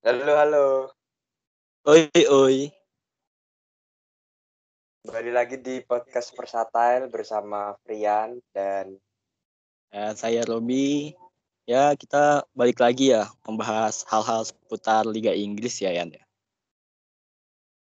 Halo, 0.00 0.32
halo. 0.32 0.66
Oi, 1.84 2.08
oi. 2.32 2.56
Kembali 5.04 5.30
lagi 5.32 5.56
di 5.60 5.80
podcast 5.84 6.32
Versatile 6.32 7.08
bersama 7.08 7.76
Frian 7.84 8.40
dan 8.52 8.96
Ya, 9.90 10.14
saya 10.14 10.46
Robi. 10.46 11.12
Ya, 11.66 11.92
kita 11.98 12.46
balik 12.56 12.80
lagi 12.80 13.12
ya 13.12 13.28
membahas 13.44 14.06
hal-hal 14.08 14.46
seputar 14.46 15.04
Liga 15.04 15.34
Inggris 15.34 15.82
ya, 15.82 15.92
Yan. 15.92 16.14
ya. 16.14 16.22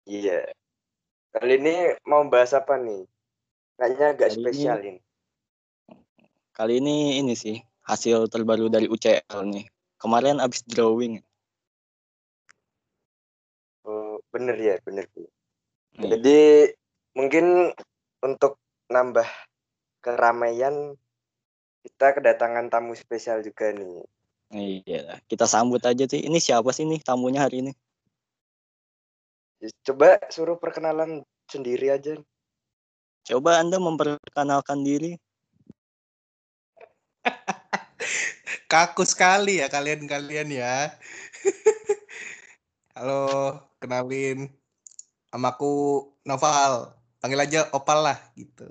iya. 0.08 0.40
Kali 1.30 1.60
ini 1.60 1.74
mau 2.02 2.24
bahas 2.26 2.56
apa 2.56 2.80
nih? 2.80 3.04
Kayaknya 3.78 4.06
agak 4.10 4.28
Kali 4.28 4.34
ini- 4.34 4.42
spesial 4.42 4.78
ini. 4.82 5.00
Kali 6.50 6.74
ini 6.82 6.96
ini 7.22 7.34
sih 7.38 7.62
hasil 7.86 8.26
terbaru 8.26 8.66
dari 8.66 8.90
UCL 8.90 9.46
nih. 9.46 9.70
Kemarin 10.02 10.42
abis 10.42 10.66
drawing. 10.66 11.22
Bener 14.32 14.56
ya, 14.56 14.74
bener. 14.84 15.06
bener. 15.12 15.30
Nih, 15.98 16.10
Jadi 16.14 16.38
mungkin 17.16 17.74
untuk 18.22 18.60
nambah 18.88 19.26
keramaian 20.04 20.94
kita 21.84 22.14
kedatangan 22.20 22.70
tamu 22.70 22.92
spesial 22.94 23.40
juga 23.42 23.72
nih. 23.72 24.04
iya, 24.52 25.20
kita 25.28 25.44
sambut 25.48 25.82
aja 25.84 26.04
sih. 26.08 26.24
Ini 26.24 26.38
siapa 26.40 26.70
sih 26.72 26.84
nih 26.88 27.00
tamunya 27.04 27.44
hari 27.44 27.64
ini? 27.64 27.72
Coba 29.82 30.22
suruh 30.30 30.54
perkenalan 30.54 31.26
sendiri 31.50 31.90
aja. 31.90 32.14
Coba 33.26 33.58
Anda 33.60 33.76
memperkenalkan 33.82 34.86
diri. 34.86 35.18
Kaku 38.72 39.02
sekali 39.04 39.60
ya 39.60 39.66
kalian-kalian 39.68 40.48
ya. 40.52 40.92
Halo, 42.96 43.67
kenalin. 43.80 44.50
Namaku 45.32 46.06
Noval. 46.26 46.94
Panggil 47.18 47.40
aja 47.42 47.60
Opal 47.74 48.04
lah 48.06 48.18
gitu. 48.38 48.66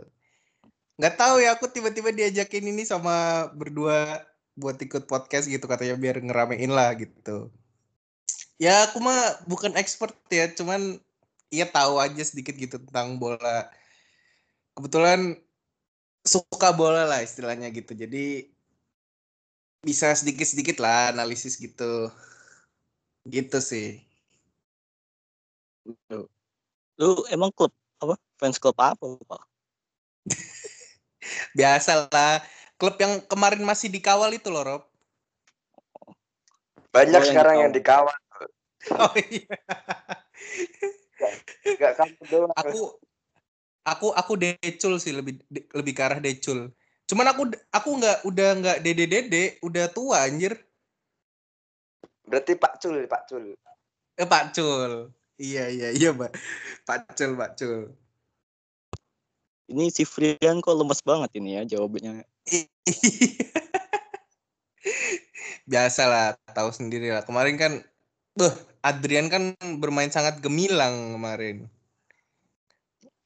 Nggak 0.98 1.16
tahu 1.20 1.36
ya 1.44 1.54
aku 1.54 1.70
tiba-tiba 1.70 2.10
diajakin 2.10 2.74
ini 2.74 2.82
sama 2.88 3.48
berdua 3.54 4.26
buat 4.58 4.82
ikut 4.82 5.06
podcast 5.06 5.46
gitu 5.46 5.70
katanya 5.70 5.94
biar 5.94 6.18
ngeramein 6.18 6.74
lah 6.74 6.90
gitu. 6.98 7.54
Ya 8.58 8.90
aku 8.90 8.98
mah 8.98 9.38
bukan 9.46 9.78
expert 9.78 10.18
ya, 10.34 10.50
cuman 10.50 10.98
ya 11.54 11.70
tahu 11.70 12.02
aja 12.02 12.24
sedikit 12.26 12.58
gitu 12.58 12.82
tentang 12.82 13.22
bola. 13.22 13.70
Kebetulan 14.74 15.38
suka 16.26 16.74
bola 16.74 17.06
lah 17.06 17.22
istilahnya 17.22 17.70
gitu. 17.70 17.94
Jadi 17.94 18.50
bisa 19.86 20.10
sedikit-sedikit 20.18 20.82
lah 20.82 21.14
analisis 21.14 21.62
gitu. 21.62 22.10
Gitu 23.30 23.62
sih. 23.62 24.07
Lu 26.98 27.10
emang 27.30 27.54
klub 27.54 27.72
apa? 28.02 28.16
Fans 28.38 28.58
klub 28.62 28.78
apa, 28.78 29.02
Pak? 29.02 29.44
Biasa 31.58 32.10
lah. 32.10 32.42
Klub 32.78 32.94
yang 33.02 33.22
kemarin 33.26 33.66
masih 33.66 33.90
dikawal 33.90 34.30
itu 34.34 34.54
loh, 34.54 34.62
Rob. 34.62 34.84
Banyak 36.94 37.22
Oh, 37.22 37.26
yang 37.26 37.34
sekarang 37.34 37.56
yang 37.58 37.72
dikawal. 37.74 38.14
dikawal. 38.14 38.18
Oh 39.04 39.16
iya. 39.18 39.58
Enggak 41.66 41.94
kamu 41.98 42.24
doang. 42.30 42.54
Aku 42.56 42.96
aku 43.84 44.08
aku 44.14 44.34
decul 44.38 45.02
sih 45.02 45.12
lebih 45.12 45.42
de- 45.50 45.68
lebih 45.74 45.98
ke 45.98 46.02
arah 46.06 46.22
decul. 46.22 46.72
Cuman 47.10 47.28
aku 47.34 47.52
aku 47.74 47.90
nggak 48.00 48.18
udah 48.24 48.50
nggak 48.62 48.78
dede 48.86 49.06
dede, 49.10 49.44
udah 49.66 49.92
tua 49.92 50.24
anjir. 50.24 50.56
Berarti 52.28 52.54
Pak 52.60 52.74
Cul, 52.80 53.08
Pak 53.10 53.24
Cul. 53.28 53.56
Eh 54.16 54.28
Pak 54.30 54.56
Cul. 54.56 55.12
Iya 55.38 55.70
iya 55.70 55.90
iya, 55.94 56.10
Pak. 56.18 56.34
Pak 56.90 57.14
Cul, 57.14 57.38
Pak 57.38 57.52
Cul. 57.62 57.94
Ini 59.68 59.92
si 59.94 60.08
Frian 60.08 60.64
kok 60.64 60.74
lemes 60.74 61.04
banget 61.06 61.30
ini 61.38 61.62
ya 61.62 61.78
jawabannya. 61.78 62.26
Biasalah, 65.70 66.40
tahu 66.56 66.72
sendiri 66.72 67.12
lah. 67.12 67.28
Kemarin 67.28 67.60
kan, 67.60 67.84
beh, 68.34 68.56
Adrian 68.82 69.28
kan 69.28 69.54
bermain 69.78 70.10
sangat 70.10 70.40
gemilang 70.40 71.20
kemarin. 71.20 71.68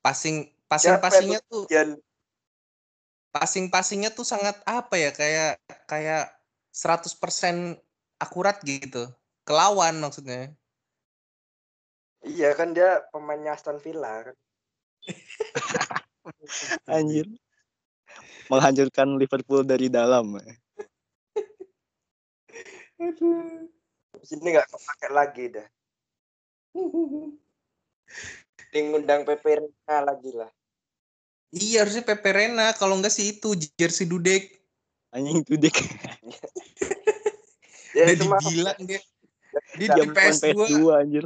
Passing, 0.01 0.50
passing, 0.66 0.97
Siapa 0.97 1.13
passingnya 1.13 1.39
tuh, 1.45 1.69
Yan, 1.69 2.01
passing, 3.29 3.69
passingnya 3.69 4.09
tuh 4.09 4.25
sangat 4.25 4.57
apa 4.66 4.97
ya? 4.97 5.13
Kayak, 5.13 5.61
kayak 5.85 6.33
100% 6.73 7.77
akurat 8.17 8.57
gitu. 8.66 9.05
Kelawan 9.45 10.01
maksudnya. 10.01 10.57
Iya 12.25 12.53
kan 12.53 12.73
dia 12.73 13.01
pemainnya 13.09 13.57
Aston 13.57 13.77
Villa 13.81 14.29
kan. 14.29 14.35
Anjir. 16.97 17.27
Menghancurkan 18.51 19.15
Liverpool 19.15 19.63
dari 19.63 19.87
dalam. 19.87 20.37
Aduh. 23.01 23.69
Sini 24.21 24.47
nggak 24.53 24.67
kepake 24.69 25.07
lagi 25.09 25.45
dah. 25.49 25.67
Ini 28.71 28.79
ngundang 28.91 29.25
Pepe 29.25 29.57
Reina 29.59 29.97
lagi 30.03 30.31
lah. 30.35 30.51
Iya 31.51 31.83
harusnya 31.83 32.07
Pepe 32.07 32.31
Reina, 32.31 32.71
kalau 32.77 32.95
enggak 32.95 33.11
sih 33.11 33.35
itu 33.35 33.55
jersey 33.75 34.07
Dudek. 34.07 34.61
Anjing 35.11 35.43
itu 35.43 35.55
dek. 35.59 35.75
Ya 37.91 38.07
Udah 38.07 38.15
itu 38.15 38.23
mah 38.23 38.39
dibilang 38.39 38.79
dia. 38.88 39.01
Dia 39.75 39.88
Jam 39.99 40.07
di 40.07 40.15
PS2 40.15 40.47
PS2 40.55 40.79
anjir. 40.95 41.25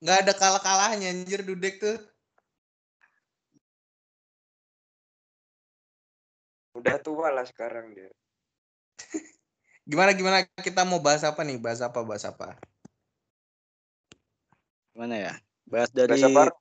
Nggak 0.00 0.18
ada 0.26 0.32
kalah-kalahnya 0.36 1.12
anjir 1.12 1.40
Dudek 1.44 1.76
tuh. 1.80 1.96
udah 6.80 6.96
tua 7.02 7.28
lah 7.28 7.44
sekarang 7.44 7.92
dia. 7.92 8.08
Gimana 9.90 10.16
gimana 10.16 10.38
kita 10.64 10.86
mau 10.88 11.02
bahas 11.02 11.20
apa 11.26 11.44
nih? 11.44 11.60
Bahas 11.60 11.84
apa? 11.84 12.00
Bahas 12.00 12.24
apa? 12.24 12.56
Mana 14.96 15.16
ya? 15.18 15.34
Bahas 15.68 15.92
dari 15.92 16.16
Bahasa 16.16 16.28
baru. 16.32 16.52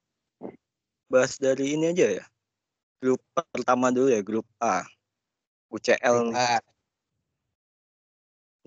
bahas 1.10 1.34
dari 1.40 1.74
ini 1.78 1.96
aja 1.96 2.20
ya. 2.22 2.26
Grup 3.00 3.24
pertama 3.56 3.90
dulu 3.96 4.12
ya, 4.12 4.20
grup 4.20 4.46
A. 4.60 4.84
UCL 5.72 6.30
nih. 6.30 6.36
Ah, 6.36 6.62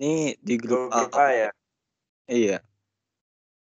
Ini 0.01 0.35
di 0.41 0.55
grup 0.57 0.89
Grup 0.89 1.13
A. 1.13 1.21
A 1.21 1.27
ya. 1.31 1.49
Iya. 2.25 2.57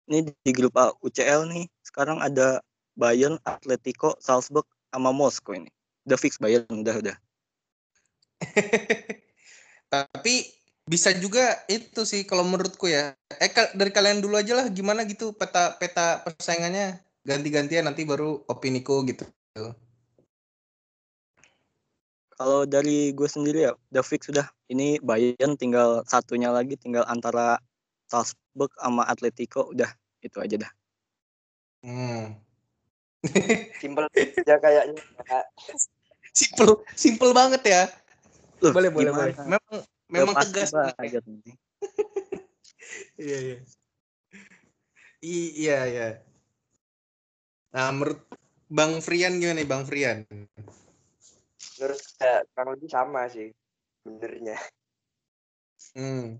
Ini 0.04 0.28
di 0.44 0.53
grup 0.53 0.76
A 0.76 0.92
UCL 1.00 1.48
nih. 1.48 1.65
Sekarang 1.81 2.20
ada 2.20 2.60
Bayern, 2.94 3.41
Atletico, 3.48 4.15
Salzburg, 4.20 4.69
sama 4.92 5.10
Moskow 5.10 5.56
ini. 5.56 5.70
Udah 6.04 6.19
fix 6.20 6.37
Bayern, 6.37 6.69
udah 6.69 6.97
udah. 7.00 7.16
Tapi 9.94 10.34
bisa 10.84 11.16
juga 11.16 11.65
itu 11.72 12.04
sih 12.04 12.28
kalau 12.28 12.44
menurutku 12.44 12.87
ya. 12.92 13.16
Eh 13.41 13.48
dari 13.72 13.91
kalian 13.91 14.20
dulu 14.20 14.37
aja 14.37 14.53
lah 14.53 14.66
gimana 14.69 15.09
gitu 15.09 15.32
peta 15.32 15.81
peta 15.81 16.21
persaingannya 16.21 17.00
ganti-gantian 17.25 17.88
nanti 17.88 18.04
baru 18.04 18.44
opiniku 18.47 19.00
gitu. 19.09 19.25
Kalau 22.34 22.66
dari 22.66 23.15
gue 23.15 23.31
sendiri 23.31 23.71
ya, 23.71 23.72
udah 23.94 24.04
fix 24.04 24.26
sudah. 24.26 24.50
Ini 24.66 24.98
Bayern 25.00 25.54
tinggal 25.54 26.03
satunya 26.04 26.50
lagi, 26.50 26.75
tinggal 26.75 27.06
antara 27.06 27.62
Salzburg 28.14 28.70
sama 28.78 29.02
Atletico, 29.10 29.75
udah 29.75 29.91
itu 30.22 30.38
aja 30.38 30.54
dah. 30.62 30.72
Hmm. 31.82 32.38
Simpel 33.82 34.06
aja 34.14 34.54
kayaknya. 34.62 35.02
simple 36.30 36.86
simple 36.94 37.34
banget 37.34 37.62
ya. 37.66 37.82
Loh, 38.62 38.70
boleh 38.70 38.91
boleh 38.94 39.10
gimana? 39.10 39.34
boleh. 39.34 39.34
Memang 39.50 39.74
memang 40.06 40.34
tegas. 40.47 40.71
banget 40.71 41.24
nih. 41.27 41.42
Iya 43.18 43.39
iya. 43.42 43.59
Iya 45.24 45.78
iya. 45.91 46.09
Nah 47.74 47.91
menurut 47.91 48.22
Bang 48.71 49.03
Frian 49.03 49.42
gimana 49.42 49.59
nih 49.59 49.66
Bang 49.66 49.83
Frian? 49.83 50.22
Menurut 51.78 52.00
saya 52.18 52.47
kurang 52.54 52.78
lebih 52.78 52.91
sama 52.91 53.27
sih. 53.27 53.50
Benernya. 54.06 54.59
Hmm. 55.94 56.39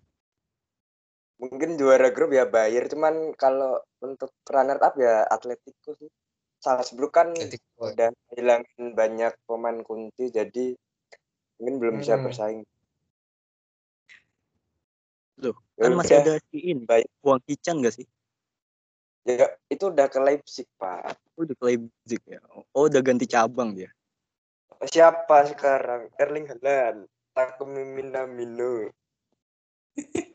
Mungkin 1.45 1.77
juara 1.77 2.09
grup 2.09 2.33
ya 2.33 2.49
Bayern, 2.49 2.89
cuman 2.89 3.15
kalau 3.37 3.77
untuk 4.01 4.33
runner 4.49 4.81
up 4.81 4.97
ya 4.97 5.29
Atletico 5.29 5.93
sih. 5.93 6.09
Salzburg 6.57 7.13
kan 7.13 7.29
Atletico. 7.37 7.93
udah 7.93 8.09
hilangin 8.33 8.97
banyak 8.97 9.37
pemain 9.45 9.85
kunci 9.85 10.33
jadi 10.33 10.73
mungkin 11.61 11.77
belum 11.77 11.95
bisa 12.01 12.17
Hmm. 12.17 12.25
bersaing. 12.25 12.61
Loh, 15.45 15.57
Ya 15.77 15.83
kan 15.85 15.93
masih 16.01 16.17
udah. 16.17 16.25
ada 16.25 16.35
si 16.49 16.59
ini, 16.65 16.85
Baik. 16.89 17.05
Wang 17.21 17.43
Hichan 17.45 17.85
gak 17.85 17.95
sih? 18.01 18.07
Ya 19.29 19.53
itu 19.69 19.93
udah 19.93 20.09
ke 20.09 20.17
Leipzig, 20.21 20.69
Pak. 20.81 21.17
Oh, 21.37 21.45
udah 21.45 21.57
ke 21.59 21.65
Leipzig 21.69 22.21
ya. 22.25 22.41
Oh, 22.73 22.89
udah 22.89 23.01
ganti 23.05 23.29
cabang 23.29 23.77
dia. 23.77 23.93
Siapa 24.85 25.45
sekarang? 25.49 26.09
Erling 26.17 26.49
Haaland, 26.49 27.09
Takumi 27.37 27.85
Minamino. 27.85 28.89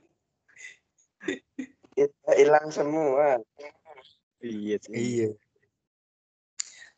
Itu 1.96 2.30
hilang 2.36 2.72
semua. 2.72 3.44
Iya 4.40 4.76
sih. 4.80 4.96
Iya. 4.96 5.30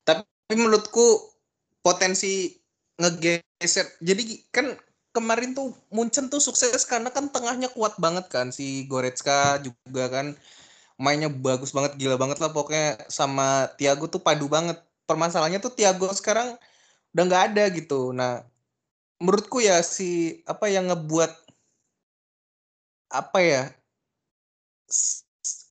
Tapi 0.06 0.54
menurutku 0.54 1.34
potensi 1.82 2.62
ngegeser. 3.02 3.98
Jadi 4.02 4.46
kan 4.54 4.78
kemarin 5.12 5.58
tuh 5.58 5.74
Munchen 5.90 6.30
tuh 6.30 6.40
sukses 6.40 6.86
karena 6.86 7.10
kan 7.10 7.28
tengahnya 7.34 7.68
kuat 7.74 7.98
banget 7.98 8.32
kan 8.32 8.54
si 8.54 8.88
Goretzka 8.88 9.60
juga 9.60 10.08
kan 10.08 10.38
mainnya 11.02 11.28
bagus 11.28 11.74
banget 11.74 11.98
gila 11.98 12.16
banget 12.16 12.38
lah 12.40 12.54
pokoknya 12.54 13.10
sama 13.10 13.74
Thiago 13.76 14.06
tuh 14.06 14.22
padu 14.22 14.46
banget. 14.46 14.78
Permasalahannya 15.10 15.60
tuh 15.60 15.74
Thiago 15.74 16.08
sekarang 16.14 16.56
udah 17.12 17.24
nggak 17.26 17.44
ada 17.52 17.64
gitu. 17.74 18.16
Nah, 18.16 18.46
menurutku 19.18 19.60
ya 19.60 19.82
si 19.82 20.40
apa 20.46 20.70
yang 20.72 20.88
ngebuat 20.94 21.32
apa 23.12 23.40
ya 23.44 23.64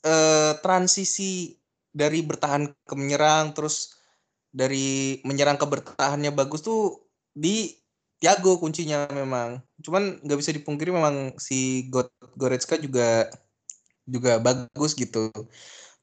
eh, 0.02 0.52
transisi 0.64 1.54
dari 1.90 2.22
bertahan 2.22 2.70
ke 2.86 2.94
menyerang 2.94 3.52
terus 3.54 3.94
dari 4.50 5.18
menyerang 5.22 5.58
ke 5.58 5.66
bertahannya 5.66 6.34
bagus 6.34 6.62
tuh 6.66 7.06
di 7.30 7.70
Thiago 8.20 8.60
kuncinya 8.60 9.08
memang. 9.14 9.64
Cuman 9.80 10.20
nggak 10.20 10.38
bisa 10.38 10.52
dipungkiri 10.52 10.92
memang 10.92 11.38
si 11.40 11.88
Go- 11.88 12.12
Goretzka 12.36 12.76
juga 12.76 13.30
juga 14.04 14.36
bagus 14.42 14.92
gitu. 14.92 15.32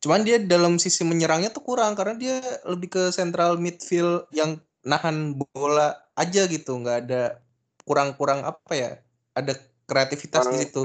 Cuman 0.01 0.25
dia 0.25 0.41
dalam 0.41 0.77
sisi 0.81 1.05
menyerangnya 1.05 1.53
tuh 1.53 1.61
kurang 1.61 1.93
karena 1.93 2.17
dia 2.17 2.37
lebih 2.65 2.89
ke 2.89 3.03
central 3.13 3.57
midfield 3.61 4.25
yang 4.33 4.57
nahan 4.81 5.35
bola 5.53 5.93
aja 6.15 6.47
gitu, 6.47 6.79
nggak 6.79 6.97
ada 7.05 7.41
kurang-kurang 7.85 8.45
apa 8.47 8.73
ya? 8.73 8.91
Ada 9.37 9.53
kreativitas 9.85 10.47
di 10.47 10.57
Kurang- 10.57 10.61
situ. 10.63 10.83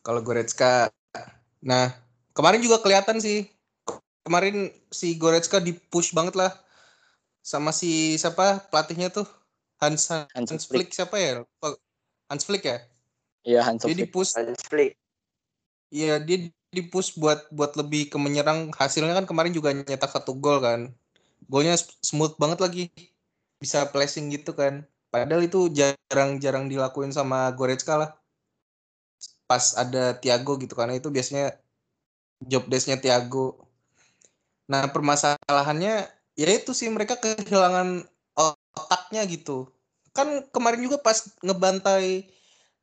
Kalau 0.00 0.24
Goretzka, 0.24 0.88
nah 1.60 1.92
kemarin 2.32 2.64
juga 2.64 2.80
kelihatan 2.80 3.20
sih. 3.20 3.48
Kemarin 4.24 4.72
si 4.88 5.16
Goretzka 5.16 5.60
di 5.60 5.76
push 5.76 6.12
banget 6.16 6.36
lah 6.36 6.52
sama 7.40 7.72
si 7.72 8.16
siapa 8.20 8.68
pelatihnya 8.68 9.08
tuh 9.08 9.28
Hans 9.80 10.12
Hans 10.12 10.50
Hans 10.52 10.64
Flick. 10.68 10.88
Flick 10.88 10.96
siapa 10.96 11.16
ya? 11.16 11.44
Hans 12.28 12.44
Flick 12.44 12.64
ya? 12.64 12.78
Iya 13.44 13.60
Hans 13.64 13.84
Dia 13.84 13.96
Flick. 13.96 14.12
push 14.12 14.36
Hans 14.36 14.60
Flick. 14.68 14.96
Iya 15.90 16.20
dia 16.20 16.52
di 16.70 16.82
push 16.86 17.18
buat 17.18 17.50
buat 17.50 17.74
lebih 17.74 18.14
ke 18.14 18.16
menyerang 18.16 18.70
hasilnya 18.70 19.10
kan 19.18 19.26
kemarin 19.26 19.50
juga 19.50 19.74
nyetak 19.74 20.06
satu 20.06 20.38
gol 20.38 20.62
kan 20.62 20.94
golnya 21.50 21.74
smooth 22.06 22.38
banget 22.38 22.62
lagi 22.62 22.84
bisa 23.58 23.90
placing 23.90 24.30
gitu 24.30 24.54
kan 24.54 24.86
padahal 25.10 25.42
itu 25.42 25.66
jarang-jarang 25.74 26.70
dilakuin 26.70 27.10
sama 27.10 27.50
Goretzka 27.58 27.98
lah 27.98 28.10
pas 29.50 29.74
ada 29.74 30.14
Thiago 30.14 30.54
gitu 30.62 30.78
karena 30.78 30.94
itu 30.94 31.10
biasanya 31.10 31.58
job 32.46 32.70
desknya 32.70 33.02
Thiago. 33.02 33.66
Nah 34.70 34.86
permasalahannya 34.94 36.06
ya 36.38 36.46
itu 36.54 36.70
sih 36.70 36.86
mereka 36.86 37.18
kehilangan 37.18 38.06
otaknya 38.78 39.26
gitu. 39.26 39.66
Kan 40.14 40.46
kemarin 40.54 40.86
juga 40.86 41.02
pas 41.02 41.26
ngebantai 41.42 42.30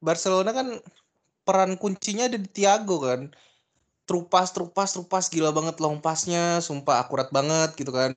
Barcelona 0.04 0.52
kan 0.52 0.76
peran 1.48 1.80
kuncinya 1.80 2.28
ada 2.28 2.36
di 2.36 2.52
Thiago 2.52 3.00
kan. 3.00 3.32
Trupas 4.04 4.52
trupas 4.52 4.92
trupas 4.92 5.32
gila 5.32 5.56
banget 5.56 5.80
long 5.80 6.04
pasnya 6.04 6.60
sumpah 6.60 7.00
akurat 7.00 7.32
banget 7.32 7.80
gitu 7.80 7.96
kan. 7.96 8.12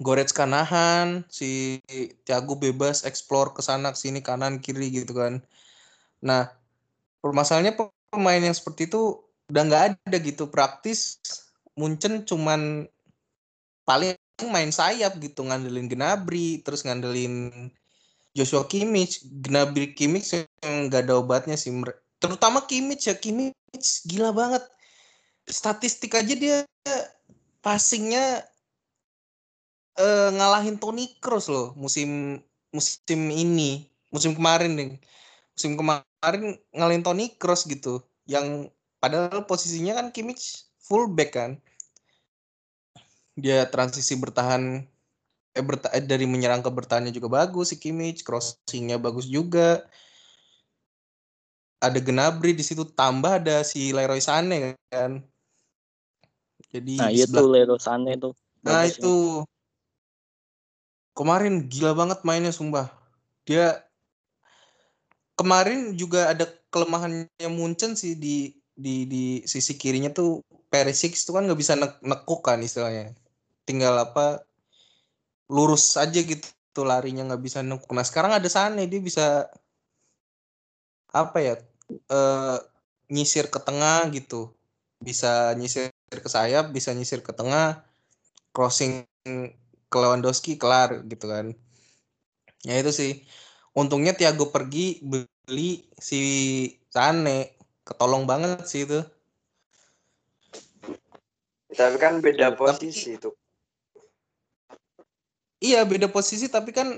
Goretzka 0.00 0.48
nahan 0.48 1.28
si 1.28 1.84
Thiago 2.24 2.56
bebas 2.56 3.04
explore 3.04 3.52
ke 3.52 3.60
sana 3.60 3.92
ke 3.92 4.00
sini 4.00 4.24
kanan 4.24 4.64
kiri 4.64 4.88
gitu 4.88 5.12
kan. 5.12 5.44
Nah 6.24 6.59
permasalahannya 7.20 7.76
pemain 8.10 8.42
yang 8.42 8.56
seperti 8.56 8.90
itu 8.90 9.20
udah 9.52 9.62
nggak 9.68 9.84
ada 10.08 10.16
gitu. 10.20 10.48
Praktis 10.48 11.20
Munchen 11.76 12.26
cuman 12.26 12.88
paling 13.86 14.16
main 14.48 14.72
sayap 14.72 15.20
gitu 15.20 15.44
ngandelin 15.44 15.86
Gnabry 15.86 16.64
terus 16.64 16.82
ngandelin 16.84 17.68
Joshua 18.34 18.64
Kimmich. 18.66 19.22
Gnabry 19.24 19.92
Kimmich 19.92 20.32
yang 20.34 20.88
nggak 20.88 21.06
ada 21.06 21.20
obatnya 21.20 21.54
sih. 21.54 21.70
Terutama 22.18 22.64
Kimmich 22.64 23.06
ya. 23.06 23.14
Kimmich 23.14 24.04
gila 24.08 24.34
banget. 24.34 24.64
Statistik 25.46 26.14
aja 26.14 26.34
dia 26.34 26.56
passingnya 27.60 28.44
eh, 29.98 30.28
ngalahin 30.32 30.80
Toni 30.80 31.20
Kroos 31.20 31.46
loh 31.52 31.76
musim 31.76 32.40
musim 32.72 33.20
ini. 33.30 33.86
Musim 34.10 34.34
kemarin 34.34 34.74
nih 34.74 34.90
musim 35.54 35.78
kemarin 35.78 36.09
ngalahin 36.20 37.04
Toni 37.04 37.32
Kroos 37.40 37.64
gitu 37.64 38.04
yang 38.28 38.68
padahal 39.00 39.48
posisinya 39.48 39.96
kan 39.96 40.12
Kimmich 40.12 40.68
full 40.80 41.08
back 41.08 41.34
kan 41.34 41.56
dia 43.40 43.64
transisi 43.72 44.14
bertahan 44.20 44.84
eh, 45.56 45.64
berta- 45.64 45.92
eh, 45.96 46.04
dari 46.04 46.28
menyerang 46.28 46.60
ke 46.60 46.68
bertahannya 46.68 47.10
juga 47.10 47.32
bagus 47.40 47.72
si 47.72 47.80
Kimmich 47.80 48.20
crossingnya 48.20 49.00
bagus 49.00 49.24
juga 49.24 49.88
ada 51.80 51.96
Gnabry 51.96 52.52
di 52.52 52.60
situ 52.60 52.84
tambah 52.84 53.40
ada 53.40 53.64
si 53.64 53.88
Leroy 53.96 54.20
Sané 54.20 54.76
kan 54.92 55.24
jadi 56.70 56.94
Nah 57.02 57.08
di 57.10 57.18
iya 57.18 57.24
sebelah 57.26 57.42
tuh 57.42 57.50
Leroy 57.50 57.80
Sané 57.82 58.12
tuh. 58.16 58.32
Nah 58.62 58.84
Bagus 58.86 58.94
ya. 58.94 59.02
itu 59.02 59.14
kemarin 61.18 61.54
gila 61.66 61.92
banget 61.98 62.22
mainnya 62.22 62.54
sumpah. 62.54 62.86
Dia 63.44 63.82
kemarin 65.40 65.96
juga 65.96 66.28
ada 66.28 66.44
kelemahannya 66.68 67.48
Munchen 67.48 67.96
sih 67.96 68.12
di 68.24 68.52
di 68.76 69.08
di 69.08 69.24
sisi 69.48 69.72
kirinya 69.80 70.12
tuh 70.12 70.44
Perisic 70.70 71.16
itu 71.16 71.32
kan 71.34 71.48
nggak 71.48 71.60
bisa 71.62 71.72
nek 71.80 71.92
nekuk 72.04 72.44
kan 72.44 72.60
istilahnya. 72.60 73.16
Tinggal 73.64 73.96
apa 74.04 74.44
lurus 75.50 75.96
aja 75.98 76.20
gitu 76.20 76.46
tuh 76.76 76.84
larinya 76.84 77.24
nggak 77.26 77.42
bisa 77.42 77.58
nekuk. 77.64 77.90
Nah 77.96 78.04
sekarang 78.04 78.36
ada 78.36 78.48
Sane 78.52 78.84
dia 78.86 79.00
bisa 79.00 79.48
apa 81.10 81.38
ya 81.42 81.54
eh, 81.90 82.56
nyisir 83.10 83.48
ke 83.50 83.58
tengah 83.58 84.06
gitu. 84.14 84.52
Bisa 85.00 85.56
nyisir 85.58 85.88
ke 86.12 86.28
sayap, 86.28 86.70
bisa 86.76 86.92
nyisir 86.92 87.24
ke 87.24 87.32
tengah, 87.32 87.82
crossing 88.54 89.08
ke 89.90 89.96
Lewandowski 89.98 90.54
kelar 90.60 91.02
gitu 91.10 91.26
kan. 91.26 91.46
Ya 92.62 92.78
itu 92.78 92.92
sih. 92.94 93.12
Untungnya 93.74 94.12
Thiago 94.12 94.50
pergi 94.50 94.98
beli 95.02 95.86
si 95.96 96.20
Sane. 96.90 97.54
Ketolong 97.86 98.26
banget 98.26 98.66
sih 98.66 98.86
itu. 98.86 99.00
Tapi 101.70 101.96
kan 102.02 102.18
beda 102.18 102.54
Tapi- 102.54 102.58
posisi 102.58 103.14
tuh. 103.18 103.34
Iya 105.60 105.84
beda 105.84 106.08
posisi 106.08 106.48
tapi 106.48 106.72
kan 106.72 106.96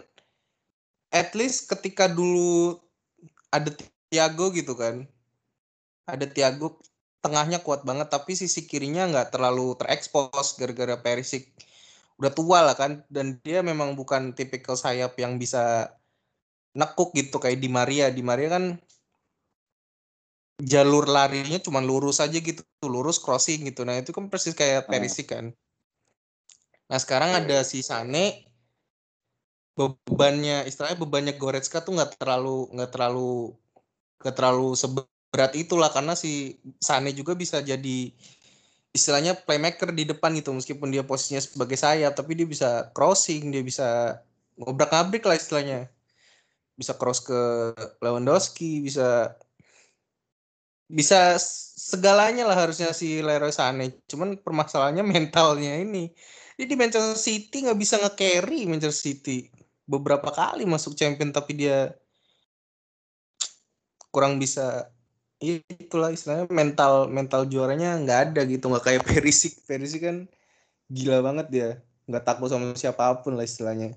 at 1.11 1.35
least 1.35 1.67
ketika 1.67 2.07
dulu 2.07 2.79
ada 3.51 3.75
Thiago 4.09 4.55
gitu 4.55 4.73
kan. 4.79 5.05
Ada 6.07 6.31
Thiago 6.31 6.79
tengahnya 7.23 7.63
kuat 7.63 7.87
banget 7.87 8.11
tapi 8.11 8.35
sisi 8.35 8.67
kirinya 8.67 9.07
nggak 9.07 9.31
terlalu 9.31 9.79
terekspos 9.79 10.59
gara-gara 10.59 10.99
Perisic 10.99 11.55
udah 12.19 12.35
tua 12.35 12.59
lah 12.67 12.75
kan 12.75 13.07
dan 13.07 13.39
dia 13.47 13.63
memang 13.63 13.95
bukan 13.95 14.35
tipikal 14.35 14.75
sayap 14.75 15.15
yang 15.23 15.39
bisa 15.39 15.95
nekuk 16.73 17.13
gitu 17.17 17.37
kayak 17.39 17.59
Di 17.61 17.69
Maria. 17.69 18.09
Di 18.09 18.23
Maria 18.25 18.49
kan 18.59 18.65
jalur 20.63 21.11
larinya 21.11 21.59
cuma 21.59 21.83
lurus 21.83 22.23
aja 22.23 22.39
gitu, 22.39 22.63
lurus 22.87 23.19
crossing 23.19 23.67
gitu. 23.67 23.83
Nah, 23.83 23.99
itu 23.99 24.15
kan 24.15 24.31
persis 24.31 24.55
kayak 24.55 24.87
Perisic 24.87 25.33
kan. 25.33 25.51
Nah, 26.87 26.99
sekarang 27.01 27.33
ada 27.35 27.65
si 27.65 27.81
Sane 27.81 28.53
bebannya 29.73 30.69
istilahnya 30.69 31.01
bebannya 31.01 31.35
Goretzka 31.41 31.81
tuh 31.81 31.97
nggak 31.97 32.21
terlalu 32.21 32.69
nggak 32.77 32.91
terlalu 32.93 33.57
nggak 34.21 34.35
terlalu 34.37 34.69
seberat 34.77 35.53
itulah 35.57 35.89
karena 35.89 36.13
si 36.13 36.61
Sane 36.77 37.17
juga 37.17 37.33
bisa 37.33 37.65
jadi 37.65 38.13
istilahnya 38.93 39.33
playmaker 39.49 39.89
di 39.97 40.05
depan 40.05 40.37
gitu 40.37 40.53
meskipun 40.53 40.93
dia 40.93 41.01
posisinya 41.01 41.41
sebagai 41.41 41.81
sayap 41.81 42.13
tapi 42.13 42.37
dia 42.37 42.45
bisa 42.45 42.93
crossing 42.93 43.49
dia 43.49 43.65
bisa 43.65 44.21
ngobrak-ngabrik 44.61 45.25
lah 45.25 45.41
istilahnya 45.41 45.89
bisa 46.83 46.99
cross 46.99 47.23
ke 47.23 47.71
Lewandowski 48.03 48.83
bisa 48.83 49.39
bisa 50.93 51.41
segalanya 51.79 52.45
lah 52.45 52.59
harusnya 52.59 52.93
si 52.93 53.25
Leroy 53.25 53.55
Sané. 53.55 53.97
Cuman 54.11 54.37
permasalahannya 54.37 55.07
mentalnya 55.07 55.79
ini. 55.81 56.13
Dia 56.59 56.67
di 56.69 56.77
Manchester 56.77 57.17
City 57.17 57.65
nggak 57.65 57.81
bisa 57.81 57.97
nge-carry 57.97 58.69
Manchester 58.69 58.93
City. 59.15 59.49
Beberapa 59.89 60.29
kali 60.35 60.69
masuk 60.69 60.93
champion 60.99 61.33
tapi 61.33 61.57
dia 61.57 61.97
kurang 64.13 64.37
bisa 64.37 64.93
itulah 65.43 66.13
istilahnya 66.13 66.47
mental 66.53 67.09
mental 67.09 67.49
juaranya 67.49 67.97
nggak 68.03 68.21
ada 68.31 68.41
gitu. 68.45 68.69
Nggak 68.69 68.85
kayak 68.85 69.03
Perisic. 69.09 69.65
Perisic 69.65 70.05
kan 70.05 70.17
gila 70.93 71.25
banget 71.25 71.47
dia. 71.49 71.71
Nggak 72.05 72.25
takut 72.29 72.53
sama 72.53 72.77
siapa 72.77 73.25
pun 73.25 73.39
lah 73.41 73.49
istilahnya 73.49 73.97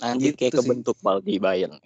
Nanti 0.00 0.32
Gitu 0.32 0.36
kayak 0.36 0.52
sih. 0.52 0.58
kebentuk 0.60 0.96
Bal 1.00 1.18
di 1.24 1.40
Bayern. 1.40 1.76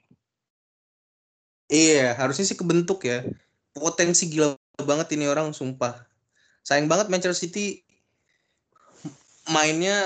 Iya, 1.70 2.18
harusnya 2.18 2.42
sih 2.42 2.58
kebentuk 2.58 3.06
ya. 3.06 3.22
Potensi 3.70 4.26
gila 4.26 4.58
banget 4.82 5.14
ini 5.14 5.30
orang 5.30 5.54
sumpah. 5.54 5.94
Sayang 6.66 6.90
banget 6.90 7.06
Manchester 7.06 7.38
City 7.38 7.86
mainnya 9.50 10.02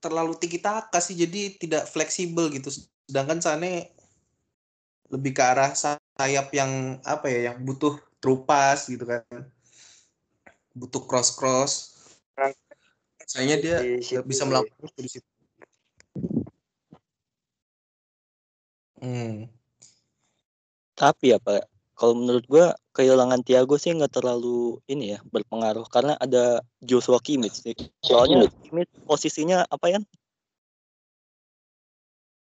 terlalu 0.00 0.36
tiki 0.36 0.60
taka 0.60 1.00
sih 1.00 1.16
jadi 1.16 1.60
tidak 1.60 1.84
fleksibel 1.88 2.48
gitu. 2.48 2.72
Sedangkan 3.08 3.44
Sane 3.44 3.92
lebih 5.12 5.36
ke 5.36 5.42
arah 5.44 5.76
sayap 5.76 6.48
yang 6.56 7.00
apa 7.04 7.28
ya 7.28 7.52
yang 7.52 7.60
butuh 7.60 8.00
trupas 8.24 8.88
gitu 8.88 9.04
kan. 9.04 9.24
Butuh 10.72 11.04
cross 11.04 11.36
cross. 11.36 11.72
Sayangnya 13.28 13.58
dia 13.60 13.76
Di 13.84 14.00
nggak 14.00 14.24
situ 14.24 14.28
bisa 14.28 14.44
melakukan 14.48 14.88
itu 14.88 15.00
di 15.00 15.10
situ. 15.20 15.33
Hmm. 19.04 19.52
Tapi 20.96 21.36
apa? 21.36 21.68
Kalau 21.92 22.16
menurut 22.16 22.48
gua 22.48 22.72
kehilangan 22.96 23.44
Thiago 23.44 23.76
sih 23.76 23.92
nggak 23.92 24.16
terlalu 24.16 24.80
ini 24.88 25.14
ya 25.14 25.18
berpengaruh 25.28 25.84
karena 25.92 26.16
ada 26.16 26.64
Joshua 26.80 27.20
Kimmich 27.20 27.60
sih. 27.60 27.76
Soalnya 28.00 28.48
Kimmich 28.64 28.88
posisinya 29.04 29.68
apa 29.68 29.92
ya? 29.92 30.00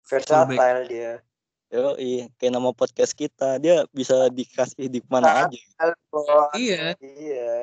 Versatile 0.03 0.91
dia. 0.91 1.13
Yo, 1.72 1.96
iya, 1.96 2.27
kayak 2.36 2.60
nama 2.60 2.75
podcast 2.75 3.15
kita, 3.15 3.55
dia 3.55 3.88
bisa 3.96 4.27
dikasih 4.27 4.91
di 4.91 5.00
mana 5.08 5.48
aja. 5.48 5.55
Telepon. 5.79 6.51
Iya. 6.60 7.00
Iya. 7.00 7.55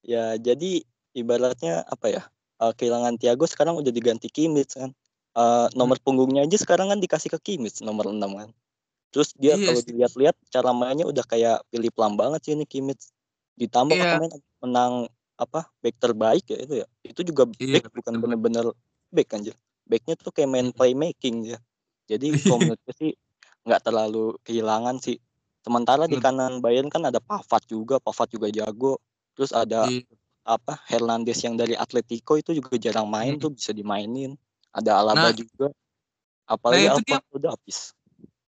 Ya, 0.00 0.24
jadi 0.40 0.80
ibaratnya 1.12 1.84
apa 1.84 2.08
ya? 2.08 2.22
eh, 2.56 2.72
kehilangan 2.72 3.20
Thiago 3.20 3.44
sekarang 3.44 3.76
udah 3.76 3.92
diganti 3.92 4.32
Kimmich 4.32 4.80
kan. 4.80 4.96
Eh, 5.36 5.66
nomor 5.76 6.00
punggungnya 6.00 6.48
aja 6.48 6.56
sekarang 6.56 6.88
kan 6.88 6.96
dikasih 6.96 7.28
ke 7.28 7.38
Kimmich 7.38 7.84
nomor 7.84 8.08
6 8.08 8.32
kan. 8.32 8.48
Terus 9.12 9.36
dia 9.36 9.60
Iya 9.60 9.68
kalau 9.68 9.80
dilihat-lihat 9.84 10.36
cara 10.48 10.70
mainnya 10.72 11.04
udah 11.04 11.24
kayak 11.28 11.60
Philip 11.68 11.92
Lam 11.92 12.16
banget 12.16 12.40
sih 12.40 12.52
ini 12.56 12.64
Kimmich. 12.64 13.12
Ditambah 13.60 13.92
Iya. 13.92 14.16
kemarin 14.16 14.32
menang 14.64 14.92
apa 15.36 15.68
back 15.84 15.96
terbaik 16.00 16.44
ya 16.48 16.56
itu 16.56 16.74
ya. 16.80 16.86
Itu 17.04 17.20
juga 17.20 17.44
Iya, 17.60 17.84
back 17.84 17.92
bukan 17.92 18.14
bener-bener 18.16 18.64
back 19.12 19.28
anjir. 19.36 19.52
Backnya 19.84 20.16
tuh 20.16 20.32
kayak 20.32 20.48
main 20.48 20.68
playmaking 20.72 21.44
dia. 21.44 21.60
Jadi 22.08 22.32
kalau 22.56 22.72
gue 22.72 22.94
sih 22.96 23.12
nggak 23.68 23.80
terlalu 23.84 24.40
kehilangan 24.40 24.96
sih. 25.04 25.20
Sementara 25.60 26.08
di 26.08 26.16
Nggak. 26.16 26.32
kanan 26.32 26.52
Bayern 26.64 26.88
kan 26.88 27.04
ada 27.04 27.20
Pavard 27.20 27.64
juga, 27.68 28.00
Pavard 28.00 28.32
juga 28.32 28.48
jago. 28.48 28.96
Terus 29.36 29.52
ada 29.52 29.84
Iya. 29.84 30.00
apa 30.48 30.80
Hernandez 30.88 31.44
yang 31.44 31.60
dari 31.60 31.76
Atletico 31.76 32.40
itu 32.40 32.56
juga 32.56 32.72
jarang 32.80 33.04
main 33.04 33.36
Mm. 33.36 33.42
tuh 33.44 33.50
bisa 33.52 33.76
dimainin. 33.76 34.32
Ada 34.76 35.00
Alaba 35.00 35.32
Nah, 35.32 35.32
juga. 35.32 35.66
Apalagi 36.44 36.84
itu 36.84 37.00
dia. 37.08 37.18
Udah 37.32 37.50
habis. 37.56 37.96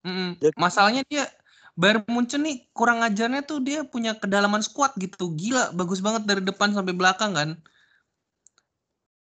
Mm-mm. 0.02 0.34
Dia- 0.42 0.54
Masalahnya 0.58 1.06
dia 1.06 1.30
Bayern 1.78 2.02
Munchen 2.10 2.42
nih 2.42 2.66
kurang 2.74 3.06
ajarnya 3.06 3.46
tuh 3.46 3.62
dia 3.62 3.86
punya 3.86 4.18
kedalaman 4.18 4.66
squad 4.66 4.98
gitu. 4.98 5.30
Gila, 5.30 5.70
bagus 5.78 6.02
banget 6.02 6.26
dari 6.26 6.42
depan 6.42 6.74
sampai 6.74 6.90
belakang 6.90 7.38
kan. 7.38 7.54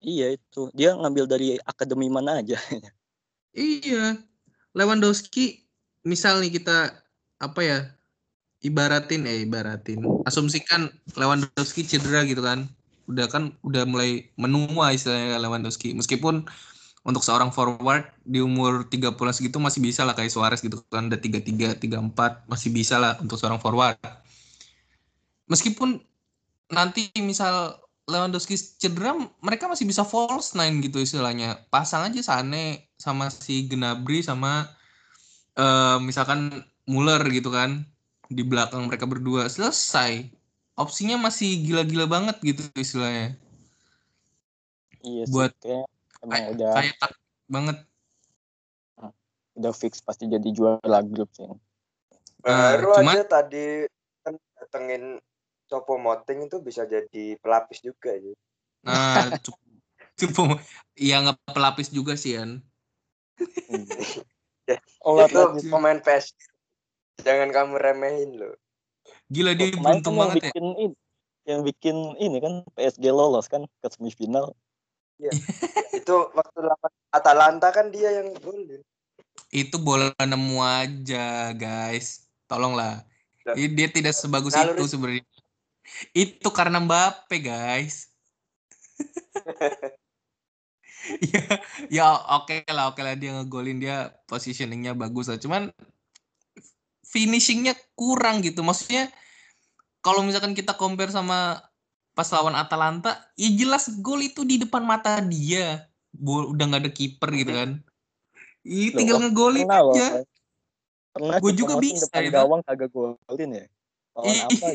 Iya 0.01 0.41
itu. 0.41 0.73
Dia 0.73 0.97
ngambil 0.97 1.29
dari 1.29 1.61
akademi 1.63 2.09
mana 2.09 2.41
aja. 2.41 2.57
Iya. 3.57 4.21
Lewandowski 4.77 5.65
misal 6.05 6.45
nih 6.45 6.61
kita 6.61 6.93
apa 7.41 7.61
ya? 7.65 7.79
Ibaratin 8.61 9.25
eh 9.25 9.49
ibaratin. 9.49 10.05
Asumsikan 10.29 10.93
Lewandowski 11.17 11.81
cedera 11.81 12.29
gitu 12.29 12.45
kan. 12.45 12.69
Udah 13.09 13.25
kan 13.33 13.57
udah 13.65 13.89
mulai 13.89 14.29
menua 14.37 14.93
istilahnya 14.93 15.41
Lewandowski. 15.41 15.97
Meskipun 15.97 16.45
untuk 17.07 17.23
seorang 17.23 17.55
forward 17.55 18.03
di 18.27 18.43
umur 18.43 18.91
30 18.91 19.15
segitu 19.31 19.63
masih 19.63 19.79
bisa 19.79 20.03
lah 20.03 20.19
kayak 20.19 20.27
Suarez 20.35 20.59
gitu 20.59 20.83
kan 20.91 21.07
udah 21.07 21.21
33, 21.23 21.79
34 21.79 22.51
masih 22.51 22.75
bisa 22.75 22.99
lah 22.99 23.15
untuk 23.23 23.39
seorang 23.39 23.63
forward. 23.63 23.95
Meskipun 25.47 26.03
nanti 26.75 27.15
misal 27.23 27.79
Lewandowski 28.07 28.55
cedera 28.59 29.15
mereka 29.43 29.67
masih 29.71 29.87
bisa 29.87 30.03
false 30.03 30.59
nine 30.59 30.83
gitu 30.83 30.99
istilahnya. 30.99 31.63
Pasang 31.71 32.11
aja 32.11 32.19
Sane 32.23 32.91
sama 32.99 33.31
si 33.31 33.67
Gnabry 33.71 34.23
sama 34.27 34.67
eh, 35.55 35.99
misalkan 36.03 36.51
Muller 36.87 37.23
gitu 37.31 37.51
kan 37.55 37.87
di 38.31 38.43
belakang 38.43 38.87
mereka 38.91 39.07
berdua 39.07 39.47
selesai. 39.47 40.27
Opsinya 40.75 41.19
masih 41.19 41.63
gila-gila 41.63 42.07
banget 42.11 42.37
gitu 42.43 42.63
istilahnya. 42.75 43.39
iya. 45.07 45.25
Buat- 45.31 45.55
Kayak 45.63 45.87
emang 46.27 46.35
Kayak 46.35 46.51
udah 46.59 46.73
kayak 46.75 46.95
tak 46.99 47.13
banget. 47.47 47.77
udah 49.57 49.73
fix 49.73 50.05
pasti 50.05 50.29
jadi 50.29 50.49
juara 50.53 51.01
grup 51.01 51.33
sih. 51.33 51.49
Ah, 52.45 52.77
Baru 52.77 52.93
cuman- 52.93 53.17
aja 53.17 53.25
tadi 53.25 53.89
kan 54.21 54.37
datengin 54.61 55.17
Copo 55.71 55.97
Moting 55.97 56.51
itu 56.51 56.61
bisa 56.61 56.85
jadi 56.85 57.39
pelapis 57.41 57.81
juga 57.81 58.13
ya. 58.13 58.37
Nah, 58.85 59.33
cukup, 59.41 59.65
cukup 60.21 60.47
ya 60.93 61.25
nggak 61.25 61.41
pelapis 61.57 61.89
juga 61.89 62.19
sih 62.19 62.37
Yan. 62.37 62.61
Ya, 64.67 64.83
Oh, 65.07 65.23
itu 65.23 65.71
pemain 65.71 66.03
PS. 66.03 66.35
Jangan 67.23 67.55
kamu 67.55 67.79
remehin 67.79 68.35
loh. 68.35 68.59
Gila 69.31 69.55
dia 69.55 69.71
beruntung 69.79 70.19
kan 70.19 70.19
yang 70.19 70.19
banget 70.27 70.35
ya. 70.35 70.43
bikin 70.51 70.65
ini, 70.75 70.87
yang 71.47 71.61
bikin 71.63 71.97
ini 72.19 72.39
kan 72.43 72.55
PSG 72.75 73.15
lolos 73.15 73.47
kan 73.47 73.63
ke 73.63 73.89
semifinal. 73.95 74.59
Itu 75.97 76.17
waktu 76.33 76.59
lawan 76.61 76.93
Atalanta 77.13 77.69
kan 77.73 77.89
dia 77.89 78.23
yang 78.23 78.37
golin. 78.41 78.81
Itu 79.49 79.81
bola 79.81 80.13
nemu 80.21 80.59
aja, 80.61 81.53
guys. 81.57 82.29
Tolonglah. 82.45 83.05
Ya. 83.47 83.53
Ini 83.57 83.73
Dia 83.73 83.89
tidak 83.89 84.15
sebagus 84.15 84.53
Naluri- 84.53 84.77
itu 84.77 84.85
sebenarnya. 84.91 85.25
Itu 86.13 86.49
karena 86.51 86.83
Mbappe, 86.83 87.37
guys. 87.41 88.11
ya, 91.33 91.43
ya 91.93 92.07
oke 92.41 92.65
lah, 92.67 92.91
oke 92.91 93.01
lah 93.05 93.15
dia 93.15 93.37
ngegolin 93.37 93.79
dia 93.79 94.11
positioningnya 94.27 94.99
bagus 94.99 95.31
lah. 95.31 95.39
Cuman 95.39 95.71
finishingnya 97.07 97.79
kurang 97.95 98.43
gitu. 98.43 98.67
Maksudnya 98.67 99.09
kalau 100.03 100.27
misalkan 100.27 100.55
kita 100.55 100.75
compare 100.75 101.15
sama 101.15 101.63
pas 102.17 102.25
lawan 102.33 102.57
Atalanta, 102.57 103.21
ya 103.37 103.53
jelas 103.53 103.93
gol 104.01 104.25
itu 104.25 104.41
di 104.49 104.57
depan 104.57 104.81
mata 104.89 105.21
dia. 105.21 105.85
Bol 106.17 106.57
udah 106.57 106.65
nggak 106.65 106.83
ada 106.89 106.93
kiper 106.97 107.29
gitu 107.37 107.53
kan. 107.53 107.71
Ih, 108.65 108.97
tinggal 108.97 109.21
ngegolin 109.21 109.69
aja. 109.69 110.25
Cipo 111.17 111.49
juga 111.53 111.77
bisa 111.77 112.09
depan 112.09 112.25
itu. 112.25 112.33
gawang 112.33 112.61
kagak 112.65 112.91
golin 112.93 113.51
ya. 113.53 113.65
Lawan 114.17 114.27
Iya. 114.33 114.45
apa 114.49 114.69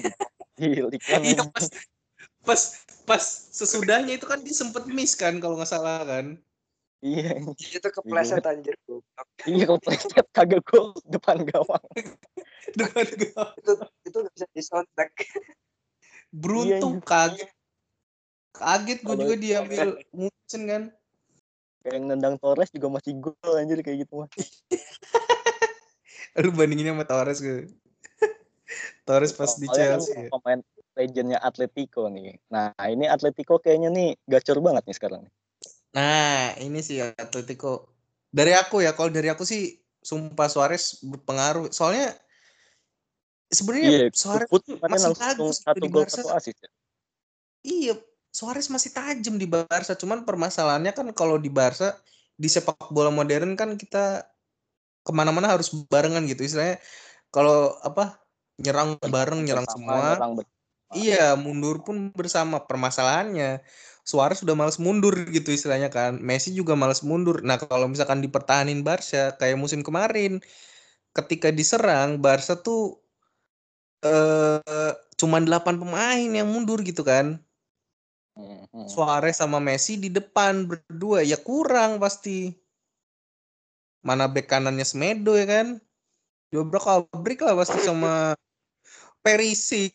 gitu. 0.61 0.87
Kan. 1.01 1.21
Iya 1.25 1.43
pas 1.49 1.65
pas 2.45 2.61
pas 3.09 3.23
sesudahnya 3.49 4.13
itu 4.17 4.25
kan 4.29 4.41
dia 4.45 4.53
sempet 4.53 4.85
miss 4.89 5.17
kan 5.17 5.41
kalau 5.41 5.57
nggak 5.57 5.69
salah 5.69 6.05
kan. 6.05 6.37
Iya, 7.01 7.41
Itu 7.57 7.89
kepleset 7.89 8.45
anjir. 8.45 8.77
iya 9.49 9.65
kepleset 9.65 10.29
kagak 10.29 10.61
gol 10.69 10.93
depan 11.09 11.41
gawang. 11.49 11.81
Dengan 12.77 13.05
gol. 13.17 13.49
Itu 13.57 13.71
itu 14.05 14.17
nggak 14.21 14.33
bisa 14.37 14.47
disontek. 14.53 15.09
Beruntung 16.31 17.03
Iya, 17.03 17.05
kaget. 17.05 17.49
Kaget 18.51 18.99
gue 19.03 19.15
juga 19.15 19.35
diambil 19.37 19.87
Munchen 20.15 20.61
kan. 20.67 20.83
Kayak 21.81 21.93
yang 21.97 22.05
nendang 22.07 22.35
Torres 22.39 22.69
juga 22.71 22.87
masih 22.93 23.19
gol 23.19 23.53
anjir 23.57 23.79
kayak 23.83 24.05
gitu 24.07 24.23
mah. 24.23 24.29
Lu 26.43 26.55
bandinginnya 26.55 26.95
sama 26.95 27.05
Torres 27.07 27.39
gue. 27.43 27.67
Torres 29.03 29.35
pas 29.35 29.51
di 29.59 29.67
Soalnya 29.67 29.97
kan 29.97 30.01
Chelsea. 30.01 30.21
ya. 30.27 30.29
pemain 30.31 30.59
legendnya 30.95 31.39
Atletico 31.41 32.07
nih. 32.07 32.37
Nah, 32.47 32.71
ini 32.87 33.09
Atletico 33.09 33.59
kayaknya 33.59 33.89
nih 33.91 34.09
gacor 34.29 34.61
banget 34.63 34.83
nih 34.87 34.95
sekarang. 34.95 35.23
Nah, 35.91 36.55
ini 36.61 36.79
sih 36.79 37.03
Atletico. 37.03 37.91
Dari 38.31 38.55
aku 38.55 38.79
ya, 38.79 38.95
kalau 38.95 39.11
dari 39.11 39.27
aku 39.27 39.43
sih 39.43 39.75
sumpah 39.99 40.47
Suarez 40.47 41.03
berpengaruh. 41.03 41.73
Soalnya 41.73 42.15
sebenarnya 43.51 43.89
Iya, 43.91 44.07
Suarez 44.15 44.49
masih 44.79 45.13
bagus 45.19 45.57
satu 45.59 45.77
di 45.77 45.87
gol 45.91 46.07
Barca. 46.07 46.23
satu 46.23 46.31
assist 46.31 46.59
ya. 46.63 46.71
Iya, 47.61 47.93
Suarez 48.31 48.67
masih 48.71 48.89
tajam 48.95 49.35
di 49.35 49.45
Barca. 49.45 49.93
Cuman 49.93 50.23
permasalahannya 50.23 50.95
kan 50.95 51.07
kalau 51.11 51.35
di 51.35 51.51
Barca 51.51 51.99
di 52.39 52.47
sepak 52.47 52.89
bola 52.89 53.11
modern 53.11 53.53
kan 53.59 53.75
kita 53.75 54.25
ke 55.03 55.11
mana-mana 55.11 55.51
harus 55.51 55.69
barengan 55.91 56.23
gitu. 56.25 56.47
Istilahnya 56.47 56.79
kalau 57.29 57.75
apa 57.83 58.23
nyerang 58.57 58.97
bareng, 59.03 59.43
nyerang 59.43 59.67
Bersama, 59.67 59.75
semua. 59.77 60.01
nyerang 60.15 60.33
bersama. 60.39 60.59
Iya, 60.91 61.27
mundur 61.35 61.83
pun 61.83 62.11
bersama. 62.15 62.63
Permasalahannya 62.63 63.63
Suarez 64.01 64.41
sudah 64.41 64.57
males 64.57 64.79
mundur 64.81 65.13
gitu 65.29 65.51
istilahnya 65.51 65.91
kan. 65.91 66.17
Messi 66.23 66.55
juga 66.55 66.73
males 66.73 67.03
mundur. 67.03 67.43
Nah, 67.45 67.59
kalau 67.59 67.85
misalkan 67.91 68.23
dipertahanin 68.23 68.81
Barca 68.81 69.35
kayak 69.37 69.59
musim 69.59 69.83
kemarin 69.85 70.39
ketika 71.11 71.51
diserang 71.51 72.23
Barca 72.23 72.55
tuh 72.55 73.00
eh 74.01 74.91
cuman 75.17 75.45
8 75.45 75.77
pemain 75.77 76.29
yang 76.29 76.49
mundur 76.49 76.81
gitu 76.81 77.05
kan. 77.05 77.37
Hmm, 78.33 78.65
hmm. 78.73 78.87
Suarez 78.87 79.37
sama 79.37 79.61
Messi 79.61 79.99
di 79.99 80.09
depan 80.09 80.65
berdua 80.65 81.21
ya 81.21 81.37
kurang 81.37 82.01
pasti. 82.01 82.53
Mana 84.01 84.25
bek 84.25 84.49
kanannya 84.49 84.85
Semedo 84.87 85.37
ya 85.37 85.45
kan? 85.45 85.67
Dobrak 86.49 86.83
abrik 86.83 87.39
lah 87.45 87.53
pasti 87.55 87.79
sama 87.85 88.33
Perisic. 89.21 89.93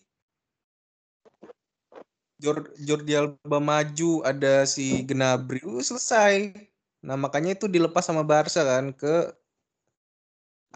Jor 2.37 2.69
Jordi 2.77 3.17
Alba 3.17 3.59
maju, 3.59 4.21
ada 4.21 4.69
si 4.69 5.03
Gnabry, 5.09 5.65
uh, 5.65 5.81
selesai. 5.81 6.53
Nah 7.01 7.17
makanya 7.17 7.57
itu 7.57 7.65
dilepas 7.65 8.05
sama 8.05 8.23
Barca 8.23 8.61
kan 8.61 8.93
ke 8.93 9.33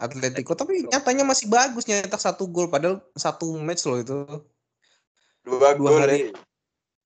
Atletico. 0.01 0.57
Tapi 0.57 0.89
nyatanya 0.89 1.21
masih 1.21 1.45
bagus 1.45 1.85
nyetak 1.85 2.17
satu 2.17 2.49
gol, 2.49 2.67
padahal 2.67 2.97
satu 3.13 3.53
match 3.61 3.85
loh 3.85 4.01
itu. 4.01 4.17
Dua, 5.45 5.77
Dua 5.77 5.89
gol 5.93 6.01
hari. 6.01 6.33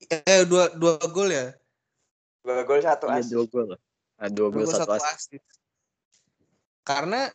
eh. 0.02 0.20
Eh 0.24 0.42
dua 0.44 0.72
dua 0.72 0.96
gol 1.12 1.28
ya. 1.28 1.52
Dua 2.42 2.64
gol 2.64 2.80
satu 2.80 3.12
Iya 3.12 3.20
assist. 3.20 3.32
dua 3.32 3.44
gol. 3.46 3.68
Nah, 4.16 4.30
dua 4.32 4.48
Dua 4.48 4.64
gol 4.64 4.72
satu 4.72 4.96
satu. 4.96 5.36
Karena 6.86 7.28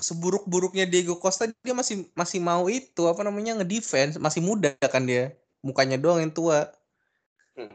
seburuk-buruknya 0.00 0.88
Diego 0.88 1.20
Costa 1.20 1.44
dia 1.60 1.76
masih 1.76 2.08
masih 2.16 2.40
mau 2.40 2.64
itu 2.72 3.04
apa 3.04 3.20
namanya 3.20 3.60
ngedefense 3.60 4.16
masih 4.16 4.40
muda 4.40 4.72
kan 4.80 5.04
dia 5.04 5.36
mukanya 5.60 6.00
doang 6.00 6.24
yang 6.24 6.32
tua 6.32 6.72
Hmm. 7.52 7.68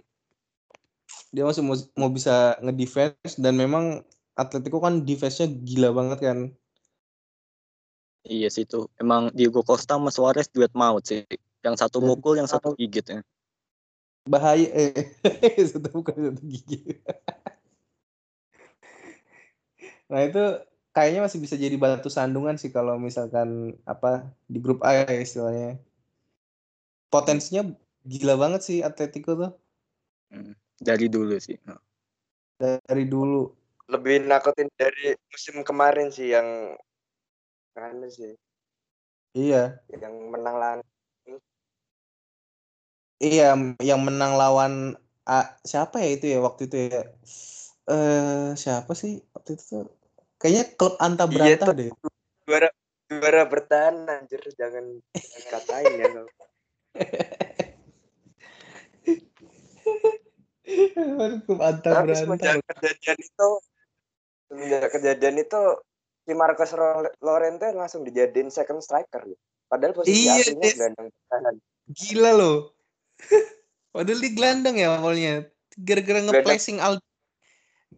dia 1.30 1.44
masih 1.44 1.62
mau, 1.62 1.76
mau 1.94 2.10
bisa 2.10 2.56
ngedefense 2.64 3.38
dan 3.38 3.54
memang 3.54 4.02
Atletico 4.36 4.84
kan 4.84 5.08
defense-nya 5.08 5.48
gila 5.48 5.90
banget 5.96 6.20
kan 6.22 6.40
Iya 8.26 8.50
sih 8.50 8.66
itu. 8.66 8.90
Emang 8.98 9.30
Diego 9.38 9.62
Costa 9.62 10.02
sama 10.02 10.10
Suarez 10.10 10.50
duet 10.50 10.74
maut 10.74 11.06
sih. 11.06 11.22
Yang 11.62 11.86
satu 11.86 12.02
mukul, 12.02 12.34
yang 12.42 12.50
satu 12.50 12.74
gigit 12.74 13.06
ya. 13.06 13.22
bahaya 14.26 14.66
eh 14.74 15.14
satu 15.70 16.02
bukan 16.02 16.18
satu 16.18 16.42
gigi 16.42 16.98
nah 20.10 20.22
itu 20.22 20.42
kayaknya 20.94 21.30
masih 21.30 21.38
bisa 21.42 21.54
jadi 21.58 21.78
batu 21.78 22.10
sandungan 22.10 22.58
sih 22.58 22.74
kalau 22.74 22.98
misalkan 22.98 23.78
apa 23.86 24.26
di 24.50 24.58
grup 24.62 24.82
A 24.82 25.06
ya 25.06 25.22
istilahnya 25.22 25.78
potensinya 27.14 27.70
gila 28.06 28.38
banget 28.38 28.62
sih 28.66 28.78
Atletico 28.82 29.38
tuh 29.38 29.54
Dari 30.76 31.08
dulu 31.08 31.40
sih. 31.40 31.56
Dari 32.60 33.08
dulu 33.08 33.48
Lebih 33.86 34.26
nakutin 34.26 34.66
dari 34.74 35.14
musim 35.30 35.62
kemarin 35.62 36.10
sih 36.10 36.34
yang 36.34 36.74
kan 37.76 38.02
sih. 38.10 38.34
Iya. 39.36 39.84
Yang 39.92 40.16
menang 40.32 40.56
lawan 40.58 40.80
iya 43.20 43.56
yang 43.80 44.04
menang 44.04 44.36
lawan 44.36 44.74
A, 45.26 45.58
siapa 45.66 46.06
ya 46.06 46.14
itu 46.14 46.30
ya 46.30 46.38
waktu 46.38 46.70
itu 46.70 46.78
ya? 46.86 47.02
Eh 47.90 48.54
siapa 48.54 48.94
sih 48.94 49.26
waktu 49.34 49.58
itu 49.58 49.64
tuh? 49.66 49.90
Kayaknya 50.38 50.64
klub 50.78 51.02
anta 51.02 51.26
Iya, 51.26 51.58
berantah 51.58 51.74
tuh. 51.74 51.78
deh. 51.82 51.90
juara 52.46 52.70
juara 53.10 53.42
bertahan 53.50 54.06
anjir. 54.06 54.38
Jangan 54.54 55.02
katain 55.50 55.98
ya 55.98 56.06
lo. 56.14 56.30
klub 61.50 61.62
anta 61.62 62.06
Tapi 62.06 62.14
semenjak 62.14 62.62
kejadian 62.70 63.18
itu 63.18 63.50
semenjak 64.48 64.92
kejadian 64.92 65.42
itu 65.42 65.62
si 66.26 66.34
Marcos 66.34 66.74
Llorente 67.22 67.70
langsung 67.74 68.06
dijadiin 68.06 68.50
second 68.50 68.82
striker. 68.82 69.26
Padahal 69.66 69.94
posisi 69.98 70.30
Iya, 70.30 70.42
aslinya 70.42 70.70
gelandang 70.74 71.08
pertahanan. 71.10 71.56
Gila 71.90 72.32
loh. 72.34 72.58
Padahal 73.96 74.20
di 74.22 74.30
gelandang 74.34 74.76
ya 74.78 74.98
awalnya. 74.98 75.36
Gara-gara 75.76 76.20
nge-placing 76.24 76.80
Al 76.80 77.02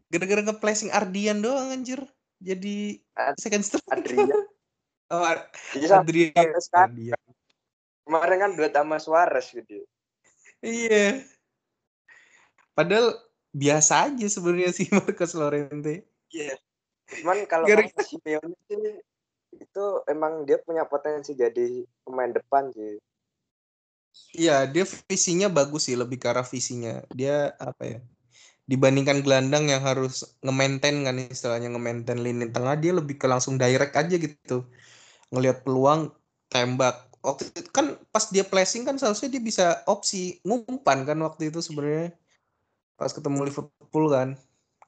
gara-gara 0.08 0.42
nge-placing 0.44 0.90
Ardian 0.92 1.44
doang 1.44 1.70
anjir. 1.72 2.00
Jadi 2.40 3.02
Ad- 3.18 3.38
second 3.38 3.64
striker. 3.66 3.96
Adrian. 3.96 4.32
Oh, 5.08 5.24
Ar- 5.24 5.48
Jadi 5.72 5.88
Adrian. 5.88 6.52
Ardian. 6.76 7.22
kemarin 8.04 8.38
kan 8.44 8.52
duet 8.60 8.76
sama 8.76 9.00
Suarez 9.00 9.48
gitu. 9.56 9.88
Iya. 10.60 11.24
Padahal 12.76 13.16
biasa 13.56 14.12
aja 14.12 14.28
sebenarnya 14.28 14.76
sih 14.76 14.92
Marcos 14.96 15.32
Llorente. 15.32 16.04
Iya. 16.32 16.56
Cuman 17.08 17.48
kalau 17.48 17.66
Simeone 18.04 18.56
sih 18.68 19.00
itu 19.56 19.86
emang 20.12 20.44
dia 20.44 20.60
punya 20.60 20.84
potensi 20.84 21.32
jadi 21.34 21.82
pemain 22.04 22.30
depan 22.30 22.70
sih. 22.76 23.00
Iya, 24.34 24.66
dia 24.66 24.84
visinya 24.84 25.48
bagus 25.48 25.88
sih, 25.88 25.96
lebih 25.96 26.18
ke 26.18 26.28
arah 26.28 26.44
visinya. 26.44 27.06
Dia 27.14 27.54
apa 27.62 27.84
ya? 27.86 28.00
Dibandingkan 28.68 29.24
gelandang 29.24 29.72
yang 29.72 29.80
harus 29.86 30.28
nge-maintain 30.44 31.06
kan 31.06 31.16
istilahnya 31.22 31.72
nge-maintain 31.72 32.20
lini 32.20 32.52
tengah, 32.52 32.76
dia 32.76 32.92
lebih 32.92 33.16
ke 33.16 33.30
langsung 33.30 33.56
direct 33.56 33.96
aja 33.96 34.16
gitu. 34.18 34.68
Ngelihat 35.32 35.64
peluang 35.64 36.12
tembak. 36.52 37.08
Waktu 37.24 37.50
itu 37.56 37.70
kan 37.72 37.96
pas 38.12 38.28
dia 38.28 38.44
placing 38.44 38.84
kan 38.84 39.00
seharusnya 39.00 39.32
dia 39.32 39.42
bisa 39.42 39.66
opsi 39.88 40.44
ngumpan 40.44 41.08
kan 41.08 41.18
waktu 41.24 41.54
itu 41.54 41.64
sebenarnya. 41.64 42.12
Pas 42.98 43.14
ketemu 43.14 43.48
Liverpool 43.48 44.06
kan. 44.12 44.36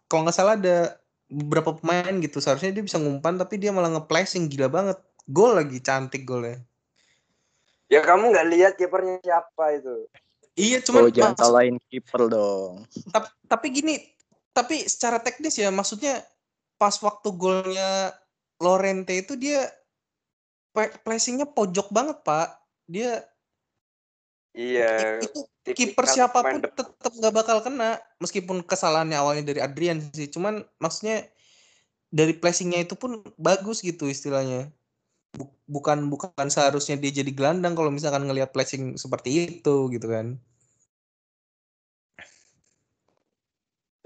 Kalau 0.10 0.26
nggak 0.26 0.36
salah 0.36 0.58
ada 0.58 0.99
beberapa 1.30 1.78
pemain 1.78 2.12
gitu 2.20 2.42
seharusnya 2.42 2.74
dia 2.74 2.84
bisa 2.84 2.98
ngumpan 2.98 3.38
tapi 3.38 3.62
dia 3.62 3.70
malah 3.70 3.94
nge-placing 3.96 4.50
gila 4.50 4.68
banget. 4.68 4.98
Gol 5.30 5.62
lagi 5.62 5.78
cantik 5.78 6.26
golnya. 6.26 6.58
Ya 7.90 8.02
kamu 8.02 8.34
nggak 8.34 8.48
lihat 8.50 8.74
kipernya 8.78 9.22
siapa 9.22 9.78
itu? 9.78 10.10
Iya, 10.60 10.84
cuman 10.84 11.08
oh, 11.08 11.14
jangan 11.14 11.36
salahin 11.38 11.78
kiper 11.88 12.28
dong. 12.28 12.84
Tap- 13.14 13.32
tapi 13.48 13.72
gini, 13.72 13.96
tapi 14.52 14.84
secara 14.90 15.22
teknis 15.24 15.56
ya 15.56 15.72
maksudnya 15.72 16.20
pas 16.76 16.94
waktu 17.00 17.30
golnya 17.32 18.12
Lorente 18.60 19.16
itu 19.16 19.40
dia 19.40 19.72
placingnya 20.76 21.48
pojok 21.48 21.88
banget 21.96 22.20
pak. 22.28 22.60
Dia 22.90 23.24
Iya. 24.54 25.22
itu 25.22 25.46
kiper 25.78 26.10
siapa 26.10 26.42
pun 26.42 26.66
tetap 26.66 27.12
nggak 27.14 27.34
bakal 27.36 27.62
kena 27.62 28.02
meskipun 28.18 28.66
kesalahannya 28.66 29.18
awalnya 29.18 29.54
dari 29.54 29.62
Adrian 29.62 30.02
sih. 30.14 30.28
Cuman 30.28 30.66
maksudnya 30.82 31.30
dari 32.10 32.34
placingnya 32.34 32.82
itu 32.82 32.98
pun 32.98 33.22
bagus 33.38 33.86
gitu 33.86 34.10
istilahnya. 34.10 34.74
Bu- 35.38 35.54
bukan 35.70 36.10
bukan 36.10 36.50
seharusnya 36.50 36.98
dia 36.98 37.22
jadi 37.22 37.30
gelandang 37.30 37.78
kalau 37.78 37.94
misalkan 37.94 38.26
ngelihat 38.26 38.50
placing 38.50 38.98
seperti 38.98 39.62
itu 39.62 39.94
gitu 39.94 40.08
kan. 40.10 40.42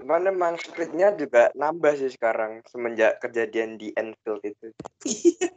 Cuman 0.04 0.28
emang 0.28 0.60
speednya 0.60 1.16
juga 1.16 1.48
nambah 1.56 1.96
sih 1.96 2.12
sekarang 2.12 2.60
semenjak 2.68 3.24
kejadian 3.24 3.80
di 3.80 3.88
Anfield 3.96 4.44
itu. 4.44 4.68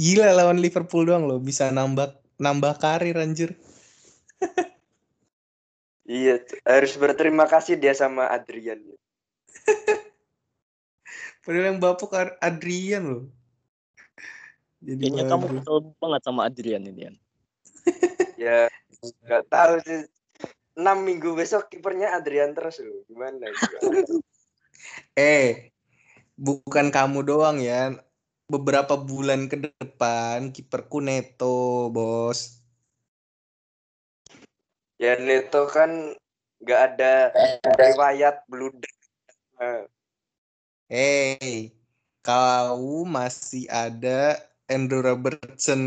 Gila 0.00 0.36
lawan 0.36 0.60
Liverpool 0.60 1.08
doang 1.08 1.24
loh 1.24 1.40
bisa 1.40 1.72
nambah 1.72 2.12
nambah 2.36 2.76
karir 2.76 3.16
anjir. 3.16 3.56
Iya, 6.10 6.42
harus 6.66 6.98
berterima 6.98 7.46
kasih 7.46 7.78
dia 7.78 7.94
sama 7.94 8.26
Adrian. 8.26 8.82
Padahal 11.46 11.70
yang 11.70 11.78
bapuk 11.78 12.10
Adrian 12.42 13.04
loh. 13.06 13.24
Jadi 14.82 15.06
Kayaknya 15.06 15.24
kamu 15.30 15.46
kesel 15.62 15.76
banget 16.02 16.22
sama 16.26 16.40
Adrian 16.50 16.82
ini. 16.82 17.00
Yan. 17.06 17.16
Ya, 18.40 18.72
nggak 19.28 19.52
tahu 19.52 19.74
sih. 19.84 20.00
6 20.72 21.04
minggu 21.04 21.36
besok 21.36 21.68
kipernya 21.68 22.16
Adrian 22.16 22.56
terus 22.56 22.80
loh. 22.82 23.06
Gimana? 23.06 23.46
gitu? 23.46 24.18
Eh, 25.12 25.76
bukan 26.40 26.88
kamu 26.88 27.22
doang 27.22 27.60
ya. 27.60 28.00
Beberapa 28.48 28.96
bulan 28.96 29.46
ke 29.46 29.60
depan 29.60 30.50
kiperku 30.56 31.04
Neto, 31.04 31.92
bos. 31.92 32.59
Ya 35.00 35.16
Neto 35.16 35.64
kan 35.64 36.12
nggak 36.60 36.80
ada 36.92 37.32
riwayat 37.64 38.44
blunder. 38.44 38.92
Hey, 40.92 41.72
kau 42.20 43.08
masih 43.08 43.64
ada 43.72 44.36
Andrew 44.68 45.00
Robertson. 45.00 45.82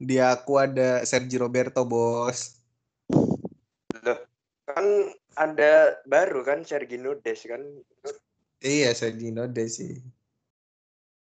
Di 0.00 0.16
aku 0.16 0.56
ada 0.56 1.04
Sergio 1.04 1.44
Roberto, 1.44 1.84
bos. 1.84 2.56
loh, 4.00 4.20
kan 4.64 4.86
ada 5.36 6.00
baru 6.08 6.40
kan 6.40 6.64
Sergino 6.64 7.12
Des 7.20 7.44
kan. 7.44 7.60
Iya, 8.64 8.96
Sergio 8.96 9.44
Des 9.52 9.68
sih. 9.68 10.00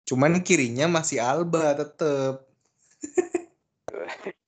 Cuman 0.08 0.40
kirinya 0.40 0.88
masih 0.88 1.20
Alba 1.20 1.76
tetep. 1.76 2.48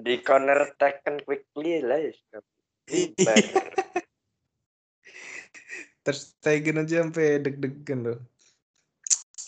Di 0.00 0.24
corner 0.24 0.72
taken 0.80 1.20
quickly 1.28 1.84
lah 1.84 2.00
ya. 2.00 2.40
Kiper. 2.88 3.36
Terus 6.04 6.32
Stegen 6.32 6.80
aja 6.80 7.04
sampai 7.04 7.44
deg-degan 7.44 8.00
loh. 8.08 8.18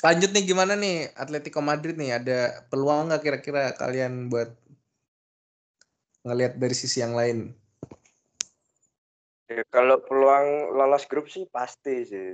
Lanjut 0.05 0.31
nih 0.35 0.45
gimana 0.45 0.77
nih 0.77 1.09
Atletico 1.17 1.65
Madrid 1.65 1.97
nih 1.97 2.21
ada 2.21 2.67
peluang 2.69 3.09
nggak 3.09 3.23
kira-kira 3.23 3.73
kalian 3.79 4.29
buat 4.29 4.53
ngelihat 6.29 6.61
dari 6.61 6.77
sisi 6.77 7.01
yang 7.01 7.17
lain? 7.17 7.57
Ya, 9.49 9.65
kalau 9.73 10.03
peluang 10.05 10.77
lolos 10.77 11.09
grup 11.09 11.33
sih 11.33 11.49
pasti 11.49 12.05
sih. 12.05 12.29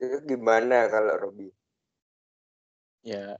Itu 0.00 0.18
gimana 0.24 0.88
kalau 0.88 1.14
Robi? 1.20 1.48
Ya 3.04 3.36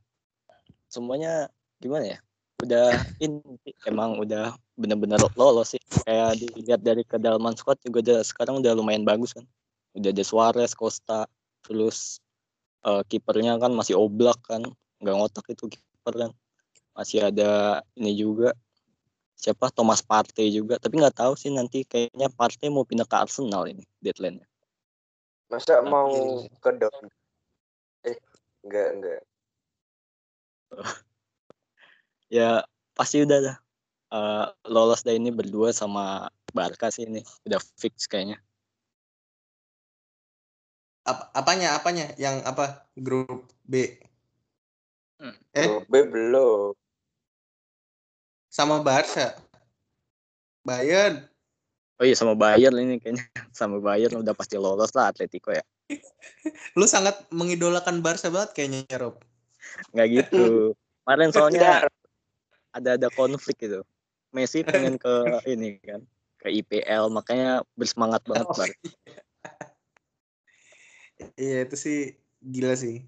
semuanya 0.95 1.51
gimana 1.83 2.15
ya? 2.15 2.19
Udah 2.63 3.03
ini 3.19 3.43
emang 3.91 4.23
udah 4.23 4.55
bener-bener 4.79 5.19
lolos 5.35 5.75
sih. 5.75 5.83
Kayak 6.07 6.39
dilihat 6.39 6.81
dari 6.87 7.03
kedalaman 7.03 7.59
squad 7.59 7.83
juga 7.83 7.99
udah 8.07 8.19
sekarang 8.23 8.63
udah 8.63 8.73
lumayan 8.79 9.03
bagus 9.03 9.35
kan. 9.35 9.43
Udah 9.99 10.15
ada 10.15 10.23
Suarez, 10.23 10.71
Costa, 10.79 11.27
terus 11.67 12.23
eh, 12.87 13.03
kipernya 13.11 13.59
kan 13.59 13.75
masih 13.75 13.99
oblak 13.99 14.39
kan, 14.47 14.63
nggak 15.03 15.17
ngotak 15.19 15.47
itu 15.51 15.67
kiper 15.67 16.15
kan. 16.15 16.31
Masih 16.95 17.27
ada 17.27 17.83
ini 17.99 18.15
juga 18.15 18.55
siapa 19.35 19.69
Thomas 19.75 19.99
Partey 20.01 20.55
juga, 20.55 20.79
tapi 20.79 21.03
nggak 21.03 21.19
tahu 21.19 21.35
sih 21.35 21.51
nanti 21.51 21.83
kayaknya 21.83 22.31
Partey 22.31 22.71
mau 22.71 22.87
pindah 22.87 23.05
ke 23.05 23.17
Arsenal 23.19 23.67
ini 23.67 23.83
deadline-nya. 23.99 24.47
Masa 25.51 25.83
mau 25.85 26.09
ke 26.63 26.71
dok? 26.81 26.95
Eh, 28.09 28.17
enggak, 28.65 28.89
enggak. 28.97 29.21
Ya 32.33 32.65
pasti 32.97 33.23
udah 33.23 33.39
dah. 33.39 33.57
Eh, 34.15 34.47
lolos 34.71 35.03
dah 35.03 35.15
ini 35.15 35.31
berdua 35.31 35.71
sama 35.75 36.31
Barca 36.51 36.91
sih 36.91 37.07
ini. 37.07 37.23
Udah 37.47 37.61
fix 37.79 38.07
kayaknya. 38.07 38.39
Ap- 41.05 41.31
apanya 41.37 41.77
apanya? 41.77 42.11
Yang 42.17 42.43
apa? 42.49 42.89
Grup 42.97 43.51
B? 43.67 43.99
Eh? 45.55 45.67
Grup 45.67 45.85
B 45.87 45.95
belum. 46.09 46.75
sama 48.55 48.79
Barca? 48.87 49.35
Bayern? 50.63 51.27
Oh 51.99 52.07
iya 52.07 52.15
sama 52.15 52.39
Bayern 52.39 52.79
ini 52.79 53.03
kayaknya. 53.03 53.27
Sama 53.51 53.83
Bayern 53.83 54.23
udah 54.23 54.31
pasti 54.31 54.55
lolos 54.55 54.95
lah 54.95 55.11
Atletico 55.11 55.51
ya. 55.51 55.67
lu 56.79 56.87
sangat 56.87 57.27
mengidolakan 57.35 57.99
Barca 57.99 58.31
banget 58.31 58.55
kayaknya 58.55 58.87
Rob 59.03 59.19
Nggak 59.91 60.09
gitu. 60.11 60.45
Kemarin 61.05 61.31
soalnya 61.31 61.71
ada 62.71 62.91
ada 62.97 63.09
konflik 63.11 63.59
gitu. 63.61 63.85
Messi 64.31 64.63
pengen 64.63 64.97
ke 64.97 65.13
ini 65.53 65.79
kan 65.81 66.03
ke 66.39 66.51
IPL 66.51 67.09
makanya 67.09 67.63
bersemangat 67.75 68.21
banget 68.25 68.45
Oh. 68.45 68.57
Barca. 68.57 68.77
iya 71.39 71.63
itu 71.65 71.77
sih 71.79 71.99
gila 72.41 72.75
sih 72.75 73.07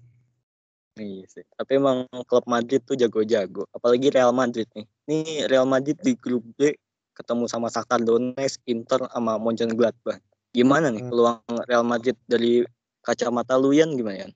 Iya 0.97 1.29
sih. 1.29 1.45
Tapi 1.53 1.77
emang 1.77 2.09
klub 2.25 2.41
Madrid 2.49 2.81
tuh 2.81 2.97
jago-jago. 2.97 3.69
Apalagi 3.69 4.09
Real 4.09 4.33
Madrid 4.33 4.65
nih. 4.73 4.89
Nih 5.05 5.45
Real 5.45 5.69
Madrid 5.69 5.93
di 6.01 6.17
grup 6.17 6.41
B 6.57 6.73
ketemu 7.13 7.45
sama 7.45 7.69
Shakhtar 7.69 8.01
Donetsk, 8.01 8.65
Inter 8.65 9.05
sama 9.13 9.37
Mönchengladbach. 9.37 10.17
Gimana 10.49 10.89
nih 10.89 11.05
Hmm. 11.05 11.13
peluang 11.13 11.53
Real 11.69 11.85
Madrid 11.85 12.17
dari 12.25 12.65
kacamata 13.05 13.61
lu 13.61 13.77
Yan 13.77 13.93
gimana 13.93 14.25
Yan? 14.25 14.33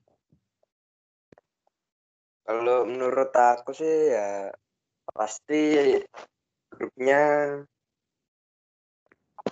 Kalau 2.52 2.84
menurut 2.84 3.32
aku 3.32 3.72
sih 3.72 4.12
ya 4.12 4.52
pasti 5.08 5.72
grupnya 6.68 7.20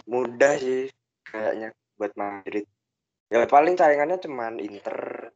mudah 0.05 0.61
sih 0.61 0.93
kayaknya 1.25 1.73
buat 1.97 2.13
Madrid. 2.21 2.69
Ya 3.33 3.49
paling 3.49 3.81
saingannya 3.81 4.21
cuman 4.21 4.61
Inter. 4.61 5.33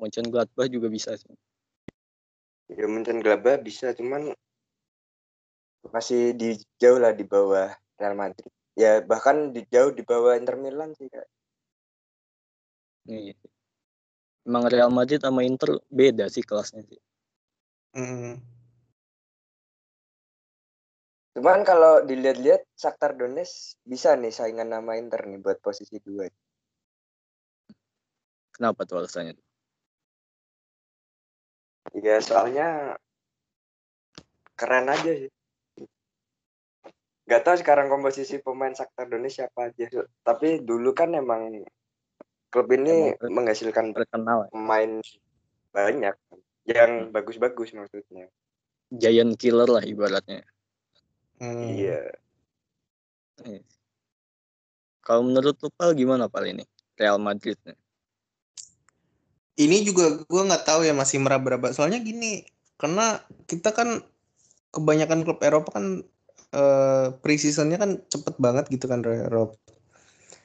Mönchengladbach 0.00 0.72
juga 0.72 0.88
bisa 0.88 1.12
sih. 1.12 1.36
Ya 2.72 2.88
mungkin 2.88 3.20
Glaba 3.20 3.60
bisa 3.60 3.92
cuman 3.92 4.32
masih 5.92 6.32
di 6.40 6.56
jauh 6.80 6.96
lah 6.96 7.12
di 7.12 7.28
bawah 7.28 7.68
Real 8.00 8.16
Madrid. 8.16 8.48
Ya 8.80 9.04
bahkan 9.04 9.52
di 9.52 9.60
jauh 9.68 9.92
di 9.92 10.08
bawah 10.08 10.40
Inter 10.40 10.56
Milan 10.56 10.96
sih 10.96 11.12
kak. 11.12 11.28
Iya. 13.12 13.36
Emang 14.44 14.68
Real 14.68 14.92
Madrid 14.92 15.24
sama 15.24 15.40
Inter 15.40 15.80
beda 15.88 16.28
sih 16.28 16.44
kelasnya 16.44 16.84
sih. 16.84 17.00
Mm. 17.96 18.36
Cuman 21.34 21.66
kalau 21.66 22.04
dilihat-lihat 22.06 22.62
Shakhtar 22.78 23.18
Donetsk 23.18 23.80
bisa 23.82 24.14
nih 24.14 24.30
saingan 24.30 24.70
nama 24.70 24.94
Inter 24.94 25.26
nih 25.26 25.40
buat 25.42 25.58
posisi 25.58 25.98
dua. 25.98 26.30
Kenapa 28.54 28.86
tuh 28.86 29.02
alasannya? 29.02 29.34
Ya 31.98 32.22
soalnya 32.22 32.94
keren 34.54 34.86
aja 34.92 35.10
sih. 35.26 35.32
Gak 37.24 37.40
tahu 37.40 37.56
sekarang 37.56 37.88
komposisi 37.88 38.38
pemain 38.44 38.76
Shakhtar 38.76 39.08
Donetsk 39.10 39.42
siapa 39.42 39.72
aja. 39.72 40.06
Tapi 40.22 40.62
dulu 40.62 40.94
kan 40.94 41.16
emang 41.16 41.64
klub 42.54 42.70
ini 42.70 43.18
Emang 43.18 43.42
menghasilkan 43.42 43.90
Terkenal 43.90 44.46
ya. 44.46 44.50
pemain 44.54 44.92
banyak 45.74 46.14
yang 46.70 47.10
bagus-bagus 47.10 47.74
maksudnya. 47.74 48.30
Giant 48.94 49.34
killer 49.34 49.66
lah 49.66 49.82
ibaratnya. 49.82 50.46
Mm. 51.42 51.66
Iya. 51.74 52.02
Iya. 53.42 53.62
Kalau 55.02 55.26
menurut 55.26 55.58
lu 55.58 55.68
Pal 55.74 55.98
gimana 55.98 56.30
Pal 56.30 56.46
ini? 56.46 56.62
Real 56.94 57.18
Madrid 57.18 57.58
nih. 57.66 57.74
ini 59.54 59.86
juga 59.86 60.18
gue 60.18 60.42
nggak 60.50 60.66
tahu 60.66 60.82
ya 60.82 60.90
masih 60.90 61.22
meraba-raba 61.22 61.70
soalnya 61.70 62.02
gini 62.02 62.42
karena 62.74 63.22
kita 63.46 63.70
kan 63.70 64.02
kebanyakan 64.74 65.22
klub 65.22 65.38
Eropa 65.46 65.78
kan 65.78 66.02
eh 66.54 67.06
pre-seasonnya 67.22 67.78
kan 67.78 68.02
cepet 68.10 68.34
banget 68.42 68.66
gitu 68.70 68.90
kan 68.90 69.06
Rob. 69.06 69.54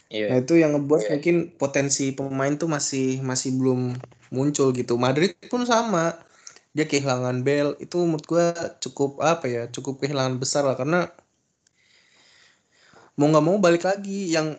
Iya. 0.09 0.33
Nah 0.33 0.37
itu 0.41 0.57
yang 0.57 0.73
ngebuat 0.73 1.05
Iya. 1.05 1.09
mungkin 1.17 1.35
potensi 1.53 2.09
pemain 2.17 2.53
tuh 2.57 2.65
masih 2.65 3.21
masih 3.21 3.53
belum 3.53 3.93
muncul 4.33 4.73
gitu. 4.73 4.97
Madrid 4.97 5.37
pun 5.47 5.63
sama. 5.69 6.17
Dia 6.73 6.85
kehilangan 6.85 7.41
Bale 7.45 7.77
itu 7.81 7.97
menurut 8.01 8.25
gua 8.25 8.53
cukup 8.81 9.21
apa 9.21 9.45
ya? 9.45 9.63
Cukup 9.69 10.01
kehilangan 10.01 10.41
besar 10.41 10.65
lah 10.65 10.77
karena 10.77 11.09
mau 13.17 13.29
nggak 13.29 13.45
mau 13.45 13.57
balik 13.61 13.85
lagi 13.85 14.33
yang 14.33 14.57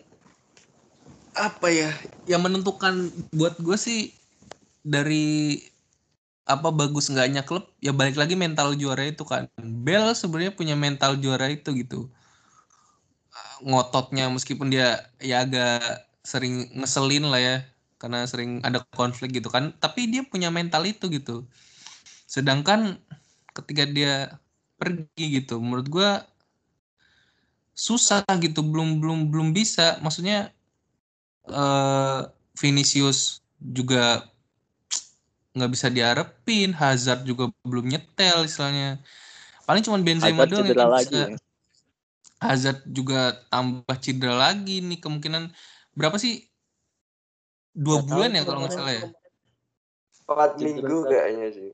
apa 1.35 1.67
ya? 1.71 1.91
Yang 2.27 2.41
menentukan 2.47 2.93
buat 3.31 3.55
gue 3.59 3.75
sih 3.79 4.11
dari 4.83 5.59
apa 6.43 6.67
bagus 6.73 7.07
enggaknya 7.07 7.47
klub 7.47 7.63
ya 7.79 7.95
balik 7.95 8.19
lagi 8.19 8.35
mental 8.35 8.75
juara 8.75 9.07
itu 9.07 9.23
kan. 9.27 9.47
Bale 9.59 10.15
sebenarnya 10.15 10.55
punya 10.55 10.75
mental 10.79 11.19
juara 11.19 11.47
itu 11.51 11.71
gitu 11.75 12.11
ngototnya 13.65 14.27
meskipun 14.29 14.73
dia 14.73 15.05
ya 15.21 15.45
agak 15.45 16.05
sering 16.21 16.69
ngeselin 16.77 17.25
lah 17.29 17.41
ya 17.41 17.57
karena 18.01 18.25
sering 18.25 18.61
ada 18.65 18.81
konflik 18.93 19.37
gitu 19.37 19.49
kan 19.49 19.73
tapi 19.77 20.09
dia 20.09 20.25
punya 20.25 20.49
mental 20.49 20.85
itu 20.85 21.05
gitu 21.09 21.45
sedangkan 22.25 22.97
ketika 23.53 23.83
dia 23.85 24.13
pergi 24.81 25.41
gitu 25.41 25.61
menurut 25.61 25.87
gua 25.89 26.25
susah 27.77 28.25
gitu 28.41 28.65
belum 28.65 29.01
belum 29.01 29.19
belum 29.29 29.47
bisa 29.53 30.01
maksudnya 30.01 30.49
eh 31.49 32.21
Vinicius 32.57 33.41
juga 33.57 34.29
nggak 35.57 35.71
bisa 35.71 35.87
diharapin 35.91 36.71
Hazard 36.71 37.25
juga 37.27 37.49
belum 37.65 37.91
nyetel 37.91 38.45
istilahnya 38.47 39.01
paling 39.67 39.83
cuma 39.83 39.99
Benzema 39.99 40.45
Hazard 40.45 40.51
doang 40.53 40.67
yang 40.69 40.89
lagi. 40.89 41.09
bisa 41.09 41.21
ya. 41.27 41.50
Hazard 42.41 42.81
juga 42.89 43.37
tambah 43.53 43.95
cedera 44.01 44.33
lagi 44.49 44.81
nih 44.81 44.97
kemungkinan 44.97 45.53
berapa 45.93 46.17
sih 46.17 46.41
dua 47.71 48.01
Nggak 48.01 48.07
bulan 48.09 48.29
ya 48.33 48.41
kalau 48.43 48.59
nggak 48.65 48.73
salah 48.73 48.93
ya 48.97 49.03
Empat 50.25 50.51
minggu 50.57 50.97
kan. 51.05 51.09
kayaknya 51.11 51.47
sih. 51.51 51.69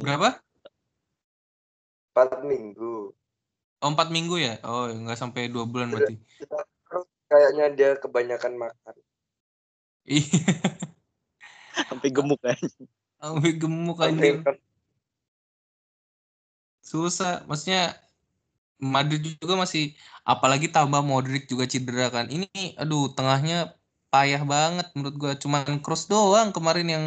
berapa 0.00 0.28
Empat 2.10 2.30
minggu. 2.42 3.12
oh, 3.84 3.88
empat 3.92 4.08
minggu 4.10 4.36
ya 4.40 4.56
oh 4.64 4.88
nggak 4.90 5.18
sampai 5.20 5.52
dua 5.52 5.68
bulan 5.68 5.92
berarti 5.92 6.16
Terus 6.86 7.06
kayaknya 7.28 7.66
dia 7.76 7.90
kebanyakan 8.00 8.52
makan. 8.58 8.94
iya 10.08 10.26
Sampai 11.88 12.08
gemuk 12.10 12.40
kan. 12.40 12.56
sampai 13.16 13.52
gemuk 13.56 13.98
anjir 14.00 14.40
susah 16.80 17.42
maksudnya 17.44 17.98
Madrid 18.76 19.24
juga 19.40 19.56
masih 19.56 19.96
apalagi 20.26 20.68
tambah 20.68 21.00
Modric 21.00 21.48
juga 21.48 21.64
cedera 21.64 22.12
kan. 22.12 22.28
Ini 22.28 22.76
aduh 22.76 23.12
tengahnya 23.16 23.72
payah 24.12 24.42
banget 24.44 24.86
menurut 24.92 25.16
gua. 25.16 25.32
Cuman 25.36 25.80
Kroos 25.80 26.08
doang 26.08 26.52
kemarin 26.52 26.88
yang 26.88 27.04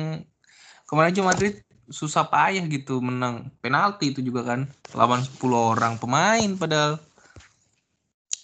kemarin 0.89 1.13
cuma 1.13 1.33
Madrid 1.33 1.61
susah 1.89 2.25
payah 2.29 2.65
gitu 2.65 3.01
menang. 3.01 3.53
Penalti 3.61 4.13
itu 4.13 4.21
juga 4.25 4.45
kan 4.45 4.69
lawan 4.97 5.21
10 5.21 5.77
orang 5.77 5.97
pemain 6.01 6.49
padahal. 6.57 6.97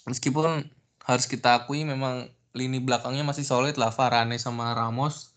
Meskipun 0.06 0.66
harus 1.02 1.26
kita 1.26 1.62
akui 1.62 1.82
memang 1.82 2.30
lini 2.54 2.78
belakangnya 2.78 3.26
masih 3.26 3.42
solid 3.42 3.74
lah 3.74 3.90
Varane 3.90 4.38
sama 4.38 4.70
Ramos. 4.74 5.34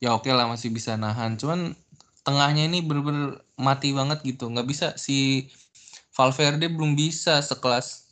Ya 0.00 0.16
oke 0.16 0.28
lah 0.32 0.48
masih 0.48 0.72
bisa 0.72 0.96
nahan. 0.96 1.36
Cuman 1.36 1.76
tengahnya 2.24 2.68
ini 2.68 2.84
bener-bener 2.84 3.40
mati 3.56 3.92
banget 3.92 4.20
gitu. 4.24 4.48
Nggak 4.48 4.68
bisa 4.68 4.86
si 4.96 5.48
Valverde 6.14 6.66
belum 6.70 6.98
bisa 6.98 7.38
sekelas. 7.42 8.10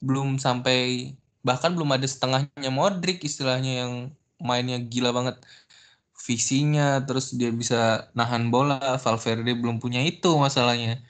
Belum 0.00 0.38
sampai 0.40 1.12
bahkan 1.40 1.72
belum 1.72 1.90
ada 1.96 2.04
setengahnya 2.04 2.70
Modric 2.72 3.24
istilahnya 3.24 3.86
yang 3.86 3.92
mainnya 4.40 4.78
gila 4.80 5.10
banget. 5.12 5.36
Visinya 6.20 7.00
terus 7.04 7.32
dia 7.34 7.50
bisa 7.50 8.10
nahan 8.14 8.48
bola. 8.54 8.98
Valverde 9.02 9.52
belum 9.56 9.82
punya 9.82 10.00
itu 10.04 10.30
masalahnya. 10.38 11.02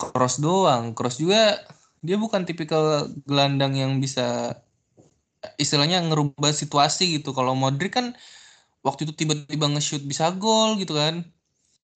Cross 0.00 0.42
doang. 0.42 0.92
Cross 0.96 1.20
juga 1.22 1.60
dia 2.00 2.16
bukan 2.16 2.44
tipikal 2.48 3.08
gelandang 3.28 3.76
yang 3.76 4.00
bisa 4.00 4.56
istilahnya 5.60 6.02
ngerubah 6.04 6.52
situasi 6.52 7.20
gitu. 7.20 7.32
Kalau 7.36 7.54
Modric 7.56 7.94
kan 7.96 8.16
waktu 8.84 9.08
itu 9.08 9.12
tiba-tiba 9.24 9.66
nge-shoot 9.70 10.04
bisa 10.04 10.32
gol 10.36 10.76
gitu 10.80 10.96
kan 10.96 11.24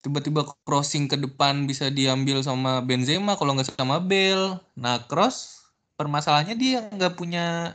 tiba-tiba 0.05 0.45
crossing 0.69 1.09
ke 1.09 1.17
depan 1.17 1.65
bisa 1.65 1.89
diambil 1.89 2.45
sama 2.45 2.85
Benzema 2.85 3.41
kalau 3.41 3.57
nggak 3.57 3.73
sama 3.73 3.97
Bale. 4.05 4.61
Nah 4.77 5.01
cross 5.09 5.65
permasalahannya 5.97 6.57
dia 6.61 6.85
nggak 6.93 7.17
punya 7.17 7.73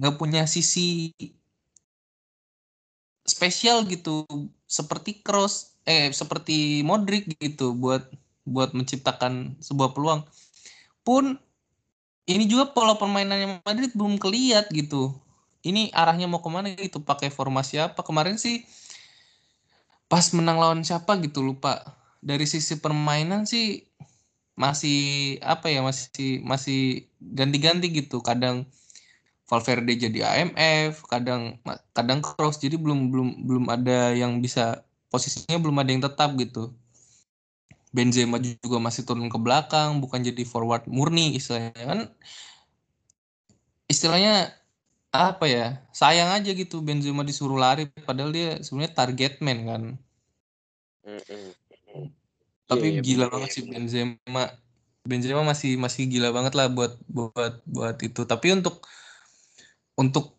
nggak 0.00 0.16
punya 0.16 0.48
sisi 0.48 1.12
spesial 3.28 3.84
gitu. 3.84 4.24
Seperti 4.64 5.20
cross 5.20 5.76
eh 5.84 6.08
seperti 6.08 6.80
Modric 6.88 7.28
gitu 7.36 7.76
buat 7.76 8.08
buat 8.48 8.72
menciptakan 8.72 9.60
sebuah 9.60 9.92
peluang. 9.92 10.24
Pun 11.04 11.36
ini 12.24 12.48
juga 12.48 12.72
pola 12.72 12.96
permainannya 12.96 13.60
Madrid 13.60 13.92
belum 13.92 14.16
keliat 14.16 14.72
gitu. 14.72 15.12
Ini 15.60 15.92
arahnya 15.92 16.24
mau 16.24 16.40
ke 16.40 16.48
mana 16.48 16.72
gitu? 16.72 17.04
Pakai 17.04 17.28
formasi 17.28 17.76
apa? 17.76 18.00
Kemarin 18.00 18.40
sih 18.40 18.64
pas 20.10 20.26
menang 20.34 20.58
lawan 20.58 20.82
siapa 20.82 21.14
gitu 21.22 21.40
lupa. 21.46 21.78
Dari 22.18 22.44
sisi 22.44 22.82
permainan 22.82 23.46
sih 23.46 23.86
masih 24.58 25.38
apa 25.40 25.70
ya 25.70 25.80
masih 25.86 26.42
masih 26.42 27.06
ganti-ganti 27.22 27.86
gitu. 27.94 28.18
Kadang 28.18 28.66
Valverde 29.46 29.94
jadi 29.94 30.26
AMF 30.26 31.06
kadang 31.06 31.62
kadang 31.94 32.18
cross. 32.20 32.58
Jadi 32.58 32.74
belum 32.74 33.14
belum 33.14 33.28
belum 33.46 33.64
ada 33.70 34.10
yang 34.12 34.42
bisa 34.42 34.82
posisinya 35.14 35.62
belum 35.62 35.78
ada 35.78 35.90
yang 35.94 36.02
tetap 36.02 36.34
gitu. 36.42 36.74
Benzema 37.94 38.38
juga 38.38 38.78
masih 38.78 39.02
turun 39.02 39.26
ke 39.30 39.38
belakang 39.38 39.98
bukan 39.98 40.22
jadi 40.22 40.42
forward 40.46 40.86
murni 40.90 41.38
istilahnya 41.38 41.74
kan. 41.74 42.00
Istilahnya 43.90 44.59
apa 45.10 45.44
ya 45.50 45.66
sayang 45.90 46.30
aja 46.30 46.54
gitu 46.54 46.86
Benzema 46.86 47.26
disuruh 47.26 47.58
lari 47.58 47.90
padahal 48.06 48.30
dia 48.30 48.62
sebenarnya 48.62 48.94
target 48.94 49.42
man 49.42 49.58
kan. 49.66 49.82
Tapi 52.70 52.86
yeah, 52.86 52.94
iya, 52.94 53.02
gila 53.02 53.20
yeah, 53.26 53.30
banget 53.34 53.50
sih 53.50 53.64
Benzema. 53.66 54.44
Benzema 55.02 55.42
masih 55.42 55.74
masih 55.80 56.06
gila 56.06 56.30
banget 56.30 56.54
lah 56.54 56.70
buat 56.70 56.94
buat 57.10 57.58
buat 57.66 57.98
itu. 57.98 58.22
Tapi 58.22 58.54
untuk 58.54 58.86
untuk 59.98 60.38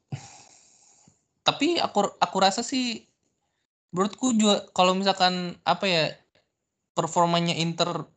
tapi 1.44 1.82
aku 1.82 2.16
aku 2.22 2.38
rasa 2.40 2.64
sih 2.64 3.04
menurutku 3.92 4.32
juga 4.32 4.64
kalau 4.72 4.96
misalkan 4.96 5.60
apa 5.68 5.86
ya 5.86 6.06
performanya 6.96 7.52
Inter 7.60 8.08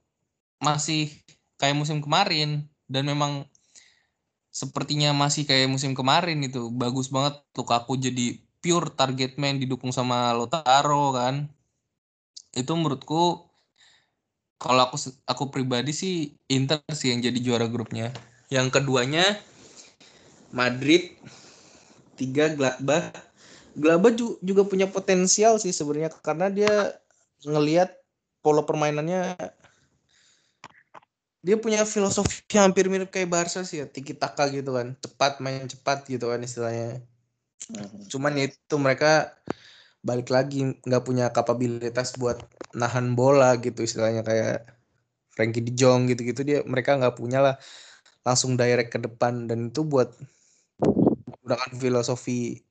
masih 0.63 1.11
kayak 1.59 1.75
musim 1.75 1.99
kemarin 1.99 2.71
dan 2.87 3.09
memang 3.11 3.49
sepertinya 4.55 5.11
masih 5.11 5.43
kayak 5.43 5.67
musim 5.67 5.99
kemarin 5.99 6.39
itu. 6.47 6.71
Bagus 6.71 7.11
banget 7.11 7.43
aku 7.59 7.99
jadi 7.99 8.39
pure 8.63 8.95
target 8.95 9.35
man 9.35 9.59
didukung 9.59 9.91
sama 9.91 10.31
Lotaro 10.31 11.11
kan. 11.11 11.51
Itu 12.55 12.79
menurutku 12.79 13.51
kalau 14.63 14.87
aku 14.87 14.97
aku 15.27 15.51
pribadi 15.51 15.91
sih 15.91 16.39
Inter 16.47 16.79
sih 16.95 17.11
yang 17.11 17.21
jadi 17.21 17.39
juara 17.43 17.67
grupnya. 17.67 18.15
Yang 18.47 18.79
keduanya 18.79 19.27
Madrid 20.55 21.19
tiga 22.15 22.55
Gladbach. 22.55 23.11
Gladbach 23.75 24.15
juga 24.39 24.63
punya 24.63 24.87
potensial 24.87 25.59
sih 25.59 25.75
sebenarnya 25.75 26.15
karena 26.23 26.47
dia 26.47 26.95
ngelihat 27.43 27.91
pola 28.39 28.63
permainannya 28.63 29.35
dia 31.45 31.61
punya 31.61 31.85
filosofi 31.85 32.41
yang 32.57 32.73
hampir 32.73 32.89
mirip 32.89 33.13
kayak 33.13 33.29
Barca 33.29 33.61
sih 33.69 33.85
ya 33.85 33.87
tiki 33.87 34.17
taka 34.17 34.49
gitu 34.49 34.73
kan 34.73 34.97
cepat 34.97 35.45
main 35.45 35.69
cepat 35.69 36.09
gitu 36.09 36.33
kan 36.33 36.41
istilahnya. 36.41 37.05
Hmm. 37.65 37.89
cuman 38.13 38.37
ya 38.37 38.45
itu 38.53 38.77
mereka 38.77 39.33
balik 40.05 40.29
lagi 40.29 40.77
nggak 40.85 41.05
punya 41.05 41.33
kapabilitas 41.33 42.13
buat 42.21 42.37
nahan 42.77 43.17
bola 43.17 43.57
gitu 43.57 43.81
istilahnya 43.81 44.21
kayak 44.21 44.75
Frankie 45.35 45.67
De 45.67 45.75
Jong 45.75 46.07
gitu-gitu 46.15 46.47
dia 46.47 46.59
mereka 46.63 46.95
nggak 46.95 47.19
punya 47.19 47.43
lah. 47.43 47.57
Langsung 48.25 48.57
direct 48.57 48.95
ke 48.95 48.99
depan 49.03 49.51
dan 49.51 49.69
itu 49.69 49.85
buat 49.85 50.15
menggunakan 51.45 51.73
filosofi 51.77 52.63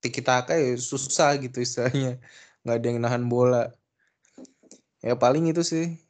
tiki 0.00 0.22
taka 0.22 0.56
ya 0.56 0.78
susah 0.78 1.36
gitu 1.42 1.60
istilahnya. 1.60 2.22
Nggak 2.62 2.76
ada 2.78 2.86
yang 2.86 2.98
nahan 3.02 3.24
bola. 3.26 3.74
Ya 5.04 5.18
paling 5.18 5.50
itu 5.50 5.60
sih 5.66 6.00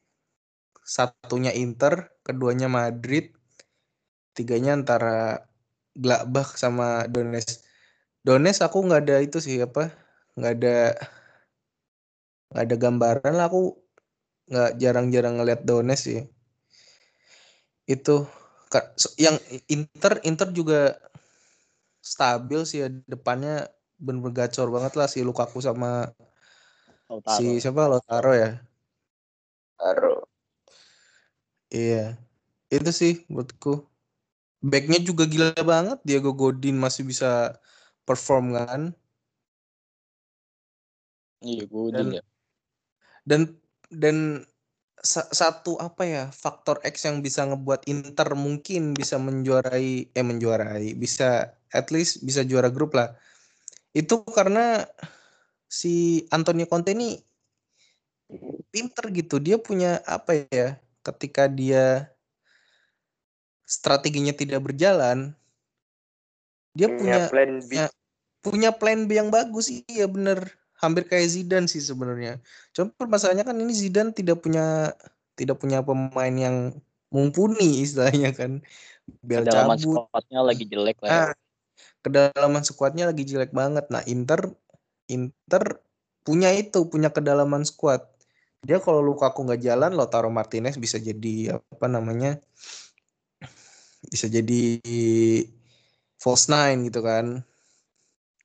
satunya 0.85 1.51
Inter, 1.57 2.13
keduanya 2.21 2.69
Madrid, 2.69 3.33
tiganya 4.37 4.77
antara 4.77 5.49
Gladbach 5.97 6.61
sama 6.61 7.09
Donetsk. 7.09 7.65
Donetsk 8.21 8.61
aku 8.63 8.85
nggak 8.85 9.03
ada 9.09 9.17
itu 9.25 9.39
sih 9.41 9.57
apa, 9.65 9.89
nggak 10.37 10.53
ada 10.61 10.77
nggak 12.53 12.65
ada 12.69 12.77
gambaran 12.79 13.35
lah 13.35 13.47
aku 13.49 13.81
nggak 14.53 14.71
jarang-jarang 14.77 15.35
ngeliat 15.41 15.61
Donetsk 15.65 16.05
sih. 16.05 16.21
Itu 17.89 18.29
yang 19.17 19.39
Inter 19.71 20.21
Inter 20.27 20.49
juga 20.51 20.99
stabil 22.05 22.61
sih 22.69 22.85
ya 22.85 22.89
depannya 23.09 23.71
bener-bener 23.97 24.45
gacor 24.45 24.69
banget 24.69 24.93
lah 24.99 25.09
si 25.09 25.25
Lukaku 25.25 25.63
sama 25.65 26.13
Lautaro. 27.09 27.37
si 27.39 27.63
siapa 27.63 27.89
Lautaro 27.89 28.33
ya. 28.35 28.51
Lautaro. 29.79 30.34
Iya. 31.75 32.15
Itu 32.71 32.91
sih 32.95 33.27
menurutku. 33.27 33.83
Backnya 34.63 35.03
juga 35.03 35.27
gila 35.27 35.59
banget. 35.59 35.99
Diego 36.07 36.31
Godin 36.31 36.79
masih 36.79 37.03
bisa 37.03 37.59
perform 38.07 38.55
kan. 38.55 38.95
Iya, 41.43 41.67
Godin 41.67 41.99
dan, 41.99 42.17
ya. 42.17 42.23
Dan 43.27 43.41
dan 43.91 44.17
satu 45.05 45.77
apa 45.77 46.09
ya 46.09 46.25
faktor 46.33 46.81
X 46.81 47.05
yang 47.05 47.21
bisa 47.21 47.45
ngebuat 47.45 47.85
Inter 47.93 48.33
mungkin 48.33 48.97
bisa 48.97 49.21
menjuarai 49.21 50.09
eh 50.09 50.25
menjuarai 50.25 50.97
bisa 50.97 51.53
at 51.77 51.93
least 51.93 52.25
bisa 52.25 52.41
juara 52.41 52.73
grup 52.73 52.97
lah 52.97 53.13
itu 53.93 54.25
karena 54.33 54.89
si 55.69 56.25
Antonio 56.33 56.65
Conte 56.65 56.97
ini 56.97 57.21
pinter 58.73 59.13
gitu 59.13 59.37
dia 59.37 59.61
punya 59.61 60.01
apa 60.09 60.49
ya 60.49 60.81
ketika 61.05 61.47
dia 61.47 62.09
strateginya 63.69 64.33
tidak 64.33 64.65
berjalan, 64.65 65.37
dia 66.73 66.89
punya, 66.91 67.29
punya 67.29 67.33
plan 67.33 67.53
B. 67.61 67.69
Punya, 67.69 67.87
punya 68.41 68.71
plan 68.73 69.01
B 69.07 69.11
yang 69.15 69.31
bagus 69.31 69.69
iya 69.87 70.09
bener 70.09 70.51
hampir 70.81 71.07
kayak 71.09 71.31
Zidane 71.31 71.71
sih 71.71 71.81
sebenarnya. 71.81 72.41
Cuma 72.75 72.93
permasalahannya 72.93 73.47
kan 73.47 73.57
ini 73.57 73.73
Zidane 73.73 74.13
tidak 74.13 74.45
punya 74.45 74.93
tidak 75.39 75.57
punya 75.61 75.81
pemain 75.81 76.35
yang 76.35 76.57
mumpuni 77.09 77.85
istilahnya 77.85 78.35
kan. 78.35 78.61
Bel 79.25 79.45
kedalaman 79.45 79.79
cabut. 79.81 80.09
skuadnya 80.09 80.41
lagi 80.41 80.65
jelek 80.69 80.99
lah. 81.05 81.09
Ya. 81.09 81.15
Nah, 81.15 81.33
kedalaman 82.05 82.63
skuadnya 82.65 83.05
lagi 83.09 83.25
jelek 83.25 83.53
banget. 83.53 83.85
Nah, 83.93 84.03
Inter 84.05 84.53
Inter 85.09 85.85
punya 86.25 86.51
itu, 86.57 86.89
punya 86.89 87.13
kedalaman 87.13 87.69
skuad 87.69 88.14
dia 88.65 88.81
kalau 88.81 89.05
luka 89.05 89.29
aku 89.29 89.45
nggak 89.45 89.61
jalan 89.61 89.93
Lautaro 89.93 90.33
Martinez 90.33 90.81
bisa 90.81 90.97
jadi 90.97 91.61
apa 91.61 91.87
namanya 91.87 92.41
bisa 94.09 94.29
jadi 94.29 94.81
false 96.17 96.49
nine 96.49 96.89
gitu 96.89 97.05
kan. 97.05 97.45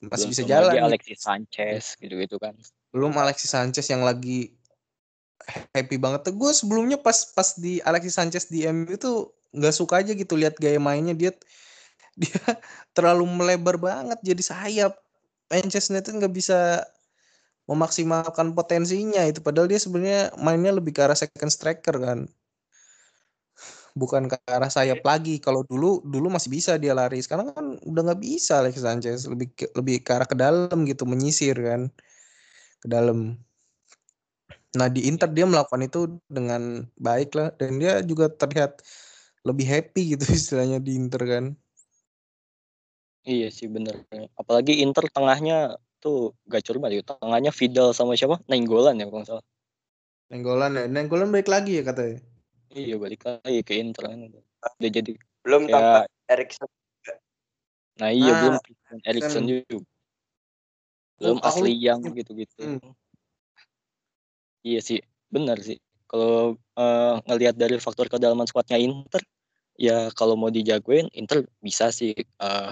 Masih 0.03 0.27
belum 0.27 0.31
bisa 0.31 0.43
jalan 0.43 0.71
lagi 0.75 0.79
Alexis 0.83 1.19
Sanchez 1.23 1.83
gitu-gitu 1.99 2.35
kan. 2.39 2.55
Belum 2.91 3.11
Alexis 3.15 3.51
Sanchez 3.51 3.87
yang 3.87 4.03
lagi 4.03 4.55
happy 5.71 5.97
banget 5.97 6.29
gue 6.29 6.51
sebelumnya 6.53 6.99
pas 6.99 7.31
pas 7.33 7.55
di 7.55 7.79
Alexis 7.83 8.15
Sanchez 8.15 8.51
di 8.51 8.67
MU 8.67 8.91
itu 8.91 9.31
nggak 9.55 9.75
suka 9.75 10.03
aja 10.03 10.11
gitu 10.11 10.35
lihat 10.35 10.59
gaya 10.59 10.79
mainnya. 10.79 11.15
Dia 11.15 11.31
dia 12.19 12.35
terlalu 12.95 13.23
melebar 13.27 13.79
banget 13.79 14.19
jadi 14.19 14.43
sayap. 14.43 14.93
Manchester 15.49 15.97
United 15.97 16.13
nggak 16.13 16.35
bisa 16.35 16.85
memaksimalkan 17.69 18.57
potensinya 18.57 19.21
itu. 19.29 19.45
Padahal 19.45 19.69
dia 19.69 19.77
sebenarnya 19.77 20.33
mainnya 20.41 20.73
lebih 20.73 20.97
ke 20.97 21.05
arah 21.05 21.13
second 21.13 21.53
striker 21.53 21.93
kan. 22.01 22.25
Bukan 23.93 24.25
ke 24.25 24.37
arah 24.49 24.73
sayap 24.73 25.05
lagi. 25.05 25.37
Kalau 25.37 25.61
dulu 25.69 26.01
dulu 26.01 26.33
masih 26.33 26.49
bisa 26.49 26.81
dia 26.81 26.97
lari. 26.97 27.21
Sekarang 27.21 27.53
kan 27.53 27.77
udah 27.85 28.01
nggak 28.09 28.21
bisa 28.25 28.65
Alex 28.65 28.81
Sanchez. 28.81 29.29
Lebih 29.29 29.47
ke, 29.53 29.65
lebih 29.77 30.01
ke 30.01 30.11
arah 30.17 30.25
ke 30.25 30.33
dalam 30.33 30.81
gitu 30.89 31.05
menyisir 31.05 31.53
kan. 31.61 31.93
Ke 32.81 32.87
dalam. 32.89 33.37
Nah 34.73 34.87
di 34.89 35.05
Inter 35.05 35.29
dia 35.29 35.45
melakukan 35.45 35.85
itu 35.85 36.17
dengan 36.25 36.89
baik 36.97 37.37
lah. 37.37 37.53
Dan 37.53 37.77
dia 37.77 38.01
juga 38.01 38.33
terlihat 38.33 38.81
lebih 39.45 39.65
happy 39.69 40.17
gitu 40.17 40.25
istilahnya 40.41 40.81
di 40.81 40.97
Inter 40.97 41.21
kan. 41.21 41.45
Iya 43.29 43.53
sih 43.53 43.69
bener. 43.69 44.09
Apalagi 44.33 44.81
Inter 44.81 45.05
tengahnya 45.13 45.77
tuh 45.99 46.33
gacor 46.47 46.79
banget. 46.79 47.03
ya. 47.03 47.13
Tengahnya 47.15 47.51
Vidal 47.51 47.91
sama 47.91 48.15
siapa? 48.15 48.39
Nainggolan 48.47 48.97
ya 48.97 49.05
kalau 49.07 49.25
salah. 49.27 49.45
Nenggolan 50.31 50.71
ya. 50.73 50.83
Nenggolan 50.87 51.29
balik 51.29 51.47
lagi 51.47 51.79
ya 51.79 51.83
katanya. 51.83 52.19
Iya 52.69 52.95
balik 52.97 53.21
lagi 53.25 53.61
ke 53.61 53.73
Inter 53.75 54.03
kan. 54.07 54.19
Udah 54.79 54.89
jadi 54.91 55.11
Belum 55.43 55.65
Kayak- 55.65 55.73
tampak 55.73 56.03
Erikson. 56.29 56.69
Nah 57.99 58.09
iya 58.11 58.31
Ah, 58.31 58.37
belum 58.39 58.55
Christian 58.63 58.97
Eriksen 59.03 59.43
juga. 59.43 59.77
Belum 61.19 61.37
Oh, 61.37 61.43
aku 61.43 61.47
asli 61.51 61.71
lupa. 61.75 61.83
yang 61.83 61.99
gitu-gitu. 62.15 62.55
Hmm. 62.59 62.91
Iya 64.63 64.79
sih, 64.79 64.99
benar 65.27 65.59
sih. 65.59 65.79
Kalau 66.05 66.55
eh, 66.75 67.13
ngelihat 67.27 67.55
dari 67.55 67.75
faktor 67.77 68.07
kedalaman 68.07 68.47
skuadnya 68.47 68.79
Inter, 68.79 69.19
ya 69.75 70.11
kalau 70.11 70.35
mau 70.35 70.47
dijagoin 70.47 71.07
Inter 71.11 71.43
bisa 71.59 71.91
sih 71.91 72.11
eh, 72.15 72.71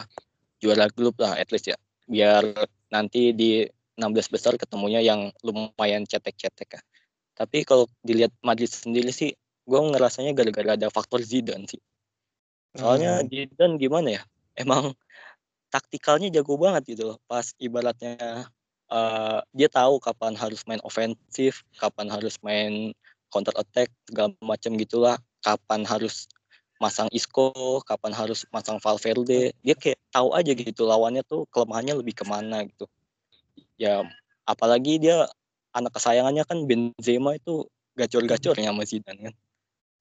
juara 0.60 0.88
grup 0.92 1.20
lah 1.20 1.36
at 1.36 1.52
least 1.52 1.68
ya. 1.68 1.78
Biar 2.08 2.44
nanti 2.92 3.36
di 3.36 3.66
16 3.98 4.30
besar 4.30 4.54
ketemunya 4.56 5.02
yang 5.02 5.34
lumayan 5.42 6.06
cetek-cetek 6.06 6.78
ya. 6.78 6.82
Tapi 7.38 7.66
kalau 7.66 7.90
dilihat 8.06 8.34
Madrid 8.42 8.70
sendiri 8.70 9.10
sih, 9.14 9.34
gue 9.66 9.80
ngerasanya 9.94 10.34
gara-gara 10.38 10.78
ada 10.78 10.88
faktor 10.94 11.22
Zidane 11.22 11.66
sih. 11.70 11.82
Soalnya 12.78 13.22
Hmm. 13.22 13.30
Zidane 13.30 13.76
gimana 13.82 14.22
ya? 14.22 14.22
Emang 14.58 14.94
taktikalnya 15.74 16.30
jago 16.34 16.58
banget 16.58 16.98
gitu 16.98 17.14
loh. 17.14 17.18
Pas 17.26 17.54
ibaratnya 17.58 18.48
eh, 18.88 19.40
dia 19.52 19.70
tahu 19.70 20.00
kapan 20.00 20.34
harus 20.40 20.64
main 20.64 20.80
ofensif, 20.86 21.66
kapan 21.76 22.08
harus 22.08 22.40
main 22.40 22.96
counter 23.28 23.54
attack 23.60 23.92
segala 24.08 24.32
macam 24.40 24.78
gitulah. 24.80 25.18
Kapan 25.44 25.84
harus 25.84 26.26
masang 26.78 27.10
Isco, 27.10 27.82
kapan 27.86 28.14
harus 28.14 28.46
masang 28.54 28.78
Valverde. 28.78 29.54
Dia 29.66 29.76
kayak 29.78 29.98
tahu 30.14 30.34
aja 30.34 30.52
gitu 30.54 30.86
lawannya 30.86 31.26
tuh 31.26 31.50
kelemahannya 31.50 31.98
lebih 31.98 32.14
ke 32.18 32.26
mana 32.26 32.66
gitu. 32.66 32.86
Ya 33.78 34.06
apalagi 34.46 35.02
dia 35.02 35.26
anak 35.74 35.98
kesayangannya 35.98 36.46
kan 36.46 36.66
Benzema 36.66 37.38
itu 37.38 37.66
gacor-gacornya 37.98 38.70
sama 38.70 38.86
Zidane 38.86 39.22
kan. 39.30 39.36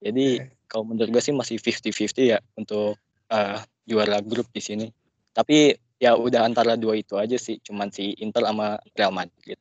Jadi 0.05 0.27
Iya. 0.41 0.53
kalau 0.69 0.85
menurut 0.85 1.09
gue 1.09 1.23
sih 1.25 1.33
masih 1.33 1.57
50-50 1.57 2.37
ya 2.37 2.39
untuk 2.57 3.01
eh, 3.27 3.59
juara 3.89 4.23
grup 4.23 4.47
di 4.53 4.63
sini. 4.63 4.87
Tapi 5.33 5.75
ya 5.97 6.15
udah 6.15 6.45
antara 6.45 6.77
dua 6.77 6.95
itu 7.01 7.17
aja 7.17 7.35
sih, 7.41 7.59
cuman 7.65 7.89
si 7.89 8.13
Inter 8.21 8.45
sama 8.45 8.77
Real 8.93 9.13
Madrid. 9.13 9.59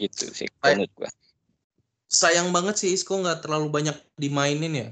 Itu 0.00 0.32
sih 0.32 0.48
menurut 0.64 0.90
gue. 0.96 1.10
Sayang 2.08 2.50
banget 2.50 2.80
sih 2.80 2.90
Isco 2.94 3.14
nggak 3.20 3.44
terlalu 3.44 3.68
banyak 3.70 3.96
dimainin 4.16 4.74
ya. 4.74 4.88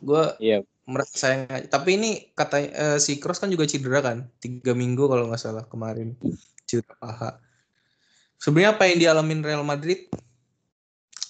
Gue 0.00 0.24
Iya, 0.40 0.62
merasa 0.84 1.14
sayang. 1.16 1.48
Tapi 1.68 1.90
ini 1.96 2.10
katanya 2.36 2.68
eh, 2.74 2.98
si 3.00 3.16
Kroos 3.16 3.40
kan 3.40 3.48
juga 3.48 3.64
cedera 3.64 4.04
kan, 4.04 4.28
tiga 4.40 4.76
minggu 4.76 5.04
kalau 5.08 5.28
nggak 5.28 5.40
salah 5.40 5.64
kemarin. 5.66 6.16
Cedera 6.68 6.94
paha. 7.00 7.30
Sebenarnya 8.36 8.76
apa 8.76 8.84
yang 8.90 8.98
dialamin 9.00 9.40
Real 9.40 9.64
Madrid? 9.64 10.10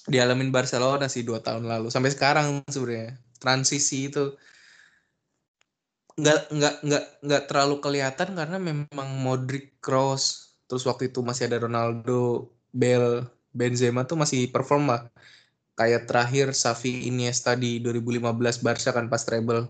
Dialamin 0.04 0.50
Barcelona 0.50 1.06
sih 1.06 1.22
dua 1.22 1.40
tahun 1.40 1.64
lalu. 1.70 1.88
Sampai 1.88 2.10
sekarang 2.10 2.66
sebenarnya. 2.66 3.16
Transisi 3.38 4.08
itu 4.08 4.34
nggak 6.14 6.40
nggak 6.54 6.74
nggak 6.86 7.04
nggak 7.26 7.42
terlalu 7.50 7.76
kelihatan 7.82 8.38
karena 8.38 8.56
memang 8.62 9.08
Modric 9.18 9.82
Kroos 9.82 10.54
terus 10.70 10.86
waktu 10.86 11.10
itu 11.10 11.26
masih 11.26 11.50
ada 11.50 11.58
Ronaldo 11.58 12.54
Bale 12.70 13.26
Benzema 13.50 14.06
tuh 14.06 14.22
masih 14.22 14.46
perform 14.54 14.94
lah 14.94 15.10
kayak 15.74 16.06
terakhir 16.06 16.54
Xavi 16.54 17.10
Iniesta 17.10 17.58
di 17.58 17.82
2015 17.82 18.62
Barca 18.62 18.90
kan 18.94 19.10
pas 19.10 19.22
treble. 19.26 19.66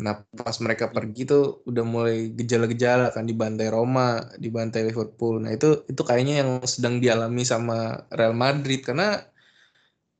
Nah 0.00 0.24
pas 0.32 0.56
mereka 0.64 0.88
pergi 0.88 1.28
tuh 1.28 1.60
udah 1.68 1.84
mulai 1.84 2.32
gejala-gejala 2.32 3.12
kan 3.12 3.28
dibantai 3.28 3.68
Roma 3.68 4.24
dibantai 4.40 4.88
Liverpool. 4.88 5.44
Nah 5.44 5.52
itu 5.52 5.84
itu 5.88 6.00
kayaknya 6.00 6.44
yang 6.44 6.50
sedang 6.64 6.98
dialami 6.98 7.44
sama 7.44 8.08
Real 8.08 8.32
Madrid 8.32 8.80
karena 8.80 9.20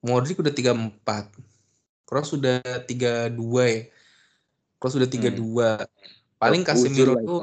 Modric 0.04 0.36
udah 0.38 0.52
34 0.52 2.04
Kroos 2.04 2.28
sudah 2.28 2.60
32 2.84 3.32
ya. 3.64 3.88
Kroos 4.76 4.92
sudah 4.92 5.08
32 5.08 5.40
paling 6.36 6.62
Uzur 6.66 6.68
Casemiro 6.68 7.14
tuh 7.24 7.40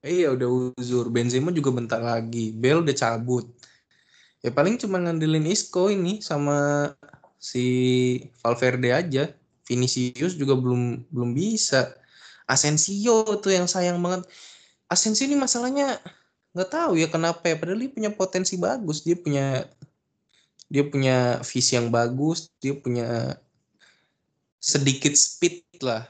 iya 0.00 0.32
udah 0.32 0.72
uzur. 0.72 1.12
Benzema 1.12 1.52
juga 1.52 1.68
bentar 1.76 2.00
lagi. 2.00 2.56
Bale 2.56 2.80
udah 2.80 2.96
cabut 2.96 3.59
ya 4.40 4.50
paling 4.52 4.80
cuma 4.80 4.96
ngandelin 5.00 5.48
Isco 5.48 5.92
ini 5.92 6.24
sama 6.24 6.90
si 7.40 7.64
Valverde 8.44 8.92
aja. 8.92 9.24
Vinicius 9.64 10.34
juga 10.34 10.58
belum 10.58 11.08
belum 11.08 11.30
bisa. 11.32 11.94
Asensio 12.44 13.22
tuh 13.38 13.54
yang 13.54 13.70
sayang 13.70 14.02
banget. 14.02 14.26
Asensio 14.90 15.30
ini 15.30 15.38
masalahnya 15.38 16.02
nggak 16.50 16.70
tahu 16.70 16.98
ya 16.98 17.06
kenapa 17.06 17.46
ya. 17.46 17.56
Padahal 17.56 17.78
dia 17.78 17.90
punya 17.90 18.10
potensi 18.10 18.58
bagus. 18.58 19.06
Dia 19.06 19.14
punya 19.14 19.64
dia 20.66 20.82
punya 20.82 21.38
visi 21.46 21.78
yang 21.78 21.88
bagus. 21.94 22.50
Dia 22.58 22.74
punya 22.74 23.38
sedikit 24.58 25.14
speed 25.14 25.80
lah. 25.86 26.04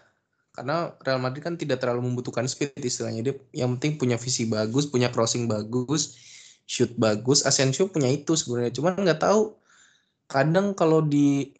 Karena 0.56 0.96
Real 1.04 1.20
Madrid 1.20 1.44
kan 1.44 1.54
tidak 1.60 1.84
terlalu 1.84 2.08
membutuhkan 2.08 2.48
speed 2.48 2.72
istilahnya. 2.80 3.20
Dia 3.20 3.34
yang 3.52 3.76
penting 3.76 4.00
punya 4.00 4.16
visi 4.16 4.48
bagus 4.48 4.88
punya 4.88 5.12
crossing 5.12 5.44
bagus 5.44 6.29
shoot 6.70 6.94
bagus 6.94 7.42
Asensio 7.42 7.90
punya 7.90 8.06
itu 8.06 8.38
sebenarnya. 8.38 8.70
Cuman 8.78 9.02
nggak 9.02 9.26
tahu 9.26 9.58
kadang 10.30 10.70
kalau 10.78 11.02
di 11.02 11.50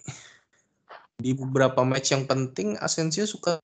di 1.18 1.34
beberapa 1.34 1.82
match 1.82 2.14
yang 2.14 2.30
penting 2.30 2.78
Asensio 2.78 3.26
suka 3.26 3.58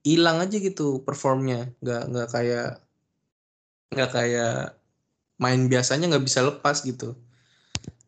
hilang 0.00 0.40
aja 0.40 0.56
gitu 0.56 1.04
performnya. 1.04 1.68
Nggak 1.84 2.02
nggak 2.08 2.28
kayak 2.32 2.70
nggak 3.92 4.10
kayak 4.16 4.56
main 5.36 5.68
biasanya 5.68 6.16
nggak 6.16 6.24
bisa 6.24 6.40
lepas 6.40 6.80
gitu. 6.80 7.12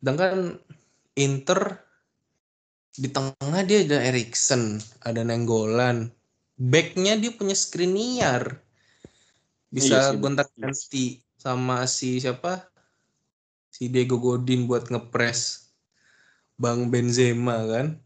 Sedangkan 0.01 0.57
Inter 1.21 1.85
di 2.97 3.13
tengah 3.13 3.61
dia 3.69 3.85
ada 3.85 4.01
Eriksen 4.01 4.81
ada 5.05 5.23
Nenggolan 5.23 6.09
backnya 6.57 7.21
dia 7.21 7.37
punya 7.37 7.53
Skriniar. 7.53 8.65
Iya 9.71 9.77
bisa 9.77 9.97
sih, 10.11 10.19
gonta 10.19 10.43
ganti 10.57 11.07
sama 11.41 11.89
si 11.89 12.21
siapa? 12.21 12.69
Si 13.73 13.89
Diego 13.89 14.21
Godin 14.21 14.69
buat 14.69 14.93
ngepres 14.93 15.73
Bang 16.61 16.93
Benzema 16.93 17.65
kan? 17.65 17.97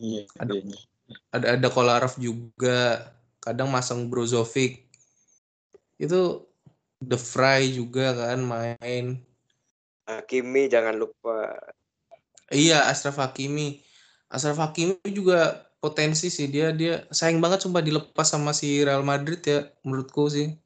Iya, 0.00 0.24
Ada- 0.40 0.56
iya. 0.56 0.78
ada 1.28 1.46
ada 1.60 1.68
Kolarov 1.68 2.16
juga. 2.16 3.12
Kadang 3.44 3.68
masang 3.68 4.08
Brozovic. 4.08 4.88
Itu 6.00 6.48
The 7.04 7.20
Fry 7.20 7.76
juga 7.76 8.16
kan 8.16 8.40
main. 8.40 9.20
Hakimi 10.08 10.72
jangan 10.72 10.96
lupa. 10.96 11.52
iya 12.48 12.88
Ashraf 12.88 13.20
Hakimi. 13.20 13.84
Ashraf 14.32 14.56
Hakimi 14.56 14.96
juga 15.12 15.68
potensi 15.84 16.32
sih. 16.32 16.48
Dia 16.48 16.72
dia 16.72 17.04
sayang 17.12 17.44
banget 17.44 17.68
sumpah 17.68 17.84
dilepas 17.84 18.24
sama 18.24 18.56
si 18.56 18.80
Real 18.80 19.04
Madrid 19.04 19.44
ya 19.44 19.68
menurutku 19.84 20.32
sih 20.32 20.56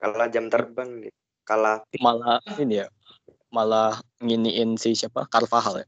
Kalah 0.00 0.28
jam 0.32 0.48
terbang 0.48 1.04
gitu. 1.04 1.18
Kalah 1.44 1.84
Malah 2.00 2.40
ini 2.56 2.80
ya, 2.80 2.86
malah 3.52 4.00
nginiin 4.22 4.78
si 4.80 4.96
siapa? 4.96 5.26
Carvajal 5.28 5.82
ya. 5.82 5.86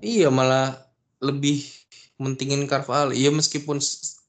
iya 0.00 0.28
malah 0.32 0.72
lebih 1.20 1.62
mentingin 2.16 2.64
Carvajal 2.64 3.12
iya 3.12 3.28
meskipun 3.28 3.78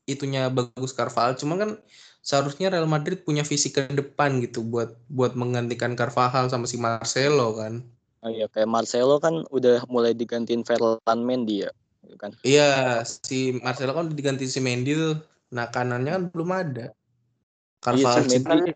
itunya 0.03 0.51
bagus 0.51 0.91
Carvajal 0.91 1.39
cuma 1.39 1.55
kan 1.55 1.79
seharusnya 2.19 2.71
Real 2.71 2.87
Madrid 2.87 3.23
punya 3.23 3.47
visi 3.47 3.71
ke 3.71 3.87
depan 3.87 4.43
gitu 4.43 4.63
buat 4.63 4.95
buat 5.08 5.33
menggantikan 5.39 5.95
Carvajal 5.95 6.51
sama 6.51 6.67
si 6.67 6.75
Marcelo 6.75 7.56
kan 7.56 7.83
Oh 8.23 8.31
iya, 8.31 8.47
kayak 8.47 8.71
Marcelo 8.71 9.19
kan 9.19 9.43
udah 9.51 9.83
mulai 9.91 10.15
digantiin 10.15 10.63
Ferland 10.63 11.27
Mendy 11.27 11.67
ya, 11.67 11.71
gitu 12.08 12.15
kan. 12.15 12.31
Iya, 12.39 13.04
si 13.04 13.60
Marcelo 13.60 13.91
kan 13.91 14.08
udah 14.08 14.15
diganti 14.15 14.47
si 14.47 14.63
Mendy 14.63 14.95
tuh. 14.95 15.19
Nah, 15.51 15.67
kanannya 15.67 16.08
kan 16.15 16.23
belum 16.31 16.49
ada. 16.56 16.95
Iya 17.91 18.23
sih, 18.23 18.39
Mendy 18.39 18.71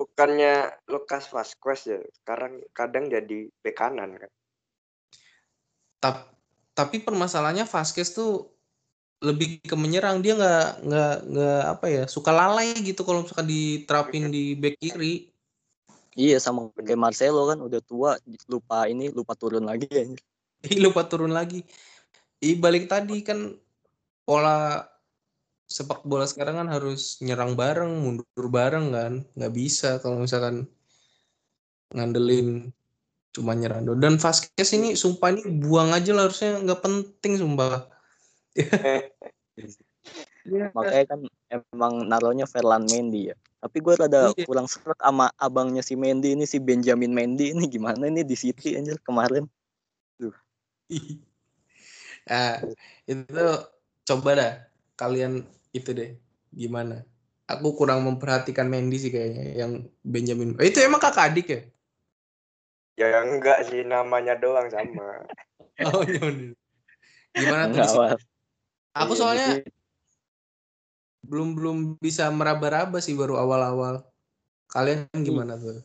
bukannya 0.00 0.72
Lucas 0.88 1.28
Vazquez 1.28 1.80
ya. 1.84 2.00
Sekarang 2.16 2.64
kadang 2.72 3.12
jadi 3.12 3.52
bek 3.60 3.76
kanan 3.76 4.16
kan. 4.16 4.32
tap- 6.00 6.32
tapi 6.72 7.04
permasalahannya 7.04 7.68
Vasquez 7.68 8.16
tuh 8.16 8.48
lebih 9.20 9.60
ke 9.60 9.76
menyerang 9.76 10.24
dia 10.24 10.32
nggak 10.32 10.68
nggak 10.80 11.14
nggak 11.28 11.62
apa 11.76 11.86
ya 11.92 12.02
suka 12.08 12.32
lalai 12.32 12.72
gitu 12.80 13.04
kalau 13.04 13.20
misalkan 13.20 13.52
diterapin 13.52 14.32
di 14.32 14.56
back 14.56 14.80
kiri 14.80 15.28
Iya 16.18 16.42
sama 16.42 16.74
kayak 16.74 16.98
Marcelo 16.98 17.46
kan 17.46 17.62
udah 17.62 17.78
tua 17.86 18.18
lupa 18.50 18.90
ini 18.90 19.14
lupa 19.14 19.38
turun 19.38 19.62
lagi 19.62 19.86
ya. 19.94 20.10
Ih, 20.66 20.78
lupa 20.82 21.06
turun 21.06 21.30
lagi 21.30 21.62
Ih, 22.42 22.58
balik 22.58 22.90
tadi 22.90 23.22
kan 23.22 23.54
pola 24.26 24.89
sepak 25.70 26.02
bola 26.02 26.26
sekarang 26.26 26.58
kan 26.58 26.68
harus 26.68 27.22
nyerang 27.22 27.54
bareng 27.54 28.02
mundur 28.02 28.46
bareng 28.50 28.90
kan 28.90 29.12
nggak 29.38 29.54
bisa 29.54 30.02
kalau 30.02 30.18
misalkan 30.18 30.66
ngandelin 31.94 32.74
cuma 33.30 33.54
nyerang 33.54 33.86
doang. 33.86 34.02
dan 34.02 34.14
Vasquez 34.18 34.74
ini 34.74 34.98
sumpah 34.98 35.30
ini 35.30 35.46
buang 35.62 35.94
aja 35.94 36.10
lah 36.10 36.26
harusnya 36.26 36.58
nggak 36.58 36.82
penting 36.82 37.38
sumpah 37.38 37.86
Iya. 40.48 40.72
Makanya 40.72 41.04
kan 41.04 41.20
emang 41.52 42.08
naruhnya 42.08 42.48
Ferland 42.48 42.88
Mendy 42.88 43.30
ya. 43.30 43.36
Tapi 43.60 43.76
gue 43.84 43.94
rada 43.94 44.32
Iya. 44.32 44.48
kurang 44.48 44.66
seret 44.66 44.96
sama 44.96 45.28
abangnya 45.36 45.84
si 45.84 45.94
Mendy 45.94 46.32
ini 46.32 46.48
si 46.48 46.56
Benjamin 46.56 47.12
Mendy 47.12 47.52
ini 47.52 47.68
gimana 47.68 48.08
ini 48.08 48.24
di 48.24 48.32
City 48.32 48.74
anjir 48.74 48.96
kemarin. 49.04 49.44
Nah, 52.24 52.56
itu 53.10 53.46
coba 54.08 54.30
dah 54.32 54.52
kalian 54.96 55.44
itu 55.70 55.90
deh 55.94 56.18
gimana? 56.50 57.06
Aku 57.50 57.74
kurang 57.74 58.06
memperhatikan 58.06 58.70
Mendy 58.70 58.98
sih 59.02 59.10
kayaknya 59.10 59.66
yang 59.66 59.72
Benjamin. 60.06 60.54
Eh, 60.62 60.70
itu 60.70 60.78
emang 60.82 61.02
kakak 61.02 61.34
adik 61.34 61.46
ya? 61.50 61.60
Ya 63.00 63.26
enggak 63.26 63.66
sih 63.66 63.82
namanya 63.82 64.38
doang 64.38 64.70
sama. 64.70 65.26
Oh, 65.80 66.04
iya. 66.04 66.52
Gimana 67.32 67.72
tuh? 67.72 67.80
Enggak. 67.80 68.20
Aku 68.92 69.16
Iya, 69.16 69.20
soalnya 69.24 69.50
belum 71.24 71.56
belum 71.56 71.76
bisa 71.96 72.28
meraba-raba 72.28 73.00
sih 73.00 73.16
baru 73.16 73.40
awal-awal. 73.40 74.04
Kalian 74.68 75.08
gimana 75.24 75.56
tuh? 75.56 75.80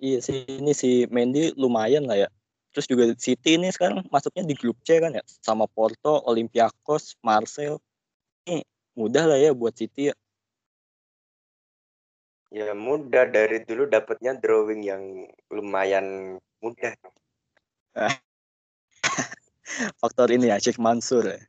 Iya 0.00 0.20
sih 0.20 0.44
ini 0.48 0.72
si 0.76 1.04
Mendy 1.08 1.52
lumayan 1.56 2.08
lah 2.08 2.24
ya. 2.24 2.28
Terus 2.72 2.86
juga 2.88 3.04
City 3.16 3.56
ini 3.56 3.72
sekarang 3.72 4.04
masuknya 4.12 4.44
di 4.44 4.52
grup 4.52 4.76
C 4.84 5.00
kan 5.00 5.16
ya 5.16 5.24
sama 5.40 5.64
Porto, 5.64 6.20
Olympiakos, 6.28 7.16
Marseille. 7.24 7.80
Ini 8.44 8.60
mudah 8.96 9.24
lah 9.28 9.38
ya 9.38 9.52
buat 9.52 9.76
City 9.76 10.10
ya. 10.10 10.14
Ya 12.48 12.72
mudah 12.72 13.28
dari 13.28 13.60
dulu 13.68 13.84
dapatnya 13.84 14.40
drawing 14.40 14.80
yang 14.80 15.28
lumayan 15.52 16.40
mudah. 16.64 16.96
Faktor 20.00 20.32
ini 20.32 20.48
ya 20.48 20.56
Sheikh 20.56 20.80
Mansur 20.80 21.28
ya. 21.28 21.40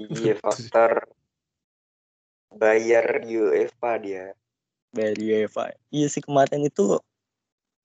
Iya 0.00 0.32
faktor 0.40 1.12
bayar 2.50 3.20
UEFA 3.24 3.92
dia. 4.00 4.24
dari 4.90 5.30
UEFA. 5.30 5.70
Iya 5.92 6.06
sih 6.10 6.24
kemarin 6.24 6.66
itu 6.66 6.98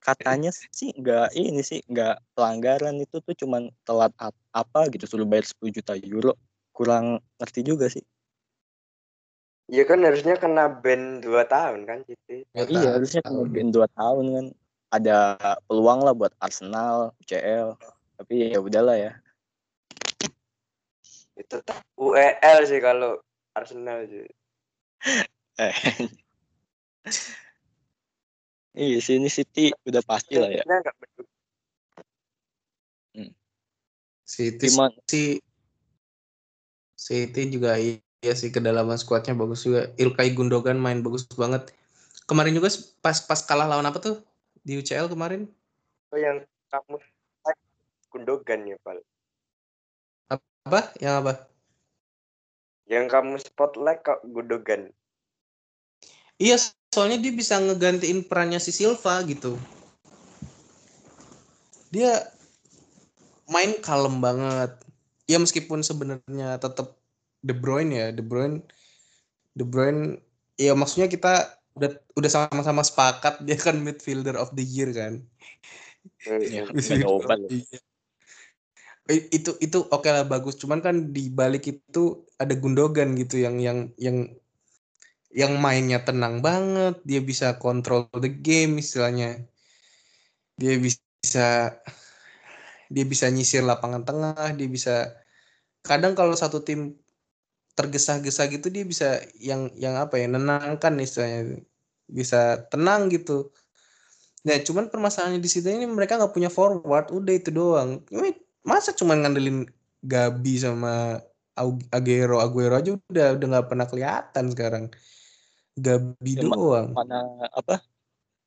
katanya 0.01 0.53
sih 0.53 0.93
nggak 0.93 1.33
ini 1.33 1.61
sih 1.65 1.81
nggak 1.85 2.21
pelanggaran 2.37 2.97
itu 3.01 3.21
tuh 3.21 3.33
cuman 3.33 3.73
telat 3.85 4.13
ap- 4.21 4.37
apa 4.53 4.89
gitu 4.93 5.05
suruh 5.09 5.25
bayar 5.25 5.49
10 5.49 5.73
juta 5.73 5.97
euro 5.97 6.37
kurang 6.73 7.21
ngerti 7.41 7.65
juga 7.65 7.89
sih 7.89 8.05
Iya 9.65 9.83
kan 9.89 9.97
harusnya 10.05 10.37
kena 10.37 10.69
ban 10.69 11.25
2 11.25 11.41
tahun 11.49 11.89
kan 11.89 12.05
City. 12.05 12.45
Dua 12.53 12.65
iya 12.69 12.79
tahun. 12.85 12.93
harusnya 13.01 13.21
kemudian 13.25 13.67
dua 13.73 13.87
tahun 13.97 14.25
kan 14.29 14.45
ada 14.93 15.17
peluang 15.65 16.05
lah 16.05 16.13
buat 16.13 16.29
Arsenal 16.37 17.17
UCL 17.25 17.73
tapi 18.15 18.53
ya 18.53 18.61
udahlah 18.61 18.93
ya 18.93 19.11
Itu 21.35 21.59
tak 21.65 21.81
UEL 21.97 22.57
sih 22.69 22.77
kalau 22.79 23.17
Arsenal 23.57 24.05
sih. 24.05 24.23
eh 25.57 25.75
iya 28.85 28.97
sih 29.01 29.17
ini 29.17 29.33
City 29.33 29.73
udah 29.83 30.03
pasti 30.05 30.37
lah 30.37 30.53
ya 30.53 30.61
peduli. 30.61 31.31
City 34.25 34.67
sih 35.09 35.41
City 36.95 37.41
juga 37.49 37.77
iya 37.81 38.04
sih 38.33 38.49
kedalaman 38.49 38.97
skuadnya 38.97 39.37
bagus 39.37 39.67
juga. 39.67 39.93
Ilkay 39.99 40.33
Gundogan 40.33 40.81
main 40.81 41.05
bagus 41.05 41.29
banget. 41.37 41.69
Kemarin 42.25 42.57
juga 42.57 42.73
pas 43.05 43.21
pas 43.21 43.39
kalah 43.45 43.69
lawan 43.69 43.85
apa 43.85 44.01
tuh 44.01 44.23
di 44.65 44.81
UCL 44.81 45.11
kemarin? 45.11 45.45
Oh 46.09 46.17
yang 46.17 46.41
kamu 46.73 46.97
like 47.45 47.61
Gundogan 48.09 48.65
ya 48.65 48.77
Pal. 48.81 48.97
Apa? 50.33 50.89
Yang 50.97 51.15
apa? 51.21 51.33
Yang 52.89 53.05
kamu 53.13 53.33
spotlight 53.37 54.01
kok 54.01 54.25
Gundogan. 54.25 54.89
Iya, 56.41 56.57
soalnya 56.89 57.21
dia 57.21 57.31
bisa 57.31 57.61
ngegantiin 57.61 58.25
perannya 58.25 58.57
si 58.57 58.73
Silva 58.73 59.21
gitu. 59.23 59.55
Dia 61.93 62.27
main 63.47 63.77
kalem 63.79 64.19
banget. 64.19 64.73
Ya 65.29 65.37
meskipun 65.37 65.85
sebenarnya 65.85 66.57
tetap 66.57 66.97
De 67.45 67.53
Bruyne 67.53 67.93
ya, 67.93 68.07
De 68.09 68.25
Bruyne 68.25 68.65
De 69.53 69.61
Bruyne 69.61 70.17
ya 70.57 70.73
maksudnya 70.73 71.05
kita 71.05 71.61
udah 71.77 71.91
udah 72.17 72.31
sama-sama 72.31 72.81
sepakat 72.81 73.43
dia 73.45 73.59
kan 73.59 73.77
midfielder 73.77 74.39
of 74.39 74.49
the 74.57 74.65
year 74.65 74.89
kan. 74.89 75.21
ya, 76.25 76.65
Midfielder 76.73 77.05
nggak 77.05 77.11
of 77.11 77.21
obat 77.21 77.37
loh. 77.37 77.49
the 77.53 77.59
year. 77.61 77.81
I- 79.05 79.29
itu 79.29 79.53
itu 79.61 79.85
oke 79.85 80.09
lah 80.09 80.25
bagus 80.25 80.57
cuman 80.57 80.81
kan 80.81 81.13
di 81.13 81.29
balik 81.29 81.69
itu 81.69 82.25
ada 82.41 82.57
Gundogan 82.57 83.13
gitu 83.13 83.37
yang 83.37 83.61
yang 83.61 83.93
yang 84.01 84.33
yang 85.29 85.61
mainnya 85.61 86.01
tenang 86.01 86.41
banget 86.41 86.97
dia 87.05 87.21
bisa 87.21 87.61
kontrol 87.61 88.09
the 88.17 88.31
game 88.31 88.81
istilahnya 88.81 89.45
dia 90.57 90.73
bisa 90.79 91.77
dia 92.89 93.05
bisa 93.05 93.29
nyisir 93.29 93.61
lapangan 93.61 94.01
tengah 94.07 94.57
dia 94.57 94.65
bisa 94.65 95.13
kadang 95.85 96.17
kalau 96.17 96.33
satu 96.33 96.65
tim 96.65 96.97
tergesa-gesa 97.75 98.47
gitu 98.47 98.71
dia 98.71 98.87
bisa 98.87 99.19
yang 99.37 99.67
yang 99.75 99.99
apa 99.99 100.15
ya 100.15 100.31
nenangkan 100.31 100.95
istilahnya 100.97 101.59
bisa 102.07 102.63
tenang 102.71 103.11
gitu 103.11 103.51
nah 104.45 104.55
cuman 104.61 104.87
permasalahannya 104.87 105.41
di 105.41 105.49
situ 105.49 105.67
ini 105.67 105.83
mereka 105.89 106.15
nggak 106.15 106.31
punya 106.31 106.47
forward 106.47 107.09
udah 107.11 107.33
itu 107.33 107.49
doang 107.51 107.99
Ini 108.09 108.31
masa 108.63 108.95
cuman 108.95 109.25
ngandelin 109.25 109.67
Gabi 109.99 110.55
sama 110.61 111.19
Aguero 111.91 112.39
Aguero 112.39 112.77
aja 112.77 112.93
udah 113.09 113.27
udah 113.35 113.47
nggak 113.51 113.67
pernah 113.67 113.87
kelihatan 113.89 114.45
sekarang 114.53 114.83
Gabi 115.75 116.39
Ya, 116.39 116.45
doang 116.45 116.93
mana 116.93 117.25
apa 117.51 117.81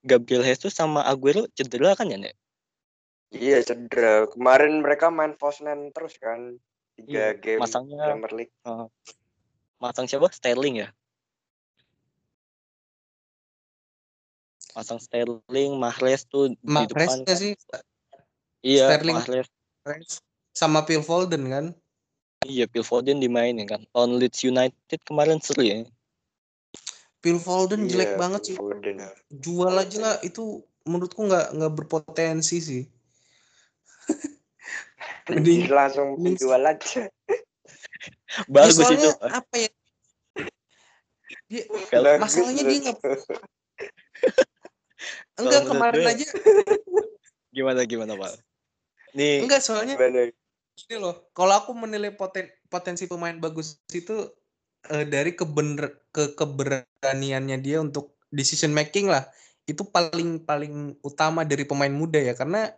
Gabriel 0.06 0.46
Jesus 0.46 0.72
sama 0.72 1.02
Aguero 1.02 1.50
cedera 1.52 1.92
kan 1.98 2.08
ya 2.08 2.16
Nek? 2.16 2.38
Iya 3.28 3.60
cedera. 3.60 4.24
Kemarin 4.30 4.80
mereka 4.80 5.10
main 5.12 5.36
Fosnan 5.36 5.90
terus 5.92 6.16
kan. 6.16 6.56
Tiga 6.96 7.34
Iya, 7.34 7.36
game 7.36 7.60
masangnya- 7.60 8.14
Premier 8.14 8.32
League. 8.32 8.54
Masang 9.78 10.04
siapa 10.04 10.26
Sterling 10.28 10.76
ya 10.78 10.88
masang 14.72 14.98
Sterling 14.98 15.74
Mahrez 15.74 16.22
tuh 16.24 16.50
di 16.50 16.58
Mahrez 16.62 16.88
depan 16.88 17.16
nggak 17.18 17.28
kan. 17.28 17.36
sih 17.36 17.52
iya 18.60 18.86
Sterling. 18.88 19.16
Mahrez 19.16 19.48
sama 20.52 20.82
Phil 20.82 21.00
Foden 21.00 21.46
kan 21.46 21.66
iya 22.42 22.66
Phil 22.66 22.82
Foden 22.82 23.18
dimainin 23.18 23.64
kan 23.64 23.82
on 23.92 24.18
Leeds 24.18 24.42
United 24.42 24.98
kemarin 25.02 25.38
seru 25.38 25.62
ya 25.62 25.82
Phil 27.18 27.38
Foden 27.38 27.86
jelek 27.86 28.14
Iya, 28.14 28.18
banget 28.18 28.40
sih 28.44 28.54
Foden. 28.54 29.02
jual 29.28 29.74
aja 29.74 29.98
lah 30.00 30.14
itu 30.22 30.62
menurutku 30.84 31.22
nggak 31.22 31.50
nggak 31.52 31.72
berpotensi 31.74 32.58
sih 32.58 32.82
Mending- 35.28 35.66
langsung 35.68 36.14
mending- 36.16 36.38
jual 36.38 36.62
aja. 36.62 37.10
Ya, 37.98 38.46
bagus 38.54 38.78
soalnya 38.78 39.10
itu 39.10 39.26
apa 39.26 39.54
ya? 39.58 39.70
Dia, 41.48 41.62
Kalau- 41.92 42.20
masalahnya 42.20 42.62
dia 42.64 42.78
nggak 42.88 42.98
enggak 45.40 45.62
kemarin 45.66 46.02
aja. 46.06 46.26
Gimana 47.56 47.80
gimana 47.88 48.12
pak? 48.14 48.32
Nih. 49.16 49.42
Enggak 49.44 49.62
soalnya 49.64 49.96
Gimana? 49.96 50.30
ini 50.78 50.94
loh 50.94 51.26
kalau 51.34 51.58
aku 51.58 51.74
menilai 51.74 52.14
poten, 52.14 52.46
potensi 52.70 53.10
pemain 53.10 53.34
bagus 53.34 53.82
itu 53.90 54.30
eh, 54.86 55.02
dari 55.10 55.34
kebener 55.34 56.06
ke 56.14 56.38
keberaniannya 56.38 57.58
dia 57.58 57.82
untuk 57.82 58.14
decision 58.30 58.70
making 58.70 59.10
lah. 59.10 59.26
Itu 59.66 59.90
paling 59.90 60.46
paling 60.46 61.02
utama 61.02 61.42
dari 61.42 61.66
pemain 61.66 61.90
muda 61.90 62.22
ya 62.22 62.38
karena 62.38 62.70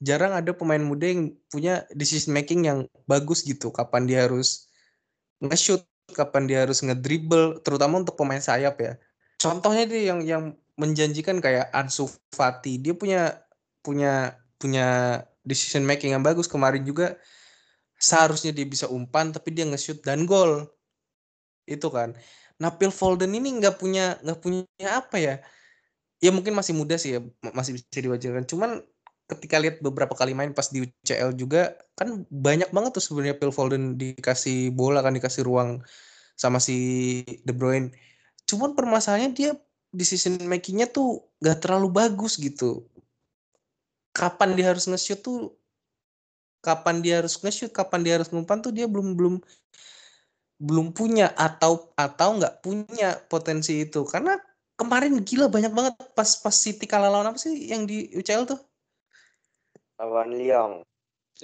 jarang 0.00 0.32
ada 0.36 0.52
pemain 0.52 0.80
muda 0.82 1.06
yang 1.08 1.32
punya 1.52 1.84
decision 1.96 2.32
making 2.36 2.68
yang 2.68 2.78
bagus 3.08 3.42
gitu. 3.46 3.72
Kapan 3.72 4.04
dia 4.08 4.28
harus 4.28 4.68
nge-shoot 5.42 5.82
kapan 6.14 6.46
dia 6.48 6.58
harus 6.64 6.80
ngedribble 6.86 7.60
terutama 7.66 8.00
untuk 8.02 8.16
pemain 8.18 8.40
sayap 8.40 8.78
ya. 8.80 8.92
Contohnya 9.40 9.84
dia 9.90 10.02
yang 10.14 10.20
yang 10.24 10.44
menjanjikan 10.78 11.40
kayak 11.44 11.68
Ansu 11.74 12.08
Fati 12.32 12.78
dia 12.80 12.94
punya 12.96 13.40
punya 13.84 14.36
punya 14.60 14.84
decision 15.44 15.84
making 15.84 16.16
yang 16.16 16.24
bagus. 16.24 16.46
Kemarin 16.48 16.84
juga 16.86 17.16
seharusnya 18.00 18.52
dia 18.56 18.66
bisa 18.68 18.86
umpan 18.90 19.32
tapi 19.34 19.52
dia 19.56 19.64
nge-shoot 19.68 20.00
dan 20.04 20.24
gol. 20.28 20.68
Itu 21.66 21.88
kan. 21.96 22.14
Nah 22.60 22.70
Phil 22.78 22.92
Foden 22.94 23.32
ini 23.36 23.48
nggak 23.58 23.74
punya 23.80 24.16
nggak 24.22 24.38
punya 24.44 24.88
apa 25.00 25.16
ya? 25.18 25.32
Ya 26.24 26.30
mungkin 26.36 26.54
masih 26.58 26.74
muda 26.80 26.96
sih 27.02 27.10
ya 27.16 27.20
ma- 27.44 27.54
masih 27.58 27.72
bisa 27.78 28.00
diwajarkan. 28.04 28.44
Cuman 28.52 28.70
ketika 29.26 29.58
lihat 29.58 29.82
beberapa 29.82 30.14
kali 30.14 30.38
main 30.38 30.54
pas 30.54 30.70
di 30.70 30.86
UCL 30.86 31.34
juga 31.34 31.74
kan 31.98 32.22
banyak 32.30 32.70
banget 32.70 32.98
tuh 32.98 33.04
sebenarnya 33.04 33.36
Phil 33.42 33.50
Foden 33.50 33.98
dikasih 33.98 34.70
bola 34.70 35.02
kan 35.02 35.18
dikasih 35.18 35.42
ruang 35.42 35.82
sama 36.38 36.62
si 36.62 37.22
De 37.42 37.50
Bruyne. 37.50 37.90
Cuman 38.46 38.78
permasalahannya 38.78 39.34
dia 39.34 39.50
decision 39.90 40.38
makingnya 40.46 40.86
tuh 40.86 41.26
gak 41.42 41.64
terlalu 41.64 41.90
bagus 41.90 42.38
gitu. 42.38 42.86
Kapan 44.14 44.54
dia 44.54 44.70
harus 44.70 44.86
nge-shoot 44.86 45.20
tuh 45.20 45.58
kapan 46.62 47.02
dia 47.02 47.22
harus 47.22 47.34
nge-shoot 47.42 47.70
kapan 47.74 48.00
dia 48.06 48.14
harus 48.18 48.30
ngumpan 48.30 48.62
tuh 48.62 48.70
dia 48.70 48.86
belum 48.86 49.18
belum 49.18 49.34
belum 50.56 50.96
punya 50.96 51.34
atau 51.36 51.92
atau 51.98 52.38
nggak 52.38 52.62
punya 52.62 53.18
potensi 53.26 53.82
itu. 53.82 54.06
Karena 54.06 54.38
kemarin 54.78 55.18
gila 55.24 55.48
banyak 55.50 55.72
banget 55.72 55.94
pas 56.14 56.30
pas 56.40 56.54
City 56.54 56.84
kalah 56.86 57.10
lawan 57.10 57.32
apa 57.32 57.38
sih 57.40 57.72
yang 57.72 57.88
di 57.88 58.12
UCL 58.14 58.44
tuh 58.48 58.60
lawan 60.00 60.30
Lyon. 60.32 60.72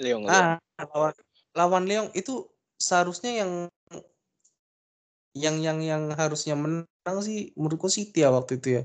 Leong. 0.01 0.25
ah 0.25 0.57
lawan 0.81 1.13
lawan 1.53 1.83
Lyon 1.85 2.07
itu 2.17 2.49
seharusnya 2.81 3.45
yang 3.45 3.51
yang 5.33 5.55
yang 5.61 5.79
yang 5.81 6.03
harusnya 6.13 6.53
menang 6.53 7.17
sih 7.25 7.53
menurutku 7.57 7.89
City 7.89 8.21
ya 8.21 8.29
waktu 8.29 8.61
itu 8.61 8.67
ya. 8.79 8.83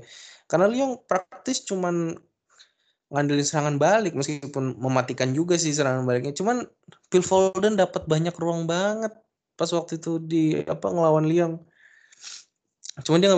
Karena 0.49 0.65
Lyon 0.65 0.97
praktis 1.05 1.61
cuman 1.65 2.17
ngandelin 3.09 3.45
serangan 3.45 3.77
balik 3.81 4.13
meskipun 4.13 4.77
mematikan 4.77 5.33
juga 5.33 5.57
sih 5.57 5.73
serangan 5.73 6.05
baliknya. 6.05 6.33
Cuman 6.33 6.65
Phil 7.09 7.25
Foden 7.25 7.77
dapat 7.77 8.05
banyak 8.05 8.33
ruang 8.37 8.69
banget 8.69 9.13
pas 9.57 9.69
waktu 9.75 9.99
itu 9.99 10.23
di 10.23 10.61
apa 10.63 10.87
ngelawan 10.87 11.27
Lyon 11.27 11.59
cuman 13.05 13.19
dia 13.21 13.29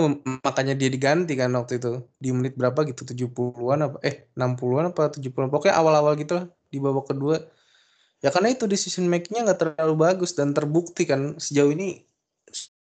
makanya 0.46 0.74
dia 0.74 0.88
diganti 0.88 1.32
kan 1.36 1.50
waktu 1.52 1.78
itu. 1.78 2.02
Di 2.16 2.30
menit 2.32 2.54
berapa 2.56 2.82
gitu 2.88 3.02
70-an 3.04 3.78
apa 3.86 3.96
eh 4.02 4.30
60-an 4.34 4.94
apa 4.94 5.12
70-an 5.14 5.48
pokoknya 5.52 5.74
awal-awal 5.76 6.14
gitu 6.18 6.32
lah 6.38 6.46
di 6.72 6.78
babak 6.80 7.10
kedua. 7.12 7.36
Ya 8.22 8.30
karena 8.30 8.54
itu 8.54 8.64
decision 8.70 9.10
makingnya 9.10 9.50
nggak 9.50 9.60
terlalu 9.60 9.94
bagus 9.98 10.32
dan 10.38 10.54
terbukti 10.54 11.04
kan 11.04 11.36
sejauh 11.36 11.74
ini 11.74 12.06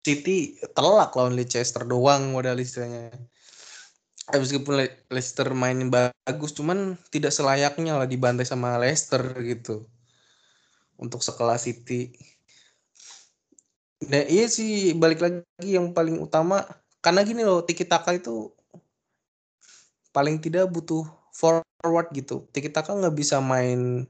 City 0.03 0.59
telak 0.75 1.15
lawan 1.15 1.39
Leicester 1.39 1.87
doang 1.87 2.35
modal 2.35 2.59
istilahnya. 2.59 3.15
Eh, 4.31 4.39
meskipun 4.39 4.79
Le- 4.79 5.07
Leicester 5.11 5.51
mainin 5.55 5.91
bagus 5.91 6.55
cuman 6.55 6.99
tidak 7.15 7.31
selayaknya 7.31 7.99
lah 7.99 8.07
dibantai 8.11 8.47
sama 8.47 8.79
Leicester 8.83 9.23
gitu. 9.47 9.87
Untuk 10.99 11.23
sekelas 11.23 11.67
City 11.67 12.15
Nah 14.11 14.23
iya 14.27 14.51
sih 14.51 14.97
balik 14.99 15.23
lagi 15.23 15.43
yang 15.63 15.95
paling 15.95 16.19
utama 16.19 16.67
karena 17.05 17.23
gini 17.23 17.43
loh 17.47 17.63
Tiki 17.63 17.87
Taka 17.87 18.17
itu 18.17 18.51
paling 20.15 20.39
tidak 20.43 20.71
butuh 20.71 21.07
forward 21.35 22.11
gitu. 22.15 22.47
Tiki 22.51 22.71
Taka 22.71 22.95
nggak 22.95 23.15
bisa 23.15 23.39
main 23.39 24.07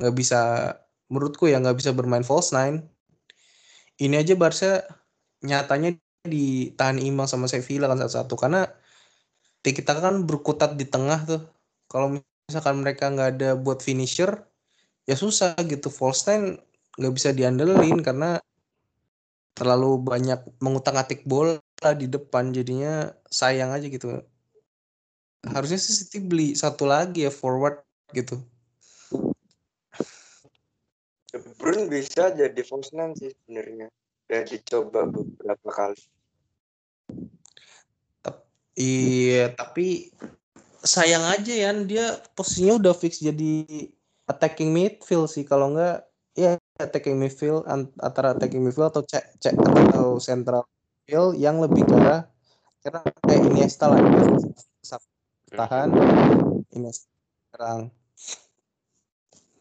nggak 0.00 0.14
bisa 0.16 0.40
menurutku 1.12 1.46
ya 1.46 1.60
nggak 1.60 1.78
bisa 1.80 1.90
bermain 1.92 2.24
false 2.24 2.52
nine. 2.56 2.84
Ini 4.00 4.20
aja 4.20 4.34
Barca 4.34 4.82
nyatanya 5.44 5.94
ditahan 6.24 6.98
imbang 6.98 7.28
sama 7.28 7.46
Sevilla 7.46 7.86
kan 7.86 8.00
satu-satu 8.00 8.34
karena 8.40 8.68
Tiki 9.64 9.80
Taka 9.84 10.00
kan 10.00 10.24
berkutat 10.24 10.76
di 10.76 10.88
tengah 10.88 11.20
tuh. 11.24 11.42
Kalau 11.88 12.16
misalkan 12.48 12.80
mereka 12.80 13.08
nggak 13.08 13.30
ada 13.38 13.50
buat 13.56 13.80
finisher 13.80 14.44
ya 15.04 15.16
susah 15.16 15.56
gitu 15.64 15.92
false 15.92 16.28
nine 16.28 16.60
nggak 16.96 17.14
bisa 17.14 17.30
diandelin 17.32 18.00
karena 18.00 18.40
terlalu 19.54 20.02
banyak 20.02 20.42
mengutak-atik 20.58 21.22
bola 21.24 21.62
di 21.94 22.10
depan 22.10 22.50
jadinya 22.50 23.14
sayang 23.30 23.70
aja 23.70 23.86
gitu. 23.86 24.20
Harusnya 25.46 25.78
sih 25.78 25.94
City 25.94 26.18
beli 26.18 26.58
satu 26.58 26.88
lagi 26.88 27.24
ya 27.24 27.32
forward 27.32 27.84
gitu. 28.10 28.42
De 31.30 31.38
Bruyne 31.58 31.90
bisa 31.90 32.34
jadi 32.34 32.60
false 32.66 32.90
nine 32.94 33.14
sih 33.14 33.30
sebenarnya. 33.30 33.90
Udah 34.26 34.42
dicoba 34.48 35.00
beberapa 35.06 35.68
kali. 35.70 36.02
Iya 38.74 39.54
tapi 39.54 40.10
sayang 40.82 41.22
aja 41.30 41.54
ya 41.54 41.70
dia 41.86 42.18
posisinya 42.34 42.82
udah 42.82 42.94
fix 42.96 43.22
jadi 43.22 43.66
attacking 44.26 44.74
midfield 44.74 45.30
sih. 45.30 45.46
Kalau 45.46 45.70
enggak 45.70 46.10
ya 46.34 46.58
attacking 46.78 47.14
midfield 47.22 47.62
an- 47.70 47.94
antara 48.02 48.34
attacking 48.34 48.62
midfield 48.66 48.90
atau 48.90 49.06
cek 49.06 49.38
cek 49.38 49.54
atau 49.54 50.18
central 50.18 50.66
midfield 51.06 51.38
yang 51.38 51.62
lebih 51.62 51.86
ke 51.86 51.94
arah 51.94 52.26
karena 52.82 53.00
kayak 53.24 53.42
Iniesta 53.48 53.88
lah. 53.88 54.00
Tahan 55.54 55.88
Iniesta 56.74 57.06
serang. 57.54 57.94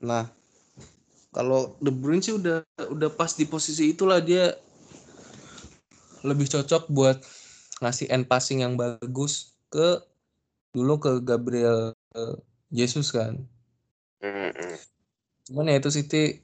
Nah 0.02 0.26
kalau 1.34 1.78
De 1.78 1.94
Bruyne 1.94 2.26
sih 2.26 2.34
udah 2.34 2.66
udah 2.90 3.10
pas 3.14 3.34
di 3.38 3.46
posisi 3.46 3.94
itulah 3.94 4.18
dia 4.18 4.58
lebih 6.26 6.50
cocok 6.50 6.90
buat 6.90 7.22
ngasih 7.84 8.10
end 8.10 8.26
passing 8.26 8.66
yang 8.66 8.74
bagus 8.74 9.54
ke 9.70 10.02
dulu 10.74 10.98
ke 10.98 11.12
Gabriel 11.22 11.94
eh, 12.18 12.38
Jesus 12.74 13.14
kan. 13.14 13.38
Cuman 15.46 15.70
ya 15.70 15.78
itu 15.78 15.92
City 15.94 16.42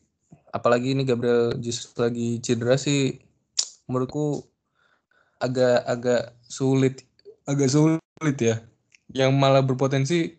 apalagi 0.50 0.98
ini 0.98 1.06
Gabriel 1.06 1.58
Jesus 1.62 1.94
lagi 1.96 2.42
cedera 2.42 2.76
sih 2.76 3.18
menurutku 3.86 4.46
agak 5.40 5.86
agak 5.88 6.22
sulit 6.46 7.06
agak 7.48 7.70
sulit 7.72 8.38
ya 8.38 8.62
yang 9.14 9.34
malah 9.34 9.66
berpotensi 9.66 10.38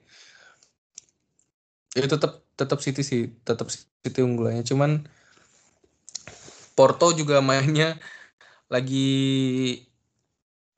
ya 1.95 2.07
tetap 2.07 2.47
tetap 2.55 2.79
City 2.85 3.03
sih 3.03 3.23
tetap 3.43 3.71
City 3.71 4.21
unggulannya 4.21 4.63
cuman 4.63 5.07
Porto 6.79 7.13
juga 7.17 7.43
mainnya 7.43 7.99
lagi 8.71 9.83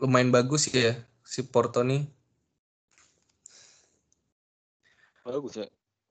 lumayan 0.00 0.32
bagus 0.32 0.72
ya 0.72 0.96
si 1.22 1.44
Porto 1.44 1.84
nih 1.84 2.08
Bagus 5.22 5.54
ya. 5.54 5.68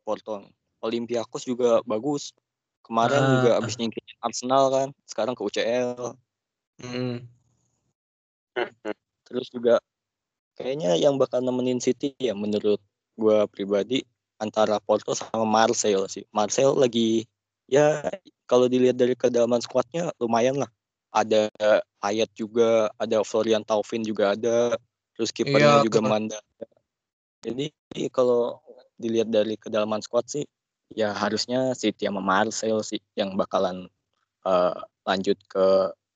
Porto. 0.07 0.47
Olympiakos 0.81 1.43
juga 1.43 1.83
bagus. 1.83 2.31
Kemarin 2.81 3.21
Ah. 3.21 3.29
juga 3.39 3.49
abis 3.61 3.75
nyingkirin 3.77 4.17
Arsenal 4.19 4.63
kan. 4.69 4.87
Sekarang 5.07 5.33
ke 5.33 5.41
UCL. 5.41 6.17
Hmm. 6.81 7.23
Terus 9.27 9.47
juga 9.49 9.79
kayaknya 10.57 10.97
yang 10.99 11.15
bakal 11.15 11.39
nemenin 11.39 11.79
City 11.79 12.13
ya 12.19 12.35
menurut 12.35 12.81
gua 13.15 13.47
pribadi 13.47 14.03
antara 14.41 14.81
Porto 14.81 15.13
sama 15.13 15.45
Marseille 15.45 16.03
sih. 16.09 16.25
Marseille 16.33 16.73
lagi 16.73 17.23
ya 17.69 18.01
kalau 18.49 18.67
dilihat 18.67 18.99
dari 18.99 19.15
kedalaman 19.15 19.61
skuadnya 19.63 20.11
lumayan 20.19 20.59
lah. 20.59 20.67
Ada 21.11 21.51
Hayat 22.01 22.31
juga, 22.33 22.89
ada 22.97 23.21
Florian 23.21 23.61
Taufin 23.61 24.01
juga 24.01 24.31
ada, 24.33 24.73
terus 25.13 25.29
kipernya 25.29 25.83
Iya, 25.83 25.85
juga. 25.85 25.99
Manda. 26.01 26.39
Jadi 27.43 27.69
kalau 28.09 28.57
dilihat 28.95 29.27
dari 29.29 29.53
kedalaman 29.59 29.99
squad 30.01 30.25
sih 30.31 30.45
ya 30.95 31.15
harusnya 31.15 31.71
City 31.73 32.07
sama 32.07 32.19
Marseille 32.19 32.83
sih 32.83 33.01
yang 33.15 33.35
bakalan 33.39 33.87
eh, 34.45 34.75
lanjut 35.07 35.37
ke 35.47 35.65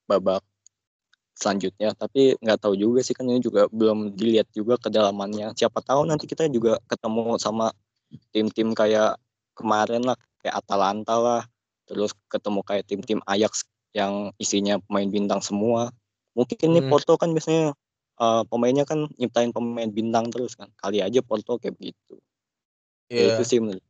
babak 0.05 0.43
selanjutnya. 1.36 1.91
Tapi 1.95 2.39
nggak 2.39 2.59
tahu 2.63 2.76
juga 2.80 2.99
sih 3.03 3.15
kan 3.15 3.28
ini 3.28 3.39
juga 3.43 3.67
belum 3.71 4.15
dilihat 4.15 4.47
juga 4.55 4.80
kedalamannya. 4.80 5.55
Siapa 5.55 5.84
tahu 5.84 6.07
nanti 6.07 6.26
kita 6.28 6.47
juga 6.47 6.80
ketemu 6.88 7.36
sama 7.41 7.71
tim-tim 8.32 8.71
kayak 8.71 9.19
kemarin 9.57 10.03
lah 10.03 10.15
kayak 10.39 10.55
Atalanta 10.61 11.15
lah. 11.19 11.43
Terus 11.86 12.15
ketemu 12.32 12.59
kayak 12.65 12.86
tim-tim 12.89 13.19
Ajax 13.30 13.67
yang 13.93 14.34
isinya 14.41 14.80
pemain 14.88 15.07
bintang 15.07 15.39
semua. 15.43 15.91
Mungkin 16.36 16.57
nih 16.76 16.84
Hmm. 16.84 16.91
Porto 16.91 17.15
kan 17.15 17.32
biasanya 17.32 17.71
eh, 18.15 18.43
pemainnya 18.47 18.88
kan 18.88 19.07
nyiptain 19.19 19.51
pemain 19.51 19.91
bintang 19.91 20.32
terus 20.32 20.55
kan. 20.55 20.71
Kali 20.80 21.03
aja 21.03 21.19
Porto 21.23 21.59
kayak 21.59 21.76
begitu 21.80 22.15
ya 23.05 23.21
Iya. 23.21 23.28
itu 23.38 23.43
sih 23.45 23.59
menurut 23.61 23.86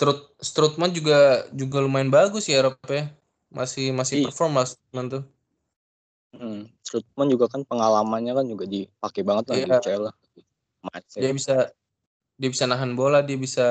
Strut 0.00 0.32
Strutman 0.40 0.96
juga 0.96 1.44
juga 1.52 1.84
lumayan 1.84 2.08
bagus 2.08 2.48
ya 2.48 2.64
Rob 2.64 2.80
ya. 2.88 3.12
Masih 3.52 3.92
masih 3.92 4.24
Iya. 4.24 4.32
perform 4.32 4.56
Mas 4.56 4.72
Strutman 4.72 5.06
tuh. 5.12 5.22
Hmm, 6.32 6.72
Strootman 6.80 7.28
juga 7.28 7.52
kan 7.52 7.68
pengalamannya 7.68 8.32
kan 8.32 8.46
juga 8.48 8.64
dipakai 8.64 9.20
banget 9.20 9.44
lah 9.52 9.56
di 9.60 9.62
Iya. 9.68 9.76
UCL 9.76 10.02
lah. 10.08 10.14
Dia 11.20 11.32
bisa 11.36 11.56
dia 12.40 12.48
bisa 12.48 12.64
nahan 12.64 12.96
bola, 12.96 13.20
dia 13.20 13.36
bisa 13.36 13.66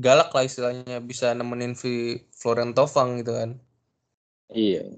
galak 0.00 0.32
lah 0.32 0.48
istilahnya, 0.48 1.04
bisa 1.04 1.36
nemenin 1.36 1.76
V 1.76 2.16
Florian 2.32 2.72
Tofang 2.72 3.20
gitu 3.20 3.36
kan. 3.36 3.60
Iya. 4.48 4.88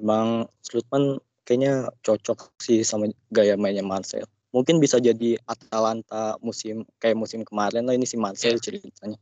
Emang 0.00 0.48
Strootman 0.64 1.20
kayaknya 1.44 1.92
cocok 2.00 2.56
sih 2.56 2.80
sama 2.80 3.12
gaya 3.28 3.60
mainnya 3.60 3.84
Marcel. 3.84 4.24
Mungkin 4.56 4.80
bisa 4.80 4.96
jadi 4.96 5.36
Atalanta 5.44 6.40
musim 6.40 6.88
kayak 7.02 7.20
musim 7.20 7.44
kemarin 7.44 7.84
lah 7.84 7.92
ini 7.92 8.08
si 8.08 8.16
Marcel 8.16 8.56
ceritanya. 8.56 9.20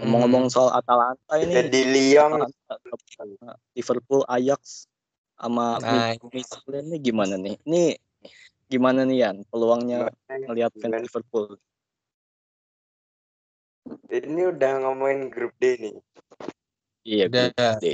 Ngomong-ngomong 0.00 0.48
soal 0.48 0.72
Atalanta 0.72 1.36
ini 1.36 1.52
jadi 1.52 1.80
Lyon 1.92 2.48
Atalanta, 2.48 3.52
Liverpool, 3.76 4.24
Ajax 4.24 4.88
sama 5.36 5.76
Nah, 5.84 6.16
Milan 6.32 6.84
ini 6.88 6.96
gimana 6.96 7.34
nih? 7.36 7.60
Ini 7.68 7.82
gimana 8.72 9.04
nih 9.04 9.16
Yan 9.20 9.36
peluangnya 9.52 10.08
ngelihat 10.48 10.72
fans? 10.80 10.96
Liverpool? 11.04 11.60
ini 14.12 14.42
udah 14.48 14.72
ngomongin 14.84 15.32
grup 15.32 15.56
D 15.56 15.76
nih 15.80 15.96
Iya, 17.02 17.26
Udah. 17.26 17.48
grup 17.52 17.80
D. 17.82 17.86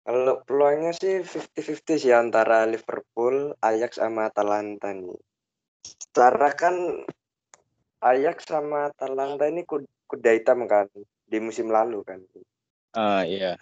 kalau 0.00 0.42
peluangnya 0.42 0.90
sih 0.90 1.22
50-50 1.22 1.94
sih 2.02 2.10
antara 2.10 2.66
Liverpool, 2.66 3.54
Ajax 3.62 4.02
sama 4.02 4.26
Atalanta 4.26 4.90
nih. 4.90 5.14
Secara 5.86 6.50
kan 6.58 7.06
Ajax 8.00 8.48
sama 8.48 8.88
Atalanta 8.88 9.44
ini 9.44 9.62
kud- 9.68 9.88
kuda 10.08 10.32
hitam 10.32 10.64
kan. 10.64 10.88
di 11.30 11.38
musim 11.38 11.70
lalu 11.70 12.02
kan. 12.02 12.18
Ah 12.90 13.22
iya. 13.22 13.54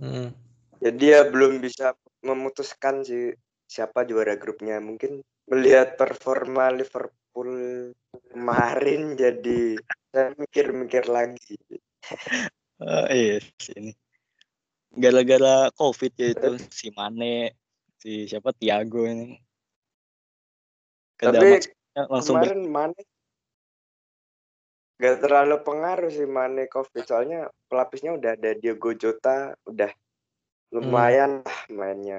Hmm. 0.00 0.32
Jadi 0.80 0.96
dia 0.96 1.28
belum 1.28 1.60
bisa 1.60 1.92
memutuskan 2.24 3.04
sih 3.04 3.36
siapa 3.68 4.08
juara 4.08 4.40
grupnya. 4.40 4.80
Mungkin 4.80 5.20
melihat 5.52 6.00
performa 6.00 6.72
Liverpool 6.72 7.52
kemarin 8.32 9.20
jadi 9.20 9.76
saya 10.08 10.32
mikir-mikir 10.36 11.04
lagi. 11.12 11.60
Ah, 12.76 13.08
iya 13.08 13.40
sini. 13.56 13.96
Gara-gara 14.92 15.72
covid 15.72 16.12
ya 16.20 16.36
itu 16.36 16.60
si 16.68 16.92
Mane, 16.92 17.56
si 17.96 18.28
siapa 18.28 18.52
Tiago 18.52 19.08
ini. 19.08 19.40
Tapi 21.16 21.32
Kedamaiannya 21.32 22.02
langsung 22.12 22.36
ber- 22.36 22.52
kemarin 22.52 22.62
Mane 22.68 23.00
gak 24.96 25.16
terlalu 25.20 25.56
pengaruh 25.60 26.10
sih 26.12 26.28
Mane 26.28 26.68
COVID 26.72 27.04
soalnya 27.04 27.48
pelapisnya 27.68 28.16
udah 28.16 28.32
ada 28.36 28.50
Diogo 28.56 28.96
Jota 28.96 29.52
udah 29.68 29.92
lumayan 30.72 31.44
lah 31.44 31.60
mainnya. 31.72 32.18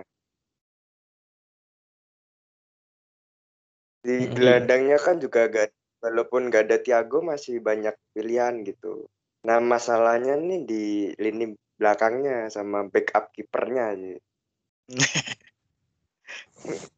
Di 4.06 4.30
Hmm. 4.30 4.34
gelandangnya 4.34 4.98
kan 5.02 5.18
juga 5.18 5.50
gak 5.50 5.74
walaupun 6.02 6.54
gak 6.54 6.70
ada 6.70 6.78
Thiago 6.82 7.26
masih 7.26 7.62
banyak 7.62 7.94
pilihan 8.14 8.62
gitu. 8.62 9.10
Nah 9.46 9.62
masalahnya 9.62 10.38
nih 10.38 10.62
di 10.66 10.84
lini 11.18 11.54
belakangnya 11.78 12.50
sama 12.50 12.90
backup 12.90 13.30
kipernya 13.32 13.94
sih 13.94 14.18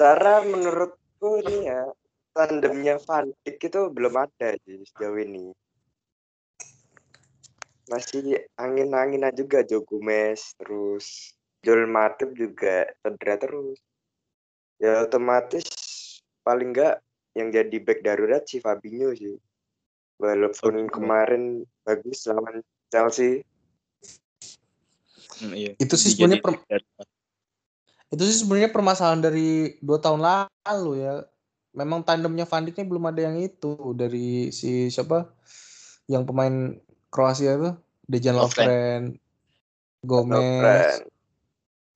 Cara 0.00 0.40
menurutku 0.40 1.44
ini 1.44 1.68
ya 1.68 1.84
tandemnya 2.32 2.96
Van 3.04 3.28
Dijk 3.44 3.68
itu 3.68 3.92
belum 3.92 4.16
ada 4.16 4.56
sih 4.64 4.80
sejauh 4.80 5.20
ini. 5.20 5.52
Masih 7.84 8.48
angin-anginan 8.56 9.36
juga 9.36 9.60
Joe 9.60 9.84
Gomez 9.84 10.56
terus 10.56 11.36
Joel 11.60 11.84
Matip 11.84 12.32
juga 12.32 12.88
cedera 13.04 13.36
terus. 13.36 13.76
Ya 14.80 15.04
otomatis 15.04 15.68
paling 16.48 16.72
enggak 16.72 17.04
yang 17.36 17.52
jadi 17.52 17.76
back 17.84 18.00
darurat 18.00 18.48
si 18.48 18.56
Fabinho 18.56 19.12
sih. 19.12 19.36
Walaupun 20.16 20.88
Fabinho. 20.88 20.96
kemarin 20.96 21.42
bagus 21.84 22.24
lawan 22.24 22.64
Chelsea. 22.88 23.44
Hmm, 25.44 25.52
iya. 25.52 25.76
Itu 25.76 26.00
sih 26.00 26.16
sebenarnya 26.16 26.40
per- 26.40 26.88
itu 28.10 28.22
sih 28.26 28.42
sebenarnya 28.42 28.74
permasalahan 28.74 29.22
dari 29.22 29.78
dua 29.78 30.02
tahun 30.02 30.20
lalu 30.66 30.92
ya. 31.02 31.22
Memang 31.70 32.02
tandemnya 32.02 32.42
Van 32.50 32.66
Dijk-nya 32.66 32.82
belum 32.82 33.14
ada 33.14 33.30
yang 33.30 33.38
itu 33.38 33.94
dari 33.94 34.50
si 34.50 34.90
siapa 34.90 35.30
yang 36.10 36.26
pemain 36.26 36.74
Kroasia 37.14 37.54
itu 37.54 37.70
Dejan 38.10 38.34
Lovren. 38.34 39.14
Gomez, 40.02 40.34
Lovren, 40.34 41.00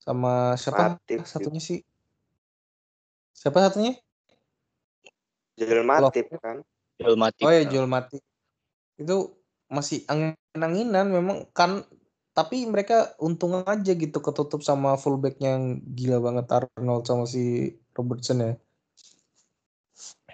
sama 0.05 0.55
siapa 0.61 1.01
Matip 1.01 1.25
satunya 1.25 1.59
sih? 1.59 1.81
Siapa 3.33 3.59
satunya? 3.65 3.97
Joel 5.57 5.83
Matip 5.83 6.29
kan. 6.39 6.61
Joel 7.01 7.17
Matip. 7.19 7.43
Oh 7.43 7.51
ya 7.51 7.65
Joel 7.67 7.89
Matip. 7.91 8.23
Itu 9.01 9.41
masih 9.73 10.05
angin-anginan 10.07 11.11
memang 11.11 11.49
kan 11.57 11.83
tapi 12.35 12.67
mereka 12.67 13.15
untung 13.23 13.63
aja 13.63 13.93
gitu 13.95 14.19
ketutup 14.19 14.61
sama 14.67 14.99
fullbacknya 14.99 15.55
yang 15.55 15.79
gila 15.95 16.19
banget 16.19 16.47
Arnold 16.51 17.07
sama 17.07 17.25
si 17.31 17.79
Robertson 17.95 18.43
ya. 18.43 18.53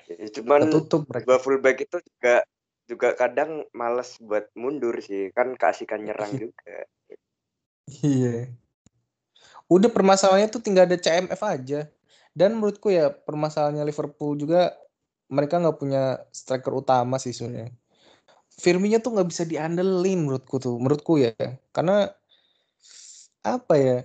Ya, 0.09 0.27
Cuman 0.33 0.67
Ketutup 0.67 1.07
mereka. 1.13 1.25
dua 1.29 1.39
fullback 1.39 1.77
itu 1.85 2.01
juga 2.01 2.35
juga 2.89 3.09
kadang 3.15 3.69
males 3.71 4.17
buat 4.19 4.51
mundur 4.59 4.99
sih 4.99 5.31
kan 5.31 5.55
keasikan 5.55 6.03
nyerang 6.03 6.35
juga 6.41 6.89
Iya. 7.91 8.55
Udah 9.67 9.91
permasalahannya 9.91 10.51
tuh 10.51 10.63
tinggal 10.63 10.87
ada 10.87 10.95
CMF 10.95 11.43
aja. 11.43 11.91
Dan 12.31 12.55
menurutku 12.59 12.95
ya 12.95 13.11
permasalahannya 13.11 13.83
Liverpool 13.83 14.39
juga 14.39 14.79
mereka 15.27 15.59
nggak 15.59 15.79
punya 15.79 16.23
striker 16.31 16.71
utama 16.71 17.19
sih 17.19 17.35
sebenarnya. 17.35 17.75
Firmino 18.61 19.01
tuh 19.01 19.17
nggak 19.17 19.29
bisa 19.33 19.49
diandelin 19.49 20.29
menurutku 20.29 20.61
tuh, 20.61 20.77
menurutku 20.77 21.17
ya. 21.17 21.33
Karena 21.73 22.13
apa 23.41 23.75
ya? 23.81 23.99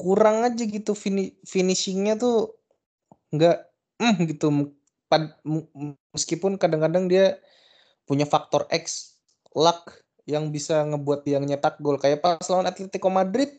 Kurang 0.00 0.48
aja 0.48 0.64
gitu 0.64 0.96
fini 0.96 1.36
finishingnya 1.44 2.16
tuh 2.16 2.56
nggak 3.36 3.56
mm, 4.00 4.16
gitu. 4.32 4.72
Pad- 5.12 5.36
Meskipun 6.16 6.56
kadang-kadang 6.56 7.10
dia 7.12 7.36
punya 8.08 8.24
faktor 8.24 8.64
X 8.72 9.14
luck 9.54 9.92
yang 10.30 10.54
bisa 10.54 10.86
ngebuat 10.86 11.26
dia 11.26 11.42
nyetak 11.42 11.82
gol 11.82 11.98
kayak 11.98 12.22
pas 12.22 12.42
lawan 12.46 12.70
Atletico 12.70 13.10
Madrid 13.10 13.50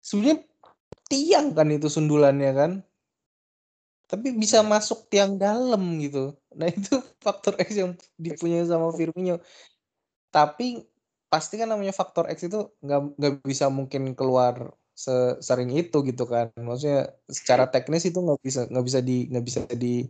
sebenarnya 0.00 0.40
tiang 1.12 1.52
kan 1.52 1.68
itu 1.68 1.92
sundulannya 1.92 2.52
kan 2.56 2.72
tapi 4.06 4.30
bisa 4.38 4.62
masuk 4.62 5.10
tiang 5.10 5.34
dalam 5.36 5.82
gitu. 5.98 6.34
Nah 6.54 6.70
itu 6.70 6.94
faktor 7.26 7.58
X 7.58 7.68
yang 7.74 7.92
dipunyai 8.18 8.62
sama 8.66 8.94
Firmino. 8.94 9.42
Tapi 10.30 10.86
pasti 11.26 11.58
kan 11.58 11.68
namanya 11.74 11.90
faktor 11.90 12.30
X 12.30 12.46
itu 12.46 12.70
nggak 12.84 13.00
nggak 13.18 13.34
bisa 13.42 13.66
mungkin 13.66 14.14
keluar 14.14 14.74
sesering 14.94 15.74
itu 15.74 16.06
gitu 16.06 16.24
kan. 16.30 16.54
Maksudnya 16.54 17.10
secara 17.26 17.66
teknis 17.68 18.06
itu 18.06 18.18
nggak 18.22 18.40
bisa 18.46 18.60
nggak 18.70 18.84
bisa 18.86 19.00
di 19.02 19.26
nggak 19.30 19.44
bisa 19.44 19.60
di 19.74 20.06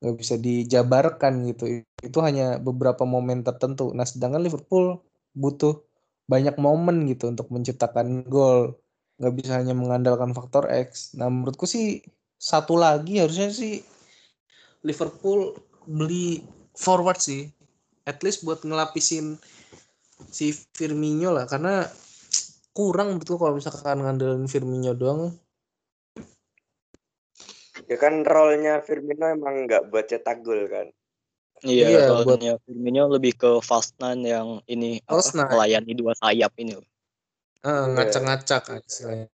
nggak 0.00 0.16
bisa 0.16 0.34
dijabarkan 0.40 1.32
gitu. 1.52 1.64
Itu 2.00 2.18
hanya 2.24 2.56
beberapa 2.58 3.04
momen 3.04 3.44
tertentu. 3.44 3.92
Nah 3.92 4.08
sedangkan 4.08 4.40
Liverpool 4.40 5.04
butuh 5.36 5.84
banyak 6.32 6.56
momen 6.60 7.04
gitu 7.12 7.28
untuk 7.28 7.52
menciptakan 7.52 8.24
gol. 8.24 8.80
Nggak 9.20 9.34
bisa 9.36 9.52
hanya 9.60 9.74
mengandalkan 9.76 10.32
faktor 10.32 10.70
X. 10.72 11.12
Nah 11.18 11.28
menurutku 11.28 11.66
sih 11.68 12.00
satu 12.38 12.78
lagi 12.78 13.18
harusnya 13.18 13.50
sih 13.50 13.82
Liverpool 14.86 15.58
beli 15.84 16.46
forward 16.78 17.18
sih 17.18 17.50
at 18.06 18.22
least 18.22 18.46
buat 18.46 18.62
ngelapisin 18.62 19.36
si 20.30 20.54
Firmino 20.54 21.34
lah 21.34 21.50
karena 21.50 21.82
kurang 22.70 23.18
betul 23.18 23.42
kalau 23.42 23.58
misalkan 23.58 24.06
ngandelin 24.06 24.46
Firmino 24.46 24.94
doang 24.94 25.34
ya 27.90 27.96
kan 27.98 28.22
role-nya 28.22 28.78
Firmino 28.86 29.26
emang 29.26 29.66
nggak 29.66 29.90
buat 29.90 30.06
cetak 30.06 30.40
gol 30.46 30.70
kan 30.70 30.88
Iya, 31.66 31.90
Iya, 31.90 32.00
soalnya 32.06 32.54
Firmino 32.62 33.10
lebih 33.10 33.34
ke 33.34 33.50
fast 33.66 33.98
nine 33.98 34.22
yang 34.22 34.48
ini 34.70 35.02
apa, 35.10 35.18
melayani 35.50 35.90
dua 35.90 36.14
sayap 36.14 36.54
ini. 36.54 36.78
loh. 36.78 36.86
Ah, 37.66 37.90
Iya. 37.90 37.98
ngacak-ngacak 37.98 38.62
istilahnya 38.86 39.26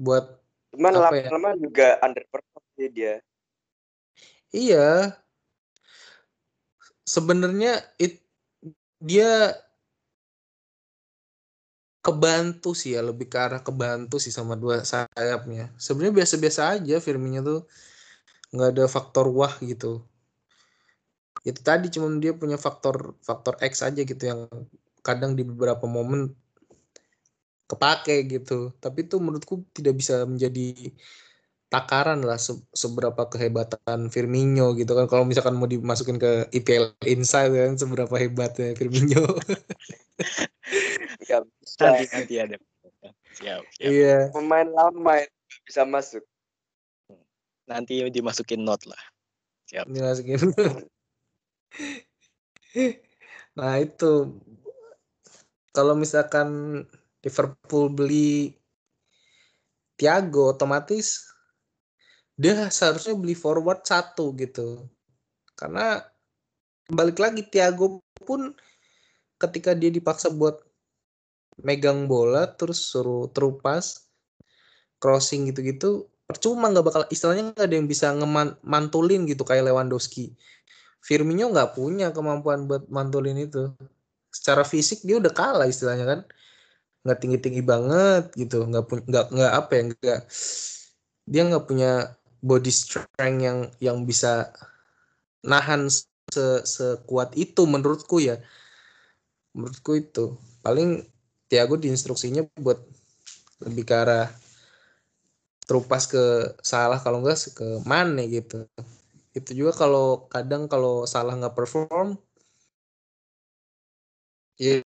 buat 0.00 0.40
cuman 0.74 0.92
ya? 0.92 1.00
lama-lama 1.08 1.50
juga 1.56 1.96
underperform 2.04 2.66
sih 2.76 2.88
dia 2.92 3.14
Iya. 4.48 5.16
Sebenarnya 7.04 7.84
it 8.00 8.20
dia 9.00 9.56
kebantu 12.04 12.72
sih 12.72 12.96
ya, 12.96 13.04
lebih 13.04 13.28
ke 13.28 13.36
arah 13.36 13.60
kebantu 13.60 14.16
sih 14.16 14.32
sama 14.32 14.56
dua 14.56 14.84
sayapnya. 14.84 15.72
Sebenarnya 15.76 16.24
biasa-biasa 16.24 16.60
aja 16.80 16.96
Firmino 17.04 17.40
tuh 17.44 17.60
nggak 18.52 18.70
ada 18.72 18.84
faktor 18.88 19.28
wah 19.28 19.52
gitu. 19.60 20.00
Itu 21.44 21.60
tadi 21.60 21.92
cuman 21.92 22.20
dia 22.22 22.32
punya 22.32 22.56
faktor 22.56 23.16
faktor 23.20 23.60
X 23.60 23.84
aja 23.84 24.00
gitu 24.04 24.24
yang 24.24 24.48
kadang 25.04 25.36
di 25.36 25.44
beberapa 25.44 25.84
momen 25.84 26.32
kepake 27.68 28.24
gitu. 28.26 28.72
Tapi 28.80 29.04
itu 29.06 29.20
menurutku 29.20 29.62
tidak 29.76 30.00
bisa 30.00 30.24
menjadi 30.24 30.92
takaran 31.68 32.24
lah 32.24 32.40
se- 32.40 32.64
seberapa 32.72 33.28
kehebatan 33.28 34.08
Firmino 34.08 34.72
gitu 34.72 34.96
kan 34.96 35.04
kalau 35.04 35.28
misalkan 35.28 35.52
mau 35.60 35.68
dimasukin 35.68 36.16
ke 36.16 36.48
IPL 36.56 36.96
Insight 37.04 37.52
kan 37.52 37.76
seberapa 37.76 38.16
hebatnya 38.16 38.72
Firmino 38.72 39.20
bisa 41.28 41.44
Nanti 41.84 42.04
nanti 42.08 42.34
ada. 42.40 42.56
Siap, 43.36 43.62
siap. 43.76 43.84
iya 43.84 44.32
pemain 44.32 44.64
lama 44.64 45.20
itu 45.20 45.28
nggak 45.28 45.62
bisa 45.68 45.82
masuk 45.84 46.24
Nanti 47.68 48.00
dimasukin 48.08 48.64
note 48.64 48.88
lah. 48.88 49.02
Siap. 49.68 49.84
dimasukin 49.92 50.40
nah 53.58 53.76
itu 53.76 54.40
kalau 55.76 55.92
misalkan 55.92 56.48
Liverpool 57.28 57.92
beli 57.92 58.56
Thiago 60.00 60.56
otomatis 60.56 61.28
dia 62.38 62.70
seharusnya 62.72 63.12
beli 63.18 63.36
forward 63.36 63.84
satu 63.84 64.32
gitu 64.40 64.88
karena 65.58 66.00
balik 66.88 67.20
lagi 67.20 67.44
Thiago 67.44 68.00
pun 68.24 68.56
ketika 69.36 69.76
dia 69.76 69.92
dipaksa 69.92 70.32
buat 70.32 70.64
megang 71.60 72.08
bola 72.08 72.48
terus 72.48 72.80
suruh 72.80 73.28
terupas 73.28 74.08
crossing 74.96 75.50
gitu-gitu 75.52 76.08
percuma 76.24 76.70
nggak 76.70 76.86
bakal 76.86 77.02
istilahnya 77.12 77.52
nggak 77.52 77.66
ada 77.66 77.76
yang 77.76 77.88
bisa 77.90 78.14
ngemantulin 78.14 79.26
gitu 79.26 79.42
kayak 79.42 79.66
Lewandowski 79.66 80.32
Firmino 80.98 81.48
nggak 81.48 81.78
punya 81.78 82.10
kemampuan 82.10 82.66
buat 82.66 82.90
mantulin 82.90 83.38
itu. 83.38 83.70
Secara 84.28 84.66
fisik 84.66 85.06
dia 85.06 85.16
udah 85.16 85.32
kalah 85.32 85.64
istilahnya 85.64 86.04
kan. 86.04 86.20
Nggak 87.08 87.20
tinggi-tinggi 87.24 87.62
banget 87.64 88.28
gitu. 88.36 88.68
Nggak 88.68 88.84
punya 88.84 89.02
nggak 89.08 89.26
nggak 89.32 89.52
apa 89.56 89.70
ya 89.72 89.82
nggak 89.88 90.20
dia 91.24 91.42
nggak 91.48 91.64
punya 91.64 91.90
body 92.44 92.72
strength 92.72 93.40
yang 93.40 93.58
yang 93.80 94.04
bisa 94.04 94.52
nahan 95.40 95.88
se 95.88 96.46
sekuat 96.68 97.32
itu 97.40 97.64
menurutku 97.64 98.20
ya. 98.20 98.36
Menurutku 99.56 99.96
itu 99.96 100.36
paling 100.60 101.08
Tiago 101.48 101.80
diinstruksinya 101.80 102.44
buat 102.60 102.76
lebih 103.64 103.88
ke 103.88 103.94
arah 103.96 104.28
terupas 105.64 106.04
ke 106.08 106.52
salah 106.60 107.00
kalau 107.00 107.24
enggak 107.24 107.40
ke 107.52 107.66
mana 107.84 108.24
gitu 108.24 108.64
itu 109.36 109.50
juga 109.52 109.72
kalau 109.76 110.26
kadang 110.32 110.66
kalau 110.66 111.04
salah 111.04 111.36
nggak 111.36 111.54
perform 111.54 112.16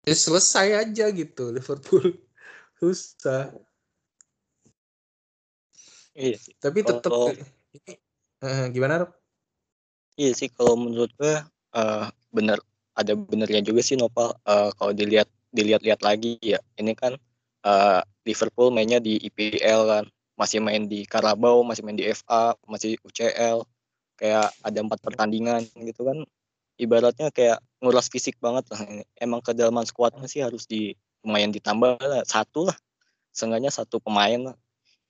ya, 0.05 0.12
ya 0.12 0.16
selesai 0.16 0.68
aja 0.86 1.05
gitu 1.11 1.50
Liverpool. 1.50 2.12
Susah. 2.80 3.52
Iya 6.14 6.36
sih. 6.38 6.55
tapi 6.62 6.86
tetap 6.86 7.11
Kalau- 7.11 7.34
Eh, 8.44 8.66
gimana 8.70 9.02
Rob? 9.02 9.11
Iya 10.20 10.36
sih 10.36 10.52
kalau 10.52 10.76
menurut 10.78 11.11
gue 11.16 11.42
eh, 11.74 12.07
bener 12.30 12.61
ada 12.94 13.12
benernya 13.16 13.64
juga 13.64 13.80
sih 13.82 13.96
Nopal. 13.98 14.36
Eh, 14.46 14.70
kalau 14.78 14.92
dilihat 14.92 15.26
dilihat-lihat 15.50 16.05
lagi 16.05 16.36
ya 16.44 16.61
ini 16.78 16.92
kan 16.94 17.16
eh, 17.64 18.00
Liverpool 18.28 18.70
mainnya 18.70 19.00
di 19.00 19.16
IPL 19.18 19.80
kan. 19.90 20.05
Masih 20.36 20.59
main 20.61 20.86
di 20.86 21.07
Carabao 21.09 21.62
masih 21.64 21.82
main 21.86 21.96
di 21.98 22.05
FA 22.11 22.52
masih 22.68 22.98
UCL 23.07 23.62
kayak 24.18 24.50
ada 24.62 24.78
empat 24.82 24.98
pertandingan 25.02 25.62
gitu 25.78 26.07
kan 26.07 26.22
ibaratnya 26.81 27.31
kayak 27.31 27.62
nguras 27.79 28.11
fisik 28.11 28.39
banget 28.43 28.66
lah 28.72 28.81
emang 29.20 29.41
kedalaman 29.45 29.87
skuadnya 29.87 30.27
sih 30.27 30.43
harus 30.43 30.66
di 30.66 30.95
lumayan 31.25 31.55
ditambah 31.55 32.01
lah, 32.01 32.22
satu 32.27 32.68
lah 32.68 32.77
seenggaknya 33.35 33.70
satu 33.72 33.99
pemain 34.03 34.53
lah 34.53 34.57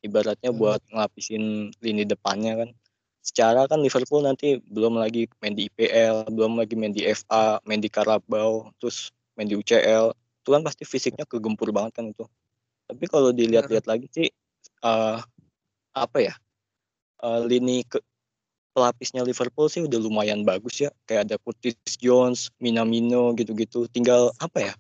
ibaratnya 0.05 0.53
Hmm. 0.53 0.61
buat 0.61 0.81
ngelapisin 0.93 1.73
lini 1.81 2.05
depannya 2.05 2.61
kan 2.61 2.71
secara 3.25 3.65
kan 3.65 3.81
Liverpool 3.81 4.21
nanti 4.21 4.61
belum 4.69 5.01
lagi 5.01 5.25
main 5.41 5.57
di 5.57 5.73
IPL, 5.73 6.29
belum 6.29 6.61
lagi 6.61 6.77
main 6.77 6.93
di 6.93 7.09
FA, 7.09 7.57
main 7.65 7.81
di 7.81 7.89
Carabao, 7.89 8.69
terus 8.77 9.17
main 9.33 9.49
di 9.49 9.57
UCL. 9.57 10.13
Itu 10.45 10.53
kan 10.53 10.61
pasti 10.61 10.85
fisiknya 10.85 11.25
kegempur 11.25 11.73
banget 11.73 11.97
kan 11.97 12.13
itu. 12.13 12.29
Tapi 12.85 13.05
kalau 13.09 13.33
dilihat-lihat 13.33 13.89
lagi 13.89 14.13
sih 14.13 14.29
eh, 14.85 15.19
apa 15.97 16.19
ya? 16.21 16.37
eh, 17.25 17.41
lini 17.49 17.81
ke 17.89 17.97
pelapisnya 18.75 19.23
Liverpool 19.23 19.71
sih 19.71 19.87
udah 19.87 19.99
lumayan 20.03 20.43
bagus 20.43 20.83
ya. 20.83 20.91
Kayak 21.07 21.31
ada 21.31 21.37
Curtis 21.41 21.79
Jones, 21.97 22.51
Minamino 22.59 23.33
gitu-gitu. 23.39 23.87
Tinggal 23.89 24.35
apa 24.43 24.71
ya? 24.71 24.75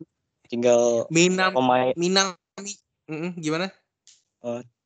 Tinggal 0.48 1.08
Minam 1.08 1.56
pemain 1.56 1.94
Minam 1.96 2.36
gimana 3.40 3.68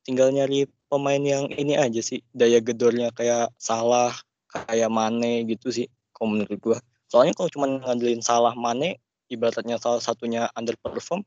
tinggal 0.07 0.31
nyari 0.31 0.67
pemain 0.87 1.19
yang 1.19 1.51
ini 1.53 1.75
aja 1.75 1.99
sih 1.99 2.23
daya 2.31 2.63
gedornya 2.63 3.11
kayak 3.11 3.51
Salah 3.59 4.15
kayak 4.49 4.89
Mane 4.89 5.45
gitu 5.45 5.69
sih 5.69 5.87
kalau 6.15 6.35
menurut 6.35 6.59
gua 6.63 6.77
soalnya 7.11 7.35
kalau 7.35 7.51
cuma 7.51 7.67
ngandelin 7.67 8.23
Salah 8.23 8.55
Mane 8.55 8.97
ibaratnya 9.29 9.77
salah 9.77 10.01
satunya 10.01 10.47
underperform 10.55 11.21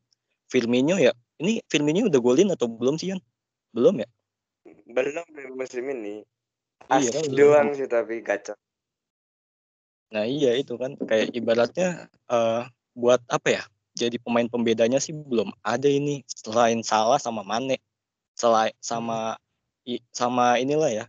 Firmino 0.48 0.96
ya 0.96 1.12
ini 1.38 1.60
Firmino 1.68 2.08
udah 2.08 2.20
golin 2.20 2.50
atau 2.50 2.66
belum 2.66 2.96
sih 2.96 3.14
Yan 3.14 3.20
belum 3.72 4.00
ya 4.02 4.08
Belum 4.92 5.24
musim 5.56 5.88
ini. 5.90 6.22
Iya, 6.90 7.10
Asik 7.14 7.30
belum. 7.30 7.38
doang 7.38 7.68
sih 7.78 7.86
tapi 7.86 8.20
gacor. 8.22 8.56
nah 10.12 10.28
iya 10.28 10.52
itu 10.60 10.76
kan 10.76 10.92
kayak 11.08 11.32
ibaratnya 11.32 12.04
eh, 12.28 12.62
buat 12.92 13.24
apa 13.32 13.48
ya 13.48 13.62
jadi 13.96 14.20
pemain 14.20 14.44
pembedanya 14.44 15.00
sih 15.00 15.16
belum 15.16 15.48
ada 15.64 15.88
ini 15.88 16.20
selain 16.28 16.84
Salah 16.84 17.16
sama 17.16 17.40
Mane 17.40 17.80
selain 18.36 18.76
sama 18.84 19.40
i- 19.88 20.04
sama 20.12 20.60
inilah 20.60 20.92
ya 20.92 21.04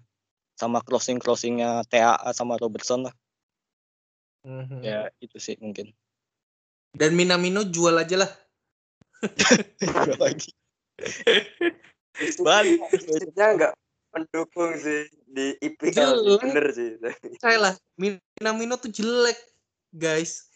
sama 0.56 0.80
crossing 0.80 1.20
crossingnya 1.20 1.84
TAA 1.92 2.32
sama 2.32 2.56
Robertson 2.56 3.12
lah 3.12 3.16
Mhm. 4.48 4.80
ya 4.88 5.12
itu 5.20 5.36
sih 5.36 5.60
mungkin 5.60 5.92
dan 6.96 7.12
Minamino 7.12 7.68
jual 7.68 8.00
aja 8.00 8.24
lah 8.24 8.32
Gak 9.84 10.16
lagi 10.16 10.52
Balik. 12.48 12.80
Nggak 13.36 13.76
mendukung 14.14 14.78
sih 14.78 15.10
di 15.26 15.58
IPL 15.58 15.90
Jelek. 15.92 16.42
bener 16.46 16.68
sih. 16.72 16.90
saya 17.44 17.58
lah 17.58 17.74
Minamino 17.98 18.78
tuh 18.78 18.94
jelek 18.94 19.38
guys 19.90 20.48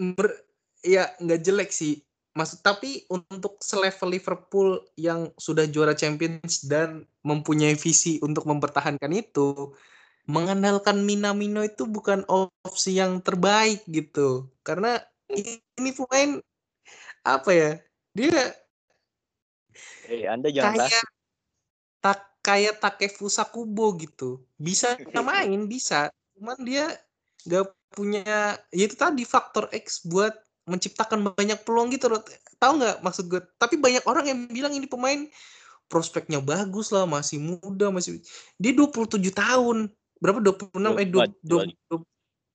Ber- 0.00 0.48
ya 0.80 1.12
nggak 1.20 1.40
jelek 1.44 1.70
sih 1.70 2.00
maksud 2.32 2.64
tapi 2.64 3.04
untuk 3.12 3.60
selevel 3.60 4.16
Liverpool 4.16 4.80
yang 4.96 5.28
sudah 5.36 5.68
juara 5.68 5.92
Champions 5.92 6.64
dan 6.64 7.04
mempunyai 7.20 7.76
visi 7.76 8.16
untuk 8.24 8.48
mempertahankan 8.48 9.12
itu 9.12 9.76
mengandalkan 10.30 11.02
Minamino 11.04 11.60
itu 11.60 11.84
bukan 11.84 12.24
opsi 12.30 12.96
yang 12.96 13.20
terbaik 13.20 13.82
gitu 13.90 14.48
karena 14.62 15.02
ini 15.28 15.90
pemain 15.92 16.38
apa 17.26 17.50
ya 17.50 17.70
dia 18.14 18.40
eh 20.08 20.24
anda 20.30 20.48
jangan 20.48 20.86
kayak 20.86 21.06
tak 22.00 22.29
kayak 22.40 22.80
Takefusa 22.80 23.46
Kubo 23.48 23.96
gitu. 23.96 24.44
Bisa 24.56 24.96
main 25.28 25.68
bisa. 25.68 26.08
Cuman 26.36 26.56
dia 26.64 26.88
nggak 27.48 27.72
punya 27.92 28.56
ya 28.70 28.84
itu 28.86 28.96
tadi 28.96 29.24
faktor 29.24 29.68
X 29.72 30.04
buat 30.06 30.32
menciptakan 30.68 31.34
banyak 31.34 31.58
peluang 31.66 31.90
gitu 31.90 32.12
Rod. 32.12 32.24
tahu 32.60 32.80
nggak 32.80 33.00
maksud 33.00 33.24
gue? 33.32 33.40
Tapi 33.56 33.80
banyak 33.80 34.04
orang 34.04 34.24
yang 34.28 34.38
bilang 34.52 34.72
ini 34.76 34.84
pemain 34.84 35.24
prospeknya 35.90 36.38
bagus 36.38 36.92
lah 36.94 37.08
masih 37.08 37.40
muda 37.40 37.88
masih 37.90 38.20
dia 38.60 38.72
27 38.76 39.16
tahun. 39.32 39.90
Berapa? 40.20 40.38
26 40.44 41.00
eh 41.00 41.08
25, 41.08 42.04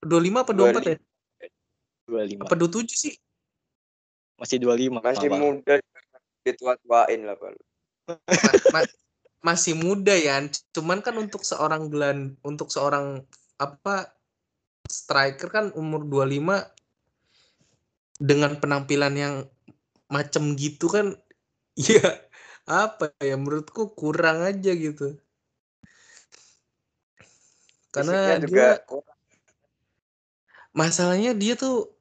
25 0.06 0.46
apa 0.46 0.54
24 0.54 0.86
ya? 0.86 0.98
25 2.06 2.46
apa 2.46 2.56
27 2.56 2.94
sih? 2.94 3.14
Masih 4.38 4.58
25 4.62 5.02
Masih 5.02 5.28
malah. 5.34 5.40
muda 5.42 5.74
ditua-tuain 6.46 7.22
lah. 7.26 7.36
Ma- 7.42 8.22
ma- 8.70 9.05
masih 9.46 9.78
muda 9.78 10.18
ya 10.18 10.42
cuman 10.74 11.06
kan 11.06 11.14
untuk 11.22 11.46
seorang 11.46 11.94
gelan 11.94 12.34
untuk 12.42 12.74
seorang 12.74 13.22
apa 13.62 14.10
striker 14.90 15.54
kan 15.54 15.66
umur 15.78 16.02
25 16.02 16.66
dengan 18.18 18.58
penampilan 18.58 19.14
yang 19.14 19.36
macem 20.10 20.58
gitu 20.58 20.90
kan 20.90 21.14
ya 21.78 22.26
apa 22.66 23.14
ya 23.22 23.38
menurutku 23.38 23.94
kurang 23.94 24.42
aja 24.42 24.74
gitu. 24.74 25.14
Karena 27.94 28.34
Fisiknya 28.34 28.42
juga 28.42 28.50
dia 28.50 28.70
kurang. 28.90 29.18
masalahnya 30.74 31.32
dia 31.38 31.54
tuh 31.54 31.94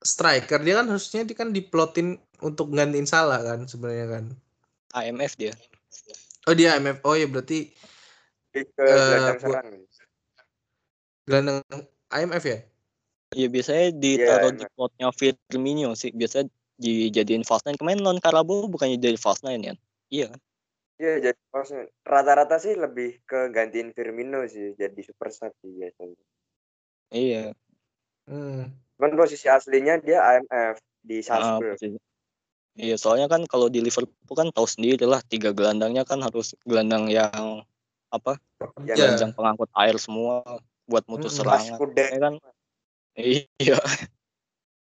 striker 0.00 0.64
dia 0.64 0.80
kan 0.80 0.88
harusnya 0.88 1.28
dia 1.28 1.36
kan 1.36 1.52
diplotin 1.52 2.16
untuk 2.40 2.72
gantiin 2.72 3.04
salah 3.04 3.44
kan 3.44 3.68
sebenarnya 3.68 4.06
kan. 4.08 4.24
AMF 4.96 5.36
dia 5.36 5.52
oh 6.44 6.54
dia 6.54 6.76
MF 6.76 6.98
oh 7.02 7.14
ya 7.14 7.26
berarti 7.26 7.72
ke 8.52 8.58
Eh, 8.58 8.64
gelandang 8.78 9.38
serang. 9.38 9.66
gelandang 11.24 11.60
IMF 12.10 12.44
ya 12.44 12.58
Iya 13.28 13.52
biasanya 13.52 13.92
ditaruh 13.92 14.56
di 14.56 14.64
IMF. 14.64 14.72
plotnya 14.72 15.08
Firmino 15.12 15.92
sih 15.92 16.10
biasanya 16.10 16.48
dijadiin 16.80 17.44
false 17.44 17.68
nine 17.68 17.76
kemarin 17.76 18.00
non 18.00 18.16
Carabao 18.16 18.64
bukannya 18.66 18.96
jadi 18.96 19.20
false 19.20 19.44
nine 19.44 19.62
ya 19.62 19.74
iya 20.08 20.26
kan 20.28 20.40
Iya 20.98 21.30
jadi 21.30 21.40
maksudnya 21.54 21.86
rata-rata 22.02 22.58
sih 22.58 22.74
lebih 22.74 23.22
ke 23.22 23.54
gantiin 23.54 23.94
Firmino 23.94 24.42
sih 24.50 24.74
jadi 24.74 24.98
super 24.98 25.30
sub 25.30 25.54
sih 25.62 25.70
biasanya. 25.70 26.18
iya 27.08 27.54
hmm. 28.26 28.66
Cuman 28.98 29.12
posisi 29.14 29.46
aslinya 29.46 30.02
dia 30.02 30.18
AMF 30.18 30.82
di 30.98 31.22
Ah, 31.22 31.54
Salzburg. 31.54 31.78
pasti. 31.78 31.94
Iya, 32.78 32.94
soalnya 32.94 33.26
kan 33.26 33.42
kalau 33.50 33.66
di 33.66 33.82
Liverpool 33.82 34.38
kan 34.38 34.54
tahu 34.54 34.62
sendiri 34.62 35.02
lah 35.02 35.18
tiga 35.26 35.50
gelandangnya 35.50 36.06
kan 36.06 36.22
harus 36.22 36.54
gelandang 36.62 37.10
yang 37.10 37.66
apa? 38.14 38.38
Ya, 38.86 38.94
Iya. 38.94 39.18
Gelandang 39.18 39.32
pengangkut 39.34 39.70
air 39.74 39.98
semua 39.98 40.46
buat 40.86 41.02
mutus. 41.10 41.34
Pas 41.42 41.58
serangan. 41.58 41.78
kan? 42.22 42.34
Iya. 43.18 43.82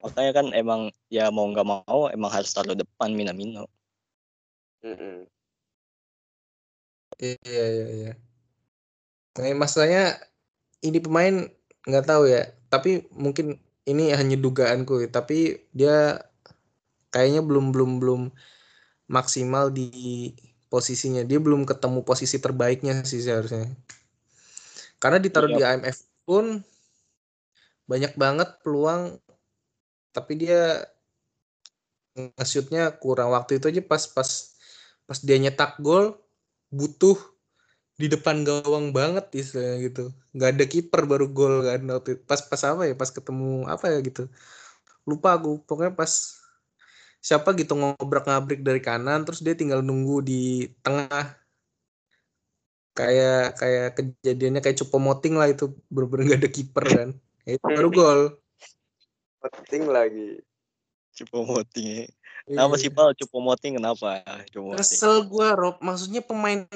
Makanya 0.04 0.32
kan 0.36 0.46
emang 0.52 0.92
ya 1.08 1.32
mau 1.32 1.48
nggak 1.48 1.64
mau 1.64 2.12
emang 2.12 2.28
harus 2.28 2.52
taruh 2.52 2.76
depan 2.76 3.16
Minamino. 3.16 3.64
Mm-mm. 4.84 5.24
Iya 7.16 7.64
iya 7.64 7.86
iya. 7.96 8.12
Nah, 9.40 9.56
masalahnya 9.56 10.20
ini 10.84 11.00
pemain 11.00 11.48
nggak 11.88 12.06
tahu 12.06 12.28
ya, 12.28 12.44
tapi 12.68 13.08
mungkin 13.16 13.56
ini 13.88 14.12
hanya 14.12 14.36
dugaanku, 14.36 15.08
tapi 15.08 15.64
dia 15.72 16.20
kayaknya 17.12 17.40
belum 17.48 17.72
belum 17.74 17.90
belum 18.02 18.22
maksimal 19.10 19.70
di 19.70 19.86
posisinya. 20.72 21.22
Dia 21.26 21.38
belum 21.42 21.62
ketemu 21.70 22.00
posisi 22.02 22.36
terbaiknya 22.42 23.02
sih 23.06 23.22
seharusnya. 23.22 23.70
Karena 25.02 25.18
ditaruh 25.22 25.50
Iya. 25.52 25.56
di 25.56 25.62
IMF 25.62 25.98
pun 26.26 26.44
banyak 27.86 28.12
banget 28.18 28.48
peluang 28.66 29.22
tapi 30.10 30.32
dia 30.42 30.82
nge-shootnya 32.16 32.96
kurang 33.02 33.28
waktu 33.36 33.60
itu 33.60 33.66
aja 33.70 33.82
pas 33.84 34.02
pas 34.08 34.30
pas 35.06 35.18
dia 35.20 35.36
nyetak 35.36 35.76
gol 35.84 36.16
butuh 36.72 37.16
di 38.00 38.06
depan 38.12 38.44
gawang 38.48 38.92
banget 38.98 39.26
istilahnya 39.36 39.76
gitu 39.88 40.02
nggak 40.36 40.50
ada 40.56 40.64
kiper 40.72 41.02
baru 41.10 41.26
gol 41.32 41.54
kan 41.68 41.80
waktu 41.92 42.10
pas 42.28 42.40
pas 42.50 42.62
apa 42.70 42.82
ya 42.88 42.94
pas 43.00 43.10
ketemu 43.12 43.68
apa 43.68 43.84
ya 43.92 43.98
gitu 44.04 44.22
lupa 45.08 45.36
aku 45.36 45.64
pokoknya 45.68 45.92
pas 46.00 46.12
siapa 47.26 47.58
gitu 47.58 47.74
ngobrak 47.74 48.30
ngabrik 48.30 48.62
dari 48.62 48.78
kanan 48.78 49.26
terus 49.26 49.42
dia 49.42 49.58
tinggal 49.58 49.82
nunggu 49.82 50.22
di 50.22 50.70
tengah 50.86 51.34
kayak 52.94 53.58
kayak 53.58 53.88
kejadiannya 53.98 54.62
kayak 54.62 54.78
Cupomoting 54.78 55.34
lah 55.34 55.50
itu 55.50 55.74
bener-bener 55.90 56.38
gak 56.38 56.40
ada 56.46 56.50
kiper 56.54 56.86
kan 56.86 57.10
Ya, 57.46 57.58
itu 57.58 57.66
baru 57.66 57.88
gol 57.90 58.20
penting 59.46 59.86
lagi 59.86 60.42
Cupo 61.16 61.48
moting. 61.48 62.04
Kenapa 62.44 62.76
Iya. 62.76 62.82
sih 62.84 62.90
Pal? 62.92 63.16
Cupo 63.16 63.40
moting 63.40 63.80
kenapa? 63.80 64.20
Cupo 64.52 64.76
moting. 64.76 64.84
Kesel 64.84 65.24
gue 65.24 65.48
Rob, 65.56 65.80
maksudnya 65.80 66.20
pemain 66.20 66.68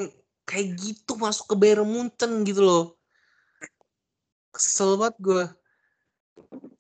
kayak 0.49 0.81
gitu 0.81 1.21
masuk 1.21 1.53
ke 1.53 1.55
Bayern 1.61 1.85
Munchen 1.85 2.41
gitu 2.49 2.65
loh. 2.65 2.85
Kesel 4.51 4.97
banget 4.97 5.17
gue. 5.21 5.45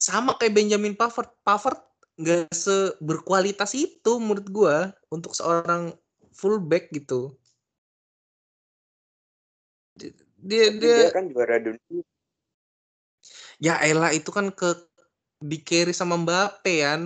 Sama 0.01 0.41
kayak 0.41 0.57
Benjamin 0.57 0.97
Pavard. 0.97 1.29
Pavard 1.45 1.90
nggak 2.21 2.53
seberkualitas 2.53 3.73
itu 3.73 4.13
menurut 4.21 4.47
gue 4.53 4.77
untuk 5.09 5.33
seorang 5.33 5.97
fullback 6.37 6.93
gitu. 6.93 7.33
Dia 9.97 10.13
dia, 10.41 10.65
Tapi 10.69 10.81
dia 10.81 10.97
dia 10.97 11.17
kan 11.17 11.25
juara 11.33 11.57
dunia 11.61 12.05
ya 13.61 13.77
Ella 13.85 14.09
itu 14.17 14.33
kan 14.33 14.49
ke 14.49 14.73
di 15.41 15.61
carry 15.61 15.93
sama 15.93 16.17
Mbappe 16.17 16.75
kan. 16.85 17.01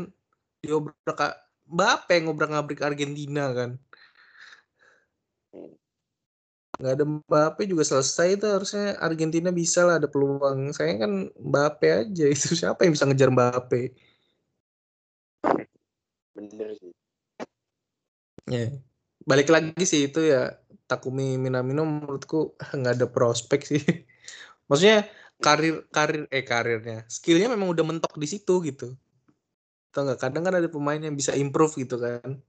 Diobrak 0.62 1.20
Mbappe 1.66 2.14
ngobrak-ngabrik 2.24 2.80
Argentina 2.82 3.50
kan. 3.52 3.78
nggak 6.74 6.94
ada 6.98 7.04
Mbappe 7.06 7.62
juga 7.70 7.86
selesai 7.86 8.34
itu 8.34 8.46
harusnya 8.50 8.98
Argentina 8.98 9.54
bisa 9.54 9.86
lah 9.86 10.02
ada 10.02 10.10
peluang 10.10 10.74
saya 10.74 10.98
kan 10.98 11.30
Mbappe 11.38 11.86
aja 11.86 12.24
itu 12.34 12.58
siapa 12.58 12.82
yang 12.82 12.92
bisa 12.98 13.06
ngejar 13.06 13.30
Mbappe 13.30 13.94
bener 16.34 16.74
sih. 16.78 16.92
Ya. 18.50 18.74
Balik 19.24 19.48
lagi 19.48 19.84
sih 19.88 20.12
itu 20.12 20.20
ya 20.20 20.52
Takumi 20.84 21.40
Minamino 21.40 21.88
menurutku 21.88 22.58
nggak 22.60 22.94
ada 23.00 23.06
prospek 23.08 23.60
sih. 23.64 23.80
Maksudnya 24.68 25.08
karir 25.40 25.84
karir 25.90 26.30
eh 26.30 26.46
karirnya 26.46 27.04
skillnya 27.10 27.50
memang 27.50 27.72
udah 27.72 27.84
mentok 27.86 28.14
di 28.20 28.28
situ 28.28 28.60
gitu. 28.62 28.92
Tau 29.94 30.04
nggak? 30.04 30.20
Kadang 30.20 30.42
kan 30.44 30.54
ada 30.60 30.68
pemain 30.68 31.00
yang 31.00 31.16
bisa 31.16 31.32
improve 31.32 31.78
gitu 31.80 31.96
kan. 31.96 32.42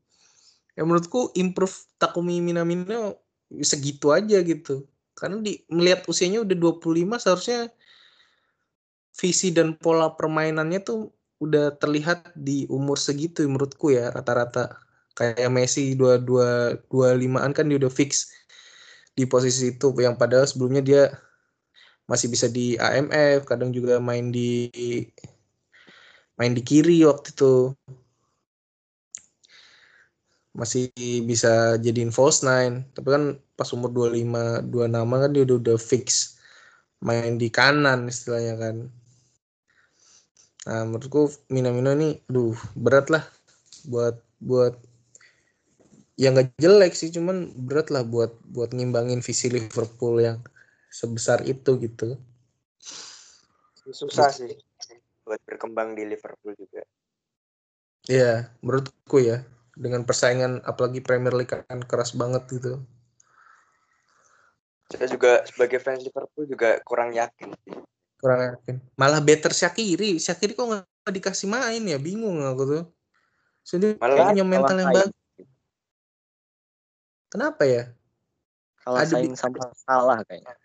Ya 0.76 0.84
menurutku 0.84 1.32
improve 1.40 1.74
Takumi 1.96 2.44
Minamino 2.44 3.22
segitu 3.64 4.12
aja 4.12 4.42
gitu. 4.44 4.84
Karena 5.16 5.40
di 5.40 5.64
melihat 5.72 6.04
usianya 6.12 6.44
udah 6.44 6.58
25 6.60 7.24
seharusnya 7.24 7.72
visi 9.16 9.56
dan 9.56 9.80
pola 9.80 10.12
permainannya 10.12 10.84
tuh 10.84 11.16
udah 11.44 11.76
terlihat 11.76 12.32
di 12.36 12.64
umur 12.72 12.96
segitu 13.00 13.44
menurutku 13.46 13.92
ya 13.92 14.12
rata-rata. 14.12 14.80
Kayak 15.16 15.52
Messi 15.52 15.96
22 15.96 16.88
25-an 16.92 17.52
kan 17.56 17.66
dia 17.72 17.78
udah 17.80 17.92
fix 17.92 18.32
di 19.16 19.24
posisi 19.28 19.76
itu. 19.76 19.92
Yang 19.96 20.16
padahal 20.20 20.46
sebelumnya 20.48 20.84
dia 20.84 21.04
masih 22.06 22.28
bisa 22.30 22.48
di 22.52 22.78
AMF 22.78 23.50
kadang 23.50 23.74
juga 23.74 23.98
main 23.98 24.30
di 24.30 24.70
main 26.40 26.52
di 26.52 26.62
kiri 26.64 27.04
waktu 27.08 27.32
itu. 27.32 27.56
Masih 30.56 30.92
bisa 31.28 31.76
jadiin 31.80 32.12
false 32.16 32.44
nine. 32.44 32.88
Tapi 32.96 33.08
kan 33.12 33.24
pas 33.56 33.72
umur 33.76 33.92
25 33.92 34.68
26 34.68 35.24
kan 35.24 35.32
dia 35.32 35.44
udah, 35.48 35.58
udah 35.64 35.78
fix 35.80 36.36
main 37.04 37.36
di 37.40 37.48
kanan 37.52 38.08
istilahnya 38.08 38.56
kan 38.60 38.76
nah 40.66 40.82
menurutku 40.82 41.30
Minamino 41.54 41.94
ini 41.94 42.18
duh 42.26 42.58
berat 42.74 43.14
lah 43.14 43.24
buat 43.86 44.18
buat 44.42 44.74
ya 46.16 46.32
nggak 46.32 46.58
jelek 46.58 46.94
sih 46.96 47.12
cuman 47.12 47.54
berat 47.54 47.92
lah 47.92 48.02
buat 48.02 48.34
buat 48.50 48.72
ngimbangin 48.72 49.20
visi 49.20 49.52
Liverpool 49.52 50.24
yang 50.24 50.40
sebesar 50.90 51.44
itu 51.44 51.76
gitu. 51.84 52.16
Susah 53.92 54.32
sih 54.32 54.56
buat 55.28 55.42
berkembang 55.44 55.94
di 55.94 56.08
Liverpool 56.08 56.56
juga. 56.56 56.88
Ya 58.08 58.54
menurutku 58.64 59.20
ya 59.20 59.44
dengan 59.76 60.08
persaingan 60.08 60.64
apalagi 60.64 61.04
Premier 61.04 61.36
League 61.36 61.52
kan 61.52 61.84
keras 61.84 62.16
banget 62.16 62.48
gitu. 62.48 62.80
Saya 64.88 65.10
juga 65.12 65.44
sebagai 65.50 65.82
fans 65.84 66.06
Liverpool 66.06 66.48
juga 66.48 66.80
kurang 66.88 67.12
yakin 67.12 67.52
sih. 67.66 67.76
Kurang 68.26 68.42
yakin. 68.58 68.76
Malah 68.98 69.22
better 69.22 69.54
Shakiri 69.54 70.18
Shakiri 70.18 70.58
kok 70.58 70.66
nggak 70.66 71.14
dikasih 71.14 71.46
main 71.46 71.86
ya? 71.86 72.02
Bingung 72.02 72.42
aku 72.42 72.64
tuh. 72.66 72.84
Jadi 73.62 74.02
Malah 74.02 74.34
punya 74.34 74.42
mental 74.42 74.78
yang 74.82 74.90
bagus. 74.90 75.14
Kenapa 77.30 77.64
ya? 77.70 77.94
Kalau 78.82 78.98
Ada 78.98 79.22
saing 79.22 79.38
sama 79.38 79.70
salah 79.78 80.18
kayaknya. 80.26 80.58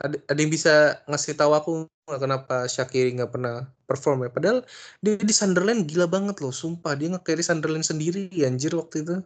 ada, 0.00 0.16
ada 0.16 0.38
yang 0.40 0.48
bisa 0.48 0.96
ngasih 1.04 1.36
tahu 1.36 1.52
aku 1.52 1.70
nggak 2.08 2.20
kenapa 2.24 2.64
Shakiri 2.64 3.12
nggak 3.20 3.32
pernah 3.36 3.68
perform 3.84 4.24
ya? 4.24 4.30
Padahal 4.32 4.58
dia 5.04 5.20
di 5.20 5.34
Sunderland 5.36 5.84
gila 5.84 6.08
banget 6.08 6.40
loh 6.40 6.52
sumpah. 6.56 6.96
Dia 6.96 7.12
nge-carry 7.12 7.44
Sunderland 7.44 7.84
sendiri 7.84 8.32
anjir 8.40 8.72
waktu 8.72 9.04
itu. 9.04 9.16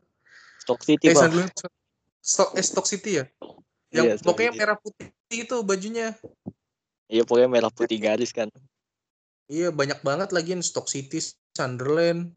Stock 0.58 0.82
City 0.82 1.10
eh. 1.10 1.14
Sunderland 1.14 1.54
Stock, 2.18 2.50
eh, 2.58 2.64
Stock 2.66 2.86
City 2.90 3.22
ya? 3.22 3.24
Yang 3.94 4.06
Iya, 4.06 4.14
Stoke 4.18 4.26
pokoknya 4.34 4.50
City. 4.50 4.60
merah 4.62 4.76
putih 4.82 5.06
itu 5.30 5.56
bajunya 5.62 6.06
Iya 7.14 7.22
pokoknya 7.22 7.46
merah 7.46 7.70
putih 7.70 8.02
garis 8.02 8.34
kan. 8.34 8.50
iya 9.46 9.68
banyak 9.68 10.00
banget 10.02 10.32
lagi 10.34 10.56
yang 10.56 10.64
Stock 10.64 10.88
City 10.88 11.20
Sunderland 11.54 12.32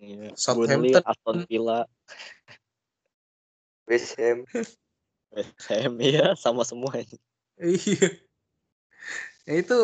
Iya. 0.00 0.32
Southampton. 0.32 0.96
Burnley, 0.96 1.04
Aston 1.04 1.38
Villa, 1.44 1.80
West 3.84 4.16
Ham 4.16 4.48
West 5.28 5.60
Ham 5.68 5.94
ya 6.00 6.32
sama 6.40 6.64
semua 6.64 6.96
ini. 6.96 7.20
Iya. 7.60 8.08
Ya 9.44 9.54
itu 9.60 9.76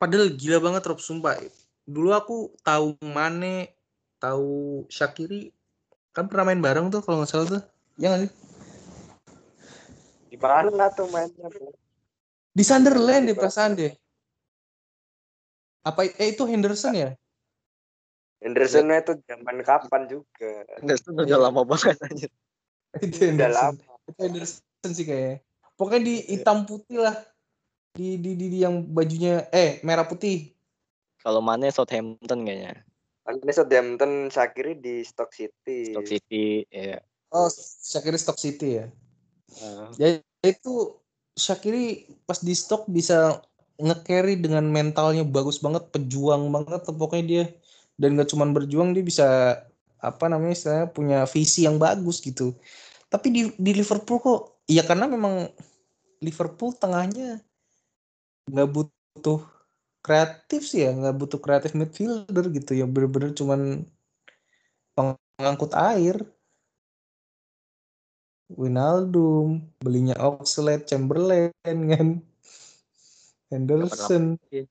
padahal 0.00 0.32
gila 0.32 0.58
banget 0.64 0.88
Rob 0.88 1.04
sumpah. 1.04 1.36
Dulu 1.84 2.16
aku 2.16 2.56
tahu 2.64 2.96
Mane, 3.04 3.76
tahu 4.16 4.84
Shakiri 4.88 5.52
kan 6.16 6.26
pernah 6.32 6.48
main 6.48 6.64
bareng 6.64 6.88
tuh 6.88 7.04
kalau 7.04 7.20
nggak 7.20 7.30
salah 7.30 7.46
tuh. 7.60 7.62
Ya 8.00 8.16
nggak 8.16 8.22
sih? 8.24 8.32
di 10.30 10.38
mana 10.38 10.86
tuh 10.94 11.10
mainnya 11.10 11.50
Bu? 11.50 11.74
Di 12.50 12.64
Sunderland 12.66 13.30
deh 13.30 13.36
perasaan 13.38 13.78
deh. 13.78 13.94
Apa 15.86 16.04
eh 16.06 16.34
itu 16.34 16.44
Henderson 16.44 16.92
ya? 16.92 17.10
Henderson 18.40 18.88
itu 18.90 19.12
zaman 19.24 19.56
kapan 19.64 20.02
juga 20.08 20.64
Itu 20.80 21.12
udah 21.12 21.38
lama 21.38 21.62
banget 21.64 21.96
anjir. 22.04 22.30
itu 23.00 23.16
udah 23.16 23.48
Henderson. 23.48 23.74
lama 23.80 23.92
Itu 24.08 24.20
Henderson 24.20 24.90
sih 24.92 25.04
kayaknya. 25.06 25.36
Pokoknya 25.78 26.00
di 26.04 26.14
hitam 26.28 26.68
putih 26.68 27.00
lah. 27.00 27.16
Di, 27.90 28.22
di, 28.22 28.38
di, 28.38 28.46
di 28.54 28.58
yang 28.62 28.86
bajunya 28.86 29.50
eh 29.50 29.82
merah 29.82 30.06
putih. 30.06 30.54
Kalau 31.20 31.42
mana 31.42 31.68
Southampton 31.72 32.46
kayaknya. 32.46 32.86
Ini 33.30 33.52
Southampton 33.54 34.26
Shakiri 34.26 34.78
di 34.78 35.06
Stock 35.06 35.30
City 35.30 35.94
Stock 35.94 36.08
City 36.08 36.66
ya. 36.66 36.98
Oh, 37.30 37.46
Shakiri 37.86 38.18
Stock 38.18 38.36
City 38.36 38.82
ya. 38.82 38.86
Nah, 39.62 39.90
Ya 39.98 40.18
itu 40.42 40.99
Shakiri 41.40 42.04
pas 42.28 42.38
di 42.44 42.52
stok 42.52 42.84
bisa 42.92 43.40
nge-carry 43.80 44.36
dengan 44.36 44.68
mentalnya 44.68 45.24
bagus 45.24 45.56
banget, 45.64 45.88
pejuang 45.88 46.52
banget 46.52 46.84
pokoknya 46.84 47.24
dia. 47.24 47.44
Dan 47.96 48.20
gak 48.20 48.28
cuman 48.32 48.52
berjuang 48.52 48.92
dia 48.92 49.04
bisa 49.04 49.26
apa 50.00 50.24
namanya 50.32 50.56
istilahnya 50.56 50.88
punya 50.92 51.18
visi 51.28 51.68
yang 51.68 51.76
bagus 51.76 52.20
gitu. 52.24 52.56
Tapi 53.12 53.26
di 53.32 53.42
di 53.56 53.72
Liverpool 53.76 54.18
kok 54.20 54.40
ya 54.68 54.82
karena 54.84 55.04
memang 55.08 55.48
Liverpool 56.24 56.72
tengahnya 56.76 57.40
nggak 58.48 58.68
butuh 58.72 59.40
kreatif 60.04 60.64
sih 60.68 60.88
ya, 60.88 60.90
nggak 60.96 61.16
butuh 61.20 61.40
kreatif 61.44 61.76
midfielder 61.76 62.48
gitu 62.52 62.72
ya 62.76 62.84
bener-bener 62.88 63.32
cuman 63.36 63.84
pengangkut 65.36 65.72
air. 65.76 66.16
Winaldum, 68.58 69.62
belinya 69.78 70.18
Oxlade, 70.18 70.86
Chamberlain 70.86 71.54
kan, 71.62 72.08
Henderson, 73.50 74.38
Iya. 74.50 74.66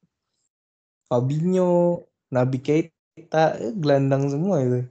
Fabinho, 1.07 2.03
Nabi 2.31 2.59
Keita, 2.59 3.59
eh, 3.59 3.73
gelandang 3.75 4.27
semua 4.27 4.59
itu. 4.61 4.83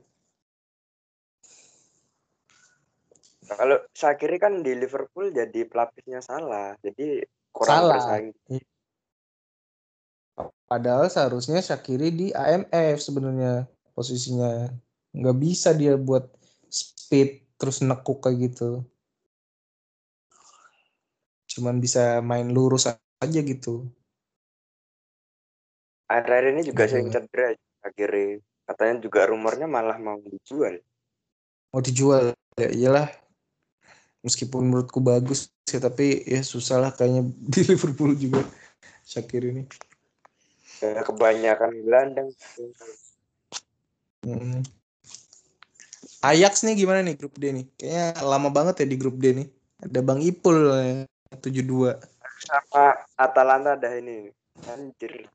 kalau 3.49 3.80
Shakiri 3.97 4.36
kan 4.36 4.61
di 4.61 4.76
Liverpool 4.76 5.32
jadi 5.32 5.64
pelapisnya 5.64 6.20
salah 6.20 6.76
jadi 6.84 7.24
kurang 7.49 7.89
Salah. 7.89 7.93
bersaing 7.97 8.36
Padahal 10.68 11.09
seharusnya 11.09 11.64
Shakiri 11.64 12.12
di 12.12 12.26
AMF 12.30 13.01
sebenarnya 13.03 13.66
posisinya. 13.97 14.68
Nggak 15.16 15.36
bisa 15.41 15.72
dia 15.72 15.97
buat 15.97 16.28
speed 16.68 17.48
terus 17.59 17.83
nekuk 17.83 18.23
kayak 18.25 18.49
gitu. 18.49 18.87
Cuman 21.51 21.83
bisa 21.83 22.23
main 22.23 22.47
lurus 22.49 22.87
aja 23.19 23.41
gitu. 23.43 23.91
Akhir-akhir 26.09 26.47
ini 26.57 26.63
juga 26.65 26.89
sering 26.89 27.11
cedera 27.13 27.53
akhirnya. 27.85 28.41
Katanya 28.65 28.95
juga 29.03 29.27
rumornya 29.29 29.67
malah 29.69 29.99
mau 30.01 30.17
dijual. 30.23 30.81
Mau 31.75 31.83
dijual 31.85 32.33
ya 32.57 32.71
iyalah. 32.71 33.09
Meskipun 34.23 34.65
menurutku 34.65 35.03
bagus 35.03 35.53
sih 35.69 35.83
tapi 35.83 36.25
ya 36.25 36.41
susah 36.41 36.81
lah 36.81 36.91
kayaknya 36.95 37.29
di 37.53 37.61
Liverpool 37.67 38.17
juga 38.17 38.41
Shakiri 39.09 39.57
ini. 39.57 39.65
Kayak 40.79 41.09
kebanyakan 41.09 41.73
gelandang. 41.81 42.29
Mm. 44.21 44.61
Ajax 46.19 46.66
nih 46.66 46.75
gimana 46.75 47.01
nih 47.07 47.14
grup 47.14 47.39
D 47.39 47.55
nih? 47.55 47.66
Kayaknya 47.79 48.27
lama 48.27 48.51
banget 48.51 48.83
ya 48.83 48.87
di 48.91 48.97
grup 48.99 49.16
D 49.23 49.31
nih. 49.35 49.49
Ada 49.79 50.03
Bang 50.03 50.19
Ipul 50.19 50.59
ya, 50.75 51.07
72. 51.39 51.95
Sama 52.43 52.99
Atalanta 53.14 53.79
ada 53.79 53.95
ini. 53.95 54.35
Anjir. 54.66 55.31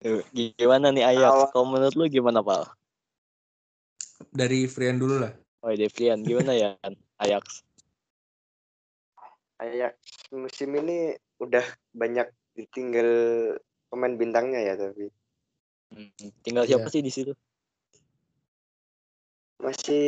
Tuh, 0.00 0.24
Gimana 0.32 0.88
nih 0.88 1.04
Ajax? 1.04 1.52
Kalau 1.52 1.68
menurut 1.68 1.92
lu 1.92 2.08
gimana, 2.08 2.40
Pal? 2.40 2.64
Dari 4.32 4.64
Frian 4.64 4.96
dulu 4.96 5.20
lah. 5.20 5.32
Oh, 5.60 5.74
Devian, 5.74 6.24
gimana 6.24 6.56
ya 6.56 6.78
Ajax? 7.20 7.66
Ajax 9.58 9.98
musim 10.30 10.70
ini 10.78 11.18
udah 11.42 11.66
banyak 11.90 12.30
ditinggal 12.54 13.10
pemain 13.90 14.14
bintangnya 14.14 14.62
ya 14.62 14.74
tapi 14.78 15.10
Hmm, 15.88 16.12
Tinggal 16.44 16.68
siapa 16.68 16.84
sih 16.92 17.00
di 17.00 17.08
situ? 17.08 17.32
Masih 19.58 20.02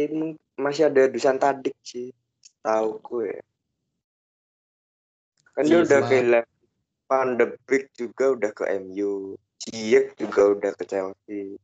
masih 0.55 0.87
ada 0.87 1.11
Dusan 1.11 1.37
Tadik 1.37 1.75
sih 1.83 2.15
tahu 2.63 3.03
gue 3.03 3.33
kan 5.55 5.65
dia 5.67 5.83
Iya, 5.83 5.85
udah 5.87 6.01
kehilangan 6.07 6.49
Van 7.11 7.29
de 7.35 7.47
Beek 7.67 7.91
juga 7.99 8.25
udah 8.39 8.51
ke 8.55 8.65
MU 8.79 9.35
Ziyech 9.59 10.15
juga 10.15 10.55
udah 10.55 10.71
ke 10.79 10.85
Chelsea 10.87 11.59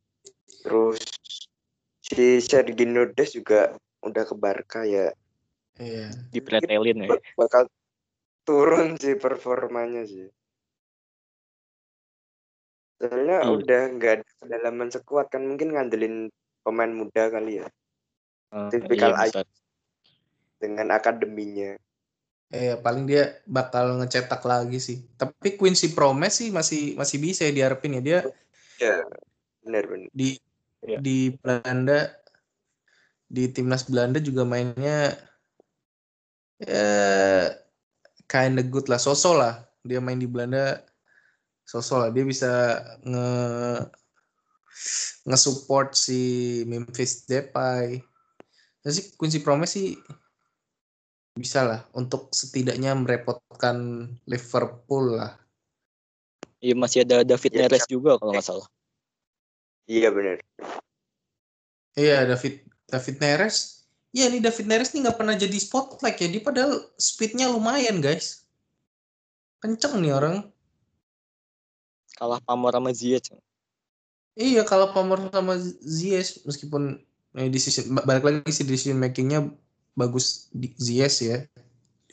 terus 0.61 0.99
si 2.03 2.43
Sergio 2.43 3.07
Des 3.15 3.31
juga 3.31 3.73
udah 4.03 4.23
ke 4.27 4.35
Barca 4.35 4.83
ya 4.83 5.11
Iya. 5.77 6.09
Dipretelin 6.33 7.05
ya. 7.05 7.09
bakal 7.37 7.69
turun 8.41 8.97
sih 8.97 9.13
performanya 9.15 10.03
sih 10.03 10.27
soalnya 12.97 13.45
Iya. 13.45 13.53
udah 13.53 13.81
nggak 13.95 14.11
ada 14.19 14.25
kedalaman 14.41 14.89
sekuat 14.89 15.29
kan 15.29 15.45
mungkin 15.45 15.77
ngandelin 15.77 16.33
pemain 16.67 16.91
muda 16.91 17.31
kali 17.31 17.63
ya. 17.63 17.67
Eh, 18.51 18.69
Tipikal 18.75 19.15
iya, 19.15 19.47
dengan 20.59 20.91
akademinya. 20.91 21.79
Eh 22.51 22.75
paling 22.75 23.07
dia 23.07 23.39
bakal 23.47 24.03
ngecetak 24.03 24.43
lagi 24.43 24.83
sih. 24.83 25.07
Tapi 25.15 25.55
Quincy 25.55 25.95
Promes 25.95 26.35
sih 26.35 26.51
masih 26.51 26.99
masih 26.99 27.17
bisa 27.23 27.47
ya 27.47 27.55
diharapin 27.55 27.99
ya. 27.99 28.01
Dia 28.03 28.19
ya 28.83 28.95
benar-benar 29.63 30.11
di 30.11 30.35
Iya. 30.85 31.01
di 31.01 31.33
Belanda 31.33 32.13
di 33.27 33.49
timnas 33.49 33.83
Belanda 33.89 34.21
juga 34.21 34.45
mainnya 34.45 35.17
ya 36.61 36.87
kinda 38.29 38.61
good 38.61 38.85
lah. 38.87 39.01
Sosok 39.01 39.35
lah. 39.35 39.53
Dia 39.81 40.03
main 40.03 40.21
di 40.21 40.29
Belanda 40.29 40.85
sosok 41.65 41.97
lah. 41.97 42.09
Dia 42.13 42.23
bisa 42.23 42.51
nge 43.03 43.27
nge-support 45.27 45.93
si 45.97 46.19
Memphis 46.67 47.25
Depay 47.27 47.99
sih 48.87 49.11
Quincy 49.19 49.43
Promes 49.43 49.67
sih 49.67 49.99
bisa 51.35 51.67
lah 51.67 51.83
untuk 51.91 52.31
setidaknya 52.31 52.95
merepotkan 52.95 54.09
Liverpool 54.25 55.19
lah 55.19 55.35
Iya 56.57 56.73
masih 56.73 57.05
ada 57.05 57.21
David 57.21 57.53
Iya, 57.53 57.59
Neres 57.69 57.85
juga 57.85 58.17
kalau 58.17 58.33
nggak 58.33 58.47
salah. 58.49 58.65
iya 59.85 60.09
benar 60.09 60.41
Iya 61.97 62.29
David 62.29 62.61
David 62.87 63.15
Neres. 63.19 63.57
Iya 64.15 64.29
nih 64.31 64.39
David 64.39 64.65
Neres 64.69 64.93
nih 64.93 65.01
nggak 65.03 65.17
pernah 65.17 65.35
jadi 65.35 65.57
spotlight 65.59 66.17
ya. 66.21 66.27
Dia 66.29 66.41
padahal 66.45 66.73
speednya 66.95 67.49
lumayan 67.49 67.99
guys. 67.99 68.45
Kenceng 69.59 69.99
nih 69.99 70.13
orang. 70.13 70.45
Kalah 72.15 72.37
pamor 72.45 72.73
sama 72.77 72.93
Ziyech. 72.93 73.33
Iya 74.37 74.61
kalau 74.69 74.93
Palmer 74.93 75.17
sama 75.33 75.57
Ziyech 75.81 76.45
meskipun 76.45 77.01
eh, 77.33 77.49
decision 77.49 77.89
balik 78.05 78.21
lagi 78.21 78.53
sih 78.53 78.69
decision 78.69 79.01
makingnya 79.01 79.49
bagus 79.97 80.53
di 80.53 80.69
Ziyech 80.77 81.17
ya. 81.25 81.37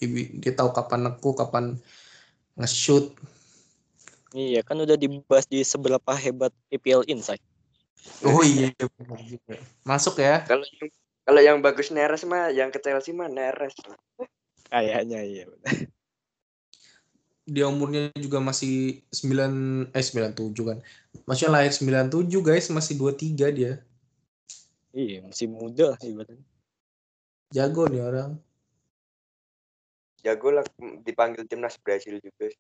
Dia, 0.01 0.09
dia 0.41 0.53
tahu 0.57 0.73
kapan 0.73 1.05
neku, 1.05 1.37
kapan 1.37 1.77
nge-shoot. 2.57 3.13
Iya 4.33 4.65
kan 4.65 4.81
udah 4.81 4.97
dibahas 4.97 5.45
di 5.47 5.61
seberapa 5.63 6.17
hebat 6.17 6.51
EPL 6.73 7.05
Insight. 7.13 7.45
Oh 8.25 8.41
iya. 8.41 8.73
Masuk 9.85 10.17
ya. 10.17 10.49
kalau 10.49 10.65
yang 10.65 10.89
kalau 11.25 11.41
yang 11.41 11.59
bagus 11.61 11.93
Neres 11.93 12.25
mah 12.25 12.49
yang 12.53 12.73
ke 12.73 12.81
Chelsea 12.81 13.13
mah 13.13 13.29
Neres 13.29 13.77
Kayaknya 14.73 15.21
iya. 15.23 15.45
Dia 17.45 17.69
umurnya 17.69 18.09
juga 18.17 18.41
masih 18.41 19.05
9 19.13 19.93
eh 19.93 20.05
97 20.05 20.57
kan. 20.65 20.79
Maksudnya 21.29 21.53
lahir 21.61 21.73
97 21.77 22.41
guys, 22.41 22.73
masih 22.73 22.97
23 22.97 23.53
dia. 23.53 23.73
Iya 24.95 25.27
masih 25.27 25.51
muda 25.51 25.99
ibaratnya. 26.01 26.41
Jago 27.51 27.85
nih 27.91 28.03
orang. 28.03 28.33
jago 30.25 30.49
lah 30.57 30.65
dipanggil 31.05 31.45
timnas 31.45 31.77
Brasil 31.77 32.17
juga 32.17 32.49
sih. 32.49 32.57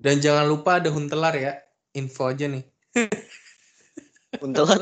Dan 0.00 0.16
jangan 0.24 0.48
lupa 0.48 0.80
ada 0.80 0.88
Huntelar 0.88 1.36
ya. 1.36 1.60
Info 1.92 2.24
aja 2.24 2.48
nih. 2.48 2.64
Untelan. 4.44 4.80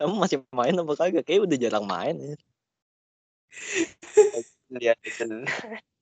Kamu 0.00 0.14
masih 0.18 0.42
main 0.50 0.74
apa 0.74 0.92
kagak? 0.98 1.22
Kayaknya 1.22 1.44
udah 1.46 1.58
jarang 1.60 1.86
main. 1.86 2.16
Ya. 2.18 2.34
lihat 4.74 4.98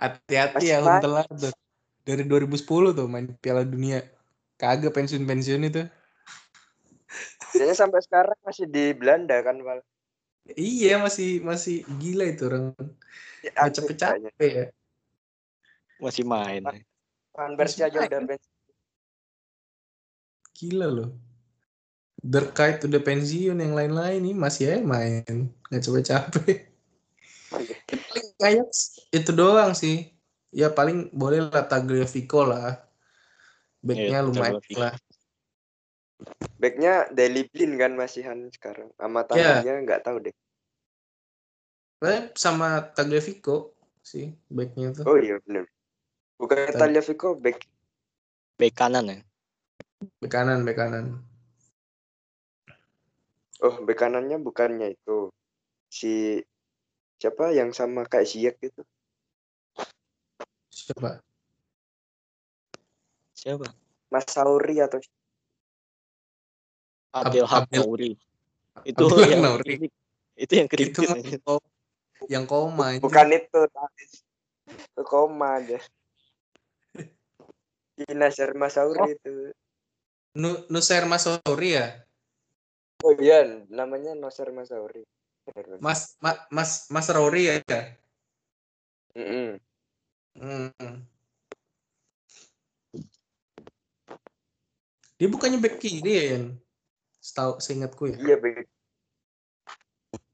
Hati-hati 0.00 0.64
Masih 0.64 0.72
ya 0.72 0.78
main. 0.80 0.96
Huntelar 0.96 1.26
tuh. 1.28 1.52
Dari 2.08 2.24
2010 2.24 2.96
tuh 2.96 3.06
main 3.06 3.28
Piala 3.36 3.68
Dunia. 3.68 4.00
Kagak 4.56 4.96
pensiun-pensiun 4.96 5.62
itu. 5.68 5.84
Kayaknya 7.52 7.76
sampai 7.76 8.00
sekarang 8.00 8.38
masih 8.40 8.64
di 8.70 8.94
Belanda 8.96 9.36
kan 9.44 9.58
Val 9.60 9.82
Iya 10.56 10.96
masih 11.02 11.44
masih 11.44 11.84
gila 12.00 12.24
itu 12.26 12.48
orang. 12.48 12.72
Ya, 13.44 13.68
capek-capek 13.68 14.50
ya. 14.50 14.66
Masih 16.00 16.24
main. 16.24 16.64
Van 17.36 17.52
Persie 17.54 17.84
aja 17.84 18.00
udah 18.00 18.20
pensiun 18.24 18.58
Gila 20.56 20.88
loh. 20.88 21.10
Derkait 22.20 22.80
udah 22.84 23.00
pensiun 23.00 23.56
yang 23.60 23.72
lain-lain 23.76 24.20
nih 24.24 24.36
masih 24.36 24.64
aja 24.72 24.80
main. 24.80 25.52
Nggak 25.68 25.82
capek-capek. 25.84 26.69
Ajax 28.40 28.98
itu 29.12 29.30
doang 29.30 29.76
sih. 29.76 30.08
Ya 30.50 30.72
paling 30.72 31.12
boleh 31.14 31.46
lah 31.46 31.62
Tagliafico 31.62 32.42
lah. 32.42 32.80
Backnya 33.80 34.18
Iya, 34.20 34.26
lumayan 34.26 34.58
Tagliafico. 34.58 34.80
lah. 34.80 34.94
backnya 36.60 37.08
Daily 37.08 37.48
Blind 37.48 37.80
kan 37.80 37.96
masihan 37.96 38.36
sekarang 38.52 38.92
sama 39.00 39.24
Ya. 39.32 39.56
tangannya 39.64 39.88
nggak 39.88 40.04
tahu 40.04 40.20
deh 40.20 40.34
Eh, 42.04 42.28
sama 42.36 42.92
Tagliafico 42.92 43.72
sih 44.04 44.28
backnya 44.52 44.92
itu. 44.92 45.00
oh 45.08 45.16
iya 45.16 45.40
benar 45.48 45.64
bukan 46.36 46.56
Tag- 46.68 46.76
Tagliafico 46.76 47.40
back 47.40 47.64
Bek 48.60 48.76
kanan 48.76 49.08
ya. 49.08 49.18
Back 50.20 50.28
kanan, 50.28 50.60
back 50.68 50.76
kanan. 50.76 51.24
oh 53.60 53.76
back 53.80 53.96
kanannya 53.96 54.36
bukannya 54.36 54.92
itu 54.92 55.32
si 55.88 56.44
siapa 57.20 57.52
yang 57.52 57.70
sama 57.76 58.08
kayak 58.08 58.26
Ziyech 58.26 58.56
gitu 58.64 58.80
Siapa? 60.72 61.20
Siapa? 63.36 63.68
Mas 64.10 64.26
Sauri 64.26 64.80
atau 64.80 64.98
Abdel 67.14 67.46
Nouri. 67.70 68.14
Itu 68.82 69.04
Abdel 69.06 69.22
yang 69.28 69.58
kritik. 69.60 69.90
Itu 70.34 70.52
yang 70.56 70.66
Itu 70.70 71.00
ya. 71.04 71.38
ko- 71.44 71.70
yang 72.28 72.44
koma 72.44 72.92
bukan 73.00 73.32
itu 73.32 73.60
itu 74.70 75.02
koma 75.08 75.56
aja 75.62 75.78
si 77.96 78.04
Nasir 78.12 78.52
Mas 78.52 78.76
Sauri 78.76 79.16
itu 79.16 79.54
Nu 80.36 80.62
Nusair 80.70 81.10
Masori 81.10 81.74
ya? 81.74 82.06
oh 83.02 83.10
iya 83.18 83.66
namanya 83.72 84.14
Nasir 84.14 84.52
Mas 84.52 84.68
Sauri 84.70 85.02
Bener, 85.02 85.08
bener. 85.08 85.19
Mas 85.80 86.16
Ma- 86.20 86.44
Mas 86.52 86.86
Mas 86.92 87.08
Rory 87.10 87.50
ya? 87.50 87.56
Mm-mm. 89.16 89.58
Hmm. 90.38 90.94
Dia 95.20 95.28
bukannya 95.28 95.60
back 95.60 95.76
kiri 95.82 96.12
ya, 96.16 96.24
Yan? 96.36 96.44
Setahu 97.20 97.60
seingatku 97.60 98.08
ya. 98.08 98.16
Iya 98.16 98.36
back 98.40 98.56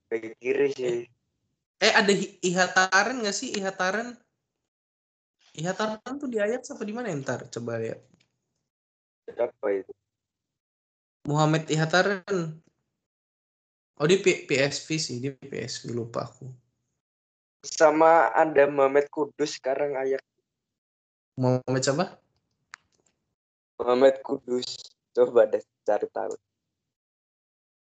back 0.06 0.24
kiri 0.38 0.66
sih. 0.76 1.10
Eh 1.82 1.92
ada 1.92 2.12
Ihataren 2.44 3.20
nggak 3.24 3.36
sih 3.36 3.50
Ihataren? 3.58 4.14
Ihataren 5.56 6.14
tuh 6.20 6.28
di 6.28 6.38
Ajax 6.38 6.70
apa 6.70 6.84
di 6.84 6.94
mana 6.94 7.10
ntar? 7.16 7.48
Coba 7.50 7.80
lihat. 7.80 8.00
Apa 9.34 9.66
itu? 9.72 9.92
Muhammad 11.26 11.66
Ihataren. 11.66 12.62
Oh 13.96 14.04
di 14.04 14.20
P- 14.20 14.44
PSV 14.44 14.88
sih, 15.00 15.16
di 15.24 15.32
PSV 15.32 15.96
lupa 15.96 16.28
aku. 16.28 16.44
Sama 17.64 18.28
ada 18.36 18.68
Mohamed 18.68 19.08
Kudus 19.08 19.56
sekarang 19.56 19.96
ayak 19.96 20.20
Muhammad 21.40 21.80
siapa? 21.80 22.04
Mohamed 23.80 24.20
Kudus. 24.20 24.92
Coba 25.16 25.48
deh 25.48 25.64
cari 25.88 26.08
tahu. 26.12 26.36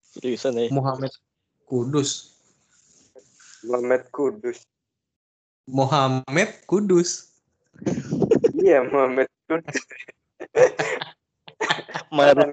Seriusan 0.03 0.59
ya. 0.59 0.67
Muhammad 0.75 1.15
Kudus. 1.71 2.35
Mohamed 3.63 4.03
Kudus. 4.11 4.67
Muhammad 5.71 6.51
Kudus. 6.67 7.31
Iya 8.59 8.83
Mohamed 8.83 9.31
Kudus. 9.47 9.79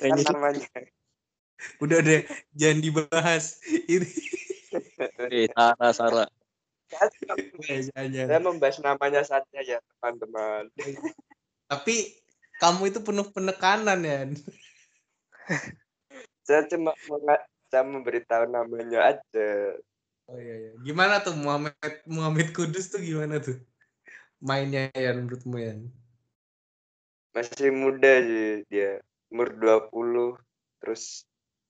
Sih. 0.05 0.25
namanya. 0.29 0.69
Udah 1.83 1.99
deh, 2.01 2.23
jangan 2.53 2.79
dibahas. 2.81 3.61
Ini. 3.65 4.09
Eh, 5.31 5.47
Sarah, 5.53 5.91
Sarah. 5.93 6.29
Eh. 6.87 7.83
Saya 7.91 8.39
membahas 8.39 8.79
namanya 8.79 9.21
saja 9.27 9.59
ya 9.59 9.83
teman-teman. 9.99 10.71
Tapi 11.67 12.15
kamu 12.63 12.89
itu 12.89 12.99
penuh 13.03 13.27
penekanan 13.29 13.99
ya. 14.01 14.19
Saya 16.47 16.63
cuma 16.71 16.95
saya 17.67 17.83
memberitahu 17.83 18.47
namanya 18.47 19.15
aja. 19.15 19.49
Oh 20.27 20.39
iya, 20.39 20.55
iya. 20.59 20.71
Gimana 20.83 21.23
tuh 21.23 21.35
Muhammad 21.35 21.75
Muhammad 22.07 22.51
Kudus 22.55 22.91
tuh 22.91 23.03
gimana 23.03 23.39
tuh? 23.39 23.59
Mainnya 24.39 24.91
ya 24.95 25.11
menurutmu 25.11 25.59
ya? 25.59 25.75
Masih 27.35 27.71
muda 27.75 28.23
sih 28.23 28.63
dia. 28.71 29.03
Umur 29.27 29.51
20. 29.55 30.39
Terus 30.79 31.27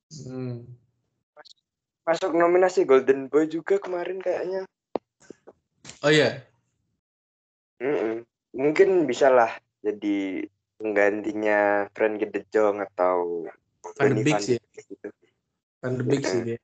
Hmm. 0.07 0.63
masuk 2.07 2.31
nominasi 2.31 2.87
Golden 2.87 3.27
Boy 3.27 3.51
juga 3.51 3.75
kemarin 3.83 4.23
kayaknya. 4.23 4.63
Oh 5.99 6.07
iya. 6.07 6.47
Mm-mm. 7.83 8.23
Mungkin 8.55 9.03
bisa 9.03 9.27
lah 9.27 9.51
jadi 9.83 10.47
penggantinya 10.79 11.91
Frankie 11.91 12.31
De 12.31 12.47
Jong 12.47 12.79
atau 12.79 13.43
Van 13.99 14.15
de 14.15 14.23
Beek 14.23 14.39
sih. 14.39 14.55
gitu. 14.55 15.11
Van 15.83 15.99
de 15.99 16.03
Beek 16.07 16.23
sih 16.23 16.41
dia. 16.47 16.57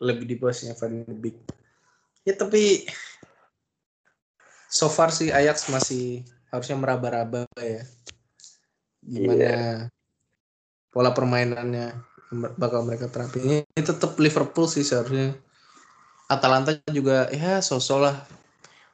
Lebih 0.00 0.24
di 0.24 0.34
bawahnya 0.40 0.72
Van 0.80 1.04
de 1.04 1.12
Beek. 1.12 1.36
Ya 2.24 2.32
tapi 2.32 2.88
so 4.72 4.88
far 4.88 5.12
sih 5.12 5.28
Ajax 5.28 5.68
masih 5.68 6.24
harusnya 6.48 6.80
meraba-raba 6.80 7.44
ya. 7.60 7.84
Gimana 9.04 9.86
pola 10.90 11.12
permainannya 11.12 12.15
bakal 12.34 12.82
mereka 12.82 13.06
terapin. 13.06 13.42
Ini, 13.46 13.58
tetap 13.78 14.18
Liverpool 14.18 14.66
sih 14.66 14.82
seharusnya. 14.82 15.38
Atalanta 16.26 16.74
juga 16.90 17.30
ya 17.30 17.62
sosok 17.62 17.98
lah. 18.02 18.16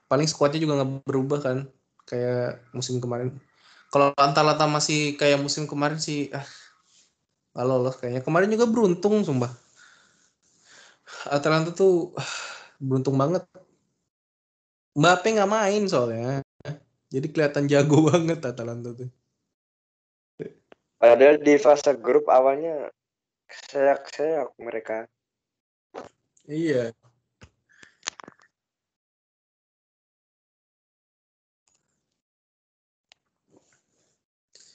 Paling 0.05 0.28
skuadnya 0.28 0.61
juga 0.61 0.76
nggak 0.80 1.09
berubah 1.09 1.41
kan 1.41 1.59
kayak 2.05 2.61
musim 2.76 3.01
kemarin. 3.01 3.33
Kalau 3.89 4.12
Atalanta 4.16 4.68
masih 4.68 5.16
kayak 5.16 5.41
musim 5.41 5.64
kemarin 5.64 5.97
sih 5.97 6.28
ah 6.37 6.45
nggak 7.57 7.66
lolos 7.68 7.97
kayaknya. 7.97 8.20
Kemarin 8.20 8.53
juga 8.53 8.68
beruntung 8.68 9.24
sumpah. 9.24 9.53
Atalanta 11.33 11.72
tuh 11.72 12.12
ah, 12.20 12.33
beruntung 12.76 13.16
banget. 13.16 13.49
Mbappe 14.93 15.28
nggak 15.33 15.49
main 15.49 15.83
soalnya. 15.89 16.45
Jadi 17.09 17.26
kelihatan 17.33 17.64
jago 17.64 18.05
banget 18.12 18.45
Atalanta 18.45 18.93
tuh. 18.93 19.09
Padahal 21.01 21.41
di 21.41 21.57
fase 21.57 21.97
grup 21.97 22.28
awalnya 22.28 22.93
seyak-seyak 23.70 24.50
mereka. 24.59 25.07
Iya. 26.48 26.90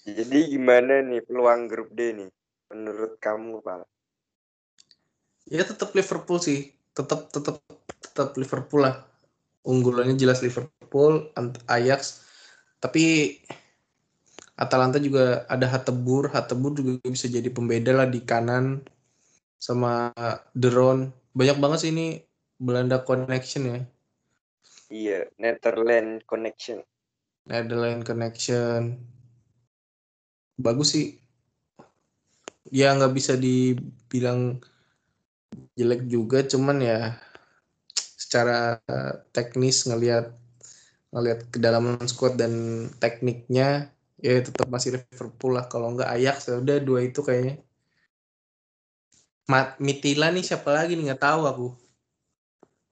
Jadi 0.07 0.55
gimana 0.55 1.03
nih 1.03 1.19
peluang 1.19 1.67
grup 1.67 1.91
D 1.91 2.15
nih 2.15 2.31
menurut 2.71 3.19
kamu, 3.19 3.59
Pak? 3.59 3.83
Ya 5.51 5.67
tetap 5.67 5.91
Liverpool 5.91 6.39
sih. 6.39 6.71
Tetap 6.95 7.27
tetap 7.27 7.59
tetap 7.99 8.31
Liverpool 8.39 8.87
lah. 8.87 9.03
Unggulannya 9.67 10.15
jelas 10.15 10.39
Liverpool, 10.39 11.27
Ajax. 11.67 12.23
Tapi 12.79 13.35
Atalanta 14.57 14.97
juga 14.97 15.45
ada 15.45 15.69
Hatebur. 15.69 16.33
Hatebur 16.33 16.73
juga 16.73 16.97
bisa 17.05 17.29
jadi 17.29 17.47
pembeda 17.53 17.93
lah 17.93 18.09
di 18.09 18.25
kanan 18.25 18.81
sama 19.61 20.09
De 20.57 20.73
Roon. 20.73 21.13
Banyak 21.37 21.61
banget 21.61 21.79
sih 21.85 21.91
ini 21.93 22.25
Belanda 22.57 23.05
connection 23.05 23.63
ya. 23.69 23.79
Iya, 24.89 25.19
Netherlands 25.37 26.25
Connection. 26.25 26.81
Netherlands 27.45 28.03
connection. 28.03 28.97
Bagus 30.57 30.97
sih. 30.97 31.21
Ya 32.73 32.91
nggak 32.97 33.13
bisa 33.15 33.39
dibilang 33.39 34.59
jelek 35.79 36.09
juga, 36.11 36.43
cuman 36.43 36.83
ya 36.83 37.15
secara 37.95 38.81
teknis 39.31 39.87
ngelihat 39.87 40.35
ngelihat 41.15 41.47
kedalaman 41.47 42.03
squad 42.09 42.35
dan 42.35 42.87
tekniknya 42.99 43.95
ya 44.25 44.33
tetap 44.47 44.67
masih 44.73 44.89
Liverpool 44.95 45.51
lah. 45.57 45.65
Kalau 45.71 45.87
nggak 45.93 46.09
Ajax 46.15 46.37
ya 46.49 46.55
udah 46.63 46.77
dua 46.87 46.99
itu 47.07 47.19
kayaknya. 47.27 47.55
Mat 49.51 49.79
Mitila 49.85 50.27
nih 50.35 50.43
siapa 50.43 50.69
lagi 50.77 50.93
nih? 50.97 51.03
Nggak 51.11 51.23
tahu 51.27 51.41
aku. 51.51 51.67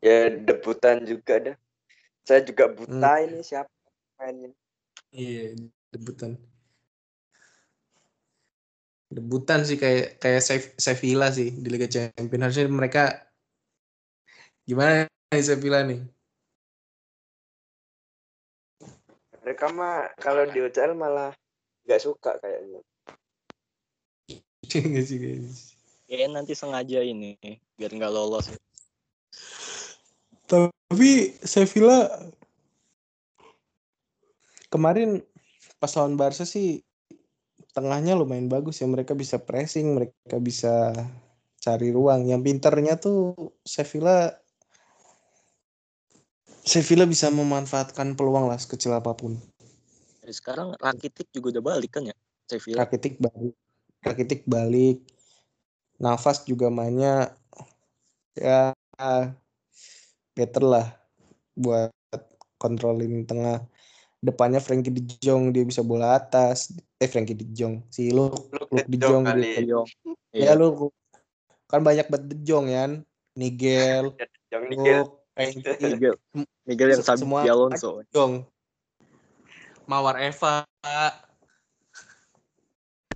Ya 0.06 0.30
debutan 0.30 0.98
juga 1.04 1.34
dah. 1.42 1.58
Saya 2.26 2.42
juga 2.46 2.66
buta 2.70 3.22
ini 3.26 3.40
siapa 3.46 3.70
mainnya. 4.18 4.50
iya 5.14 5.54
debutan. 5.94 6.32
Debutan 9.16 9.60
sih 9.68 9.78
kayak 9.84 10.20
kayak 10.22 10.42
Sev- 10.48 10.76
Sevilla 10.86 11.28
sih 11.38 11.50
di 11.64 11.68
Liga 11.74 11.88
Champions. 11.88 12.44
Harusnya 12.44 12.68
mereka 12.70 13.02
gimana 14.68 15.06
nih 15.32 15.44
Sevilla 15.46 15.80
nih 15.90 16.00
Mereka 19.46 19.70
mah 19.78 20.10
kalau 20.18 20.50
di 20.50 20.58
UCL 20.58 20.98
malah 20.98 21.30
nggak 21.86 22.02
suka 22.02 22.34
kayaknya. 22.42 22.82
Sih, 24.66 24.82
kayaknya. 25.22 25.54
Kayaknya 26.10 26.30
nanti 26.34 26.58
sengaja 26.58 27.06
ini 27.06 27.38
biar 27.78 27.94
nggak 27.94 28.10
lolos. 28.10 28.50
Tapi 30.50 31.38
Sevilla 31.46 32.10
kemarin 34.74 35.22
pas 35.78 35.94
lawan 35.94 36.18
Barca 36.18 36.42
sih 36.42 36.82
tengahnya 37.78 38.18
lumayan 38.18 38.50
bagus 38.50 38.82
ya 38.82 38.90
mereka 38.90 39.14
bisa 39.14 39.38
pressing, 39.38 39.94
mereka 39.94 40.42
bisa 40.42 40.90
cari 41.62 41.94
ruang. 41.94 42.26
Yang 42.26 42.42
pinternya 42.50 42.98
tuh 42.98 43.34
Sevilla 43.62 44.34
Sevilla 46.66 47.06
bisa 47.06 47.30
memanfaatkan 47.30 48.18
peluang 48.18 48.50
lah 48.50 48.58
sekecil 48.58 48.98
apa 48.98 49.14
pun. 49.14 49.38
Dari 50.26 50.34
sekarang 50.34 50.74
Rakitic 50.82 51.30
juga 51.30 51.54
udah 51.54 51.64
balik 51.78 52.02
kan 52.02 52.10
ya? 52.10 52.16
Sevilla. 52.50 52.82
Rakitic 52.82 53.22
balik, 53.22 53.54
Rakitic 54.02 54.42
balik. 54.50 55.06
Nafas 56.02 56.42
juga 56.44 56.74
mainnya 56.74 57.38
ya 58.34 58.74
better 60.34 60.66
lah 60.66 60.88
buat 61.54 61.94
kontrolin 62.58 63.30
tengah. 63.30 63.62
Depannya 64.26 64.58
Frankie 64.58 64.90
De 64.90 65.06
Jong 65.22 65.54
dia 65.54 65.62
bisa 65.62 65.86
bola 65.86 66.18
atas. 66.18 66.74
Eh 66.98 67.06
Frankie 67.06 67.38
De 67.38 67.46
Jong, 67.46 67.86
si 67.94 68.10
lu 68.10 68.34
Luke 68.34 68.90
De 68.90 68.98
Jong 68.98 69.22
kali. 69.22 69.70
dia. 69.70 69.86
Iya. 70.34 70.50
Ya 70.50 70.52
lu 70.58 70.90
kan 71.70 71.86
banyak 71.86 72.10
banget 72.10 72.26
De 72.34 72.36
Jong 72.42 72.66
ya. 72.74 72.90
Nigel, 73.38 74.18
Yang 74.50 74.64
Nigel 74.74 75.02
Miguel, 75.84 76.16
Miguel 76.64 76.90
yang 76.96 77.04
Sabi 77.04 77.20
semua- 77.28 77.44
Alonso. 77.44 78.00
De 78.00 78.08
Jong. 78.16 78.48
Mawar 79.86 80.18
Eva. 80.24 80.64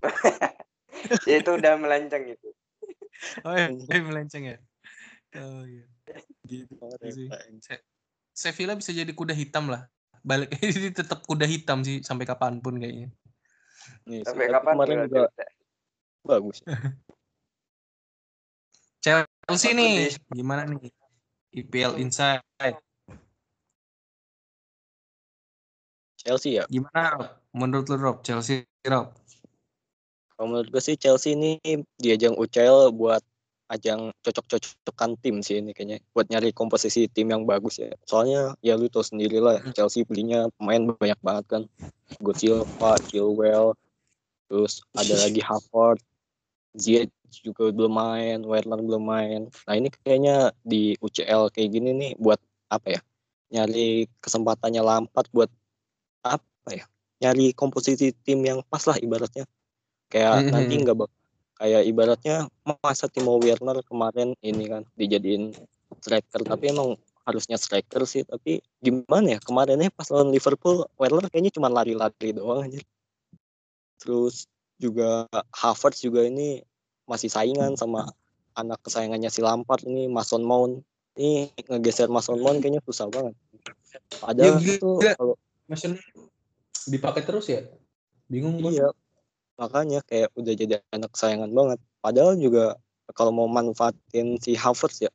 itu 1.28 1.50
udah 1.50 1.74
melenceng 1.80 2.24
itu. 2.28 2.50
Oh 3.44 3.52
ya, 3.52 3.68
melenceng 4.00 4.48
ya. 4.48 4.58
Oh 5.36 5.68
iya. 5.68 5.84
Gitu 6.48 6.72
sih. 7.12 7.28
Se- 7.60 7.84
Sevilla 8.32 8.80
bisa 8.80 8.96
jadi 8.96 9.12
kuda 9.12 9.36
hitam 9.36 9.68
lah. 9.68 9.92
Balik 10.24 10.56
ini 10.64 10.88
tetap 10.96 11.28
kuda 11.28 11.44
hitam 11.44 11.84
sih 11.84 12.00
sampai 12.00 12.24
kapan 12.24 12.64
pun 12.64 12.80
kayaknya. 12.80 13.12
Nih, 14.08 14.24
Sampai 14.24 14.48
kapan 14.48 14.72
kemarin 14.72 14.98
juga 15.12 15.28
bagus. 16.24 16.64
Chelsea 19.04 19.72
nih, 19.76 20.16
gimana 20.32 20.64
nih? 20.64 20.92
IPL 21.54 21.98
Insight. 21.98 22.44
Chelsea 26.20 26.60
ya. 26.60 26.68
Gimana 26.68 27.16
Rob? 27.16 27.30
Menurut 27.56 27.86
lu 27.90 27.98
Rob, 27.98 28.18
Chelsea 28.22 28.68
Rob? 28.86 29.16
Kalau 30.36 30.46
menurut 30.52 30.70
gue 30.72 30.82
sih 30.84 30.96
Chelsea 31.00 31.36
ini 31.36 31.60
di 32.00 32.08
ajang 32.14 32.36
UCL 32.38 32.94
buat 32.96 33.24
ajang 33.70 34.10
cocok-cocokan 34.26 35.14
tim 35.22 35.46
sih 35.46 35.62
ini 35.62 35.78
kayaknya 35.78 36.02
buat 36.12 36.26
nyari 36.26 36.50
komposisi 36.50 37.06
tim 37.12 37.30
yang 37.30 37.46
bagus 37.46 37.78
ya. 37.78 37.94
Soalnya 38.10 38.58
ya 38.66 38.74
lu 38.74 38.90
tau 38.90 39.06
sendiri 39.06 39.38
lah 39.38 39.62
Chelsea 39.78 40.02
belinya 40.08 40.50
pemain 40.58 40.90
banyak 40.98 41.20
banget 41.22 41.46
kan. 41.46 41.64
Go 42.24 42.34
Silva, 42.34 42.98
Chilwell, 43.08 43.78
terus 44.50 44.82
ada 44.98 45.14
lagi 45.22 45.42
Havertz, 45.46 46.02
Ziyech 46.74 47.14
juga 47.32 47.70
belum 47.70 47.94
main, 47.94 48.38
Werner 48.42 48.80
belum 48.82 49.04
main. 49.06 49.42
Nah 49.70 49.74
ini 49.78 49.94
kayaknya 49.94 50.52
di 50.66 50.98
UCL 51.00 51.54
kayak 51.54 51.70
gini 51.70 51.90
nih 51.94 52.12
buat 52.18 52.42
apa 52.70 52.98
ya? 52.98 53.02
Nyari 53.50 54.10
kesempatannya 54.22 54.82
Lampard 54.82 55.30
buat 55.34 55.50
apa 56.26 56.70
ya? 56.74 56.86
Nyari 57.22 57.54
komposisi 57.54 58.14
tim 58.26 58.42
yang 58.42 58.66
pas 58.66 58.84
lah 58.90 58.98
ibaratnya. 58.98 59.46
Kayak 60.10 60.50
Mhm. 60.50 60.52
nanti 60.52 60.74
nggak 60.82 60.98
bak 60.98 61.12
kayak 61.60 61.84
ibaratnya 61.92 62.48
masa 62.80 63.12
Timo 63.12 63.36
Werner 63.36 63.84
kemarin 63.84 64.32
ini 64.40 64.72
kan 64.72 64.88
dijadiin 64.96 65.52
striker 66.00 66.48
tapi 66.48 66.72
emang 66.72 66.96
harusnya 67.28 67.60
striker 67.60 68.08
sih 68.08 68.24
tapi 68.24 68.64
gimana 68.80 69.38
ya 69.38 69.40
kemarinnya 69.44 69.92
pas 69.92 70.08
lawan 70.08 70.32
Liverpool 70.32 70.88
Werner 70.96 71.28
kayaknya 71.28 71.52
cuma 71.52 71.68
lari-lari 71.68 72.32
doang 72.32 72.64
aja 72.64 72.80
terus 74.00 74.48
juga 74.80 75.28
Havertz 75.52 76.00
juga 76.00 76.24
ini 76.24 76.64
masih 77.10 77.34
saingan 77.34 77.74
sama 77.74 78.14
anak 78.54 78.78
kesayangannya 78.86 79.34
si 79.34 79.42
Lampard 79.42 79.82
ini 79.90 80.06
Mason 80.06 80.46
Mount 80.46 80.86
ini 81.18 81.50
ngegeser 81.66 82.08
Mason 82.14 82.38
Mount 82.38 82.62
kayaknya 82.62 82.86
susah 82.86 83.10
banget 83.10 83.34
padahal 84.22 84.62
Ya, 84.62 84.78
tuh 84.78 85.02
kalau 85.18 85.34
Mason 85.66 85.98
dipakai 86.90 87.22
terus 87.22 87.46
ya? 87.50 87.62
Bingung. 88.30 88.58
Iya, 88.62 88.90
makanya 89.58 90.02
kayak 90.06 90.34
udah 90.34 90.54
jadi 90.58 90.82
anak 90.90 91.14
kesayangan 91.14 91.54
banget. 91.54 91.80
Padahal 92.02 92.34
juga 92.38 92.78
kalau 93.14 93.34
mau 93.34 93.50
manfaatin 93.50 94.38
si 94.42 94.58
Havertz 94.58 95.06
ya, 95.06 95.12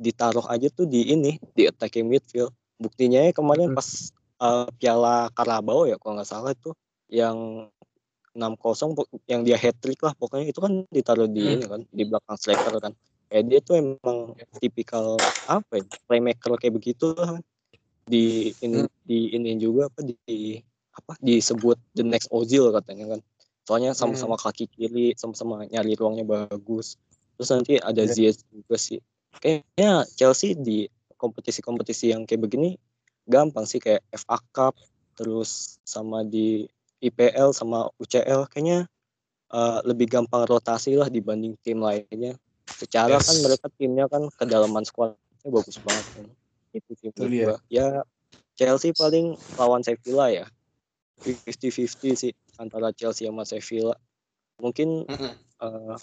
ditaruh 0.00 0.44
aja 0.48 0.68
tuh 0.72 0.88
di 0.88 1.12
ini, 1.12 1.36
di 1.56 1.68
attacking 1.68 2.08
midfield. 2.08 2.52
Buktinya 2.80 3.24
ya 3.24 3.32
kemarin 3.36 3.72
Hmm. 3.72 3.76
pas 3.76 3.88
uh, 4.40 4.68
Piala 4.80 5.32
Carabao 5.36 5.84
ya, 5.88 5.96
kalau 6.00 6.20
nggak 6.20 6.28
salah 6.28 6.52
itu 6.52 6.72
yang 7.08 7.68
6-0 8.34 8.92
pok- 8.92 9.10
yang 9.26 9.42
dia 9.42 9.56
hat 9.56 9.76
trick 9.78 10.00
lah 10.00 10.12
pokoknya 10.12 10.50
itu 10.50 10.60
kan 10.60 10.84
ditaruh 10.88 11.26
di 11.26 11.42
Hmm. 11.42 11.54
ini 11.54 11.64
kan 11.64 11.80
di 11.88 12.02
belakang 12.04 12.36
striker 12.36 12.74
kan 12.78 12.92
kayak 13.28 13.44
dia 13.46 13.58
tuh 13.60 13.74
emang 13.76 14.18
tipikal 14.56 15.16
apa 15.44 15.80
ya 15.80 15.84
playmaker 16.04 16.56
kayak 16.56 16.74
begitu 16.74 17.12
lah 17.12 17.36
kan 17.36 17.44
di 18.04 18.56
ini 18.58 18.84
Hmm. 18.84 18.90
di 19.04 19.18
ini 19.32 19.56
juga 19.56 19.88
apa 19.88 20.00
di 20.02 20.16
apa 20.92 21.12
disebut 21.20 21.76
the 21.92 22.02
next 22.02 22.28
Ozil 22.28 22.72
katanya 22.72 23.16
kan 23.16 23.20
soalnya 23.62 23.92
sama-sama 23.92 24.34
kaki 24.34 24.64
kiri 24.66 25.12
sama-sama 25.14 25.62
nyari 25.64 25.92
ruangnya 25.92 26.24
bagus 26.24 26.96
terus 27.36 27.52
nanti 27.52 27.76
ada 27.76 28.02
Iya. 28.02 28.12
Ziyech 28.32 28.40
juga 28.48 28.76
sih 28.76 28.98
kayaknya 29.38 30.08
Chelsea 30.16 30.56
di 30.56 30.88
kompetisi-kompetisi 31.14 32.10
yang 32.10 32.24
kayak 32.24 32.42
begini 32.42 32.80
gampang 33.28 33.62
sih 33.62 33.76
kayak 33.76 34.00
FA 34.10 34.40
Cup 34.50 34.74
terus 35.14 35.76
sama 35.84 36.24
di 36.24 36.64
IPL 36.98 37.54
sama 37.54 37.88
UCL 38.02 38.50
kayaknya 38.50 38.90
uh, 39.54 39.80
lebih 39.86 40.08
gampang 40.10 40.44
rotasi 40.48 40.98
lah 40.98 41.08
dibanding 41.08 41.54
tim 41.62 41.80
lainnya. 41.80 42.36
Secara 42.68 43.18
Yes. 43.18 43.26
kan 43.26 43.36
mereka 43.42 43.66
timnya 43.74 44.04
kan 44.06 44.28
kedalaman 44.34 44.84
squadnya 44.84 45.48
bagus 45.48 45.80
banget 45.80 46.06
kan. 46.14 46.26
Itu 46.74 46.92
tim 47.00 47.10
Betul, 47.16 47.30
gua. 47.32 47.56
ya 47.72 48.04
Chelsea 48.58 48.92
paling 48.92 49.38
lawan 49.56 49.80
Sevilla 49.86 50.28
ya. 50.28 50.46
50-50 51.22 52.14
sih 52.14 52.32
antara 52.58 52.94
Chelsea 52.94 53.26
sama 53.26 53.42
Sevilla. 53.42 53.94
Mungkin 54.62 55.06
eh, 55.62 55.96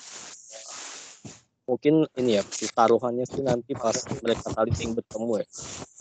mungkin 1.65 2.05
ini 2.19 2.39
ya 2.39 2.43
taruhannya 2.75 3.23
sih 3.27 3.43
nanti 3.43 3.75
pas 3.75 3.95
mereka 4.23 4.51
saling 4.51 4.95
bertemu 4.95 5.43
ya. 5.43 5.47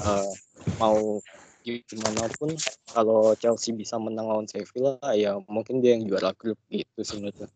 Eh, 0.02 0.32
mau 0.78 1.22
gimana 1.64 2.28
pun 2.36 2.52
kalau 2.92 3.32
Chelsea 3.40 3.72
bisa 3.72 3.96
menang 3.96 4.28
lawan 4.28 4.44
Sevilla 4.44 5.00
ya 5.16 5.40
mungkin 5.48 5.80
dia 5.80 5.96
yang 5.96 6.04
juara 6.04 6.36
grup 6.36 6.60
gitu 6.68 7.00
sih 7.00 7.16
menurutnya 7.18 7.48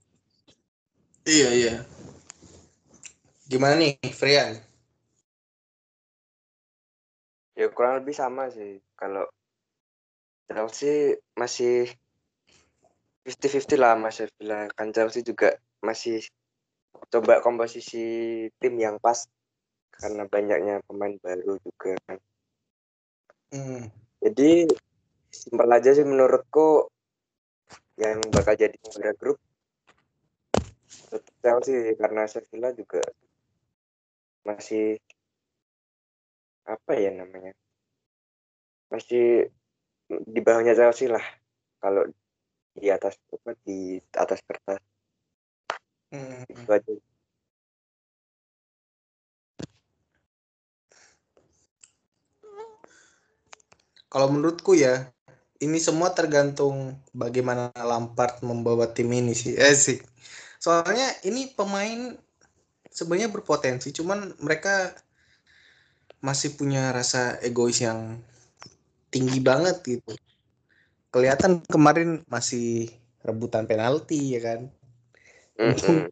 Iya, 1.28 1.48
iya. 1.52 1.76
Gimana 3.52 3.76
nih, 3.84 4.00
Frian? 4.16 4.56
Ya 7.52 7.68
kurang 7.68 8.00
lebih 8.00 8.16
sama 8.16 8.48
sih. 8.48 8.80
Kalau 8.96 9.28
Chelsea 10.48 11.20
masih 11.36 11.92
50-50 13.28 13.76
lah 13.76 13.92
Mas 14.00 14.24
Sevilla. 14.24 14.72
Kan 14.72 14.88
Chelsea 14.96 15.20
juga 15.20 15.60
masih 15.84 16.24
coba 17.12 17.44
komposisi 17.44 18.48
tim 18.56 18.74
yang 18.80 18.96
pas 18.96 19.28
karena 19.92 20.24
banyaknya 20.24 20.80
pemain 20.88 21.12
baru 21.20 21.60
juga 21.60 21.92
kan. 22.08 22.16
Hmm. 23.54 23.88
Jadi 24.18 24.68
simpel 25.32 25.70
aja 25.70 25.90
sih 25.94 26.04
menurutku 26.04 26.90
yang 27.98 28.22
bakal 28.30 28.54
jadi 28.54 28.74
juara 28.78 29.12
grup 29.14 29.38
tetap 31.08 31.34
Chelsea 31.40 31.96
karena 31.96 32.24
Sevilla 32.28 32.70
juga 32.72 33.02
masih 34.44 34.96
apa 36.64 36.92
ya 36.96 37.12
namanya 37.12 37.52
masih 38.88 39.48
di 40.08 40.40
bawahnya 40.40 40.76
Chelsea 40.76 41.08
lah 41.08 41.24
kalau 41.80 42.08
di 42.72 42.88
atas 42.88 43.16
apa 43.32 43.52
di 43.64 44.00
atas 44.16 44.40
kertas 44.44 44.80
Hmm. 46.08 46.40
itu 46.48 46.70
aja 46.72 46.92
Kalau 54.08 54.32
menurutku 54.32 54.72
ya, 54.72 55.12
ini 55.60 55.76
semua 55.76 56.16
tergantung 56.16 56.96
bagaimana 57.12 57.68
Lampard 57.76 58.40
membawa 58.40 58.88
tim 58.90 59.12
ini 59.12 59.36
sih. 59.36 59.52
Eh 59.52 59.76
sih. 59.76 60.00
Soalnya 60.58 61.12
ini 61.28 61.52
pemain 61.52 62.16
sebenarnya 62.88 63.30
berpotensi, 63.30 63.92
cuman 63.94 64.34
mereka 64.42 64.96
masih 66.18 66.58
punya 66.58 66.90
rasa 66.90 67.38
egois 67.44 67.78
yang 67.78 68.18
tinggi 69.12 69.38
banget 69.38 69.84
gitu. 69.86 70.12
Kelihatan 71.14 71.62
kemarin 71.68 72.26
masih 72.26 72.90
rebutan 73.22 73.70
penalti 73.70 74.34
ya 74.34 74.40
kan. 74.42 74.60
Untung 75.58 76.10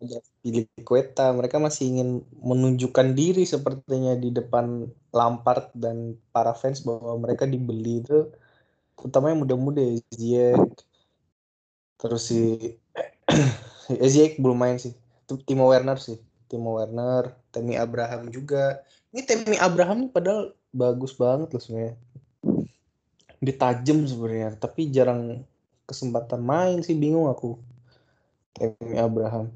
aja 0.00 0.18
pilih 0.44 0.68
Kueta, 0.84 1.32
mereka 1.32 1.56
masih 1.56 1.88
ingin 1.96 2.24
menunjukkan 2.44 3.16
diri 3.16 3.48
sepertinya 3.48 4.12
di 4.16 4.32
depan 4.32 4.84
Lampard 5.10 5.74
dan 5.74 6.14
para 6.30 6.54
fans 6.54 6.82
bahwa 6.86 7.18
mereka 7.18 7.44
dibeli 7.46 8.02
itu 8.02 8.30
terutama 8.94 9.32
yang 9.32 9.40
muda-muda 9.40 9.80
ya, 10.12 10.52
terus 11.96 12.28
si 12.28 12.76
eh, 13.96 14.08
Ziyech 14.10 14.36
belum 14.36 14.60
main 14.60 14.76
sih. 14.76 14.92
Timo 15.48 15.70
Werner 15.70 15.96
sih. 15.96 16.20
Timo 16.50 16.76
Werner 16.76 17.32
Temi 17.54 17.78
Abraham 17.80 18.28
juga. 18.28 18.82
Ini 19.14 19.24
Temi 19.24 19.56
Abraham 19.56 20.04
nih 20.06 20.10
padahal 20.12 20.52
bagus 20.70 21.16
banget 21.16 21.48
loh 21.54 21.62
sebenarnya. 21.62 21.94
Dia 23.40 23.54
tajam 23.56 24.04
sebenarnya 24.04 24.60
tapi 24.60 24.92
jarang 24.92 25.48
kesempatan 25.88 26.44
main 26.44 26.78
sih 26.84 26.98
bingung 26.98 27.30
aku. 27.30 27.56
Temi 28.52 29.00
Abraham. 29.00 29.48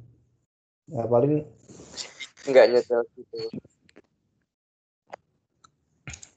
Ya 0.89 1.05
paling 1.05 1.45
enggaknya 2.49 2.81
Chelsea 2.81 3.25
tuh 3.29 3.49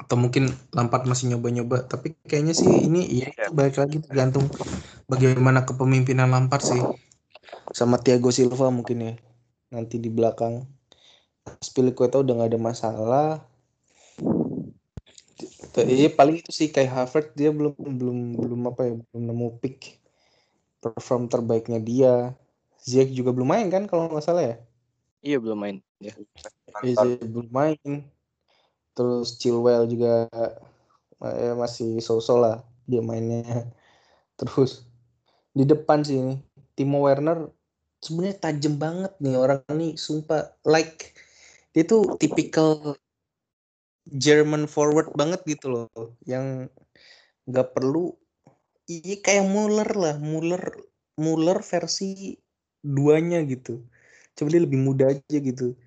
atau 0.07 0.15
mungkin 0.15 0.47
Lampard 0.71 1.03
masih 1.03 1.35
nyoba-nyoba. 1.35 1.84
Tapi 1.84 2.15
kayaknya 2.23 2.55
sih 2.55 2.71
ini 2.88 3.03
ya. 3.11 3.27
itu 3.27 3.51
balik 3.51 3.75
lagi 3.75 3.99
tergantung 3.99 4.47
bagaimana 5.03 5.67
kepemimpinan 5.67 6.31
Lampard 6.31 6.63
sih. 6.63 6.79
Sama 7.75 7.99
Thiago 7.99 8.31
Silva 8.31 8.71
mungkin 8.71 9.03
ya 9.03 9.13
nanti 9.67 9.99
di 9.99 10.07
belakang. 10.07 10.63
Spilicueta 11.59 12.23
udah 12.23 12.39
nggak 12.39 12.55
ada 12.55 12.59
masalah. 12.59 13.27
Iya 15.75 16.09
paling 16.15 16.39
itu 16.39 16.55
sih 16.55 16.71
kayak 16.71 16.89
Harvard 16.89 17.35
dia 17.35 17.51
belum 17.51 17.75
belum 17.75 18.17
belum 18.39 18.61
apa 18.71 18.88
ya 18.88 18.93
belum 19.11 19.23
nemu 19.27 19.47
pick 19.59 19.99
perform 20.79 21.27
terbaiknya 21.27 21.84
dia. 21.84 22.31
Ziyech 22.79 23.11
juga 23.11 23.35
belum 23.35 23.51
main 23.51 23.67
kan 23.67 23.84
kalau 23.91 24.07
nggak 24.07 24.23
salah 24.23 24.55
ya? 24.55 24.55
Iya 25.19 25.38
belum 25.43 25.59
main 25.59 25.77
ya. 25.99 26.15
Iya, 26.79 26.95
Ziyech 26.95 27.27
belum 27.27 27.51
main 27.51 28.07
terus 28.98 29.38
Chilwell 29.38 29.86
juga 29.86 30.26
eh, 31.22 31.53
masih 31.53 32.02
so-so 32.02 32.41
lah 32.41 32.65
dia 32.90 33.06
mainnya. 33.06 33.45
Terus 34.41 34.90
di 35.53 35.65
depan 35.65 36.02
sih 36.02 36.18
ini 36.18 36.36
Timo 36.74 37.06
Werner 37.06 37.49
sebenarnya 38.02 38.38
tajam 38.49 38.78
banget 38.82 39.14
nih 39.22 39.38
orang 39.38 39.61
nih 39.69 39.94
sumpah. 39.98 40.57
Like 40.65 41.14
dia 41.78 41.86
tuh 41.86 42.18
tipikal 42.18 42.98
German 44.10 44.65
forward 44.65 45.14
banget 45.14 45.45
gitu 45.45 45.68
loh 45.69 45.88
yang 46.26 46.72
nggak 47.45 47.76
perlu 47.76 48.15
iya 48.88 49.19
kayak 49.19 49.45
Muller 49.45 49.90
lah 49.94 50.15
Muller 50.18 50.64
Muller 51.22 51.61
versi 51.61 52.34
duanya 52.82 53.45
gitu. 53.45 53.86
Coba 54.38 54.48
dia 54.53 54.61
lebih 54.61 54.80
muda 54.82 55.10
aja 55.14 55.38
gitu 55.38 55.78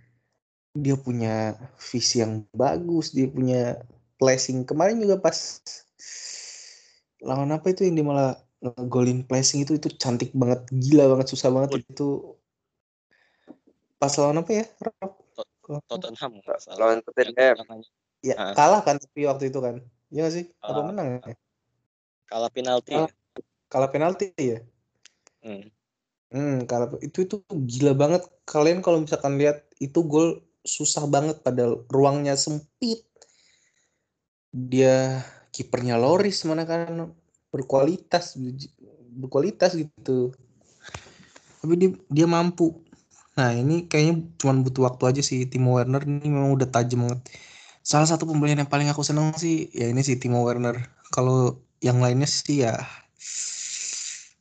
dia 0.77 0.95
punya 0.95 1.59
visi 1.77 2.23
yang 2.23 2.47
bagus 2.55 3.11
dia 3.11 3.27
punya 3.27 3.83
placing 4.23 4.63
kemarin 4.63 5.03
juga 5.03 5.19
pas 5.19 5.59
lawan 7.21 7.51
apa 7.51 7.67
itu 7.75 7.85
yang 7.89 7.95
dia 7.99 8.07
malah 8.07 8.31
golin 8.87 9.25
placing 9.25 9.65
itu 9.67 9.77
itu 9.81 9.89
cantik 9.99 10.31
banget 10.37 10.63
gila 10.71 11.11
banget 11.17 11.33
susah 11.35 11.51
banget 11.51 11.83
itu 11.83 12.37
pas 13.99 14.13
lawan 14.17 14.41
apa 14.41 14.51
ya 14.53 14.65
Tottenham 15.91 16.33
lawan 16.79 16.99
Tottenham 17.03 17.81
ya 18.21 18.35
Ah. 18.37 18.53
kalah 18.53 18.81
kan 18.85 19.01
tapi 19.01 19.25
waktu 19.25 19.49
itu 19.49 19.59
kan 19.65 19.81
Iya 20.11 20.27
gak 20.27 20.35
sih 20.35 20.45
apa 20.61 20.71
Kalah. 20.71 20.85
menang 20.91 21.07
ya 21.09 21.21
kalah 22.29 22.51
penalti 22.53 22.93
Kalah. 22.95 23.11
kalah 23.67 23.91
penalti 23.91 24.27
ya 24.37 24.61
Hmm. 25.41 25.73
Hmm, 26.29 26.69
kalau 26.69 27.01
itu 27.01 27.25
itu 27.25 27.41
gila 27.49 27.97
banget. 27.97 28.23
Kalian 28.45 28.85
kalau 28.85 29.01
misalkan 29.01 29.41
lihat 29.41 29.65
itu 29.81 30.05
gol 30.05 30.45
susah 30.65 31.09
banget 31.09 31.41
padahal 31.41 31.85
ruangnya 31.89 32.37
sempit. 32.37 33.07
Dia 34.51 35.23
kipernya 35.55 35.99
Loris 35.99 36.43
mana 36.47 36.67
kan 36.67 37.15
berkualitas 37.51 38.39
berkualitas 39.15 39.75
gitu. 39.75 40.35
Tapi 41.61 41.75
dia 41.77 41.91
dia 42.09 42.27
mampu. 42.27 42.81
Nah, 43.39 43.55
ini 43.55 43.87
kayaknya 43.87 44.27
cuma 44.37 44.59
butuh 44.61 44.91
waktu 44.91 45.03
aja 45.17 45.23
sih 45.23 45.47
Timo 45.47 45.79
Werner 45.79 46.03
ini 46.05 46.29
memang 46.29 46.53
udah 46.55 46.69
tajam 46.69 47.07
banget. 47.07 47.21
Salah 47.81 48.09
satu 48.11 48.29
pembelian 48.29 48.61
yang 48.61 48.71
paling 48.71 48.91
aku 48.93 49.01
seneng 49.07 49.33
sih 49.39 49.71
ya 49.73 49.89
ini 49.89 50.03
sih 50.05 50.19
Timo 50.19 50.43
Werner. 50.45 50.77
Kalau 51.15 51.63
yang 51.81 51.99
lainnya 52.03 52.29
sih 52.29 52.67
ya 52.67 52.77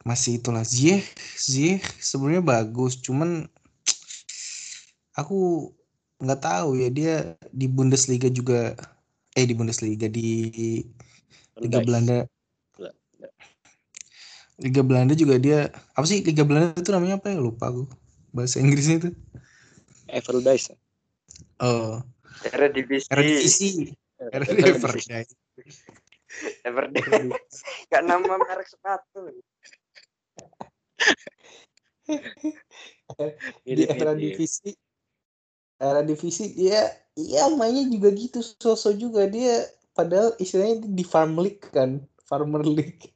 masih 0.07 0.39
itulah 0.39 0.63
Ziyech 0.63 1.05
Ziyech 1.35 1.83
sebenarnya 1.99 2.43
bagus 2.43 2.99
cuman 3.03 3.47
aku 5.15 5.71
nggak 6.19 6.41
tahu 6.43 6.75
ya 6.75 6.89
dia 6.91 7.15
di 7.55 7.71
Bundesliga 7.71 8.27
juga 8.27 8.75
eh 9.33 9.45
di 9.47 9.55
Bundesliga 9.55 10.11
di 10.11 10.51
Liga 11.59 11.79
Guys. 11.79 11.87
Belanda. 11.87 12.19
Liga 14.59 14.83
Belanda 14.83 15.15
juga 15.15 15.39
dia 15.39 15.71
apa 15.95 16.03
sih 16.03 16.19
Liga 16.19 16.43
Belanda 16.43 16.75
itu 16.75 16.91
namanya 16.91 17.15
apa 17.15 17.31
ya? 17.31 17.39
Lupa 17.39 17.71
aku 17.71 17.87
bahasa 18.35 18.59
Inggrisnya 18.59 18.99
itu. 18.99 19.09
Everdice. 20.11 20.75
Oh. 21.63 22.03
Eredivisie. 22.51 23.07
Eredivisie. 23.07 23.95
Eredivisie. 24.19 25.23
Everdivisie 26.67 27.31
gak 27.87 28.03
nama 28.03 28.35
merek 28.35 28.67
sepatu. 28.67 29.31
Di 33.63 33.85
Mirip, 33.87 33.87
era 35.79 36.03
divisi 36.03 36.53
dia 36.53 36.91
iya 37.15 37.47
mainnya 37.55 37.87
juga 37.87 38.11
gitu 38.11 38.43
sosok 38.43 38.93
juga. 38.99 39.25
Dia 39.31 39.65
padahal 39.95 40.35
istilahnya 40.37 40.85
di 40.85 41.03
farm 41.07 41.39
league 41.39 41.63
kan 41.71 42.03
farmer 42.27 42.61
league. 42.61 43.09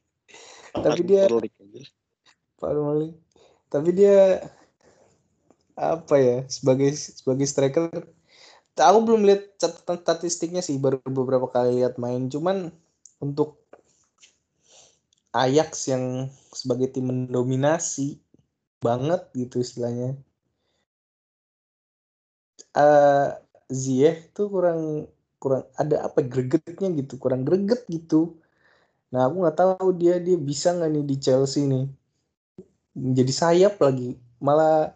Tapi 0.74 1.02
dia 1.06 1.30
farmer 2.58 2.96
league 2.98 3.24
tapi 3.74 3.90
dia 3.90 4.38
apa 5.74 6.16
ya 6.22 6.46
sebagai 6.46 6.94
sebagai 6.94 7.50
striker 7.50 7.90
aku 8.78 9.00
belum 9.02 9.26
lihat 9.26 9.58
catatan 9.58 9.98
statistiknya 10.06 10.62
sih 10.62 10.78
baru 10.78 11.02
beberapa 11.10 11.50
kali 11.50 11.82
lihat 11.82 11.98
main. 11.98 12.30
Cuman 12.30 12.70
untuk 13.18 13.66
Ajax 15.34 15.90
yang 15.90 16.30
sebagai 16.54 16.94
tim 16.94 17.10
mendominasi 17.10 18.22
banget 18.78 19.26
gitu 19.34 19.66
istilahnya. 19.66 20.14
Eh 22.78 23.26
Ziyech 23.82 24.18
tuh 24.36 24.46
kurang 24.54 24.82
kurang 25.42 25.64
ada 25.82 25.96
apa 26.08 26.20
gregetnya 26.32 26.88
gitu, 27.00 27.14
kurang 27.24 27.42
greget 27.48 27.82
gitu. 27.96 28.16
Nah 29.14 29.22
aku 29.28 29.36
nggak 29.44 29.58
tahu 29.62 29.88
dia 30.02 30.14
dia 30.26 30.38
bisa 30.50 30.68
nggak 30.78 30.90
nih 30.96 31.04
di 31.12 31.16
Chelsea 31.26 31.62
nih 31.72 31.86
menjadi 32.94 33.34
sayap 33.34 33.74
lagi. 33.82 34.18
Malah 34.44 34.94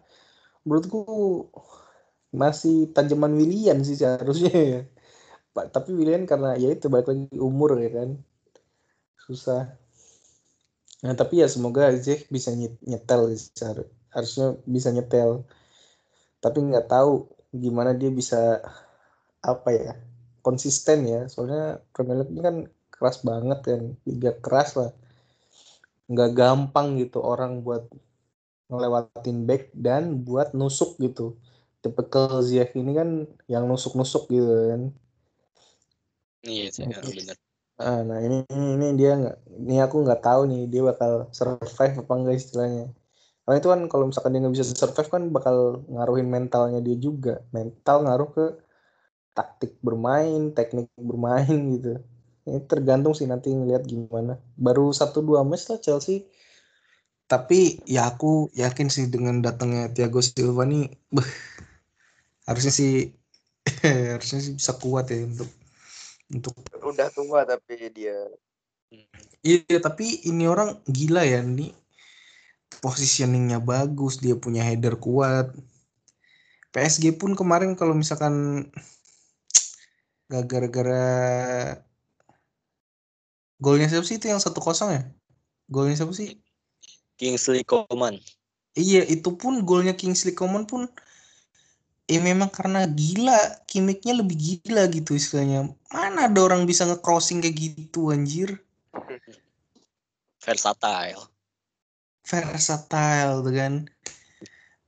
menurutku 0.66 1.00
masih 2.42 2.76
tajaman 2.96 3.32
Willian 3.40 3.78
sih 3.86 3.96
seharusnya 4.00 4.52
ya. 4.72 4.80
Pak, 5.56 5.66
tapi 5.74 5.90
Willian 5.98 6.24
karena 6.30 6.50
ya 6.62 6.68
itu 6.76 6.86
balik 6.92 7.08
lagi 7.12 7.26
umur 7.48 7.70
ya 7.84 7.90
kan 7.98 8.10
susah. 9.26 9.78
Nah 11.04 11.14
tapi 11.20 11.34
ya 11.42 11.46
semoga 11.54 11.82
Ziyech 12.04 12.22
bisa 12.34 12.50
nyet- 12.58 12.82
nyetel 12.90 13.22
sih, 13.40 13.50
harusnya 14.14 14.46
bisa 14.74 14.88
nyetel. 14.96 15.30
Tapi 16.42 16.58
nggak 16.68 16.86
tahu 16.92 17.12
gimana 17.52 17.96
dia 17.96 18.10
bisa 18.12 18.60
apa 19.42 19.68
ya 19.72 19.92
konsisten 20.44 21.04
ya. 21.06 21.20
Soalnya 21.30 21.82
Premier 21.92 22.24
League 22.24 22.32
ini 22.32 22.42
kan 22.42 22.56
keras 22.92 23.22
banget 23.22 23.58
kan, 23.64 23.82
liga 24.08 24.32
keras 24.40 24.74
lah. 24.74 24.90
Nggak 26.08 26.30
gampang 26.34 26.96
gitu 26.98 27.20
orang 27.20 27.60
buat 27.60 27.86
ngelewatin 28.68 29.48
back 29.48 29.72
dan 29.72 30.24
buat 30.24 30.52
nusuk 30.52 31.00
gitu. 31.00 31.36
Tipikal 31.78 32.42
Ziyech 32.42 32.74
ini 32.74 32.92
kan 32.96 33.08
yang 33.46 33.64
nusuk-nusuk 33.70 34.28
gitu 34.28 34.50
kan. 34.72 34.82
Iya 36.42 36.66
sih, 36.70 36.84
ya, 36.86 36.98
benar. 37.02 37.36
Ah, 37.78 38.02
nah 38.02 38.18
ini 38.18 38.42
ini, 38.50 38.66
ini 38.74 38.86
dia 38.98 39.14
nggak 39.14 39.36
ini 39.62 39.74
aku 39.78 40.02
nggak 40.02 40.22
tahu 40.22 40.50
nih 40.50 40.66
dia 40.66 40.82
bakal 40.82 41.30
survive 41.30 42.02
apa 42.02 42.12
enggak 42.18 42.36
istilahnya. 42.42 42.90
Karena 43.48 43.64
itu 43.64 43.68
kan 43.72 43.80
kalau 43.88 44.04
misalkan 44.12 44.36
dia 44.36 44.44
nggak 44.44 44.54
bisa 44.60 44.76
survive 44.76 45.08
kan 45.08 45.22
bakal 45.32 45.80
ngaruhin 45.88 46.28
mentalnya 46.28 46.84
dia 46.84 47.00
juga. 47.00 47.40
Mental 47.48 48.04
ngaruh 48.04 48.28
ke 48.28 48.46
taktik 49.32 49.80
bermain, 49.80 50.52
teknik 50.52 50.92
bermain 51.00 51.56
gitu. 51.80 51.96
Ini 52.44 52.60
tergantung 52.68 53.16
sih 53.16 53.24
nanti 53.24 53.48
ngeliat 53.48 53.88
gimana. 53.88 54.36
Baru 54.52 54.92
satu 54.92 55.24
dua 55.24 55.48
match 55.48 55.72
lah 55.72 55.80
Chelsea. 55.80 56.28
Tapi 57.24 57.80
ya 57.88 58.12
aku 58.12 58.52
yakin 58.52 58.92
sih 58.92 59.08
dengan 59.08 59.40
datangnya 59.40 59.88
Thiago 59.96 60.20
Silva 60.20 60.68
nih, 60.68 60.92
beh, 61.08 61.28
harusnya 62.44 62.72
sih 62.72 63.08
harusnya 64.12 64.44
sih 64.44 64.52
bisa 64.60 64.76
kuat 64.76 65.08
ya 65.08 65.24
untuk 65.24 65.48
untuk 66.28 66.52
udah 66.84 67.08
tua 67.16 67.48
tapi 67.48 67.92
dia 67.92 68.16
Iya, 69.44 69.78
tapi 69.80 70.28
ini 70.28 70.48
orang 70.48 70.80
gila 70.88 71.20
ya, 71.24 71.44
nih 71.44 71.72
positioningnya 72.78 73.58
bagus, 73.62 74.18
dia 74.22 74.34
punya 74.38 74.62
header 74.62 74.98
kuat. 74.98 75.52
PSG 76.72 77.16
pun 77.16 77.32
kemarin 77.32 77.74
kalau 77.74 77.96
misalkan 77.96 78.66
gak 80.28 80.44
gara-gara 80.44 81.08
golnya 83.56 83.88
siapa 83.88 84.04
sih 84.04 84.20
itu 84.20 84.28
yang 84.28 84.38
satu 84.38 84.60
kosong 84.60 84.90
ya? 84.92 85.02
Golnya 85.66 85.96
siapa 85.98 86.12
sih? 86.14 86.38
Kingsley 87.18 87.66
Coman. 87.66 88.20
Iya, 88.78 89.02
itu 89.08 89.34
pun 89.34 89.66
golnya 89.66 89.96
Kingsley 89.96 90.36
Coman 90.36 90.68
pun 90.68 90.86
ya 92.08 92.20
memang 92.24 92.48
karena 92.48 92.88
gila, 92.88 93.64
kimiknya 93.68 94.16
lebih 94.16 94.36
gila 94.38 94.86
gitu 94.88 95.18
istilahnya. 95.18 95.72
Mana 95.90 96.30
ada 96.30 96.40
orang 96.40 96.64
bisa 96.64 96.86
nge-crossing 96.88 97.42
kayak 97.42 97.56
gitu 97.58 98.14
anjir? 98.14 98.60
Versatile. 100.46 101.37
Versatile 102.28 103.40
tuh 103.40 103.54
kan. 103.56 103.74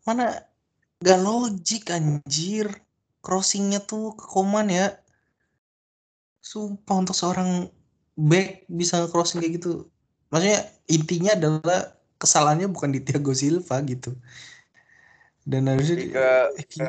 Mana 0.05 0.45
gak 1.01 1.21
logik 1.25 1.89
anjir. 1.89 2.69
Crossingnya 3.21 3.81
tuh 3.85 4.17
ke 4.17 4.25
koman 4.29 4.69
ya. 4.69 4.97
Sumpah 6.41 7.05
untuk 7.05 7.17
seorang 7.17 7.69
back 8.17 8.65
bisa 8.69 9.09
crossing 9.09 9.41
kayak 9.41 9.61
gitu. 9.61 9.89
Maksudnya 10.33 10.61
intinya 10.89 11.33
adalah 11.37 11.81
kesalahannya 12.21 12.69
bukan 12.69 12.93
di 12.93 13.01
Thiago 13.01 13.33
Silva 13.33 13.81
gitu. 13.85 14.17
Dan 15.45 15.69
harusnya 15.69 15.97
lebih 16.01 16.13
ke 16.13 16.29
ke 16.77 16.87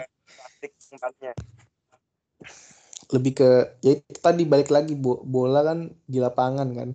lebih 3.12 3.32
ke 3.36 3.50
ya 3.84 4.00
itu 4.00 4.20
tadi 4.24 4.48
balik 4.48 4.72
lagi 4.72 4.96
bo- 4.96 5.24
bola 5.24 5.64
kan 5.68 5.92
di 6.08 6.20
lapangan 6.24 6.70
kan. 6.72 6.90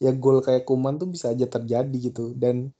Ya 0.00 0.16
gol 0.16 0.40
kayak 0.40 0.64
Kuman 0.64 0.96
tuh 0.96 1.12
bisa 1.12 1.32
aja 1.32 1.44
terjadi 1.44 1.96
gitu. 2.00 2.32
Dan 2.32 2.72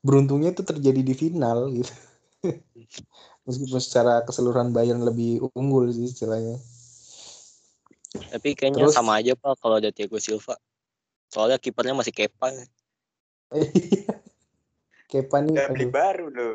beruntungnya 0.00 0.52
itu 0.52 0.64
terjadi 0.64 1.00
di 1.00 1.14
final 1.14 1.68
gitu 1.72 1.92
meskipun 3.46 3.80
secara 3.80 4.24
keseluruhan 4.24 4.72
Bayern 4.72 5.04
lebih 5.04 5.44
unggul 5.52 5.92
sih 5.92 6.08
istilahnya 6.08 6.56
Tapi 8.10 8.58
kayaknya 8.58 8.90
Terus- 8.90 8.96
sama 8.98 9.22
aja 9.22 9.38
Pak 9.38 9.62
kalau 9.62 9.78
ada 9.78 9.94
Thiago 9.94 10.18
Silva. 10.18 10.58
Soalnya 11.30 11.62
kipernya 11.62 11.94
masih 11.94 12.10
Kepa. 12.10 12.50
Kepa 15.10 15.36
nih. 15.46 15.54
Udah 15.54 15.70
beli 15.70 15.86
aduh. 15.86 15.94
baru 15.94 16.26
loh. 16.26 16.54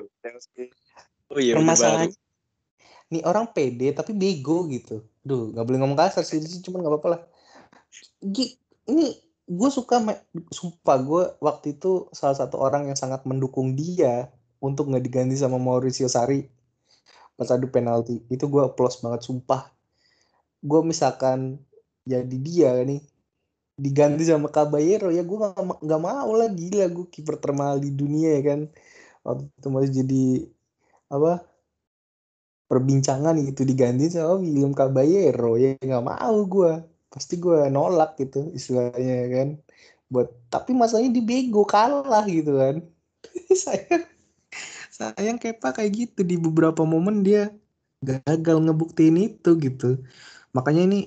Oh 1.32 1.40
iya. 1.40 1.56
Permasalahannya 1.56 2.20
nih 3.06 3.22
orang 3.24 3.56
pede 3.56 3.96
tapi 3.96 4.12
bego 4.12 4.68
gitu. 4.68 5.00
Duh, 5.24 5.56
nggak 5.56 5.64
boleh 5.64 5.80
ngomong 5.80 5.96
kasar 5.96 6.28
sih, 6.28 6.44
cuman 6.44 6.84
nggak 6.84 6.92
apa-apa 6.92 7.08
lah. 7.08 7.22
Gi- 8.20 8.60
ini 8.92 9.16
gue 9.46 9.70
suka, 9.70 10.02
sumpah 10.50 10.98
gue 11.06 11.24
waktu 11.38 11.78
itu 11.78 12.10
salah 12.12 12.34
satu 12.34 12.58
orang 12.58 12.90
yang 12.90 12.98
sangat 12.98 13.22
mendukung 13.30 13.78
dia 13.78 14.34
untuk 14.58 14.90
nggak 14.90 15.06
diganti 15.06 15.38
sama 15.38 15.62
Mauricio 15.62 16.10
Sarri 16.10 16.50
pas 17.36 17.52
adu 17.52 17.68
penalti. 17.70 18.24
Itu 18.32 18.48
gue 18.48 18.64
applause 18.64 19.04
banget, 19.04 19.28
sumpah. 19.28 19.70
Gue 20.64 20.82
misalkan 20.82 21.62
jadi 22.08 22.38
dia 22.42 22.72
nih 22.82 23.02
diganti 23.76 24.24
sama 24.24 24.48
Caballero 24.48 25.12
ya 25.12 25.20
gue 25.20 25.38
nggak 25.84 26.02
mau 26.02 26.32
lah 26.32 26.48
gila 26.48 26.88
gue 26.88 27.06
kiper 27.12 27.36
termahal 27.44 27.84
di 27.84 27.92
dunia 27.92 28.40
ya 28.40 28.56
kan 28.56 28.60
waktu 29.26 29.44
itu 29.52 29.68
masih 29.68 29.92
jadi 30.00 30.26
apa 31.12 31.44
perbincangan 32.72 33.36
gitu 33.44 33.68
diganti 33.68 34.08
sama 34.16 34.40
William 34.40 34.72
Caballero 34.72 35.60
ya 35.60 35.76
nggak 35.76 36.06
mau 36.08 36.38
gue 36.48 36.72
pasti 37.16 37.40
gue 37.40 37.72
nolak 37.72 38.20
gitu 38.20 38.52
istilahnya 38.52 39.14
ya 39.24 39.28
kan. 39.32 39.50
Buat 40.12 40.30
tapi 40.52 40.76
masalahnya 40.76 41.16
di 41.16 41.24
bego 41.24 41.64
kalah 41.64 42.28
gitu 42.28 42.52
kan. 42.60 42.76
Sayang. 43.64 44.04
Sayang 44.92 45.38
Kepa 45.40 45.72
kayak 45.76 45.92
gitu 45.96 46.22
di 46.28 46.36
beberapa 46.36 46.84
momen 46.84 47.24
dia 47.24 47.52
gagal 48.04 48.60
ngebuktiin 48.60 49.18
itu 49.18 49.56
gitu. 49.58 50.04
Makanya 50.52 50.88
ini 50.88 51.00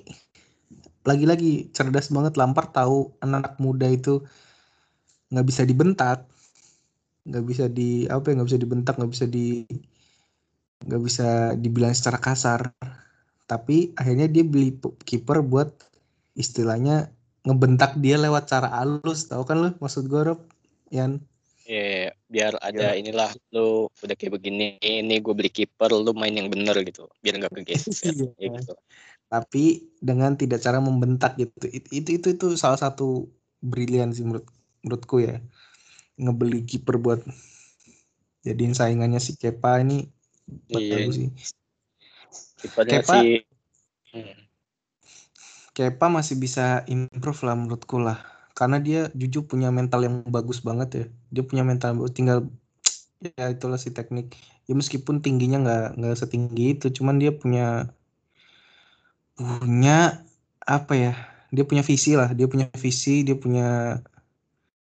lagi-lagi 1.06 1.72
cerdas 1.72 2.12
banget 2.12 2.36
Lampard 2.36 2.72
tahu 2.72 3.16
anak 3.24 3.56
muda 3.62 3.88
itu 3.88 4.24
nggak 5.28 5.46
bisa 5.46 5.62
dibentak 5.68 6.24
nggak 7.28 7.44
bisa 7.44 7.64
di 7.68 8.08
apa 8.08 8.32
ya 8.32 8.40
nggak 8.40 8.48
bisa 8.48 8.60
dibentak 8.60 8.94
nggak 8.96 9.12
bisa 9.12 9.26
di 9.28 9.68
nggak 10.84 11.02
bisa 11.04 11.28
dibilang 11.58 11.92
secara 11.96 12.18
kasar. 12.20 12.60
Tapi 13.48 13.96
akhirnya 13.96 14.28
dia 14.28 14.44
beli 14.44 14.76
kiper 15.08 15.40
buat 15.40 15.87
istilahnya 16.38 17.10
ngebentak 17.42 17.98
dia 17.98 18.14
lewat 18.14 18.46
cara 18.46 18.70
halus 18.78 19.26
tahu 19.26 19.42
kan 19.42 19.58
lu 19.58 19.70
maksud 19.82 20.06
gue 20.06 20.22
Rob 20.22 20.40
Yan 20.94 21.18
Iya, 21.68 22.16
biar 22.32 22.56
ada 22.64 22.96
inilah 22.96 23.28
lu 23.52 23.92
udah 23.92 24.16
kayak 24.16 24.40
begini, 24.40 24.80
ini 24.80 25.20
gue 25.20 25.36
beli 25.36 25.52
kiper, 25.52 25.92
lu 25.92 26.16
main 26.16 26.32
yang 26.32 26.48
bener 26.48 26.72
gitu, 26.80 27.12
biar 27.20 27.36
nggak 27.36 27.60
kegeser. 27.60 28.08
Iya. 28.16 28.32
ya 28.40 28.48
gitu. 28.56 28.72
tapi 29.28 29.92
dengan 30.00 30.32
tidak 30.32 30.64
cara 30.64 30.80
membentak 30.80 31.36
gitu 31.36 31.68
itu 31.68 31.88
itu 31.92 32.10
itu, 32.16 32.26
itu 32.32 32.46
salah 32.56 32.80
satu 32.80 33.28
brilian 33.60 34.16
sih 34.16 34.24
menurut 34.24 34.48
menurutku 34.80 35.20
ya 35.20 35.44
ngebeli 36.16 36.64
kiper 36.64 36.96
buat 36.96 37.20
jadiin 38.48 38.72
saingannya 38.72 39.20
si 39.20 39.36
Kepa 39.36 39.84
ini 39.84 40.08
Iya, 40.72 41.04
bagus 41.04 41.20
sih 41.20 41.28
kipernya 42.64 43.04
Kepa- 43.04 43.20
si 43.20 43.44
Hmm. 44.08 44.47
Kepa 45.78 46.10
masih 46.10 46.34
bisa 46.42 46.82
improve 46.90 47.46
lah 47.46 47.54
menurutku 47.54 48.02
lah. 48.02 48.18
Karena 48.58 48.82
dia 48.82 49.14
jujur 49.14 49.46
punya 49.46 49.70
mental 49.70 50.02
yang 50.02 50.26
bagus 50.26 50.58
banget 50.58 50.88
ya. 50.90 51.04
Dia 51.30 51.42
punya 51.46 51.62
mental 51.62 51.94
tinggal 52.10 52.50
ya 53.38 53.46
itulah 53.54 53.78
si 53.78 53.94
teknik. 53.94 54.34
Ya 54.66 54.74
meskipun 54.74 55.22
tingginya 55.22 55.62
nggak 55.62 55.86
nggak 56.02 56.16
setinggi 56.18 56.66
itu 56.74 56.90
cuman 56.90 57.22
dia 57.22 57.30
punya 57.30 57.94
punya 59.38 60.26
apa 60.66 60.94
ya? 60.98 61.14
Dia 61.54 61.62
punya 61.62 61.86
visi 61.86 62.18
lah. 62.18 62.34
Dia 62.34 62.50
punya 62.50 62.66
visi 62.74 63.22
dia 63.22 63.38
punya 63.38 64.02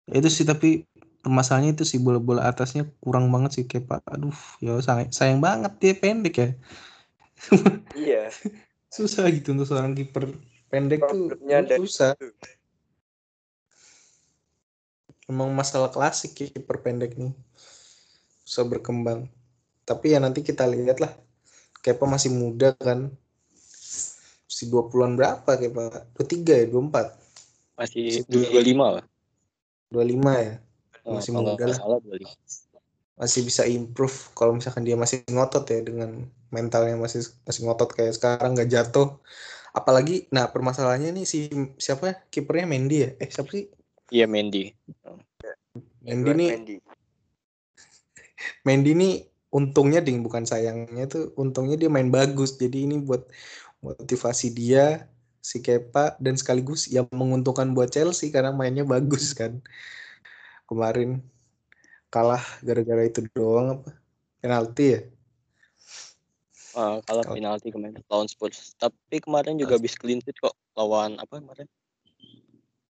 ya 0.09 0.17
itu 0.25 0.33
sih 0.33 0.49
tapi 0.49 0.89
permasalahannya 1.21 1.77
itu 1.77 1.85
sih 1.85 2.01
bola-bola 2.01 2.49
atasnya 2.49 2.89
kurang 3.05 3.29
banget 3.29 3.61
sih 3.61 3.65
Kepa 3.69 4.01
aduh 4.09 4.33
ya 4.65 4.81
sayang, 4.81 5.13
sayang 5.13 5.41
banget 5.45 5.73
dia 5.85 5.93
pendek 6.01 6.35
ya. 6.41 6.49
Iya. 7.93 8.25
susah 8.97 9.29
gitu 9.29 9.53
untuk 9.53 9.69
seorang 9.69 9.93
kiper 9.93 10.33
pendek 10.69 11.01
tuh 11.05 11.33
Problemnya 11.33 11.65
dari 11.65 11.81
susah. 11.81 12.13
situ. 12.15 12.29
emang 15.29 15.53
masalah 15.53 15.93
klasik 15.93 16.33
ya 16.41 16.49
kiper 16.49 16.81
pendek 16.81 17.13
nih. 17.21 17.33
Susah 18.49 18.65
berkembang. 18.65 19.29
Tapi 19.85 20.17
ya 20.17 20.19
nanti 20.25 20.41
kita 20.41 20.65
lihat 20.65 21.05
lah. 21.05 21.13
Kepa 21.85 22.09
masih 22.09 22.33
muda 22.33 22.73
kan. 22.81 23.13
Masih 24.49 24.67
20-an 24.73 25.13
berapa 25.21 25.51
Kepa? 25.61 26.09
23 26.17 26.65
ya? 26.65 26.67
24 26.73 27.13
masih 27.79 28.03
Si- 28.11 28.27
dua 28.27 28.63
lima 28.65 28.87
lah. 29.01 29.05
25 29.93 30.33
ya? 30.41 30.55
Oh, 31.05 31.17
Masih 31.21 31.31
kalau 31.37 31.53
muda 31.55 31.65
lah. 31.69 31.77
salah 31.77 31.99
25. 32.01 32.29
masih 33.19 33.41
bisa 33.45 33.63
improve. 33.69 34.17
Kalau 34.33 34.57
misalkan 34.57 34.83
dia 34.89 34.97
masih 34.97 35.27
ngotot 35.29 35.65
ya 35.69 35.81
dengan 35.85 36.25
mentalnya 36.49 36.97
masih 36.97 37.29
masih 37.45 37.69
ngotot 37.69 37.93
kayak 37.93 38.17
sekarang 38.17 38.57
nggak 38.57 38.71
jatuh 38.73 39.21
apalagi 39.73 40.29
nah 40.33 40.49
permasalahannya 40.49 41.15
nih 41.23 41.27
si 41.29 41.39
siapa? 41.77 42.05
Ya? 42.11 42.15
kipernya 42.29 42.67
Mendy 42.69 42.97
ya? 43.05 43.11
Eh 43.21 43.29
siapa 43.29 43.51
sih? 43.53 43.69
Iya 44.09 44.25
Mendy. 44.25 44.73
Mendy 46.01 46.31
nih. 46.33 46.51
Mendy. 46.57 46.77
Mendy 48.65 48.93
nih 48.97 49.15
untungnya 49.49 50.01
ding 50.05 50.21
bukan 50.21 50.45
sayangnya 50.45 51.09
tuh 51.09 51.33
untungnya 51.37 51.77
dia 51.77 51.91
main 51.93 52.09
bagus. 52.09 52.57
Jadi 52.57 52.89
ini 52.89 52.97
buat 53.01 53.29
motivasi 53.85 54.53
dia 54.53 55.09
si 55.39 55.65
Kepa 55.65 56.19
dan 56.21 56.35
sekaligus 56.37 56.91
yang 56.91 57.09
menguntungkan 57.13 57.73
buat 57.73 57.89
Chelsea 57.93 58.33
karena 58.33 58.53
mainnya 58.53 58.85
bagus 58.85 59.33
kan. 59.37 59.61
Kemarin 60.69 61.25
kalah 62.13 62.45
gara-gara 62.65 63.05
itu 63.05 63.25
doang 63.33 63.81
apa? 63.81 63.91
Penalti 64.41 64.87
ya 64.97 65.01
Ah, 66.79 67.03
kalah 67.03 67.27
Kalau- 67.27 67.35
penalti 67.35 67.75
kemarin 67.75 67.99
lawan 68.07 68.31
Spurs. 68.31 68.79
Tapi 68.79 69.19
kemarin 69.19 69.59
juga 69.59 69.75
habis 69.75 69.99
clean 69.99 70.23
sheet 70.23 70.39
kok 70.39 70.55
lawan 70.73 71.19
apa 71.19 71.43
kemarin? 71.43 71.67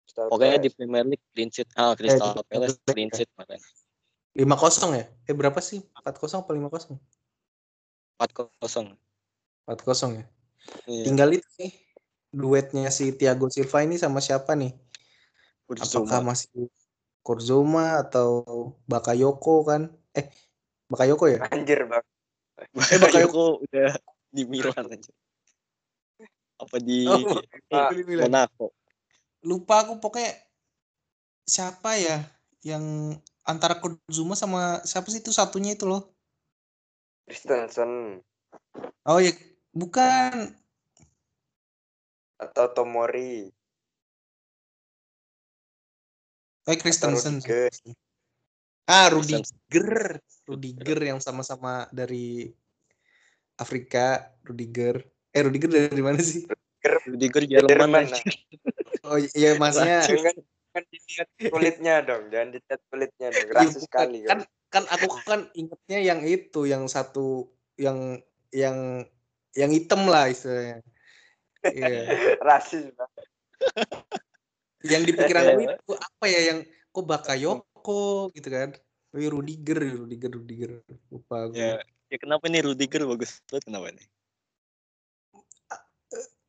Crystal 0.06 0.30
Pokoknya 0.30 0.56
di 0.56 0.70
Palace. 0.70 0.76
Premier 0.78 1.04
League 1.04 1.24
clean 1.34 1.50
sheet. 1.50 1.66
Ah, 1.74 1.92
Crystal 1.92 2.30
di 2.30 2.42
Palace 2.46 2.78
clean 2.86 3.10
League 3.10 3.16
sheet 3.16 3.30
kemarin. 3.34 3.58
5-0 4.32 4.94
ya 4.94 5.04
eh 5.28 5.34
berapa 5.34 5.58
sih 5.58 5.82
4-0 5.92 6.40
apa 6.40 6.50
5-0 6.54 6.96
4-0. 8.16 8.96
4-0 9.68 10.16
ya 10.16 10.24
Iya. 10.86 11.04
tinggal 11.04 11.34
itu 11.34 11.44
nih 11.58 11.72
duetnya 12.30 12.88
si 12.88 13.12
Thiago 13.12 13.50
Silva 13.50 13.82
ini 13.82 13.98
sama 13.98 14.22
siapa 14.22 14.54
nih 14.54 14.72
apakah 15.68 16.22
Kurzuma. 16.22 16.32
masih 16.32 16.70
Kurzuma 17.20 18.00
atau 18.00 18.46
Bakayoko 18.86 19.66
kan 19.66 19.90
eh 20.14 20.30
Bakayoko 20.88 21.28
ya 21.28 21.44
Anjir 21.50 21.84
bang. 21.84 22.00
Eh, 22.62 22.70
Bakayoko. 23.02 23.02
Bakayoko 23.02 23.44
udah 23.66 23.90
di 24.30 24.42
Milan 24.46 24.86
aja. 24.86 25.12
Apa 26.62 26.76
di 26.78 27.10
Oh, 27.10 27.42
Ah, 27.72 27.88
Beli 27.90 28.04
Milan. 28.06 28.30
Monaco? 28.30 28.70
lupa 29.42 29.82
aku 29.82 29.98
pokoknya 29.98 30.38
siapa 31.42 31.98
ya 31.98 32.22
yang 32.62 33.10
antara 33.42 33.82
Kurzuma 33.82 34.38
sama 34.38 34.78
siapa 34.86 35.10
sih 35.10 35.18
itu 35.18 35.34
satunya 35.34 35.74
itu 35.74 35.82
loh 35.82 36.14
Christensen 37.26 38.22
oh 39.02 39.18
ya 39.18 39.34
bukan 39.74 40.54
atau 42.38 42.66
Tomori. 42.70 43.50
eh 46.70 46.78
Christensen 46.78 47.42
Rudiger. 47.42 47.70
Ah. 48.88 49.06
Rudiger 49.10 50.18
Rudiger 50.46 50.98
yang 51.00 51.18
sama-sama 51.22 51.86
dari 51.94 52.50
Afrika 53.58 54.32
Rudiger 54.42 55.02
eh 55.32 55.42
Rudiger 55.42 55.70
dari 55.70 56.02
mana 56.02 56.18
sih 56.20 56.42
Rudiger 57.06 57.46
Jerman, 57.46 57.70
Jerman. 57.78 58.04
oh 59.06 59.18
iya 59.38 59.54
maksudnya 59.54 60.02
Jangan 60.02 60.34
jangan 60.72 60.84
dilihat 60.88 61.28
kulitnya 61.52 61.94
dong, 62.00 62.22
jangan 62.32 62.48
dilihat 62.56 62.80
kulitnya 62.88 63.28
dong. 63.28 63.44
Iya, 63.44 63.54
Rasis 63.54 63.74
bukan. 63.76 63.86
sekali 63.86 64.18
kan 64.24 64.38
kan 64.72 64.84
aku 64.88 65.06
kan 65.28 65.40
ingetnya 65.52 65.98
yang 66.00 66.20
itu 66.24 66.64
yang 66.64 66.88
satu 66.88 67.44
yang 67.76 68.18
yang 68.50 69.04
yang 69.52 69.70
hitam 69.70 70.08
lah 70.08 70.32
istilahnya 70.32 70.80
Iya. 71.62 71.86
Rasis 72.48 72.90
bang. 72.90 73.10
yang 74.82 75.02
di 75.06 75.12
pikiran 75.14 75.54
gue 75.54 75.64
Iya. 75.70 75.76
itu 75.78 75.92
apa 75.94 76.24
ya 76.26 76.40
yang 76.50 76.58
kok 76.90 77.04
Bakayoko 77.06 77.71
gitu 78.32 78.48
kan 78.48 78.70
Wih, 79.12 79.28
Rudiger 79.28 79.76
Rudiger 80.06 80.30
Rudiger 80.32 80.70
lupa 81.12 81.50
gue 81.52 81.58
Ya, 81.58 81.72
ya 82.08 82.16
kenapa 82.16 82.48
nih 82.48 82.64
Rudiger 82.64 83.04
bagus 83.04 83.42
banget 83.50 83.68
kenapa 83.68 83.92
nih? 83.92 84.08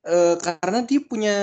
Eh, 0.03 0.35
karena 0.35 0.84
dia 0.84 0.99
punya 0.99 1.35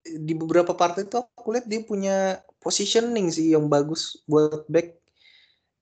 di 0.00 0.32
beberapa 0.32 0.72
partai 0.72 1.04
itu 1.04 1.20
aku 1.20 1.52
lihat 1.52 1.68
dia 1.68 1.84
punya 1.84 2.40
positioning 2.64 3.28
sih 3.28 3.52
yang 3.52 3.68
bagus 3.68 4.24
buat 4.24 4.64
back. 4.72 4.96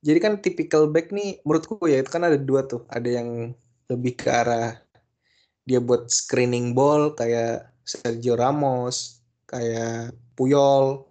Jadi 0.02 0.18
kan 0.18 0.42
tipikal 0.42 0.90
back 0.90 1.14
nih 1.14 1.38
menurutku 1.46 1.78
ya 1.86 2.02
itu 2.02 2.10
kan 2.10 2.26
ada 2.26 2.34
dua 2.34 2.66
tuh. 2.66 2.82
Ada 2.90 3.22
yang 3.22 3.54
lebih 3.86 4.18
ke 4.18 4.26
arah 4.34 4.82
dia 5.62 5.78
buat 5.78 6.10
screening 6.10 6.74
ball 6.74 7.14
kayak 7.14 7.70
Sergio 7.86 8.34
Ramos, 8.34 9.22
kayak 9.46 10.10
Puyol 10.34 11.06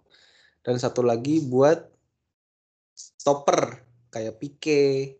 dan 0.60 0.76
satu 0.76 1.00
lagi 1.00 1.40
buat 1.40 1.88
stopper 3.26 3.82
kayak 4.14 4.38
Pique, 4.38 5.18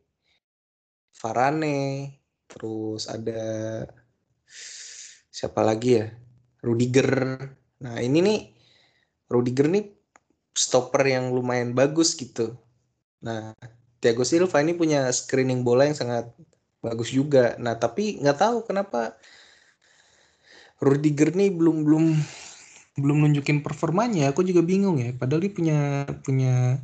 Varane, 1.19 2.15
terus 2.47 3.11
ada 3.11 3.83
siapa 5.35 5.66
lagi 5.66 5.99
ya? 5.99 6.07
Rudiger. 6.62 7.35
Nah, 7.83 7.99
ini 7.99 8.23
nih 8.23 8.41
Rudiger 9.27 9.66
nih 9.66 9.91
stopper 10.55 11.03
yang 11.03 11.35
lumayan 11.35 11.74
bagus 11.74 12.15
gitu. 12.15 12.55
Nah, 13.27 13.51
Thiago 13.99 14.23
Silva 14.23 14.62
ini 14.62 14.78
punya 14.78 15.11
screening 15.11 15.66
bola 15.66 15.91
yang 15.91 15.99
sangat 15.99 16.31
bagus 16.78 17.11
juga. 17.11 17.59
Nah, 17.59 17.74
tapi 17.74 18.23
nggak 18.23 18.39
tahu 18.39 18.70
kenapa 18.70 19.19
Rudiger 20.78 21.35
nih 21.35 21.51
belum 21.51 21.83
belum 21.83 22.05
belum 23.03 23.16
nunjukin 23.27 23.66
performanya. 23.66 24.31
Aku 24.31 24.47
juga 24.47 24.62
bingung 24.62 25.03
ya. 25.03 25.11
Padahal 25.11 25.43
dia 25.43 25.51
punya 25.51 26.07
punya 26.23 26.78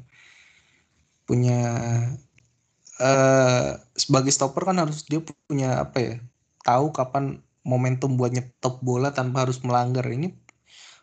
punya 1.24 1.60
uh, 2.98 3.78
sebagai 3.94 4.32
stopper 4.34 4.68
kan 4.68 4.82
harus 4.82 5.06
dia 5.06 5.22
punya 5.22 5.82
apa 5.82 5.98
ya? 5.98 6.14
Tahu 6.62 6.94
kapan 6.94 7.42
momentum 7.62 8.18
buat 8.18 8.34
nyetop 8.34 8.82
bola 8.82 9.14
tanpa 9.14 9.46
harus 9.46 9.62
melanggar. 9.62 10.06
Ini 10.06 10.34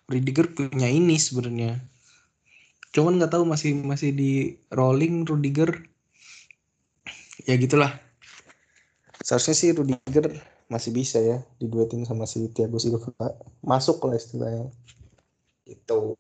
Rudiger 0.10 0.50
punya 0.52 0.90
ini 0.90 1.22
sebenarnya. 1.22 1.80
Cuman 2.90 3.22
nggak 3.22 3.38
tahu 3.38 3.46
masih 3.46 3.78
masih 3.86 4.10
di 4.16 4.58
rolling 4.74 5.24
Rudiger. 5.28 5.86
Ya 7.46 7.56
gitulah. 7.56 7.94
Seharusnya 9.22 9.56
sih 9.56 9.70
Rudiger 9.76 10.34
masih 10.70 10.94
bisa 10.94 11.18
ya 11.22 11.41
diduetin 11.62 12.06
sama 12.06 12.26
si 12.26 12.50
Thiago 12.50 12.82
Silva. 12.82 13.38
Masuk 13.62 14.02
lah 14.10 14.18
istilahnya. 14.18 14.74
Itu. 15.70 16.18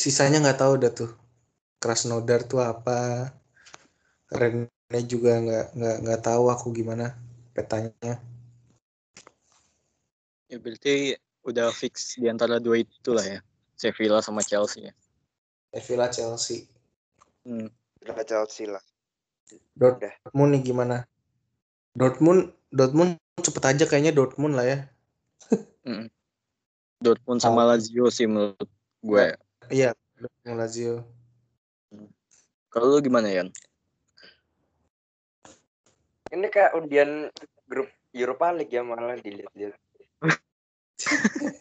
Sisanya 0.00 0.40
nggak 0.40 0.64
tahu 0.64 0.80
dah 0.80 0.88
tuh. 0.96 1.12
Krasnodar 1.76 2.48
tuh 2.48 2.64
apa. 2.64 3.28
Rene 4.32 5.00
juga 5.04 5.36
nggak 5.36 5.66
nggak 5.76 5.96
nggak 6.08 6.20
tahu 6.24 6.48
aku 6.48 6.72
gimana 6.72 7.20
petanya. 7.52 8.16
Ya 10.48 10.56
berarti 10.56 11.20
udah 11.44 11.68
fix 11.68 12.16
di 12.16 12.32
antara 12.32 12.56
dua 12.56 12.80
itu 12.80 13.12
lah 13.12 13.28
ya. 13.28 13.40
Sevilla 13.76 14.24
sama 14.24 14.40
Chelsea 14.40 14.88
ya. 14.88 14.94
Sevilla 15.76 16.08
Chelsea. 16.08 16.64
Hmm. 17.44 17.68
Sevilla 18.00 18.24
Chelsea 18.24 18.72
lah. 18.72 18.80
Dortmund 19.76 20.50
nih 20.56 20.62
gimana? 20.64 21.04
Dortmund 21.92 22.56
Dortmund 22.72 23.20
cepet 23.36 23.64
aja 23.68 23.84
kayaknya 23.84 24.16
Dortmund 24.16 24.56
lah 24.56 24.64
ya. 24.64 24.78
Mm. 25.84 26.08
Dortmund 27.04 27.44
sama 27.44 27.68
Lazio 27.68 28.08
sih 28.08 28.24
menurut 28.24 28.68
gue. 29.04 29.36
Iya, 29.70 29.94
Dortmund 30.18 30.58
Lazio. 30.58 31.06
Kalau 32.74 32.86
lu 32.90 32.98
gimana 32.98 33.30
Yan? 33.30 33.54
Ini 36.34 36.46
kayak 36.50 36.74
undian 36.74 37.30
grup 37.70 37.86
Europa 38.10 38.50
League 38.50 38.74
ya 38.74 38.82
malah 38.82 39.14
dilihat-lihat. 39.14 39.78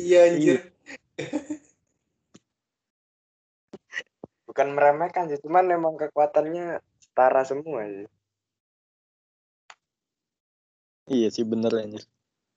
iya 0.00 0.32
anjir. 0.32 0.72
Bukan 4.48 4.72
meremehkan 4.72 5.28
sih, 5.28 5.36
cuman 5.44 5.68
memang 5.68 6.00
kekuatannya 6.00 6.80
setara 7.04 7.44
semua 7.44 7.84
sih. 7.84 8.08
Iya 11.12 11.28
sih 11.28 11.44
bener 11.44 11.68
anjir. 11.76 12.08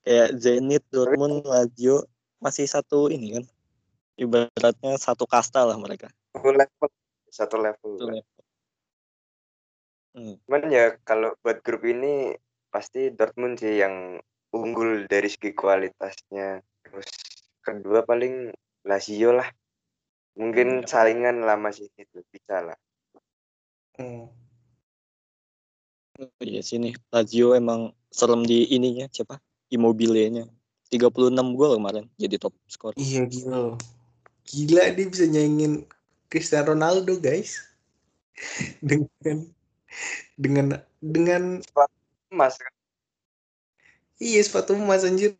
Kayak 0.07 0.39
Zenit, 0.39 0.87
Dortmund, 0.87 1.43
Lazio 1.43 2.07
masih 2.39 2.63
satu 2.63 3.11
ini 3.11 3.35
kan. 3.35 3.43
Ibaratnya 4.17 4.97
satu 4.97 5.29
kasta 5.29 5.61
lah 5.61 5.77
mereka. 5.77 6.09
Satu 6.33 6.49
level, 6.49 6.89
satu 7.29 7.55
level. 7.61 7.91
Satu 8.01 8.09
level. 8.09 8.41
Hmm. 10.17 10.35
Cuman 10.49 10.61
ya 10.73 10.97
kalau 11.05 11.37
buat 11.45 11.61
grup 11.61 11.85
ini 11.85 12.33
pasti 12.73 13.13
Dortmund 13.13 13.61
sih 13.61 13.77
yang 13.77 14.17
unggul 14.49 15.05
dari 15.05 15.29
segi 15.29 15.53
kualitasnya. 15.53 16.65
Terus 16.81 17.09
kedua 17.61 18.01
paling 18.01 18.49
Lazio 18.89 19.37
lah. 19.37 19.45
Mungkin 20.37 20.81
Hmm. 20.81 20.87
saingan 20.89 21.45
lah 21.45 21.57
masih 21.57 21.93
gitu, 21.93 22.25
bisa 22.33 22.65
lah. 22.65 22.77
Hmm. 24.01 24.29
Iya 26.41 26.65
sini 26.65 26.97
Lazio 27.13 27.53
emang 27.53 27.93
serem 28.09 28.41
di 28.41 28.65
ininya 28.73 29.05
siapa? 29.13 29.37
Immobile-nya. 29.69 30.49
36 30.89 31.53
gol 31.53 31.77
kemarin 31.77 32.09
jadi 32.17 32.41
top 32.41 32.55
skor. 32.65 32.97
Iya 32.97 33.27
gila. 33.29 33.77
Gila 34.47 34.95
dia 34.95 35.05
bisa 35.11 35.27
nyaingin 35.27 35.83
Cristiano 36.31 36.71
Ronaldo 36.71 37.19
guys. 37.19 37.59
dengan 38.87 39.37
dengan 40.37 40.65
dengan 40.99 41.43
Emas 42.27 42.59
kan? 42.59 42.73
iya 44.17 44.41
sepatu 44.41 44.73
emas 44.73 45.05
anjir. 45.05 45.37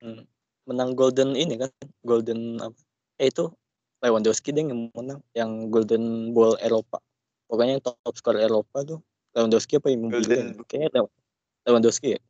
Hmm. 0.00 0.24
Menang 0.64 0.96
golden 0.96 1.36
ini 1.36 1.60
kan, 1.60 1.70
golden 2.06 2.56
apa? 2.62 2.78
Eh 3.20 3.28
itu 3.28 3.52
Lewandowski 4.00 4.52
deh 4.52 4.64
yang 4.64 4.92
menang, 4.92 5.20
yang 5.32 5.68
golden 5.72 6.32
ball 6.32 6.56
Eropa. 6.60 7.00
Pokoknya 7.48 7.80
yang 7.80 7.84
top 7.84 8.14
skor 8.16 8.36
Eropa 8.40 8.84
tuh 8.84 9.00
Lewandowski 9.36 9.80
apa 9.80 9.88
Immobile? 9.92 10.24
Golden 10.24 10.46
ya? 10.56 10.64
Kayaknya 10.68 10.88
Lew- 11.00 11.14
Lewandowski 11.68 12.08
ya. 12.16 12.20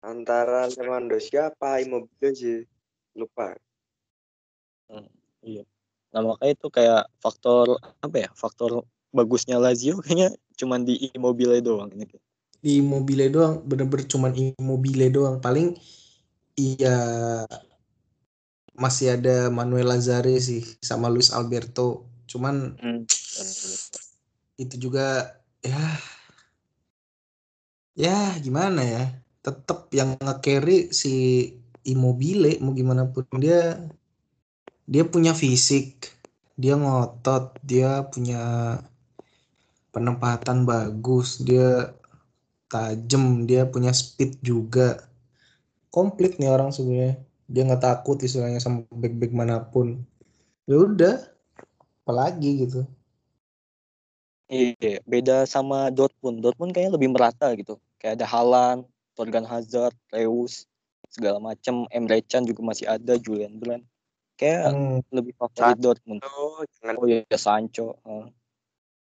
Antara 0.00 0.64
Lewandowski 0.72 1.36
apa 1.36 1.84
Immobile 1.84 2.32
sih. 2.32 2.64
Lupa. 3.12 3.52
Iya. 5.44 5.64
Nah 6.10 6.20
makanya 6.24 6.52
itu 6.56 6.68
kayak 6.72 7.02
faktor 7.20 7.78
apa 8.00 8.16
ya? 8.26 8.28
Faktor 8.32 8.84
bagusnya 9.12 9.60
Lazio 9.60 10.00
kayaknya 10.04 10.32
cuman 10.56 10.84
di 10.84 11.10
Immobile 11.12 11.60
doang 11.60 11.92
ini. 11.92 12.06
Di 12.60 12.80
Immobile 12.84 13.32
doang, 13.32 13.64
bener-bener 13.64 14.04
cuman 14.08 14.32
Immobile 14.36 15.08
doang. 15.08 15.40
Paling 15.40 15.76
iya 16.56 16.96
masih 18.76 19.20
ada 19.20 19.52
Manuel 19.52 19.92
Lazare 19.92 20.36
sih 20.40 20.64
sama 20.80 21.12
Luis 21.12 21.32
Alberto. 21.32 22.08
Cuman 22.28 22.76
Hmm. 22.80 23.02
itu 24.60 24.76
juga 24.76 25.40
ya 25.64 25.82
ya 27.96 28.36
gimana 28.40 28.84
ya 28.84 29.04
tetap 29.40 29.88
yang 29.96 30.20
nge-carry 30.20 30.92
si 30.92 31.12
Immobile 31.84 32.60
mau 32.60 32.76
gimana 32.76 33.08
pun 33.08 33.24
dia 33.40 33.80
dia 34.84 35.04
punya 35.08 35.32
fisik 35.32 36.12
dia 36.60 36.76
ngotot 36.76 37.56
dia 37.64 38.04
punya 38.04 38.76
penempatan 39.96 40.68
bagus 40.68 41.40
dia 41.40 41.96
tajam 42.68 43.48
dia 43.48 43.64
punya 43.64 43.96
speed 43.96 44.44
juga 44.44 45.08
komplit 45.88 46.36
nih 46.36 46.52
orang 46.52 46.70
sebenarnya 46.70 47.16
dia 47.48 47.62
nggak 47.66 47.82
takut 47.82 48.20
istilahnya 48.20 48.60
sama 48.60 48.84
back-back 48.92 49.32
mana 49.32 49.58
pun 49.64 50.04
ya 50.68 50.76
udah 50.84 51.16
apalagi 52.04 52.68
gitu 52.68 52.84
Iya, 54.50 54.98
beda 55.06 55.46
sama 55.46 55.94
Dortmund. 55.94 56.42
Dortmund 56.42 56.74
kayaknya 56.74 56.98
lebih 56.98 57.14
merata 57.14 57.54
gitu. 57.54 57.78
Kayak 58.02 58.18
ada 58.18 58.26
Haaland, 58.26 58.82
Torgan 59.14 59.46
Hazard, 59.46 59.94
Reus, 60.14 60.66
segala 61.10 61.42
macam. 61.42 61.84
Emre 61.90 62.22
Can 62.24 62.46
juga 62.46 62.62
masih 62.62 62.86
ada, 62.86 63.18
Julian 63.18 63.58
Brand. 63.58 63.84
Kayak 64.40 64.72
Hmm, 64.72 65.04
lebih 65.12 65.36
favorit 65.36 65.76
Dortmund. 65.76 66.24
Oh, 66.24 66.64
jangan 66.80 66.94
Oh 66.96 67.04
iya, 67.04 67.36
Sancho. 67.36 68.00
Heeh. 68.06 68.26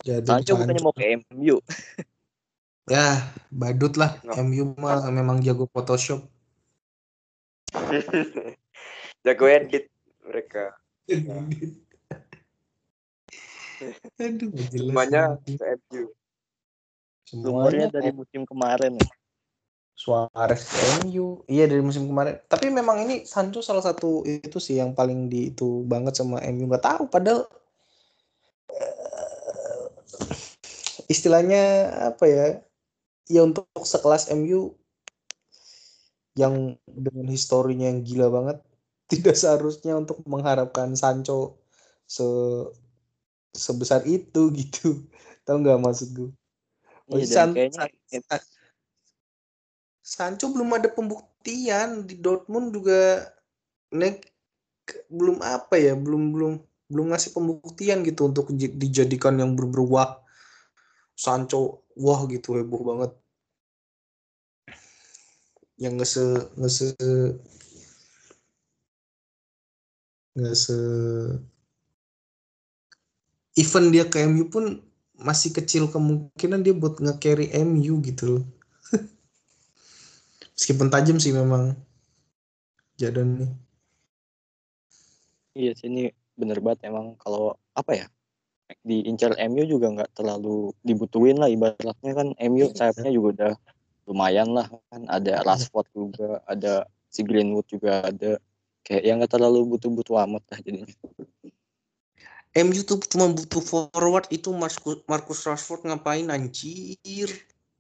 jadi 0.03 0.27
Sancho 0.27 0.59
bukannya 0.59 0.83
mau 0.83 0.95
ke 0.97 1.05
MU. 1.21 1.57
Ya, 2.91 3.23
badut 3.55 3.95
lah. 3.95 4.19
No. 4.27 4.35
MU 4.35 4.75
mah 4.75 5.07
memang 5.15 5.39
jago 5.47 5.71
Photoshop. 5.71 6.27
jago 9.23 9.45
edit 9.47 9.87
mereka. 10.27 10.75
Aduh, 14.19 14.51
jelas. 14.75 14.91
Semuanya 14.91 15.23
MU. 15.87 16.11
Semuanya 17.31 17.87
dari 17.95 18.11
musim 18.11 18.43
kemarin. 18.43 18.99
ya. 18.99 19.07
Suarez 20.01 20.61
ke 20.65 20.77
MU. 21.05 21.45
Iya 21.45 21.65
dari 21.71 21.83
musim 21.85 22.09
kemarin. 22.09 22.41
Tapi 22.49 22.73
memang 22.73 22.97
ini 23.05 23.29
Sancho 23.29 23.61
salah 23.61 23.85
satu 23.85 24.25
itu 24.25 24.57
sih 24.57 24.81
yang 24.81 24.97
paling 24.99 25.29
di 25.33 25.53
itu 25.53 25.85
banget 25.93 26.15
sama 26.17 26.41
MU. 26.41 26.65
Gak 26.73 26.85
tahu 26.89 27.03
padahal 27.13 27.41
eh, 28.73 29.85
istilahnya 31.13 31.63
apa 32.13 32.25
ya? 32.25 32.47
Ya 33.31 33.41
untuk 33.47 33.69
sekelas 33.93 34.33
MU 34.33 34.75
yang 36.35 36.55
dengan 36.89 37.27
historinya 37.29 37.87
yang 37.91 38.01
gila 38.07 38.27
banget 38.33 38.59
tidak 39.13 39.37
seharusnya 39.37 40.01
untuk 40.01 40.25
mengharapkan 40.25 40.97
Sancho 40.97 41.61
se 42.09 42.25
sebesar 43.55 44.07
itu 44.07 44.51
gitu. 44.55 45.05
Tahu 45.45 45.57
nggak 45.63 45.81
maksud 45.83 46.09
gue? 46.15 46.31
Iya, 47.11 47.27
San- 47.27 47.55
kayaknya 47.55 47.83
San- 48.27 48.50
Sancho 50.11 50.51
belum 50.51 50.75
ada 50.75 50.91
pembuktian. 50.91 52.03
Di 52.03 52.19
Dortmund 52.19 52.75
juga 52.75 53.31
nek 53.95 54.27
belum 55.07 55.39
apa 55.39 55.79
ya 55.79 55.95
belum 55.95 56.35
belum 56.35 56.53
belum 56.91 57.07
ngasih 57.15 57.31
pembuktian 57.31 58.03
gitu 58.03 58.27
untuk 58.27 58.51
dijadikan 58.59 59.39
yang 59.39 59.55
berberuang 59.55 60.19
Sancho 61.15 61.87
wah 61.95 62.27
gitu 62.27 62.59
heboh 62.59 62.83
banget. 62.83 63.13
Yang 65.79 65.93
nggak 65.95 66.11
se 66.11 66.25
nggak 66.59 66.73
se 66.75 66.87
nggak 70.35 70.57
se 70.59 70.77
even 73.55 73.95
dia 73.95 74.05
ke 74.11 74.27
MU 74.27 74.51
pun 74.51 74.83
masih 75.15 75.55
kecil 75.55 75.87
kemungkinan 75.87 76.65
dia 76.65 76.75
buat 76.75 76.99
nge-carry 76.99 77.53
MU 77.63 78.01
gitu 78.03 78.25
loh. 78.41 78.45
Meskipun 80.61 80.93
tajam 80.93 81.17
sih 81.17 81.33
memang 81.33 81.73
Jadon 83.01 83.41
nih. 83.41 83.51
Iya 85.57 85.73
sih 85.73 85.89
ini 85.89 86.13
bener 86.37 86.61
banget 86.61 86.93
emang 86.93 87.17
kalau 87.17 87.57
apa 87.73 87.97
ya 87.97 88.07
diincar 88.85 89.33
MU 89.41 89.65
juga 89.65 89.89
nggak 89.89 90.21
terlalu 90.21 90.77
dibutuhin 90.85 91.41
lah 91.41 91.49
ibaratnya 91.49 92.13
kan 92.13 92.37
MU 92.37 92.69
iya. 92.69 92.77
sayapnya 92.77 93.09
juga 93.09 93.29
udah 93.35 93.53
lumayan 94.05 94.53
lah 94.53 94.69
kan 94.93 95.03
ada 95.09 95.41
Rashford 95.43 95.89
juga 95.97 96.45
ada 96.45 96.85
si 97.09 97.25
Greenwood 97.25 97.67
juga 97.67 98.05
ada 98.05 98.37
kayak 98.85 99.03
yang 99.03 99.17
nggak 99.19 99.33
terlalu 99.33 99.65
butuh-butuh 99.75 100.17
amat 100.29 100.45
lah 100.53 100.59
jadinya. 100.61 100.93
MU 102.51 102.83
tuh 102.83 102.99
cuma 103.07 103.31
butuh 103.31 103.63
forward 103.63 104.27
itu 104.35 104.51
Marcus, 104.51 105.01
Marcus 105.07 105.47
Rashford 105.47 105.87
ngapain 105.87 106.27
anjir 106.29 107.31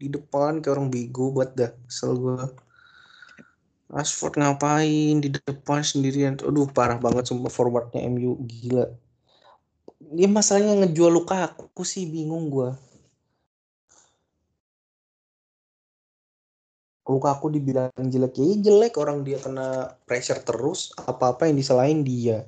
di 0.00 0.06
depan 0.06 0.62
kayak 0.62 0.78
orang 0.78 0.88
bego 0.88 1.34
buat 1.34 1.52
dah 1.52 1.74
gue 1.76 2.69
Rashford 3.90 4.38
ngapain? 4.38 5.18
Di 5.18 5.28
depan 5.34 5.82
sendirian. 5.82 6.38
Aduh 6.40 6.70
parah 6.70 6.98
banget 7.02 7.28
sumpah 7.28 7.52
forwardnya 7.52 8.00
MU 8.06 8.38
gila. 8.46 8.86
Dia 10.00 10.28
masalahnya 10.30 10.86
ngejual 10.86 11.12
luka 11.12 11.36
aku 11.50 11.82
sih 11.84 12.08
bingung 12.08 12.50
gue 12.50 12.70
luka 17.10 17.34
aku 17.34 17.50
dibilang 17.50 17.90
jelek. 17.98 18.38
Ya 18.38 18.54
jelek. 18.70 18.94
Orang 18.94 19.26
dia 19.26 19.42
kena 19.42 19.98
pressure 20.06 20.40
terus. 20.46 20.94
Apa-apa 20.94 21.50
yang 21.50 21.58
disalahin 21.58 22.06
dia. 22.06 22.46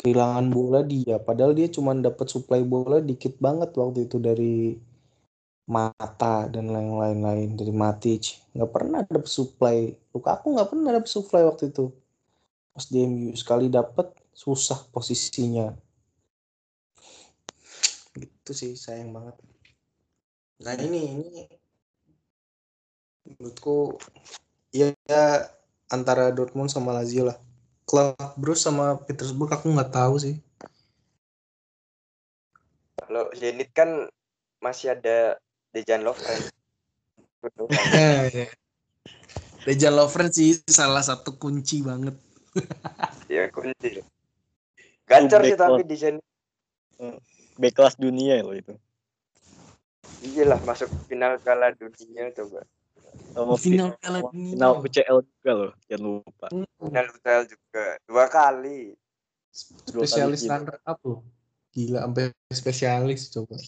Kehilangan 0.00 0.48
bola 0.48 0.80
dia. 0.80 1.20
Padahal 1.20 1.52
dia 1.52 1.68
cuma 1.68 1.92
dapat 1.92 2.26
supply 2.32 2.64
bola 2.64 3.04
dikit 3.04 3.36
banget 3.36 3.76
waktu 3.76 4.08
itu 4.08 4.16
dari 4.16 4.80
mata 5.64 6.44
dan 6.52 6.68
lain-lain 6.68 7.56
dari 7.56 7.72
Matic 7.72 8.52
nggak 8.52 8.70
pernah 8.70 9.00
dapet 9.00 9.30
supply. 9.30 9.96
Luka 10.12 10.36
aku 10.36 10.52
nggak 10.52 10.68
pernah 10.68 10.90
dapet 10.92 11.10
supply 11.10 11.42
waktu 11.48 11.72
itu. 11.72 11.88
Pas 12.76 12.84
di 12.84 12.98
MU 13.08 13.32
sekali 13.32 13.72
dapet 13.72 14.12
susah 14.36 14.76
posisinya. 14.92 15.72
Gitu 18.12 18.50
sih 18.52 18.72
sayang 18.76 19.16
banget. 19.16 19.36
Nah 20.60 20.74
ini 20.76 21.00
ini 21.16 21.40
menurutku 23.24 23.96
ya 24.68 24.92
antara 25.88 26.28
Dortmund 26.28 26.68
sama 26.68 26.92
Lazio 26.92 27.24
lah. 27.24 27.38
Klub 27.84 28.16
Bruce 28.36 28.64
sama 28.64 29.00
Petersburg 29.00 29.52
aku 29.52 29.72
nggak 29.72 29.92
tahu 29.92 30.16
sih. 30.20 30.36
Kalau 33.00 33.28
Zenit 33.36 33.72
kan 33.76 34.08
masih 34.64 34.96
ada 34.96 35.36
Dejan 35.74 36.06
Lovren. 36.06 36.40
Ya, 37.92 38.24
ya. 38.32 38.48
Dejan 39.68 39.92
Lovren 39.98 40.32
sih 40.32 40.56
salah 40.64 41.04
satu 41.04 41.36
kunci 41.36 41.84
banget. 41.84 42.16
ya 43.34 43.50
kunci. 43.52 44.00
Gacor 45.04 45.40
sih 45.44 45.58
tapi 45.58 45.82
di 45.84 45.96
Zenit. 45.98 46.24
Hmm. 46.96 47.18
B 47.58 47.68
kelas 47.74 47.98
dunia 47.98 48.40
loh 48.40 48.56
itu. 48.56 48.72
Iyalah 50.24 50.62
masuk 50.64 50.88
final 51.10 51.36
kalah 51.44 51.74
dunia 51.76 52.32
coba. 52.32 52.64
Sama 53.34 53.54
final 53.60 53.92
final 54.30 54.72
UCL 54.80 55.18
juga 55.26 55.50
loh, 55.52 55.72
jangan 55.90 56.02
lupa. 56.06 56.46
Hmm. 56.48 56.66
Final 56.80 57.06
UCL 57.12 57.42
juga 57.50 57.84
dua 58.08 58.24
kali. 58.30 58.96
Spesialis 59.52 60.48
runner 60.48 60.78
up 60.86 60.98
loh. 61.04 61.20
Gila 61.74 62.08
sampai 62.08 62.32
spesialis 62.48 63.28
coba. 63.28 63.58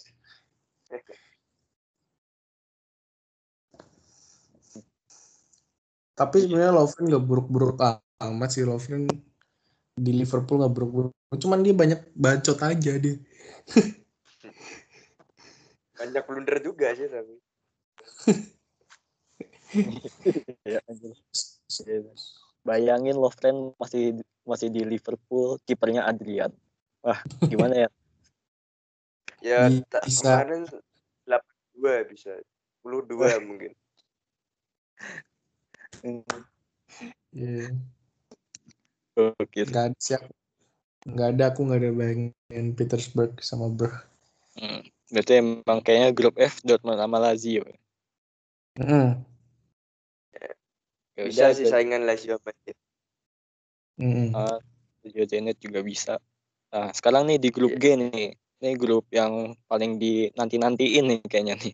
Tapi 6.17 6.49
sebenarnya 6.49 6.73
Lovren 6.73 7.13
gak 7.13 7.27
buruk-buruk 7.29 7.77
amat 8.25 8.49
sih 8.49 8.65
Lovren 8.65 9.05
di 9.97 10.13
Liverpool 10.17 10.65
gak 10.65 10.73
buruk-buruk. 10.73 11.13
Cuman 11.37 11.61
dia 11.61 11.77
banyak 11.77 12.17
bacot 12.17 12.57
aja 12.65 12.93
dia. 12.97 13.21
banyak 16.01 16.25
blunder 16.25 16.57
juga 16.65 16.97
sih 16.97 17.09
tapi. 17.13 17.37
ya, 20.73 20.81
Bayangin 22.65 23.21
Lovren 23.21 23.77
masih 23.77 24.25
masih 24.49 24.73
di 24.73 24.89
Liverpool, 24.89 25.61
kipernya 25.69 26.09
Adrian. 26.09 26.49
Wah, 27.05 27.21
gimana 27.45 27.87
ya? 27.87 27.89
ya, 29.45 29.69
bisa. 29.69 30.25
kemarin 30.25 30.65
82 31.29 32.09
bisa. 32.09 32.33
82 32.81 33.37
mungkin. 33.45 33.77
Yeah. 37.37 37.73
Oke. 39.17 39.65
Gak 39.69 39.93
ada 39.93 39.99
siap. 40.01 40.23
Gak 41.07 41.29
ada 41.39 41.45
aku 41.55 41.69
gak 41.71 41.81
ada 41.85 41.91
bayangin 41.95 42.67
Petersburg 42.75 43.39
sama 43.45 43.71
Bro. 43.71 43.93
Hmm. 44.57 44.83
Berarti 45.13 45.33
emang 45.39 45.79
kayaknya 45.85 46.11
grup 46.11 46.35
F 46.41 46.65
Dortmund 46.67 46.99
sama 46.99 47.23
Lazio. 47.23 47.63
Hmm. 48.77 49.23
Ya 51.17 51.23
bisa 51.25 51.57
sih 51.57 51.65
saingan 51.65 52.05
Lazio 52.05 52.37
Madrid. 52.45 52.77
Mm. 53.97 54.37
Uh, 54.37 54.61
Lazio 55.01 55.25
Zenit 55.25 55.57
juga 55.63 55.81
bisa. 55.81 56.21
Nah, 56.69 56.93
sekarang 56.93 57.25
nih 57.25 57.41
di 57.41 57.49
grup 57.49 57.73
yeah. 57.81 57.97
G 57.97 58.13
nih. 58.13 58.29
Ini 58.57 58.73
grup 58.77 59.09
yang 59.13 59.57
paling 59.69 60.01
di 60.01 60.29
nanti-nantiin 60.37 61.05
nih 61.09 61.21
kayaknya 61.25 61.57
nih. 61.57 61.73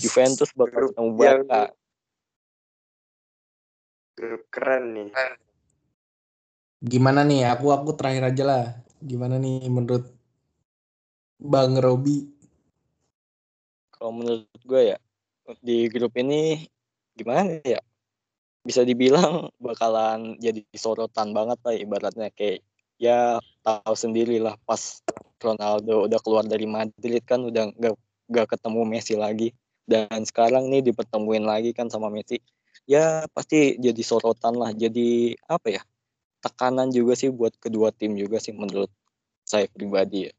Juventus 0.00 0.52
bakal 0.52 0.92
ketemu 0.92 1.10
Barca. 1.16 1.72
Grup 4.14 4.46
keren 4.50 4.94
nih. 4.94 5.10
Gimana 6.80 7.26
nih? 7.26 7.50
Aku 7.54 7.74
aku 7.74 7.94
terakhir 7.98 8.30
aja 8.30 8.44
lah. 8.46 8.64
Gimana 9.02 9.38
nih 9.38 9.66
menurut 9.68 10.10
Bang 11.42 11.76
Robi? 11.76 12.30
Kalau 13.94 14.14
menurut 14.14 14.46
gue 14.64 14.82
ya 14.94 14.98
di 15.60 15.92
grup 15.92 16.16
ini 16.16 16.64
gimana 17.14 17.60
ya? 17.62 17.82
bisa 18.64 18.80
dibilang 18.80 19.52
bakalan 19.60 20.40
jadi 20.40 20.64
sorotan 20.72 21.36
banget 21.36 21.60
lah 21.60 21.76
ibaratnya 21.76 22.32
kayak 22.32 22.64
ya 22.96 23.36
tahu 23.60 23.92
sendiri 23.92 24.40
lah 24.40 24.56
pas 24.64 25.04
Ronaldo 25.36 26.08
udah 26.08 26.20
keluar 26.24 26.48
dari 26.48 26.64
Madrid 26.64 27.20
kan 27.28 27.44
udah 27.44 27.68
gak, 27.76 27.94
gak 28.32 28.56
ketemu 28.56 28.80
Messi 28.88 29.14
lagi 29.20 29.52
dan 29.84 30.24
sekarang 30.24 30.72
nih 30.72 30.80
dipertemuin 30.80 31.44
lagi 31.44 31.76
kan 31.76 31.92
sama 31.92 32.08
Messi 32.08 32.40
ya 32.84 33.24
pasti 33.32 33.80
jadi 33.80 34.02
sorotan 34.04 34.54
lah 34.56 34.70
jadi 34.76 35.36
apa 35.48 35.80
ya 35.80 35.82
tekanan 36.44 36.92
juga 36.92 37.16
sih 37.16 37.32
buat 37.32 37.56
kedua 37.56 37.92
tim 37.92 38.16
juga 38.16 38.36
sih 38.36 38.52
menurut 38.52 38.92
saya 39.44 39.64
pribadi 39.72 40.28
ya 40.28 40.32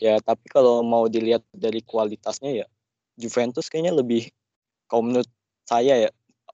ya 0.00 0.14
tapi 0.20 0.48
kalau 0.48 0.84
mau 0.84 1.08
dilihat 1.08 1.44
dari 1.52 1.80
kualitasnya 1.84 2.64
ya 2.64 2.66
Juventus 3.16 3.68
kayaknya 3.68 3.96
lebih 3.96 4.28
kalau 4.88 5.06
menurut 5.06 5.28
saya 5.68 6.08
ya 6.08 6.10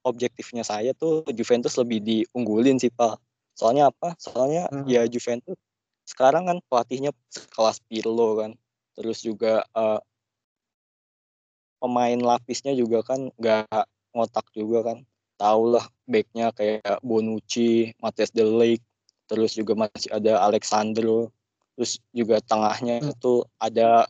objektifnya 0.06 0.62
saya 0.62 0.94
tuh 0.94 1.26
Juventus 1.34 1.74
lebih 1.74 1.98
diunggulin 1.98 2.78
sih 2.78 2.94
Pak. 2.94 3.18
Soalnya 3.58 3.90
apa? 3.90 4.14
Soalnya 4.22 4.70
hmm. 4.70 4.86
ya 4.86 5.02
Juventus 5.10 5.58
sekarang 6.06 6.46
kan 6.46 6.58
pelatihnya 6.70 7.10
kelas 7.50 7.82
Pirlo 7.90 8.38
kan. 8.38 8.54
Terus 8.94 9.26
juga 9.26 9.66
uh, 9.74 9.98
pemain 11.82 12.16
lapisnya 12.16 12.72
juga 12.78 13.02
kan 13.02 13.34
nggak 13.34 13.88
ngotak 14.14 14.46
juga 14.54 14.94
kan. 14.94 14.98
Tahu 15.36 15.76
lah 15.76 15.84
backnya 16.08 16.52
kayak 16.56 17.00
Bonucci, 17.04 17.92
Matthias 18.00 18.32
De 18.32 18.44
Ligt, 18.44 18.82
terus 19.28 19.52
juga 19.52 19.76
masih 19.76 20.08
ada 20.14 20.40
Alexandro, 20.40 21.28
terus 21.76 22.00
juga 22.14 22.40
tengahnya 22.40 23.04
hmm. 23.04 23.12
itu 23.12 23.44
ada 23.60 24.08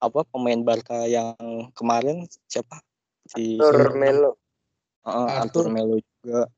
apa 0.00 0.20
pemain 0.28 0.60
Barca 0.60 1.04
yang 1.04 1.36
kemarin 1.76 2.24
siapa? 2.48 2.80
Si 3.28 3.58
Arthur 3.58 3.96
Melo. 3.96 4.30
Uh, 5.06 5.44
Arthur 5.44 5.68
Melo 5.68 5.98
juga. 6.00 6.48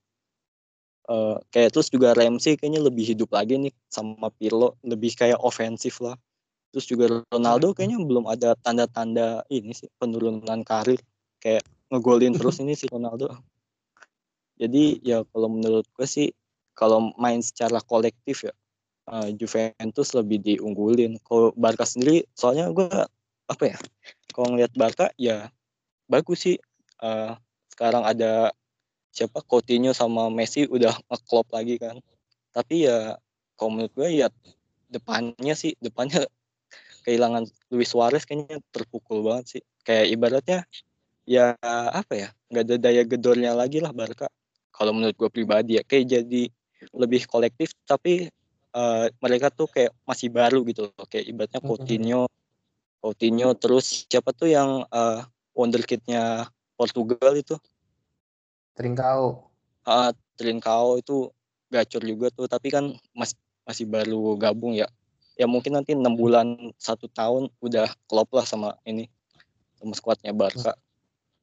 Uh, 1.08 1.40
kayak 1.48 1.72
terus 1.72 1.88
juga 1.88 2.12
Ramsey 2.12 2.60
kayaknya 2.60 2.84
lebih 2.84 3.00
hidup 3.16 3.32
lagi 3.32 3.56
nih 3.56 3.72
sama 3.88 4.28
Pirlo 4.36 4.76
lebih 4.84 5.16
kayak 5.16 5.40
ofensif 5.40 6.04
lah. 6.04 6.14
Terus 6.68 6.84
juga 6.84 7.24
Ronaldo 7.32 7.72
kayaknya 7.72 7.96
belum 8.04 8.28
ada 8.28 8.52
tanda-tanda 8.60 9.40
ini 9.48 9.72
sih 9.72 9.88
penurunan 9.96 10.60
karir. 10.68 11.00
Kayak 11.40 11.64
ngegolin 11.88 12.36
terus 12.36 12.60
ini 12.64 12.76
si 12.76 12.84
Ronaldo. 12.92 13.32
Jadi 14.58 14.98
ya 15.06 15.22
kalau 15.30 15.48
menurut 15.54 15.86
gue 15.94 16.06
sih 16.06 16.34
kalau 16.74 17.14
main 17.14 17.38
secara 17.42 17.78
kolektif 17.82 18.46
ya 18.46 18.54
uh, 19.10 19.30
Juventus 19.34 20.12
lebih 20.12 20.38
diunggulin. 20.44 21.16
Kalau 21.24 21.50
Barca 21.56 21.88
sendiri 21.88 22.26
soalnya 22.36 22.68
gue 22.70 22.88
apa 23.48 23.64
ya? 23.64 23.78
Kalau 24.34 24.54
ngeliat 24.54 24.72
Barca 24.76 25.10
ya 25.16 25.48
bagus 26.06 26.44
sih. 26.44 26.56
Uh, 26.98 27.38
sekarang 27.70 28.02
ada 28.02 28.50
siapa 29.14 29.38
Coutinho 29.46 29.94
sama 29.94 30.26
Messi 30.28 30.66
udah 30.66 30.92
ngeklop 31.08 31.48
lagi 31.54 31.80
kan. 31.80 31.96
Tapi 32.52 32.90
ya 32.90 33.16
kalau 33.58 33.78
menurut 33.78 33.92
gue 33.94 34.08
ya 34.22 34.28
depannya 34.90 35.54
sih 35.54 35.74
depannya 35.78 36.26
kehilangan 37.06 37.48
Luis 37.72 37.90
Suarez 37.90 38.26
kayaknya 38.28 38.60
terpukul 38.74 39.24
banget 39.24 39.58
sih. 39.58 39.62
Kayak 39.86 40.06
ibaratnya 40.12 40.58
ya 41.28 41.52
apa 41.92 42.14
ya 42.16 42.28
nggak 42.48 42.64
ada 42.64 42.76
daya 42.80 43.02
gedornya 43.04 43.52
lagi 43.52 43.78
lah 43.80 43.92
Barca. 43.92 44.28
Kalau 44.78 44.94
menurut 44.94 45.18
gue 45.18 45.26
pribadi 45.26 45.76
ya 45.76 45.82
kayak 45.82 46.06
jadi 46.06 46.42
lebih 46.94 47.26
kolektif 47.26 47.74
tapi 47.82 48.30
uh, 48.70 49.10
mereka 49.18 49.50
tuh 49.50 49.66
kayak 49.66 49.90
masih 50.06 50.30
baru 50.30 50.62
gitu 50.70 50.86
loh. 50.86 51.06
Kayak 51.10 51.26
ibaratnya 51.26 51.60
Coutinho, 51.60 52.30
Coutinho 53.02 53.50
terus 53.58 54.06
siapa 54.06 54.30
tuh 54.30 54.54
yang 54.54 54.86
uh, 54.94 55.26
wonderkidnya 55.58 56.46
Portugal 56.78 57.34
itu? 57.34 57.58
Trincao. 58.78 59.50
Uh, 59.82 60.14
Trincao 60.38 61.02
itu 61.02 61.34
gacor 61.68 62.02
juga 62.06 62.30
tuh 62.30 62.46
tapi 62.46 62.70
kan 62.70 62.94
masih 63.12 63.36
masih 63.68 63.84
baru 63.84 64.38
gabung 64.40 64.72
ya 64.72 64.88
ya 65.36 65.44
mungkin 65.44 65.76
nanti 65.76 65.92
enam 65.92 66.16
bulan 66.16 66.72
satu 66.80 67.06
tahun 67.12 67.52
udah 67.60 67.92
klop 68.08 68.32
lah 68.32 68.48
sama 68.48 68.74
ini 68.88 69.06
sama 69.76 69.92
skuadnya 69.94 70.32
Barca 70.32 70.74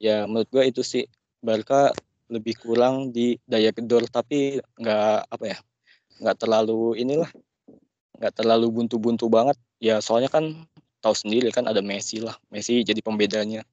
ya 0.01 0.25
menurut 0.25 0.49
gue 0.49 0.63
itu 0.67 0.81
sih 0.81 1.05
Barca 1.39 1.93
lebih 2.29 2.57
kurang 2.57 3.13
di 3.13 3.37
daya 3.45 3.69
gedor 3.69 4.09
tapi 4.09 4.57
nggak 4.81 5.29
apa 5.29 5.45
ya 5.45 5.57
nggak 6.21 6.37
terlalu 6.41 6.97
inilah 6.97 7.29
nggak 8.19 8.33
terlalu 8.33 8.67
buntu-buntu 8.71 9.27
banget. 9.27 9.57
Ya 9.83 9.99
soalnya 9.99 10.31
kan 10.31 10.65
tahu 11.03 11.13
sendiri 11.13 11.51
kan 11.51 11.67
ada 11.67 11.83
Messi 11.83 12.23
lah 12.23 12.35
Messi 12.49 12.81
jadi 12.81 12.99
pembedanya. 13.03 13.63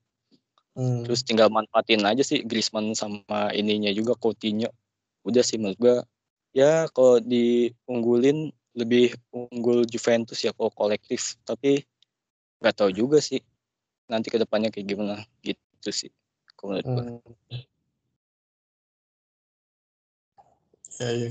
Hmm. 0.72 1.04
terus 1.04 1.20
tinggal 1.20 1.52
manfaatin 1.52 2.00
aja 2.00 2.24
sih 2.24 2.48
Griezmann 2.48 2.96
sama 2.96 3.52
ininya 3.52 3.92
juga 3.92 4.16
Coutinho. 4.16 4.72
Udah 5.20 5.44
sih 5.44 5.60
menurut 5.60 5.76
gue 5.76 5.96
ya 6.56 6.88
kalau 6.96 7.20
diunggulin 7.20 8.48
lebih 8.72 9.12
unggul 9.36 9.84
Juventus 9.84 10.40
ya 10.40 10.56
kalau 10.56 10.72
kolektif. 10.72 11.36
Tapi 11.44 11.84
nggak 12.64 12.72
tahu 12.72 12.88
juga 12.88 13.20
sih 13.20 13.44
nanti 14.08 14.32
ke 14.32 14.40
depannya 14.40 14.72
kayak 14.72 14.86
gimana. 14.88 15.20
Gitu 15.44 15.92
sih 15.92 16.10
kalau 16.56 16.80
menurut 16.80 16.88
gue. 16.88 17.04
Ya, 21.02 21.10
ya. 21.10 21.30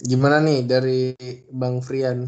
Gimana 0.00 0.40
nih 0.40 0.64
dari 0.64 1.12
Bang 1.52 1.84
Frian? 1.84 2.24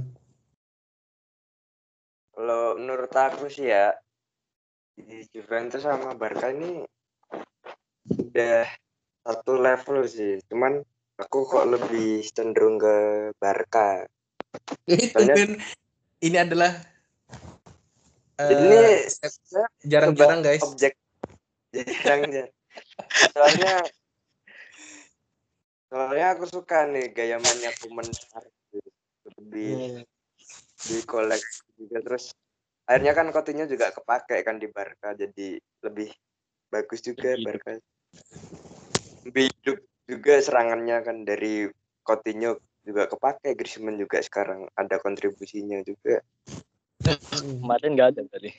Kalau 2.37 2.77
menurut 2.77 3.09
aku 3.17 3.49
sih 3.49 3.73
ya 3.73 3.97
di 4.93 5.25
Juventus 5.33 5.89
sama 5.89 6.13
Barca 6.13 6.53
ini 6.53 6.85
udah 8.13 8.69
satu 9.25 9.57
level 9.57 10.05
sih. 10.05 10.37
Cuman 10.53 10.85
Aku 11.15 11.47
kok 11.47 11.63
lebih 11.71 12.27
cenderung 12.27 12.75
ke 12.75 13.31
Barca. 13.39 14.03
Soalnya, 14.91 15.35
ini 16.27 16.37
adalah 16.43 16.75
ini 18.51 19.07
uh, 19.07 19.69
jarang-jarang 19.87 20.43
guys. 20.43 20.63
Objek 20.67 20.99
jarang 22.03 22.51
Soalnya 23.31 23.87
soalnya 25.95 26.35
aku 26.35 26.51
suka 26.51 26.91
nih 26.91 27.15
gaya 27.15 27.39
mainnya 27.39 27.71
lebih 29.39 29.71
hmm. 29.79 30.03
di 30.91 30.97
koleksi 31.07 31.63
juga. 31.79 32.03
Terus 32.03 32.35
akhirnya 32.91 33.15
kan 33.15 33.31
Coutinho 33.31 33.71
juga 33.71 33.95
kepake 33.95 34.43
kan 34.43 34.59
di 34.59 34.67
Barca 34.67 35.15
jadi 35.15 35.55
lebih 35.87 36.11
bagus 36.67 36.99
juga 36.99 37.39
Barca. 37.39 37.79
Lebih 39.23 39.55
hidup 39.55 39.79
juga 40.11 40.35
serangannya 40.43 40.99
kan 41.07 41.23
dari 41.23 41.71
Coutinho 42.03 42.59
juga 42.83 43.07
kepake 43.07 43.55
Griezmann 43.55 43.95
juga 43.95 44.19
sekarang 44.19 44.67
ada 44.75 44.99
kontribusinya 44.99 45.79
juga. 45.87 46.19
Kemarin 47.63 47.95
nggak 47.95 48.11
ada 48.19 48.23
tadi 48.35 48.51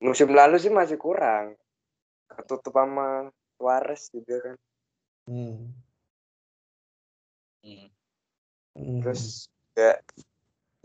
musim 0.00 0.32
lalu 0.32 0.56
sih 0.56 0.72
masih 0.72 0.96
kurang. 0.96 1.56
Ketutup 2.26 2.72
sama 2.72 3.28
Suarez 3.60 4.08
juga 4.12 4.36
kan. 4.40 4.56
Hmm. 5.26 5.85
Hmm. 7.66 9.00
terus 9.02 9.50
ya 9.74 9.98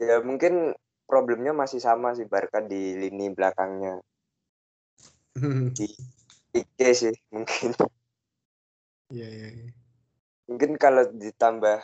ya 0.01 0.17
mungkin 0.25 0.73
problemnya 1.05 1.53
masih 1.53 1.77
sama 1.77 2.17
sih 2.17 2.25
Barca 2.25 2.63
di 2.63 2.97
lini 2.97 3.29
belakangnya 3.29 4.01
hmm. 5.37 5.75
di 5.77 5.87
Ike 6.51 6.89
sih 6.97 7.15
mungkin 7.29 7.77
Iya, 9.11 9.27
iya, 9.27 9.49
iya. 9.51 9.71
Mungkin 10.47 10.79
kalau 10.79 11.03
ditambah 11.11 11.83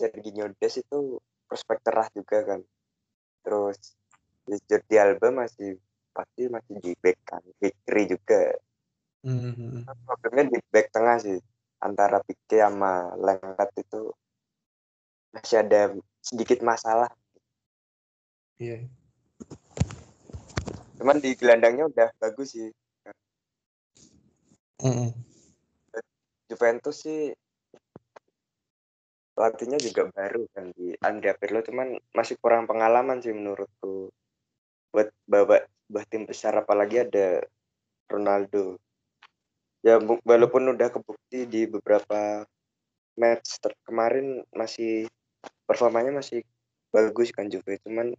Serginho 0.00 0.48
Des 0.56 0.74
itu 0.80 1.20
prospek 1.44 1.84
cerah 1.84 2.08
juga 2.16 2.38
kan. 2.48 2.60
Terus 3.44 3.78
Jordi 4.48 4.96
Alba 4.96 5.28
masih 5.44 5.76
pasti 6.12 6.48
masih 6.48 6.74
di 6.80 6.92
back 6.96 7.18
kan, 7.28 7.44
back 7.60 7.76
kiri 7.84 8.04
juga. 8.08 8.42
Mm-hmm. 9.22 9.86
Problemnya 10.08 10.44
di 10.48 10.58
back 10.72 10.86
tengah 10.90 11.16
sih 11.20 11.38
antara 11.78 12.18
Pique 12.24 12.58
sama 12.58 13.12
Lengkat 13.20 13.70
itu 13.78 14.10
masih 15.32 15.64
ada 15.64 15.96
sedikit 16.20 16.60
masalah. 16.60 17.10
Iya. 18.60 18.86
Cuman 21.00 21.18
di 21.18 21.34
gelandangnya 21.34 21.88
udah 21.88 22.08
bagus 22.20 22.54
sih. 22.54 22.70
Mm-hmm. 24.82 25.10
Juventus 26.52 26.96
sih 27.02 27.32
pelatihnya 29.32 29.80
juga 29.80 30.12
baru 30.12 30.44
kan 30.52 30.68
di 30.76 30.92
Andrea 31.00 31.32
Pirlo 31.34 31.64
cuman 31.64 31.96
masih 32.12 32.36
kurang 32.36 32.68
pengalaman 32.68 33.24
sih 33.24 33.32
menurutku 33.32 34.12
buat 34.92 35.08
bawa 35.24 35.64
buat 35.88 36.06
tim 36.12 36.28
besar 36.28 36.52
apalagi 36.60 37.08
ada 37.08 37.40
Ronaldo 38.12 38.76
ya 39.80 39.96
walaupun 39.98 40.76
udah 40.76 40.92
kebukti 40.92 41.48
di 41.48 41.64
beberapa 41.64 42.44
match 43.16 43.58
kemarin 43.88 44.44
masih 44.52 45.08
performanya 45.72 46.12
masih 46.12 46.44
bagus 46.92 47.32
kan 47.32 47.48
juga 47.48 47.80
cuman 47.80 48.12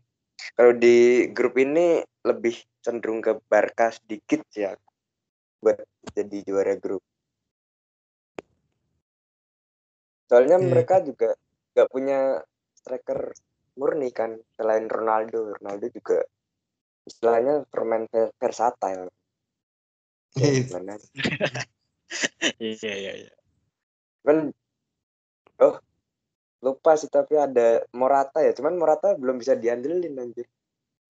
kalau 0.57 0.73
di 0.73 1.29
grup 1.29 1.55
ini 1.61 2.01
lebih 2.25 2.57
cenderung 2.81 3.21
ke 3.21 3.37
Barca 3.45 3.93
sedikit 3.93 4.41
ya 4.57 4.73
buat 5.61 5.77
jadi 6.17 6.41
juara 6.43 6.75
grup 6.75 7.05
Soalnya 10.33 10.57
yeah. 10.57 10.65
mereka 10.65 10.97
juga 11.05 11.37
nggak 11.77 11.89
punya 11.93 12.41
striker 12.73 13.37
murni 13.77 14.09
kan 14.09 14.33
selain 14.57 14.89
Ronaldo. 14.89 15.53
Ronaldo 15.61 15.93
juga 15.93 16.25
istilahnya 17.05 17.69
permain 17.69 18.09
versatile. 18.41 19.13
Iya 22.61 22.93
iya 22.93 23.13
iya. 23.25 23.33
Kan 24.21 24.53
oh 25.65 25.75
lupa 26.63 26.95
sih 26.95 27.11
tapi 27.11 27.35
ada 27.35 27.83
Morata 27.91 28.39
ya. 28.39 28.55
Cuman 28.55 28.79
Morata 28.79 29.13
belum 29.19 29.37
bisa 29.37 29.53
diandelin 29.59 30.15
anjir. 30.17 30.47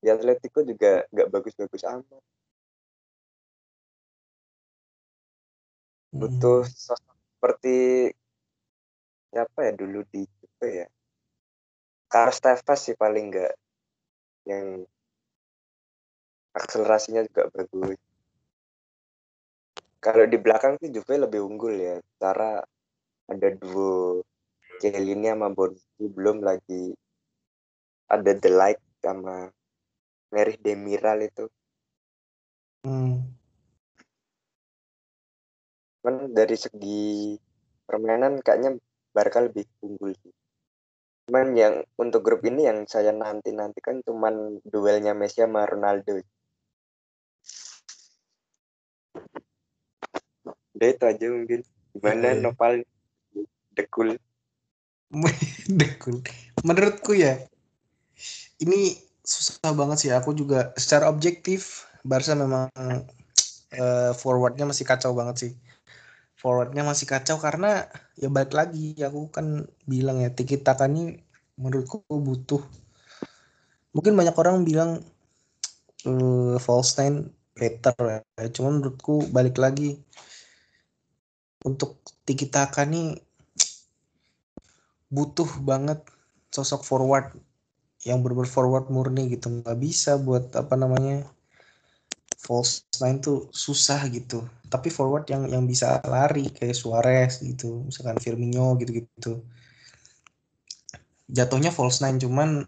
Di 0.01 0.09
Atletico 0.09 0.65
juga 0.65 1.05
nggak 1.13 1.29
bagus-bagus 1.29 1.83
amat. 1.87 2.23
Butuh 6.13 6.65
hmm. 6.65 6.73
sosok 6.73 7.13
seperti 7.43 8.07
siapa 9.33 9.59
ya 9.67 9.73
dulu 9.75 9.99
di 10.07 10.23
Juve 10.23 10.69
ya 10.71 10.87
Carlos 12.07 12.39
Tevez 12.39 12.79
sih 12.79 12.95
paling 12.95 13.33
enggak 13.33 13.53
yang 14.47 14.85
akselerasinya 16.55 17.25
juga 17.27 17.51
bagus 17.51 17.99
kalau 19.99 20.23
di 20.23 20.37
belakang 20.39 20.79
sih 20.79 20.87
Juve 20.87 21.19
lebih 21.19 21.43
unggul 21.43 21.75
ya 21.75 21.99
cara 22.15 22.63
ada 23.27 23.47
duo 23.59 24.23
Chiellini 24.81 25.27
sama 25.29 25.51
Bonucci 25.51 26.05
belum 26.07 26.41
lagi 26.41 26.93
ada 28.09 28.31
The 28.33 28.51
Light 28.53 28.81
sama 29.03 29.49
Merih 30.33 30.57
Demiral 30.61 31.19
itu 31.25 31.45
hmm. 32.87 33.15
kan 36.03 36.15
dari 36.33 36.57
segi 36.57 37.37
permainan 37.87 38.41
kayaknya 38.41 38.79
Barca 39.13 39.45
lebih 39.45 39.69
unggul 39.85 40.17
sih. 40.17 40.33
Cuman 41.29 41.53
yang 41.55 41.85
untuk 41.95 42.25
grup 42.25 42.41
ini 42.43 42.65
yang 42.67 42.83
saya 42.89 43.13
nanti 43.13 43.53
nantikan 43.53 44.01
cuman 44.01 44.59
duelnya 44.65 45.13
Messi 45.13 45.45
sama 45.45 45.63
Ronaldo. 45.63 46.19
Udah 50.73 50.89
itu 50.89 51.03
aja 51.05 51.25
mungkin. 51.29 51.61
Gimana 51.93 52.27
Iya. 52.33 52.41
Nopal 52.41 52.83
dekul. 53.77 54.17
Dekul. 55.79 56.25
Menurutku 56.65 57.13
ya, 57.13 57.37
ini 58.59 58.97
susah 59.21 59.71
banget 59.73 59.97
sih. 60.07 60.11
Aku 60.11 60.33
juga 60.33 60.73
secara 60.75 61.07
objektif, 61.09 61.85
Barca 62.01 62.33
memang 62.33 62.67
eh, 63.73 64.11
forwardnya 64.17 64.65
masih 64.65 64.85
kacau 64.87 65.13
banget 65.13 65.35
sih. 65.37 65.51
Forwardnya 66.35 66.83
masih 66.83 67.07
kacau 67.07 67.39
karena 67.39 67.87
ya 68.19 68.27
balik 68.27 68.51
lagi, 68.51 68.97
aku 68.99 69.31
kan 69.31 69.63
bilang 69.87 70.19
ya, 70.19 70.33
Tiki 70.33 70.59
Taka 70.59 70.89
ini 70.89 71.15
menurutku 71.55 72.03
butuh. 72.09 72.59
Mungkin 73.93 74.17
banyak 74.17 74.35
orang 74.35 74.65
bilang 74.65 74.99
false 76.59 76.99
nine 76.99 77.31
better 77.55 77.95
ya. 78.01 78.19
Cuman 78.51 78.81
menurutku 78.81 79.29
balik 79.31 79.61
lagi 79.61 80.01
untuk 81.63 82.03
Tiki 82.27 82.51
Taka 82.51 82.83
nih 82.83 83.15
butuh 85.13 85.49
banget 85.61 86.01
sosok 86.49 86.81
forward 86.81 87.37
yang 88.03 88.19
bener 88.25 88.49
forward 88.49 88.89
murni 88.89 89.29
gitu. 89.29 89.47
Nggak 89.61 89.77
bisa 89.77 90.17
buat 90.17 90.49
apa 90.57 90.73
namanya 90.73 91.29
false 92.41 92.83
nine 92.99 93.21
tuh 93.21 93.53
susah 93.53 94.01
gitu. 94.09 94.43
Tapi 94.73 94.89
forward 94.89 95.29
yang 95.29 95.45
yang 95.53 95.63
bisa 95.69 96.01
lari 96.09 96.49
kayak 96.49 96.73
Suarez 96.73 97.39
gitu 97.45 97.85
misalkan 97.85 98.17
Firmino 98.17 98.73
gitu 98.81 98.91
gitu 99.05 99.33
jatuhnya 101.33 101.73
false 101.73 102.03
nine 102.05 102.21
cuman 102.21 102.67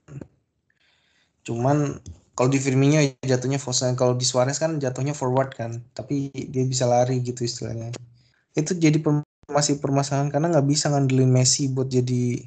cuman 1.45 2.01
kalau 2.35 2.51
di 2.51 2.59
Firmino 2.59 2.99
ya 2.99 3.15
jatuhnya 3.23 3.61
false 3.61 3.87
nine. 3.87 3.95
Kalau 3.95 4.11
di 4.11 4.27
Suarez 4.27 4.59
kan 4.59 4.75
jatuhnya 4.75 5.15
forward 5.15 5.55
kan 5.55 5.79
tapi 5.95 6.27
dia 6.51 6.67
bisa 6.67 6.83
lari 6.83 7.23
gitu 7.23 7.47
istilahnya. 7.47 7.95
Itu 8.51 8.75
jadi 8.75 8.99
masih 9.49 9.77
permasalahan 9.77 10.29
karena 10.33 10.49
nggak 10.53 10.67
bisa 10.67 10.89
ngandelin 10.89 11.29
Messi 11.29 11.69
buat 11.69 11.89
jadi 11.89 12.41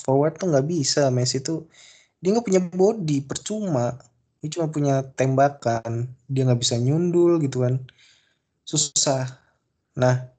forward 0.00 0.38
tuh 0.38 0.48
nggak 0.52 0.66
bisa. 0.66 1.08
Messi 1.10 1.42
tuh 1.42 1.66
dia 2.22 2.32
nggak 2.34 2.46
punya 2.46 2.62
body 2.62 3.18
percuma. 3.26 3.96
Dia 4.40 4.48
cuma 4.52 4.66
punya 4.70 5.02
tembakan. 5.16 6.10
Dia 6.30 6.46
nggak 6.46 6.60
bisa 6.60 6.76
nyundul 6.78 7.42
gitu 7.42 7.66
kan. 7.66 7.82
Susah. 8.62 9.26
Nah 9.98 10.30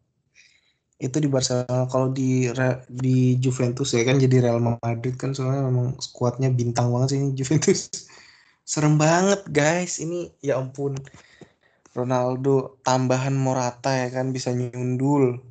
itu 0.98 1.18
di 1.20 1.30
Barcelona. 1.30 1.86
Kalau 1.92 2.10
di 2.14 2.48
di 2.90 3.38
Juventus 3.38 3.94
ya 3.94 4.04
kan 4.08 4.18
jadi 4.18 4.50
Real 4.50 4.62
Madrid 4.64 5.16
kan 5.20 5.36
soalnya 5.36 5.68
memang 5.68 5.98
skuadnya 6.02 6.50
bintang 6.50 6.90
banget 6.94 7.18
sih 7.18 7.20
ini 7.20 7.30
Juventus. 7.36 7.90
Serem 8.72 8.96
banget 8.96 9.44
guys. 9.52 10.00
Ini 10.00 10.32
ya 10.44 10.58
ampun. 10.62 10.96
Ronaldo 11.98 12.78
tambahan 12.86 13.34
Morata 13.34 13.90
ya 13.90 14.14
kan 14.14 14.30
bisa 14.30 14.54
nyundul 14.54 15.42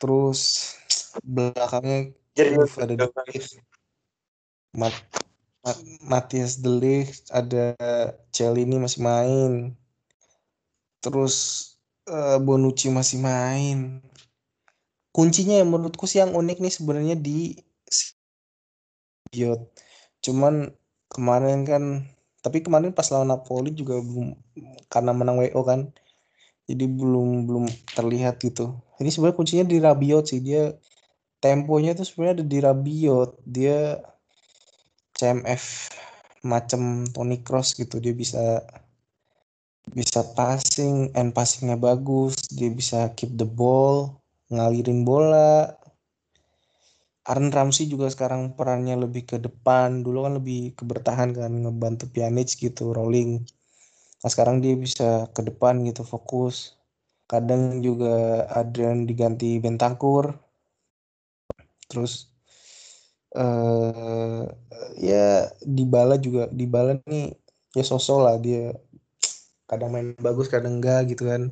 terus 0.00 0.72
belakangnya 1.20 2.16
Jadi 2.32 2.56
ada 2.56 2.94
Ligt. 3.28 3.60
Mat, 4.72 4.94
Mat- 5.60 5.84
Matias 6.00 6.56
De 6.62 6.70
Ligt, 6.72 7.28
ada 7.28 7.76
Celini 8.32 8.80
masih 8.80 9.00
main. 9.04 9.52
Terus 11.04 11.34
eh, 12.08 12.38
Bonucci 12.40 12.88
masih 12.88 13.18
main. 13.20 14.00
Kuncinya 15.10 15.58
yang 15.60 15.68
menurutku 15.68 16.06
sih 16.06 16.22
yang 16.22 16.32
unik 16.32 16.58
nih 16.64 16.72
sebenarnya 16.72 17.16
di 17.18 17.58
Biot. 19.30 19.60
Cuman 20.24 20.54
kemarin 21.10 21.66
kan 21.66 21.82
tapi 22.40 22.64
kemarin 22.64 22.96
pas 22.96 23.10
lawan 23.12 23.28
Napoli 23.28 23.70
juga 23.76 24.00
belum 24.00 24.32
karena 24.88 25.12
menang 25.12 25.36
WO 25.42 25.60
kan. 25.66 25.80
Jadi 26.70 26.86
belum 26.86 27.50
belum 27.50 27.66
terlihat 27.98 28.38
gitu. 28.38 28.78
Ini 29.02 29.10
sebenarnya 29.10 29.36
kuncinya 29.36 29.66
di 29.66 29.82
Rabiot 29.82 30.24
sih. 30.30 30.38
Dia 30.38 30.70
temponya 31.42 31.98
tuh 31.98 32.06
sebenarnya 32.06 32.34
ada 32.38 32.46
di 32.46 32.58
Rabiot. 32.62 33.30
Dia 33.42 33.98
CMF 35.18 35.90
macam 36.46 37.10
Toni 37.10 37.42
Kroos 37.42 37.74
gitu. 37.74 37.98
Dia 37.98 38.14
bisa 38.14 38.62
bisa 39.90 40.22
passing 40.38 41.10
and 41.18 41.34
passingnya 41.34 41.74
bagus. 41.74 42.38
Dia 42.54 42.70
bisa 42.70 43.10
keep 43.18 43.34
the 43.34 43.48
ball 43.48 44.22
ngalirin 44.54 45.02
bola. 45.02 45.74
Aaron 47.26 47.50
Ramsey 47.50 47.90
juga 47.90 48.06
sekarang 48.06 48.54
perannya 48.54 48.94
lebih 48.94 49.26
ke 49.26 49.36
depan. 49.42 50.06
Dulu 50.06 50.22
kan 50.22 50.34
lebih 50.38 50.78
ke 50.78 50.86
bertahan 50.86 51.34
kan 51.34 51.50
ngebantu 51.50 52.06
Pjanic 52.14 52.54
gitu 52.54 52.94
rolling 52.94 53.42
nah 54.20 54.28
sekarang 54.32 54.60
dia 54.64 54.74
bisa 54.76 55.28
ke 55.34 55.40
depan 55.48 55.74
gitu 55.88 56.02
fokus. 56.04 56.76
Kadang 57.30 57.80
juga 57.86 58.44
Adrian 58.60 59.06
diganti 59.08 59.56
Bentancur. 59.62 60.34
Terus 61.90 62.12
eh 63.34 64.42
ya 64.98 65.46
Dybala 65.62 66.16
juga 66.18 66.50
Dybala 66.50 66.98
nih 67.06 67.34
ya 67.76 67.84
sosok 67.86 68.18
lah 68.26 68.36
dia. 68.42 68.74
Kadang 69.70 69.90
main 69.94 70.08
bagus 70.18 70.46
kadang 70.50 70.78
enggak 70.82 71.00
gitu 71.14 71.24
kan. 71.30 71.42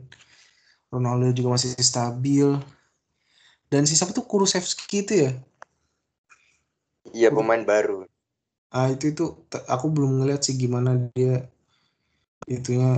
Ronaldo 0.92 1.32
juga 1.38 1.56
masih 1.56 1.70
stabil. 1.80 2.48
Dan 3.72 3.84
si 3.88 3.94
siapa 3.96 4.12
tuh? 4.16 4.24
Kulusevski 4.24 5.04
itu 5.04 5.14
ya? 5.28 5.30
Iya 7.18 7.28
pemain 7.36 7.62
baru. 7.70 8.04
ah 8.78 8.88
itu 8.94 9.04
itu 9.12 9.24
aku 9.74 9.86
belum 9.94 10.10
ngeliat 10.20 10.40
sih 10.46 10.54
gimana 10.62 10.90
dia 11.16 11.48
itunya 12.56 12.90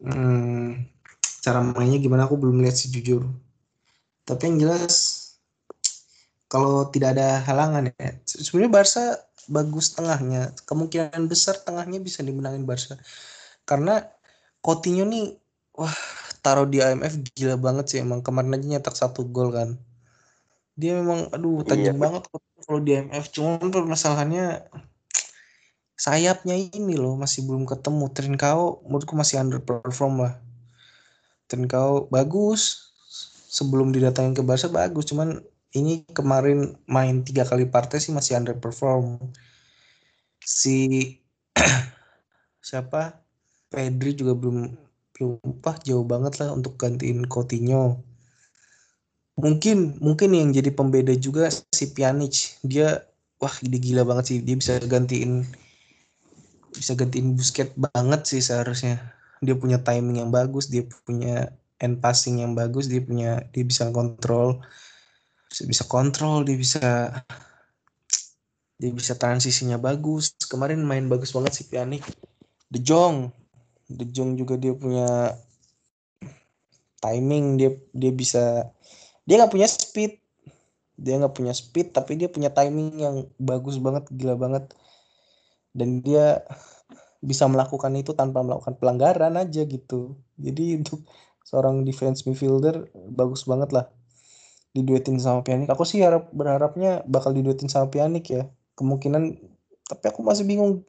hmm, 0.00 0.70
cara 1.44 1.60
mainnya 1.74 1.98
gimana 2.04 2.22
aku 2.26 2.36
belum 2.42 2.58
lihat 2.64 2.76
sih 2.80 2.88
jujur. 2.94 3.22
Tapi 4.28 4.42
yang 4.48 4.58
jelas 4.62 4.94
kalau 6.52 6.86
tidak 6.94 7.08
ada 7.18 7.42
halangan 7.48 7.90
ya 7.90 8.08
se- 8.28 8.42
sebenarnya 8.46 8.72
Barca 8.76 9.02
bagus 9.50 9.86
tengahnya. 9.96 10.42
Kemungkinan 10.68 11.22
besar 11.32 11.54
tengahnya 11.66 11.98
bisa 12.02 12.20
dimenangin 12.28 12.64
Barca. 12.70 12.94
Karena 13.68 13.94
Coutinho 14.64 15.04
nih 15.08 15.24
wah 15.78 15.96
taruh 16.44 16.66
di 16.72 16.78
AMF 16.84 17.14
gila 17.36 17.56
banget 17.66 17.84
sih. 17.90 17.98
Emang 18.04 18.20
kemarin 18.26 18.54
aja 18.56 18.66
nyetak 18.78 18.94
satu 18.98 19.22
gol 19.34 19.50
kan. 19.58 19.70
Dia 20.80 20.92
memang 21.00 21.20
aduh 21.34 21.64
tajam 21.68 21.96
Iya. 21.96 22.02
banget 22.04 22.22
kalau 22.66 22.80
di 22.86 22.90
AMF 22.96 23.26
cuman 23.34 23.68
permasalahannya 23.74 24.44
sayapnya 25.96 26.54
ini 26.54 26.94
loh 26.94 27.16
masih 27.16 27.48
belum 27.48 27.64
ketemu. 27.64 28.12
Trincao 28.12 28.84
menurutku 28.84 29.16
masih 29.16 29.40
underperform 29.40 30.28
lah. 30.28 30.34
Trincao 31.48 32.06
bagus. 32.12 32.92
Sebelum 33.48 33.88
didatangin 33.88 34.36
ke 34.36 34.44
Barca 34.44 34.68
bagus 34.68 35.08
cuman 35.08 35.40
ini 35.72 36.04
kemarin 36.12 36.76
main 36.84 37.24
tiga 37.24 37.48
kali 37.48 37.64
partai 37.64 37.96
sih 37.98 38.12
masih 38.12 38.36
underperform. 38.36 39.16
Si 40.44 41.00
siapa? 42.68 43.24
Pedri 43.72 44.14
juga 44.14 44.36
belum 44.36 44.76
belum 45.16 45.40
apa 45.64 45.80
jauh 45.80 46.04
banget 46.04 46.44
lah 46.44 46.52
untuk 46.52 46.76
gantiin 46.76 47.24
Coutinho. 47.24 48.04
Mungkin 49.36 50.00
mungkin 50.00 50.30
yang 50.32 50.52
jadi 50.52 50.70
pembeda 50.72 51.16
juga 51.16 51.48
si 51.48 51.92
Pjanic. 51.92 52.60
Dia 52.60 53.04
wah 53.40 53.56
gila 53.64 54.04
banget 54.04 54.24
sih. 54.28 54.38
Dia 54.44 54.56
bisa 54.60 54.76
gantiin 54.84 55.48
bisa 56.76 56.92
gantiin 56.92 57.34
Busquets 57.34 57.72
banget 57.74 58.20
sih 58.28 58.44
seharusnya. 58.44 59.00
Dia 59.40 59.56
punya 59.56 59.80
timing 59.80 60.20
yang 60.24 60.30
bagus 60.32 60.68
dia 60.68 60.84
punya 61.04 61.52
end 61.80 62.00
passing 62.00 62.40
yang 62.40 62.52
bagus 62.56 62.88
dia 62.88 63.04
punya 63.04 63.44
dia 63.52 63.64
bisa 63.64 63.92
kontrol 63.92 64.64
bisa 65.52 65.62
bisa 65.68 65.84
kontrol 65.84 66.40
dia 66.40 66.56
bisa 66.56 66.84
dia 68.76 68.92
bisa 68.92 69.16
transisinya 69.16 69.80
bagus. 69.80 70.36
Kemarin 70.36 70.84
main 70.84 71.08
bagus 71.08 71.32
banget 71.32 71.56
si 71.56 71.64
Pjanic. 71.64 72.04
De 72.68 72.76
Jong. 72.80 73.32
De 73.88 74.04
Jong 74.04 74.36
juga 74.36 74.60
dia 74.60 74.76
punya 74.76 75.32
timing 77.00 77.60
dia 77.60 77.70
dia 77.96 78.12
bisa 78.12 78.68
dia 79.24 79.40
nggak 79.40 79.52
punya 79.52 79.68
speed. 79.68 80.20
Dia 80.96 81.20
nggak 81.20 81.34
punya 81.36 81.52
speed 81.56 81.92
tapi 81.96 82.20
dia 82.20 82.28
punya 82.28 82.52
timing 82.52 83.00
yang 83.00 83.16
bagus 83.40 83.80
banget 83.80 84.08
gila 84.12 84.36
banget 84.36 84.72
dan 85.76 86.00
dia 86.00 86.40
bisa 87.20 87.44
melakukan 87.46 87.92
itu 88.00 88.16
tanpa 88.16 88.40
melakukan 88.40 88.80
pelanggaran 88.80 89.36
aja 89.36 89.62
gitu. 89.68 90.16
Jadi 90.40 90.80
untuk 90.80 91.04
seorang 91.44 91.84
defense 91.84 92.24
midfielder 92.24 92.88
bagus 93.12 93.44
banget 93.44 93.70
lah 93.76 93.86
diduetin 94.76 95.16
sama 95.16 95.40
Pjanic. 95.40 95.72
Aku 95.72 95.88
sih 95.88 96.04
harap 96.04 96.28
berharapnya 96.36 97.04
bakal 97.08 97.32
diduetin 97.32 97.68
sama 97.68 97.88
Pjanic 97.88 98.24
ya. 98.28 98.42
Kemungkinan 98.76 99.40
tapi 99.86 100.04
aku 100.10 100.20
masih 100.20 100.44
bingung 100.44 100.84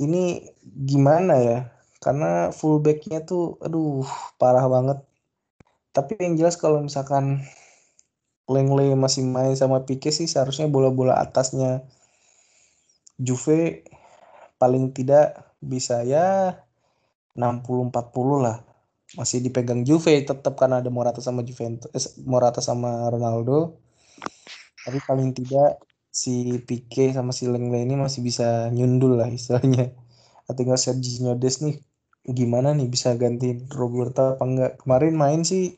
ini 0.00 0.48
gimana 0.64 1.36
ya. 1.40 1.58
Karena 2.00 2.52
fullbacknya 2.52 3.24
tuh 3.24 3.60
aduh 3.60 4.04
parah 4.40 4.64
banget. 4.68 5.00
Tapi 5.92 6.18
yang 6.20 6.34
jelas 6.40 6.56
kalau 6.56 6.80
misalkan 6.84 7.44
Lenglet 8.44 8.92
masih 8.92 9.24
main 9.24 9.56
sama 9.56 9.88
Pique 9.88 10.12
sih 10.12 10.28
seharusnya 10.28 10.68
bola-bola 10.68 11.16
atasnya 11.16 11.80
Juve 13.18 13.86
paling 14.58 14.90
tidak 14.96 15.54
bisa 15.62 16.02
ya 16.02 16.58
60 17.34 17.90
40 17.90 18.44
lah. 18.44 18.62
Masih 19.14 19.38
dipegang 19.44 19.86
Juve 19.86 20.22
tetap 20.26 20.54
karena 20.58 20.82
ada 20.82 20.90
Morata 20.90 21.22
sama 21.22 21.46
Juventus 21.46 21.90
eh, 21.94 22.04
Morata 22.26 22.58
sama 22.58 23.06
Ronaldo. 23.10 23.78
Tapi 24.84 24.98
paling 25.02 25.30
tidak 25.32 25.82
si 26.14 26.62
Pique 26.62 27.10
sama 27.10 27.34
si 27.34 27.50
Lenglet 27.50 27.86
ini 27.86 27.98
masih 27.98 28.22
bisa 28.22 28.70
nyundul 28.70 29.18
lah 29.18 29.30
istilahnya. 29.30 29.94
Tinggal 30.58 30.78
Sergio 30.78 31.34
Des 31.38 31.58
nih 31.64 31.80
gimana 32.24 32.72
nih 32.76 32.88
bisa 32.88 33.14
ganti 33.18 33.64
Roberto 33.70 34.38
apa 34.38 34.44
enggak. 34.44 34.72
Kemarin 34.82 35.14
main 35.18 35.40
sih 35.46 35.74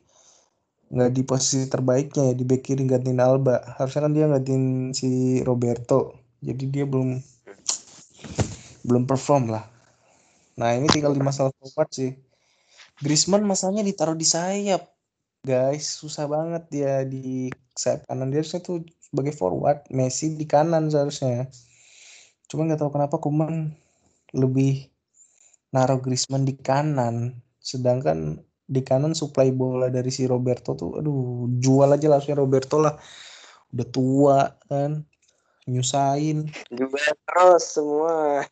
nggak 0.87 1.11
di 1.11 1.21
posisi 1.27 1.67
terbaiknya 1.67 2.31
ya 2.31 2.33
di 2.39 2.45
back 2.47 2.61
kiri 2.63 2.87
gantiin 2.87 3.19
Alba 3.19 3.59
harusnya 3.75 4.07
kan 4.07 4.13
dia 4.15 4.25
gantiin 4.31 4.95
si 4.95 5.43
Roberto 5.43 6.16
jadi 6.41 6.63
dia 6.69 6.85
belum 6.85 7.17
belum 8.87 9.03
perform 9.03 9.51
lah. 9.51 9.65
Nah 10.57 10.73
ini 10.73 10.87
tinggal 10.89 11.13
di 11.13 11.21
masalah 11.21 11.53
forward 11.59 11.89
sih. 11.91 12.11
Griezmann 12.97 13.45
masanya 13.45 13.85
ditaruh 13.85 14.17
di 14.17 14.25
sayap. 14.25 14.89
Guys 15.45 16.01
susah 16.01 16.25
banget 16.25 16.63
dia 16.73 17.05
di 17.05 17.51
sayap 17.77 18.09
kanan. 18.09 18.33
Dia 18.33 18.41
harusnya 18.41 18.61
tuh 18.63 18.83
sebagai 18.97 19.33
forward 19.37 19.85
Messi 19.93 20.33
di 20.33 20.45
kanan 20.49 20.89
seharusnya. 20.89 21.45
Cuma 22.49 22.65
nggak 22.65 22.79
tahu 22.81 22.91
kenapa 22.95 23.21
Kuman 23.21 23.69
lebih 24.33 24.87
naruh 25.75 26.01
Griezmann 26.01 26.47
di 26.47 26.57
kanan. 26.57 27.37
Sedangkan 27.61 28.41
di 28.67 28.81
kanan 28.83 29.15
supply 29.15 29.53
bola 29.55 29.87
dari 29.87 30.11
si 30.11 30.27
Roberto 30.27 30.75
tuh 30.75 30.99
aduh 30.99 31.47
jual 31.55 31.87
aja 31.87 32.07
langsung 32.11 32.35
Roberto 32.39 32.81
lah. 32.81 32.97
Udah 33.71 33.87
tua 33.87 34.39
kan 34.65 35.05
nyusahin. 35.67 36.47
Juga 36.71 37.13
terus 37.27 37.75
semua. 37.75 38.47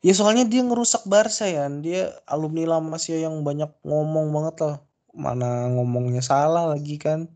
Ya 0.00 0.12
soalnya 0.16 0.48
dia 0.48 0.64
ngerusak 0.64 1.04
Barca 1.04 1.44
ya 1.44 1.68
dia 1.80 2.16
alumni 2.24 2.76
lama 2.76 2.96
sih 2.96 3.20
yang 3.20 3.44
banyak 3.44 3.68
ngomong 3.84 4.32
banget 4.32 4.56
lah. 4.64 4.76
Mana 5.12 5.68
ngomongnya 5.68 6.24
salah 6.24 6.72
lagi 6.72 6.96
kan? 6.96 7.28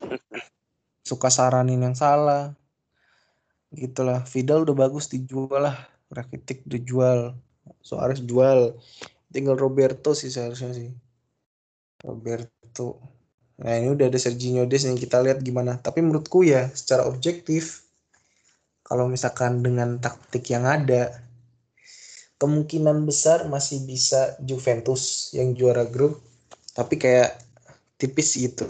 Suka 1.08 1.28
saranin 1.28 1.84
yang 1.84 1.96
salah. 1.96 2.56
Gitulah. 3.76 4.24
Vidal 4.24 4.64
udah 4.64 4.76
bagus 4.88 5.12
dijual 5.12 5.68
lah. 5.68 5.76
Rakitic 6.08 6.64
dijual. 6.64 7.36
Soares 7.84 8.24
jual. 8.24 8.80
Tinggal 9.28 9.60
Roberto 9.60 10.16
sih 10.16 10.32
seharusnya 10.32 10.72
sih. 10.72 10.88
Roberto 12.00 13.13
nah 13.54 13.70
ini 13.78 13.94
udah 13.94 14.10
ada 14.10 14.18
Sergio 14.18 14.66
Des 14.66 14.82
yang 14.82 14.98
kita 14.98 15.22
lihat 15.22 15.38
gimana. 15.38 15.78
Tapi 15.78 16.02
menurutku 16.02 16.42
ya 16.42 16.70
secara 16.74 17.06
objektif 17.06 17.86
kalau 18.84 19.08
misalkan 19.08 19.64
dengan 19.64 19.96
taktik 20.02 20.44
yang 20.50 20.68
ada 20.68 21.24
kemungkinan 22.36 23.08
besar 23.08 23.48
masih 23.48 23.80
bisa 23.88 24.36
Juventus 24.42 25.32
yang 25.32 25.56
juara 25.56 25.86
grup. 25.86 26.20
Tapi 26.76 26.98
kayak 26.98 27.38
tipis 27.96 28.36
gitu. 28.36 28.66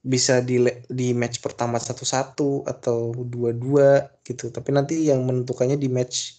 Bisa 0.00 0.40
di 0.40 0.62
di 0.88 1.12
match 1.12 1.42
pertama 1.42 1.76
satu-satu 1.76 2.64
atau 2.64 3.12
dua-dua 3.12 4.08
gitu. 4.24 4.48
Tapi 4.48 4.70
nanti 4.72 5.04
yang 5.04 5.20
menentukannya 5.26 5.76
di 5.76 5.90
match 5.90 6.38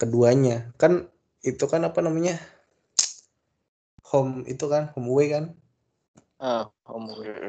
keduanya. 0.00 0.74
Kan 0.80 1.06
itu 1.44 1.64
kan 1.70 1.84
apa 1.86 2.00
namanya? 2.00 2.40
Home 4.10 4.42
itu 4.48 4.66
kan 4.66 4.90
home 4.96 5.10
away 5.12 5.30
kan 5.30 5.54
ah 6.44 6.68
home 6.84 7.08
away. 7.16 7.48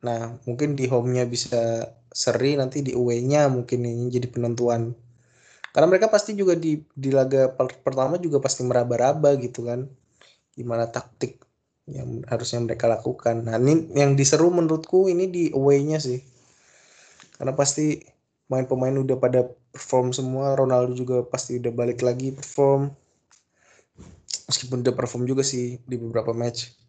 Nah 0.00 0.40
mungkin 0.48 0.72
di 0.72 0.88
home-nya 0.88 1.28
bisa 1.28 1.92
seri 2.08 2.56
nanti 2.56 2.80
di 2.80 2.96
away-nya 2.96 3.52
mungkin 3.52 3.84
ini 3.84 4.08
jadi 4.08 4.32
penentuan. 4.32 4.96
Karena 5.76 5.86
mereka 5.92 6.08
pasti 6.08 6.32
juga 6.32 6.56
di 6.56 6.80
di 6.96 7.12
laga 7.12 7.52
pertama 7.84 8.16
juga 8.16 8.40
pasti 8.40 8.64
meraba-raba 8.64 9.36
gitu 9.36 9.68
kan. 9.68 9.84
Gimana 10.56 10.88
taktik 10.88 11.44
yang 11.84 12.24
harusnya 12.24 12.64
mereka 12.64 12.88
lakukan. 12.88 13.44
Nah 13.44 13.60
ini 13.60 13.92
yang 13.92 14.16
diseru 14.16 14.48
menurutku 14.48 15.12
ini 15.12 15.28
di 15.28 15.44
away-nya 15.52 16.00
sih. 16.00 16.24
Karena 17.36 17.52
pasti 17.52 18.00
pemain-pemain 18.48 18.96
udah 19.04 19.16
pada 19.20 19.44
perform 19.44 20.16
semua 20.16 20.56
Ronaldo 20.56 20.96
juga 20.96 21.20
pasti 21.28 21.60
udah 21.60 21.72
balik 21.76 22.00
lagi 22.00 22.32
perform. 22.32 22.88
Meskipun 24.48 24.80
udah 24.80 24.94
perform 24.96 25.28
juga 25.28 25.44
sih 25.44 25.76
di 25.84 26.00
beberapa 26.00 26.32
match 26.32 26.85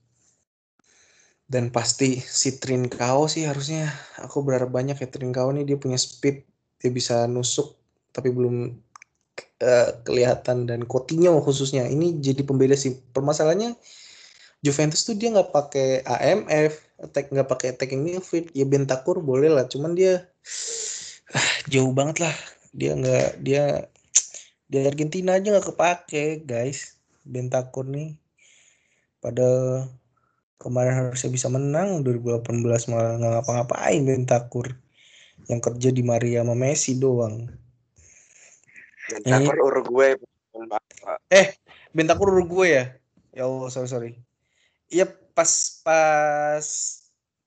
dan 1.48 1.72
pasti 1.72 2.20
si 2.20 2.60
Trincao 2.60 3.32
sih 3.32 3.48
harusnya 3.48 3.88
aku 4.20 4.44
berharap 4.44 4.72
banyak 4.72 5.00
ya 5.00 5.08
Trincao 5.08 5.50
nih 5.56 5.64
dia 5.64 5.78
punya 5.80 5.96
speed 5.96 6.44
dia 6.78 6.92
bisa 6.92 7.24
nusuk 7.26 7.80
tapi 8.12 8.30
belum 8.34 8.76
uh, 9.62 9.90
kelihatan 10.06 10.70
dan 10.70 10.86
Coutinho 10.86 11.38
khususnya. 11.42 11.86
Ini 11.86 12.22
jadi 12.22 12.42
pembeda 12.46 12.74
sih. 12.78 12.98
Permasalahannya 13.14 13.78
Juventus 14.66 15.06
tuh 15.06 15.14
dia 15.14 15.30
nggak 15.30 15.54
pakai 15.54 16.02
AMF 16.02 16.74
attack 16.98 17.30
nggak 17.30 17.50
pakai 17.50 17.68
attacking 17.78 18.02
midfield. 18.02 18.50
Ya 18.58 18.66
Bentakur 18.66 19.22
boleh 19.22 19.54
lah 19.54 19.70
cuman 19.70 19.94
dia 19.94 20.26
ah, 21.34 21.50
jauh 21.70 21.94
banget 21.94 22.26
lah. 22.26 22.36
Dia 22.74 22.98
nggak 22.98 23.28
dia 23.42 23.86
di 24.68 24.84
Argentina 24.84 25.38
aja 25.38 25.48
nggak 25.54 25.68
kepake 25.74 26.26
guys. 26.46 26.98
Bentakur 27.22 27.86
nih 27.86 28.18
pada 29.22 29.84
kemarin 30.58 30.94
harusnya 30.94 31.30
bisa 31.30 31.48
menang 31.48 32.02
2018 32.02 32.90
malah 32.90 33.18
nggak 33.18 33.32
ngapa-ngapain 33.42 34.02
Bentakur 34.04 34.74
yang 35.48 35.62
kerja 35.62 35.90
di 35.94 36.02
Maria 36.02 36.42
sama 36.44 36.58
Messi 36.58 36.98
doang. 36.98 37.46
Bentakur 39.08 39.56
Ini- 39.56 39.64
Uruguay 39.64 40.12
eh 41.30 41.54
Bentakur 41.94 42.34
Uruguay 42.34 42.70
ya? 42.74 42.86
Ya 43.38 43.44
Allah 43.46 43.70
sorry 43.70 43.88
sorry. 43.88 44.12
Iya 44.90 45.06
pas 45.38 45.80
pas 45.86 46.66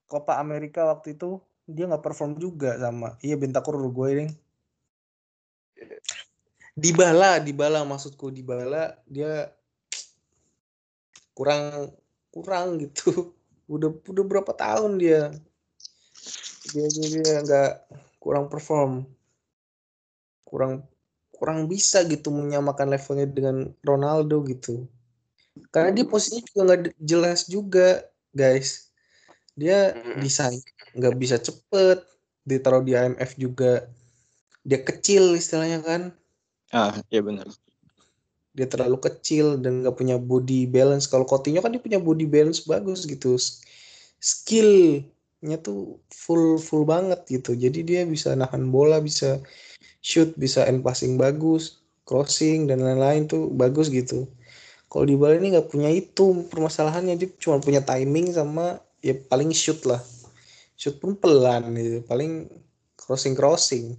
Copa 0.07 0.39
America 0.39 0.87
waktu 0.87 1.19
itu 1.19 1.43
dia 1.67 1.85
nggak 1.87 2.03
perform 2.03 2.39
juga 2.39 2.79
sama. 2.79 3.19
Iya 3.19 3.35
Bentakur 3.35 3.75
Uruguay 3.77 4.23
ding 4.23 4.31
Dybala 6.71 7.43
Dybala 7.43 7.83
maksudku 7.83 8.31
Dybala 8.31 8.95
dia 9.03 9.51
kurang 11.35 11.91
kurang 12.31 12.79
gitu. 12.81 13.35
Udah 13.67 13.91
udah 14.07 14.25
berapa 14.25 14.51
tahun 14.55 14.97
dia. 14.97 15.31
Dia 16.71 16.87
dia 16.87 17.07
dia 17.21 17.35
nggak 17.43 17.71
kurang 18.17 18.47
perform. 18.47 19.05
Kurang 20.47 20.87
kurang 21.35 21.67
bisa 21.67 22.03
gitu 22.07 22.31
menyamakan 22.31 22.91
levelnya 22.91 23.27
dengan 23.27 23.71
Ronaldo 23.83 24.43
gitu. 24.47 24.87
Karena 25.71 25.91
dia 25.91 26.07
posisinya 26.07 26.43
juga 26.47 26.61
nggak 26.67 26.81
jelas 26.99 27.39
juga 27.47 27.87
guys. 28.31 28.91
Dia 29.55 29.95
desain 30.19 30.59
nggak 30.95 31.15
bisa 31.19 31.35
cepet. 31.37 32.03
Ditaruh 32.41 32.81
di 32.81 32.97
IMF 32.97 33.37
juga. 33.37 33.85
Dia 34.65 34.81
kecil 34.81 35.37
istilahnya 35.37 35.83
kan. 35.83 36.01
Ah 36.71 36.95
iya 37.11 37.19
benar 37.19 37.47
dia 38.51 38.67
terlalu 38.67 38.99
kecil 38.99 39.55
dan 39.59 39.83
nggak 39.83 39.95
punya 39.95 40.19
body 40.19 40.67
balance. 40.67 41.07
Kalau 41.07 41.23
Coutinho 41.23 41.63
kan 41.63 41.71
dia 41.71 41.79
punya 41.79 41.99
body 41.99 42.27
balance 42.27 42.67
bagus 42.67 43.07
gitu. 43.07 43.39
Skillnya 44.19 45.57
tuh 45.63 46.03
full 46.11 46.59
full 46.59 46.83
banget 46.83 47.23
gitu. 47.31 47.55
Jadi 47.55 47.79
dia 47.87 48.01
bisa 48.03 48.35
nahan 48.35 48.67
bola, 48.69 48.99
bisa 48.99 49.39
shoot, 50.03 50.35
bisa 50.35 50.67
end 50.67 50.83
passing 50.83 51.15
bagus, 51.15 51.79
crossing 52.03 52.67
dan 52.67 52.83
lain-lain 52.83 53.31
tuh 53.31 53.47
bagus 53.55 53.87
gitu. 53.87 54.27
Kalau 54.91 55.07
di 55.07 55.15
Bali 55.15 55.39
ini 55.39 55.55
nggak 55.55 55.71
punya 55.71 55.87
itu 55.87 56.43
permasalahannya 56.51 57.15
dia 57.15 57.31
cuma 57.39 57.63
punya 57.63 57.79
timing 57.79 58.35
sama 58.35 58.83
ya 58.99 59.15
paling 59.15 59.55
shoot 59.55 59.79
lah. 59.87 60.03
Shoot 60.75 60.99
pun 60.99 61.15
pelan 61.15 61.71
gitu, 61.79 62.03
paling 62.03 62.51
crossing 62.99 63.31
crossing 63.31 63.95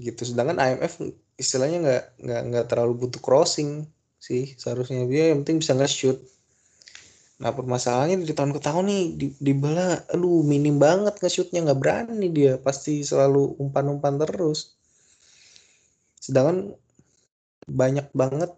gitu. 0.00 0.24
Sedangkan 0.24 0.56
IMF 0.56 1.04
istilahnya 1.36 1.78
nggak 1.84 2.04
nggak 2.24 2.42
nggak 2.52 2.64
terlalu 2.68 3.06
butuh 3.06 3.20
crossing 3.20 3.84
sih 4.16 4.56
seharusnya 4.56 5.04
dia 5.04 5.30
yang 5.32 5.44
penting 5.44 5.60
bisa 5.62 5.76
nge-shoot. 5.76 6.18
Nah 7.36 7.52
permasalahannya 7.52 8.24
dari 8.24 8.32
tahun 8.32 8.56
ke 8.56 8.60
tahun 8.64 8.84
nih 8.88 9.04
di, 9.20 9.26
di 9.36 9.52
bola, 9.52 10.00
aduh 10.08 10.40
minim 10.40 10.80
banget 10.80 11.20
nge-shootnya 11.20 11.68
nggak 11.68 11.80
berani 11.80 12.26
dia 12.32 12.56
pasti 12.56 13.04
selalu 13.04 13.60
umpan-umpan 13.60 14.16
terus. 14.24 14.74
Sedangkan 16.16 16.72
banyak 17.68 18.08
banget 18.16 18.50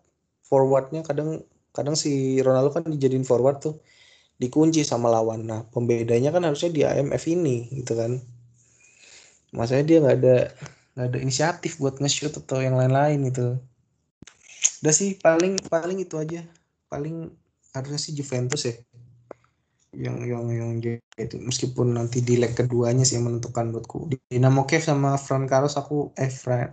forwardnya 0.47 1.03
kadang 1.03 1.43
kadang 1.75 1.99
si 1.99 2.39
Ronaldo 2.41 2.71
kan 2.73 2.87
dijadiin 2.87 3.27
forward 3.27 3.59
tuh 3.61 3.75
dikunci 4.39 4.87
sama 4.87 5.11
lawan. 5.11 5.45
Nah 5.45 5.67
pembedanya 5.69 6.31
kan 6.31 6.47
harusnya 6.47 6.71
di 6.71 6.83
IMF 6.87 7.25
ini 7.27 7.67
gitu 7.75 7.99
kan. 7.99 8.23
Masanya 9.51 9.85
dia 9.85 9.99
nggak 9.99 10.17
ada 10.23 10.37
nggak 10.99 11.07
ada 11.15 11.19
inisiatif 11.23 11.73
buat 11.79 11.95
nge-shoot 12.03 12.35
atau 12.43 12.59
yang 12.67 12.75
lain-lain 12.75 13.19
gitu. 13.31 13.47
Udah 14.83 14.95
sih 14.95 15.11
paling 15.25 15.55
paling 15.71 15.99
itu 16.05 16.15
aja. 16.19 16.41
Paling 16.91 17.17
harusnya 17.75 18.01
sih 18.01 18.13
Juventus 18.19 18.63
ya. 18.67 18.75
Yang 20.05 20.17
yang 20.33 20.45
yang 20.61 20.71
itu 21.25 21.37
meskipun 21.49 21.87
nanti 21.97 22.19
di 22.29 22.35
leg 22.41 22.53
keduanya 22.59 23.05
sih 23.05 23.15
yang 23.17 23.27
menentukan 23.29 23.67
buatku. 23.73 23.97
Dinamo 24.33 24.61
Kiev 24.69 24.83
sama 24.91 25.11
Francaros 25.27 25.75
aku 25.81 25.97
eh 26.25 26.31
Fra- 26.43 26.73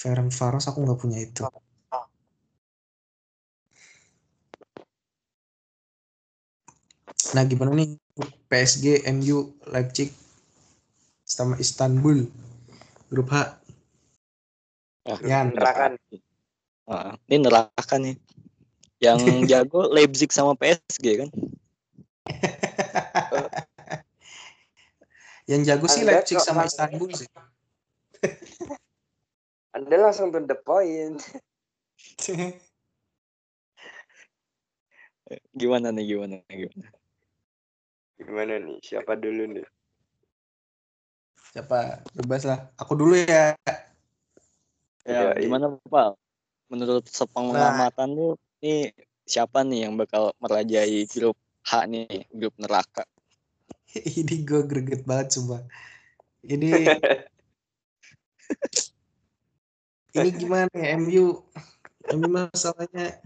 Feren 0.00 0.28
Varos 0.38 0.64
aku 0.70 0.78
nggak 0.84 1.00
punya 1.02 1.18
itu. 1.26 1.42
Nah 7.34 7.44
gimana 7.50 7.70
nih 7.78 7.88
PSG, 8.50 8.84
MU, 9.16 9.38
Leipzig, 9.72 10.08
sama 11.36 11.60
Istanbul, 11.60 12.32
grup 13.12 13.28
H. 13.28 13.60
Ah, 15.04 15.20
Yan. 15.20 15.52
Nerakan. 15.52 16.00
Ah, 16.88 17.12
ini 17.28 17.44
neraka 17.44 18.00
nih. 18.00 18.16
Yang 19.04 19.20
jago 19.52 19.92
Leipzig 19.92 20.32
sama 20.32 20.56
PSG 20.56 21.04
kan? 21.20 21.28
Yang 25.46 25.62
jago 25.68 25.86
sih 25.86 26.02
Anda 26.02 26.18
Leipzig 26.18 26.40
sama 26.40 26.64
Istanbul 26.64 27.12
sih. 27.12 27.28
Anda 29.76 29.96
langsung 30.00 30.32
to 30.32 30.40
the 30.40 30.56
point. 30.56 31.20
Gimana 35.52 35.92
nih 35.92 36.16
gimana 36.16 36.40
gimana? 36.48 36.88
Gimana 38.16 38.56
nih? 38.58 38.80
Siapa 38.82 39.14
dulu 39.14 39.46
nih? 39.52 39.75
Siapa? 41.56 42.04
Bebas 42.12 42.44
lah. 42.44 42.68
Aku 42.76 42.92
dulu 42.92 43.16
ya. 43.16 43.56
Ya, 45.08 45.32
gimana 45.40 45.72
Pak? 45.88 46.20
Menurut 46.68 47.08
sepengamatan 47.08 48.12
lu 48.12 48.36
nih 48.60 48.92
siapa 49.24 49.64
nih 49.64 49.88
yang 49.88 49.96
bakal 49.96 50.36
merajai 50.36 51.08
grup 51.08 51.32
H 51.64 51.88
nih, 51.88 52.28
grup 52.28 52.52
neraka? 52.60 53.08
Ini 54.20 54.44
gue 54.44 54.68
greget 54.68 55.08
banget 55.08 55.40
sumpah. 55.40 55.64
Ini 56.44 56.92
ini 60.20 60.28
gimana 60.36 60.68
ya 60.76 61.00
MU? 61.00 61.40
MU 62.12 62.28
masalahnya 62.36 63.16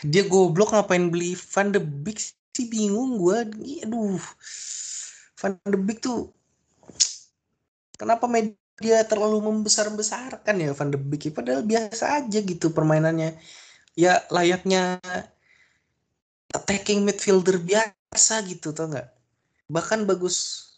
dia 0.00 0.24
goblok 0.24 0.72
ngapain 0.72 1.12
beli 1.12 1.36
Van 1.36 1.68
de 1.68 1.84
Beek 1.84 2.16
sih 2.56 2.64
bingung 2.72 3.20
gue. 3.20 3.44
Aduh. 3.84 4.24
Van 5.40 5.56
de 5.64 5.78
Beek 5.80 6.04
tuh 6.04 6.28
kenapa 7.96 8.28
media 8.28 9.04
terlalu 9.08 9.40
membesar-besarkan 9.40 10.54
ya 10.60 10.76
Van 10.76 10.92
de 10.92 11.00
Beek 11.00 11.32
padahal 11.32 11.64
biasa 11.64 12.20
aja 12.20 12.38
gitu 12.44 12.76
permainannya. 12.76 13.40
Ya 13.96 14.22
layaknya 14.28 15.00
attacking 16.52 17.02
midfielder 17.02 17.58
biasa 17.58 18.44
gitu 18.46 18.76
tau 18.76 18.92
nggak? 18.92 19.08
Bahkan 19.72 20.04
bagus 20.04 20.68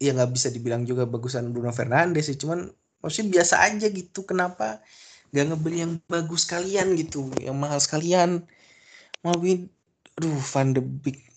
ya 0.00 0.16
nggak 0.16 0.32
bisa 0.32 0.48
dibilang 0.48 0.88
juga 0.88 1.04
bagusan 1.04 1.52
Bruno 1.52 1.76
Fernandes 1.76 2.32
sih 2.32 2.40
cuman 2.40 2.72
maksudnya 3.04 3.40
biasa 3.40 3.54
aja 3.68 3.86
gitu 3.92 4.24
kenapa 4.24 4.80
gak 5.30 5.46
ngebeli 5.52 5.84
yang 5.84 5.94
bagus 6.08 6.48
kalian 6.48 6.96
gitu 6.96 7.28
yang 7.38 7.54
mahal 7.54 7.76
sekalian 7.78 8.42
mau 9.20 9.36
aduh 9.36 10.40
Van 10.52 10.72
de 10.72 10.82
Beek 10.82 11.29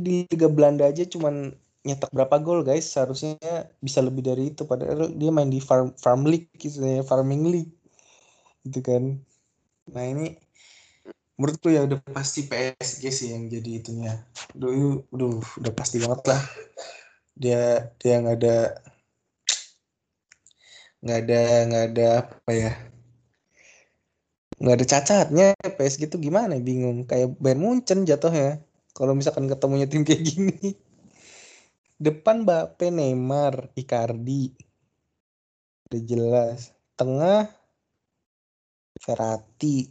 di 0.00 0.24
Liga 0.30 0.48
Belanda 0.48 0.88
aja 0.88 1.04
cuman 1.04 1.52
nyetak 1.82 2.10
berapa 2.14 2.38
gol 2.38 2.62
guys? 2.62 2.88
Seharusnya 2.88 3.36
bisa 3.82 4.00
lebih 4.00 4.22
dari 4.24 4.54
itu. 4.54 4.64
Padahal 4.64 5.12
dia 5.12 5.30
main 5.34 5.50
di 5.50 5.58
farm 5.58 5.92
farm 5.98 6.24
league 6.24 6.48
gitu 6.56 6.80
ya 6.80 7.02
farming 7.02 7.50
league 7.50 7.72
gitu 8.64 8.80
kan. 8.80 9.18
Nah 9.90 10.04
ini 10.06 10.38
menurutku 11.36 11.74
ya 11.74 11.82
udah 11.82 11.98
pasti 12.14 12.46
PSG 12.46 13.02
sih 13.10 13.28
yang 13.34 13.50
jadi 13.50 13.70
itunya. 13.82 14.14
Dulu 14.54 15.10
aduh 15.10 15.42
udah 15.58 15.72
pasti 15.74 15.98
banget 15.98 16.22
lah. 16.30 16.42
Dia 17.34 17.90
dia 17.98 18.14
nggak 18.22 18.36
ada 18.38 18.56
nggak 21.02 21.18
ada 21.26 21.40
nggak 21.66 21.84
ada 21.90 22.08
apa 22.22 22.52
ya 22.54 22.72
nggak 24.62 24.76
ada 24.78 24.86
cacatnya. 24.86 25.48
PSG 25.58 26.06
tuh 26.06 26.22
gimana 26.22 26.54
ya, 26.54 26.62
bingung. 26.62 27.02
Kayak 27.10 27.34
Bayern 27.42 27.58
Munchen 27.58 28.06
jatuhnya 28.06 28.62
kalau 28.92 29.16
misalkan 29.16 29.48
ketemunya 29.48 29.88
tim 29.88 30.04
kayak 30.04 30.22
gini. 30.22 30.76
Depan 31.96 32.44
Mbappe 32.44 32.92
Neymar 32.92 33.72
Icardi. 33.72 34.52
Udah 35.88 36.02
jelas. 36.04 36.76
Tengah 36.96 37.48
Verratti. 39.00 39.88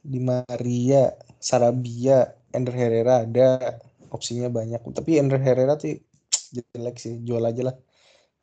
Di 0.00 0.16
Maria 0.16 1.12
Sarabia 1.40 2.28
Ender 2.52 2.76
Herrera 2.76 3.24
ada. 3.24 3.80
Opsinya 4.12 4.52
banyak. 4.52 4.84
Tapi 4.84 5.16
Ender 5.16 5.40
Herrera 5.40 5.80
tuh 5.80 5.96
jelek 6.52 7.00
sih. 7.00 7.22
Jual 7.24 7.46
aja 7.46 7.72
lah. 7.72 7.76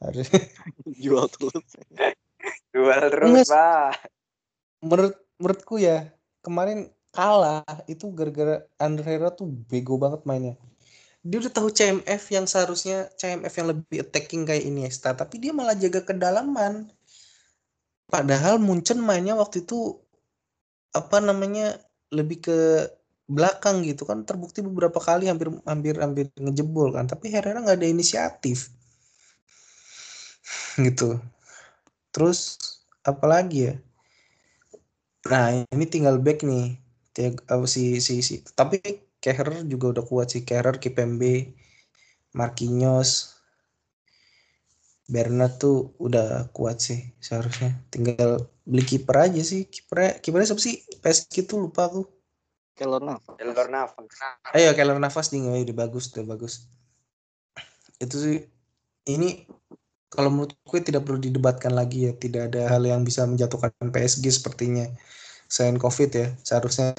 Harus. 0.02 0.32
Jual 1.04 1.30
terus. 1.30 1.70
Jual 2.74 2.98
Enggak. 2.98 3.12
terus, 3.14 3.50
Pak. 3.50 3.92
menurut 4.78 5.18
menurutku 5.42 5.82
ya 5.82 6.14
kemarin 6.46 6.94
kalah 7.18 7.66
itu 7.90 8.14
gara-gara 8.14 8.62
Ender 8.78 9.02
Herrera 9.02 9.34
tuh 9.34 9.50
bego 9.50 9.98
banget 9.98 10.22
mainnya. 10.30 10.54
Dia 11.26 11.42
udah 11.42 11.50
tahu 11.50 11.74
CMF 11.74 12.24
yang 12.30 12.46
seharusnya 12.46 13.10
CMF 13.18 13.54
yang 13.58 13.68
lebih 13.74 13.98
attacking 14.06 14.46
kayak 14.46 14.64
Iniesta 14.70 15.18
tapi 15.18 15.42
dia 15.42 15.50
malah 15.50 15.74
jaga 15.74 16.06
kedalaman. 16.06 16.94
Padahal 18.06 18.62
Munchen 18.62 19.02
mainnya 19.02 19.34
waktu 19.34 19.66
itu 19.66 19.98
apa 20.94 21.18
namanya 21.18 21.82
lebih 22.14 22.38
ke 22.46 22.58
belakang 23.28 23.84
gitu 23.84 24.08
kan 24.08 24.24
terbukti 24.24 24.64
beberapa 24.64 25.04
kali 25.04 25.28
hampir 25.28 25.52
hampir 25.68 26.00
hampir 26.00 26.32
ngejebol 26.40 26.96
kan 26.96 27.12
tapi 27.12 27.34
Herrera 27.34 27.66
nggak 27.66 27.82
ada 27.82 27.90
inisiatif. 27.90 28.70
Gitu. 30.86 31.18
Terus 32.14 32.56
apalagi 33.02 33.74
ya? 33.74 33.76
Nah 35.28 35.66
ini 35.74 35.86
tinggal 35.90 36.22
back 36.22 36.46
nih 36.46 36.87
Tiag- 37.18 37.46
apa 37.50 37.66
si 37.66 37.98
si 37.98 38.22
si. 38.22 38.46
Tapi 38.46 38.78
Kehrer 39.18 39.66
juga 39.66 39.86
udah 39.98 40.06
kuat 40.06 40.28
sih. 40.30 40.46
Kehrer 40.46 40.78
Kipembe 40.78 41.58
Marquinhos 42.38 43.34
Bernat 45.10 45.58
tuh 45.58 45.98
udah 45.98 46.54
kuat 46.54 46.78
sih 46.78 47.00
seharusnya. 47.18 47.74
Tinggal 47.90 48.46
beli 48.62 48.84
kiper 48.86 49.18
aja 49.26 49.42
sih. 49.42 49.66
Kipernya 49.66 50.22
kipernya 50.22 50.54
siapa 50.54 50.62
sih? 50.62 50.76
PSG 51.02 51.50
tuh 51.50 51.66
lupa 51.66 51.90
aku. 51.90 52.06
Keylor 52.78 53.02
Navas. 53.02 53.34
Elor 53.42 53.68
Navas. 53.74 54.14
Ayo 54.54 54.70
Keller 54.78 55.02
Nafas 55.02 55.34
nih. 55.34 55.42
Udah 55.66 55.74
bagus, 55.74 56.14
udah 56.14 56.26
bagus. 56.38 56.70
Itu 57.98 58.22
sih 58.22 58.38
ini 59.10 59.50
kalau 60.14 60.30
menurut 60.30 60.54
gue 60.62 60.80
tidak 60.86 61.04
perlu 61.04 61.20
didebatkan 61.20 61.74
lagi 61.74 62.08
ya, 62.08 62.14
tidak 62.16 62.54
ada 62.54 62.70
hal 62.72 62.84
yang 62.86 63.02
bisa 63.02 63.26
menjatuhkan 63.28 63.74
PSG 63.92 64.30
sepertinya 64.32 64.88
selain 65.48 65.80
Covid 65.80 66.10
ya 66.14 66.28
seharusnya. 66.44 66.94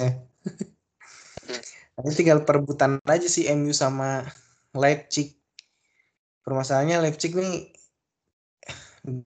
Ini 1.99 2.13
tinggal 2.15 2.47
perebutan 2.47 2.97
aja 3.03 3.27
sih 3.27 3.47
MU 3.53 3.75
sama 3.75 4.23
Leipzig. 4.71 5.35
Permasalahannya 6.43 7.03
Leipzig 7.03 7.35
nih 7.35 7.69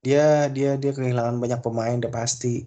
dia 0.03 0.47
dia 0.49 0.77
dia 0.77 0.91
kehilangan 0.93 1.37
banyak 1.37 1.59
pemain 1.61 1.97
udah 1.99 2.13
pasti. 2.13 2.65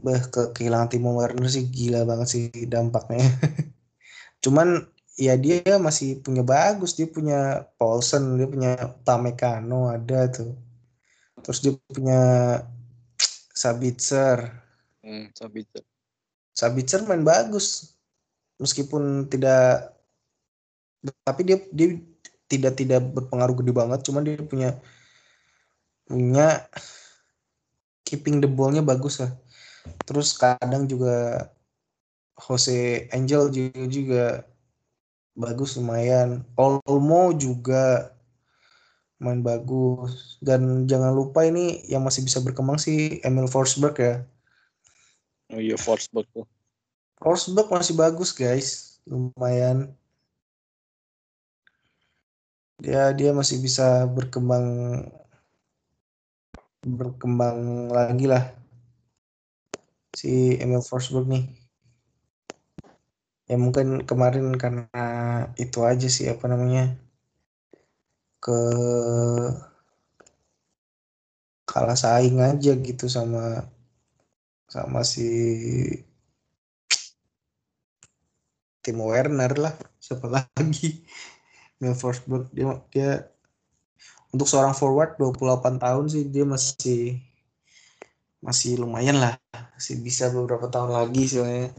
Bah, 0.00 0.20
ke 0.32 0.56
kehilangan 0.56 0.88
Timo 0.88 1.12
Werner 1.12 1.48
sih 1.48 1.68
gila 1.68 2.08
banget 2.08 2.28
sih 2.28 2.44
dampaknya. 2.68 3.20
Cuman 4.44 4.80
ya 5.20 5.36
dia 5.36 5.76
masih 5.76 6.24
punya 6.24 6.40
bagus, 6.40 6.96
dia 6.96 7.04
punya 7.08 7.68
Paulsen, 7.76 8.40
dia 8.40 8.48
punya 8.48 8.72
Tamekano 9.04 9.92
ada 9.92 10.28
tuh. 10.32 10.56
Terus 11.44 11.58
dia 11.60 11.72
punya 11.88 12.20
Sabitzer. 13.52 14.59
Hmm, 15.00 15.32
Sabitzer. 15.32 15.84
Sabitzer 16.52 17.00
main 17.08 17.24
bagus. 17.24 17.96
Meskipun 18.60 19.28
tidak 19.32 19.96
tapi 21.24 21.48
dia 21.48 21.56
dia 21.72 21.96
tidak 22.44 22.76
tidak 22.76 23.00
berpengaruh 23.16 23.56
gede 23.64 23.72
banget, 23.72 24.00
cuman 24.04 24.22
dia 24.26 24.36
punya 24.44 24.70
punya 26.04 26.68
keeping 28.04 28.42
the 28.42 28.50
ball-nya 28.50 28.82
bagus 28.82 29.22
lah. 29.22 29.32
Terus 30.04 30.36
kadang 30.36 30.84
juga 30.90 31.48
Jose 32.36 33.06
Angel 33.14 33.48
juga, 33.48 33.80
juga 33.86 34.24
bagus 35.38 35.78
lumayan. 35.78 36.44
Olmo 36.58 37.32
juga 37.32 38.12
main 39.22 39.40
bagus. 39.40 40.36
Dan 40.42 40.84
jangan 40.90 41.14
lupa 41.14 41.46
ini 41.46 41.84
yang 41.86 42.02
masih 42.02 42.26
bisa 42.26 42.42
berkembang 42.42 42.76
sih 42.80 43.22
Emil 43.22 43.46
Forsberg 43.46 43.96
ya. 44.00 44.14
Oh 45.50 45.58
iya, 45.58 45.74
Forsberg 45.74 46.26
tuh. 46.30 46.46
Forsberg 47.18 47.66
masih 47.66 47.94
bagus 47.98 48.30
guys, 48.30 48.98
lumayan. 49.02 49.90
Dia 52.80 53.12
dia 53.12 53.34
masih 53.34 53.60
bisa 53.60 54.08
berkembang 54.08 54.66
berkembang 56.80 57.92
lagi 57.92 58.24
lah 58.24 58.56
si 60.16 60.56
Emil 60.56 60.80
Forsberg 60.80 61.26
nih. 61.28 61.44
Ya 63.50 63.58
mungkin 63.58 64.06
kemarin 64.06 64.54
karena 64.54 64.86
itu 65.58 65.82
aja 65.82 66.06
sih 66.06 66.30
apa 66.30 66.46
namanya 66.46 66.94
ke 68.38 68.58
kalah 71.66 71.98
saing 71.98 72.38
aja 72.40 72.72
gitu 72.78 73.10
sama 73.10 73.66
sama 74.70 75.02
si 75.02 75.26
Timo 78.80 79.10
Werner 79.10 79.52
lah 79.58 79.74
siapa 79.98 80.30
lagi? 80.30 81.02
Mil 81.82 81.96
Forsberg 81.98 82.48
dia 82.54 82.70
dia 82.94 83.10
untuk 84.30 84.46
seorang 84.46 84.76
forward 84.78 85.18
28 85.18 85.82
tahun 85.82 86.04
sih 86.06 86.24
dia 86.30 86.46
masih 86.46 87.18
masih 88.40 88.80
lumayan 88.80 89.18
lah. 89.18 89.34
Masih 89.76 90.00
bisa 90.00 90.30
beberapa 90.30 90.70
tahun 90.70 90.94
lagi 90.94 91.26
soalnya 91.26 91.74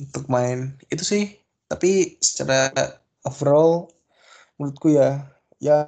untuk 0.00 0.24
main. 0.32 0.72
Itu 0.88 1.04
sih 1.04 1.36
tapi 1.68 2.16
secara 2.24 2.72
overall 3.28 3.92
menurutku 4.56 4.96
ya 4.96 5.28
ya 5.60 5.84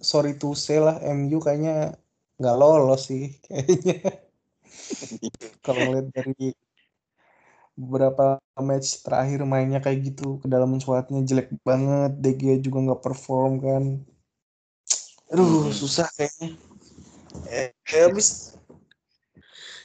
sorry 0.00 0.40
to 0.40 0.56
say 0.56 0.80
lah 0.80 0.96
MU 1.04 1.38
kayaknya 1.38 2.00
nggak 2.40 2.56
lolos 2.56 3.12
sih 3.12 3.36
kayaknya 3.44 3.96
kalau 5.64 5.80
ngeliat 5.90 6.08
dari 6.14 6.54
beberapa 7.76 8.40
match 8.56 9.04
terakhir 9.04 9.44
mainnya 9.44 9.84
kayak 9.84 10.12
gitu 10.12 10.40
kedalaman 10.40 10.80
squadnya 10.80 11.20
jelek 11.20 11.52
banget 11.60 12.16
DG 12.24 12.64
juga 12.64 12.78
nggak 12.88 13.02
perform 13.04 13.52
kan. 13.60 13.84
Aduh 15.28 15.68
susah 15.76 16.08
kayaknya. 16.16 16.56
Eh, 17.52 17.70
habis 17.84 18.56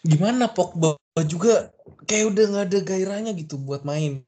gimana 0.01 0.47
Pogba 0.47 0.95
juga 1.27 1.69
kayak 2.07 2.31
udah 2.31 2.45
nggak 2.47 2.65
ada 2.72 2.80
gairahnya 2.80 3.31
gitu 3.35 3.59
buat 3.59 3.84
main. 3.84 4.23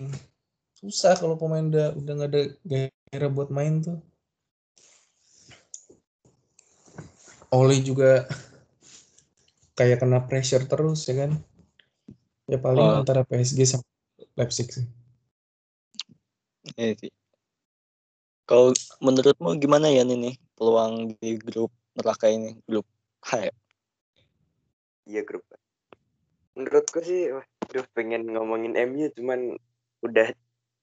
Susah 0.76 1.16
kalau 1.16 1.40
pemain 1.40 1.64
udah 1.64 1.96
udah 1.96 2.14
nggak 2.20 2.32
ada 2.36 2.44
gairah 2.68 3.32
buat 3.32 3.48
main 3.48 3.80
tuh. 3.80 3.98
Oli 7.54 7.80
juga 7.80 8.28
kayak 9.74 10.02
kena 10.02 10.22
pressure 10.26 10.66
terus 10.70 11.10
ya 11.10 11.26
kan 11.26 11.32
ya 12.46 12.58
paling 12.62 12.84
Oh. 12.84 13.00
antara 13.02 13.26
PSG 13.26 13.66
sama 13.66 13.86
Leipzig 14.38 14.70
sih 14.70 14.86
Iya 16.80 16.96
sih. 16.96 17.12
Kalau 18.48 18.72
menurutmu 19.04 19.60
gimana 19.60 19.92
ya 19.92 20.08
ini 20.08 20.40
peluang 20.56 21.12
di 21.20 21.36
grup 21.36 21.76
neraka 21.92 22.32
ini, 22.32 22.56
grup 22.64 22.88
H 23.20 23.52
ya? 23.52 23.54
Iya 25.04 25.22
grup. 25.28 25.44
Menurutku 26.56 27.04
sih, 27.04 27.36
wah, 27.36 27.44
aduh 27.68 27.84
pengen 27.92 28.32
ngomongin 28.32 28.80
MU 28.80 29.12
cuman 29.12 29.60
udah 30.08 30.32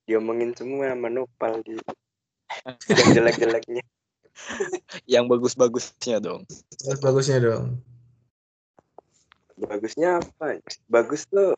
diomongin 0.04 0.52
semua 0.52 0.92
sama 0.92 1.08
Nopal 1.08 1.64
di 1.64 1.80
yang 3.00 3.08
jelek-jeleknya. 3.16 3.82
Yang 5.08 5.24
bagus-bagusnya 5.32 6.20
dong. 6.20 6.44
Terus 6.76 7.00
bagusnya 7.00 7.40
dong 7.40 7.80
Bagusnya 9.60 10.24
apa? 10.24 10.56
Bagus 10.88 11.28
tuh 11.28 11.52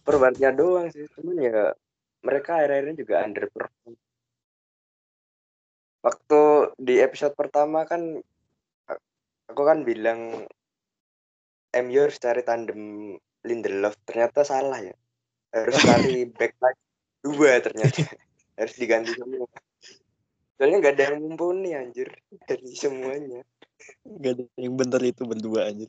perbannya 0.00 0.50
doang 0.56 0.88
sih. 0.88 1.04
Cuman 1.12 1.36
ya 1.36 1.76
mereka 2.24 2.56
akhir-akhirnya 2.56 2.96
juga 2.96 3.14
underperform. 3.22 3.94
Waktu 6.00 6.40
di 6.80 6.94
episode 7.02 7.34
pertama 7.34 7.84
kan 7.84 8.22
aku 9.50 9.62
kan 9.66 9.82
bilang 9.82 10.46
MU 11.76 11.98
harus 12.00 12.16
cari 12.16 12.40
tandem 12.40 13.14
Lindelof. 13.44 14.00
Ternyata 14.08 14.46
salah 14.46 14.80
ya. 14.80 14.96
Harus 15.52 15.76
cari 15.84 16.24
back 16.38 16.56
lagi 16.62 16.84
dua 17.20 17.60
ternyata. 17.60 18.06
harus 18.56 18.74
diganti 18.80 19.12
semua. 19.12 19.44
Soalnya 20.56 20.76
nggak 20.80 20.94
ada 20.96 21.04
yang 21.12 21.20
mumpuni 21.20 21.76
anjir 21.76 22.08
dari 22.48 22.72
semuanya. 22.72 23.44
Gak 24.08 24.32
ada 24.40 24.44
yang 24.56 24.72
bener 24.72 25.02
itu 25.04 25.22
berdua 25.28 25.68
aja. 25.68 25.84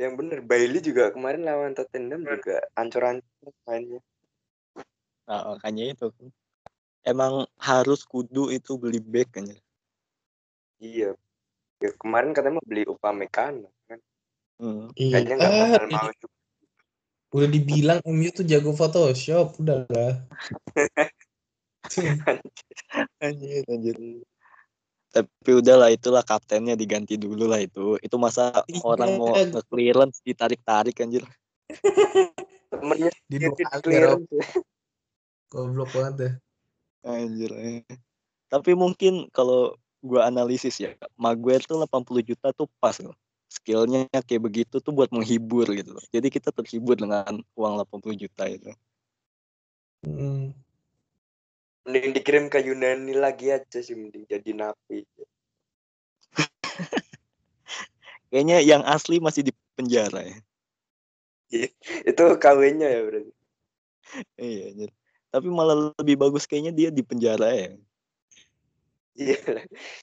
Yang 0.00 0.14
bener. 0.16 0.38
Bailey 0.40 0.80
juga 0.80 1.12
kemarin 1.12 1.44
lawan 1.44 1.76
Tottenham 1.76 2.24
juga 2.24 2.64
ancur-ancur 2.72 3.52
mainnya. 3.68 4.00
Nah, 5.28 5.56
makanya 5.56 5.84
itu. 5.92 6.08
Emang 7.04 7.44
harus 7.60 8.00
kudu 8.08 8.48
itu 8.48 8.80
beli 8.80 8.96
back 8.96 9.36
kan 9.36 9.44
ya. 9.44 9.58
Iya. 10.80 11.10
Ya, 11.84 11.90
kemarin 12.00 12.32
katanya 12.32 12.56
mau 12.60 12.64
beli 12.64 12.88
Upamecano 12.88 13.68
kan. 13.84 14.00
Hmm. 14.56 14.88
Kayaknya 14.96 15.34
nggak 15.36 15.52
Iya, 15.52 15.60
bakal 15.60 15.86
mau 15.92 16.12
juga. 16.16 16.36
udah 17.34 17.48
dibilang 17.50 17.98
MU 18.06 18.30
tuh 18.30 18.46
jago 18.46 18.70
Photoshop 18.78 19.58
udah 19.58 19.90
lah 19.90 20.14
Anjir, 23.18 23.66
anjir. 23.66 23.96
Tapi 25.14 25.50
udahlah 25.54 25.94
itulah 25.94 26.26
kaptennya 26.26 26.74
diganti 26.74 27.14
dulu 27.14 27.46
lah 27.46 27.62
itu. 27.62 27.94
Itu 28.02 28.18
masa 28.18 28.66
Iya. 28.66 28.82
orang 28.82 29.10
mau 29.14 29.30
nge-clearance 29.30 30.18
ditarik-tarik 30.26 30.98
anjir. 30.98 31.22
Temennya 32.74 33.14
di 33.30 33.36
ya, 33.38 33.50
clearance. 33.78 34.26
goblok 35.46 35.94
banget 35.94 36.14
deh 36.18 36.32
Anjir. 37.06 37.52
eh. 37.54 37.86
Tapi 38.50 38.74
mungkin 38.74 39.30
kalau 39.30 39.78
gua 40.02 40.26
analisis 40.26 40.82
ya, 40.82 40.98
Maguire 41.14 41.62
tuh 41.62 41.78
80 41.78 42.26
juta 42.26 42.50
tuh 42.50 42.66
pas 42.82 42.98
loh. 42.98 43.14
Skillnya 43.46 44.10
kayak 44.26 44.42
begitu 44.42 44.82
tuh 44.82 44.90
buat 44.90 45.14
menghibur 45.14 45.70
gitu 45.70 45.94
loh. 45.94 46.04
Jadi 46.10 46.26
kita 46.26 46.50
terhibur 46.50 46.98
dengan 46.98 47.38
uang 47.54 47.74
80 47.86 48.18
juta 48.18 48.50
itu. 48.50 48.74
Hmm. 50.02 50.50
Mending 51.84 52.16
dikirim 52.16 52.44
ke 52.48 52.64
Yunani 52.64 53.12
lagi 53.12 53.52
aja 53.52 53.78
sih 53.84 53.92
mending 53.92 54.24
jadi 54.24 54.50
napi. 54.56 55.04
Kayaknya 58.32 58.64
yang 58.64 58.82
asli 58.88 59.20
masih 59.20 59.44
di 59.46 59.52
penjara 59.76 60.24
ya. 60.24 60.36
Itu 62.08 62.24
KW-nya 62.40 62.88
ya 62.88 63.00
berarti. 63.04 63.32
Iya, 64.40 64.64
anjir. 64.74 64.90
Tapi 65.30 65.48
malah 65.50 65.92
lebih 66.00 66.16
bagus 66.18 66.48
kayaknya 66.48 66.72
dia 66.74 66.88
di 66.90 67.02
penjara 67.04 67.52
ya. 67.52 67.70
Iya. 69.14 69.38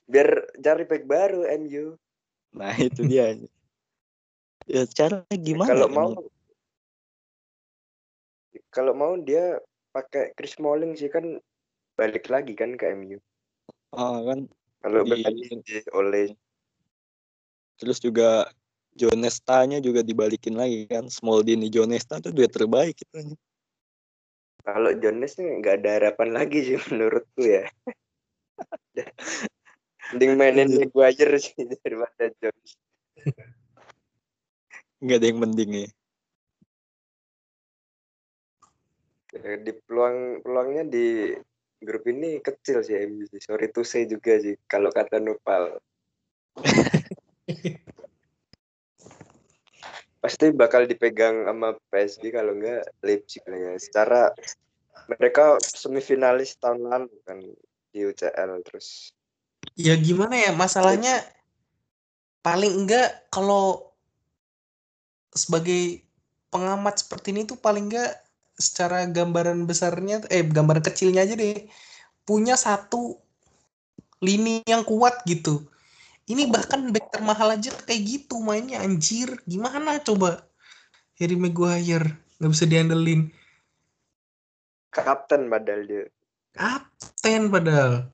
Biar 0.07 0.29
cari 0.61 0.83
back 0.87 1.03
baru 1.03 1.43
MU. 1.65 1.97
Nah, 2.55 2.75
itu 2.77 3.03
dia. 3.03 3.35
Ya 4.69 4.85
cara 4.87 5.25
gimana? 5.33 5.71
Kalau 5.73 5.87
ya, 5.89 5.95
mau 5.97 6.11
kalau 8.71 8.93
mau 8.95 9.13
dia 9.19 9.59
pakai 9.91 10.31
Chris 10.35 10.55
Smalling 10.55 10.95
sih 10.95 11.11
kan 11.11 11.39
balik 12.01 12.25
lagi 12.33 12.57
kan 12.57 12.73
ke 12.73 12.97
MU. 12.97 13.21
Ah, 13.93 14.17
kan 14.25 14.49
Kalau 14.81 15.05
Di- 15.05 15.21
balik 15.21 15.45
oleh 15.93 16.33
terus 17.77 18.01
juga 18.01 18.49
Jonesta-nya 18.97 19.77
juga 19.79 20.01
dibalikin 20.01 20.57
lagi 20.57 20.89
kan. 20.89 21.05
Smoldini 21.07 21.69
Jonesta 21.69 22.17
tuh 22.17 22.33
duet 22.33 22.49
terbaik 22.49 22.97
itu. 22.97 23.37
kalau 24.61 24.93
Jones 24.93 25.33
nih 25.41 25.57
nggak 25.57 25.75
ada 25.81 25.89
harapan 25.97 26.29
lagi 26.37 26.59
sih 26.61 26.77
menurutku 26.93 27.41
ya. 27.41 27.65
Mending 30.13 30.33
mainin 30.37 30.69
Anjir. 30.69 30.89
Maguire 30.93 31.37
sih 31.41 31.55
daripada 31.81 32.29
Jones. 32.37 32.69
Nggak 35.01 35.17
ada 35.17 35.25
yang 35.25 35.39
mending. 35.41 35.71
Ya, 39.31 39.55
di 39.63 39.71
peluang 39.87 40.43
peluangnya 40.43 40.83
di 40.85 41.33
grup 41.81 42.05
ini 42.05 42.37
kecil 42.39 42.85
sih 42.85 42.95
MU 43.09 43.25
sih. 43.27 43.41
Sorry 43.41 43.67
to 43.73 43.81
say 43.81 44.05
juga 44.05 44.37
sih 44.39 44.55
kalau 44.69 44.93
kata 44.93 45.17
Nopal. 45.17 45.81
Pasti 50.21 50.53
bakal 50.53 50.85
dipegang 50.85 51.49
sama 51.49 51.73
PSG 51.89 52.29
kalau 52.29 52.53
enggak 52.53 52.85
Leipzig 53.01 53.41
lah 53.49 53.57
ya. 53.57 53.73
Secara 53.81 54.29
mereka 55.09 55.57
semifinalis 55.65 56.53
tahun 56.61 56.85
lalu 56.85 57.09
kan 57.25 57.41
di 57.91 57.99
UCL 58.05 58.61
terus. 58.63 59.11
ya 59.77 59.93
gimana 59.93 60.35
ya 60.35 60.51
masalahnya 60.57 61.21
paling 62.41 62.73
enggak 62.85 63.29
kalau 63.29 63.93
sebagai 65.31 66.01
pengamat 66.51 66.99
seperti 66.99 67.31
ini 67.31 67.47
tuh 67.47 67.55
paling 67.55 67.87
enggak 67.87 68.19
secara 68.61 69.03
gambaran 69.09 69.65
besarnya 69.65 70.23
eh 70.29 70.45
gambaran 70.45 70.85
kecilnya 70.85 71.25
aja 71.25 71.33
deh 71.33 71.67
punya 72.23 72.53
satu 72.55 73.17
lini 74.21 74.61
yang 74.69 74.85
kuat 74.85 75.25
gitu. 75.25 75.65
Ini 76.29 76.47
bahkan 76.47 76.93
back 76.93 77.11
termahal 77.11 77.57
aja 77.57 77.73
kayak 77.83 78.01
gitu 78.05 78.39
mainnya 78.39 78.79
anjir. 78.79 79.41
Gimana 79.49 79.99
coba? 79.99 80.45
Harry 81.17 81.35
Maguire 81.35 82.21
nggak 82.37 82.51
bisa 82.53 82.65
diandelin. 82.69 83.27
Kapten 84.93 85.49
padahal 85.49 85.81
dia. 85.87 86.05
kapten 86.51 87.47
padahal. 87.47 88.11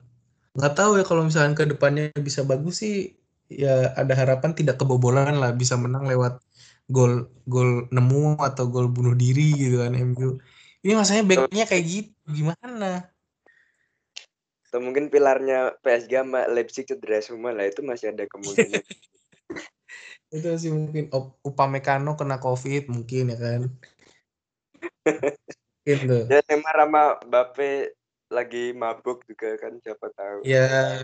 Nggak 0.54 0.74
tahu 0.74 0.92
ya 0.98 1.04
kalau 1.04 1.26
misalkan 1.26 1.54
ke 1.54 1.64
depannya 1.68 2.10
bisa 2.18 2.42
bagus 2.42 2.82
sih. 2.82 3.14
Ya 3.48 3.96
ada 3.96 4.12
harapan 4.12 4.52
tidak 4.52 4.76
kebobolan 4.76 5.40
lah 5.40 5.56
bisa 5.56 5.76
menang 5.80 6.04
lewat 6.04 6.40
gol 6.88 7.28
gol 7.44 7.84
nemu 7.92 8.40
atau 8.40 8.64
gol 8.72 8.88
bunuh 8.88 9.12
diri 9.12 9.52
gitu 9.60 9.84
kan 9.84 9.92
MU 9.92 10.40
ini 10.80 10.92
masanya 10.96 11.22
backnya 11.26 11.64
kayak 11.68 11.84
gitu 11.84 12.12
gimana? 12.30 13.12
Atau 14.68 14.80
mungkin 14.84 15.08
pilarnya 15.08 15.76
PSG 15.80 16.12
sama 16.22 16.44
Leipzig 16.48 16.86
cedera 16.86 17.18
semua 17.24 17.50
lah 17.56 17.66
itu 17.66 17.80
masih 17.80 18.12
ada 18.12 18.24
kemungkinan. 18.28 18.84
itu 20.34 20.48
sih 20.60 20.72
mungkin 20.72 21.08
Up- 21.10 21.40
Upamecano 21.40 22.14
kena 22.14 22.36
covid 22.38 22.88
mungkin 22.92 23.32
ya 23.32 23.38
kan. 23.40 23.62
Tuh. 25.88 26.24
Ya 26.28 26.44
Neymar 26.44 26.76
sama 26.84 27.02
Mbappe 27.24 27.96
lagi 28.28 28.76
mabuk 28.76 29.24
juga 29.24 29.56
kan 29.56 29.80
siapa 29.80 30.12
tahu. 30.12 30.44
ya. 30.44 31.00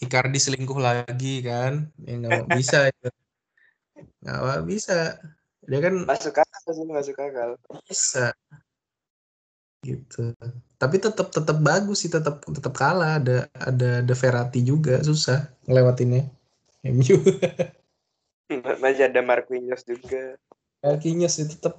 Icardi 0.00 0.40
selingkuh 0.40 0.80
lagi 0.80 1.44
kan 1.44 1.92
ya 2.08 2.16
nggak 2.16 2.48
bisa 2.56 2.88
itu 2.88 3.12
nggak 4.24 4.64
bisa. 4.68 5.18
Dia 5.64 5.78
kan 5.84 5.94
Masuk 6.08 6.34
akal 6.36 6.70
sih 6.72 6.86
masuk 6.88 7.16
akal. 7.20 7.56
bisa. 7.86 8.32
Gitu. 9.80 10.36
Tapi 10.76 10.96
tetap 11.00 11.32
tetap 11.32 11.56
bagus 11.60 12.04
sih 12.04 12.10
tetap 12.12 12.44
tetap 12.44 12.72
kalah. 12.76 13.20
Ada 13.20 13.48
ada 13.56 13.88
ada 14.04 14.14
Verratti 14.16 14.60
juga 14.64 15.00
susah 15.00 15.48
ngelewatinnya. 15.68 16.28
MU 16.90 17.16
Masih 18.82 19.04
ada 19.06 19.20
Marquinhos 19.20 19.84
juga. 19.84 20.34
kakinya 20.80 21.28
sih 21.28 21.44
tetap 21.44 21.76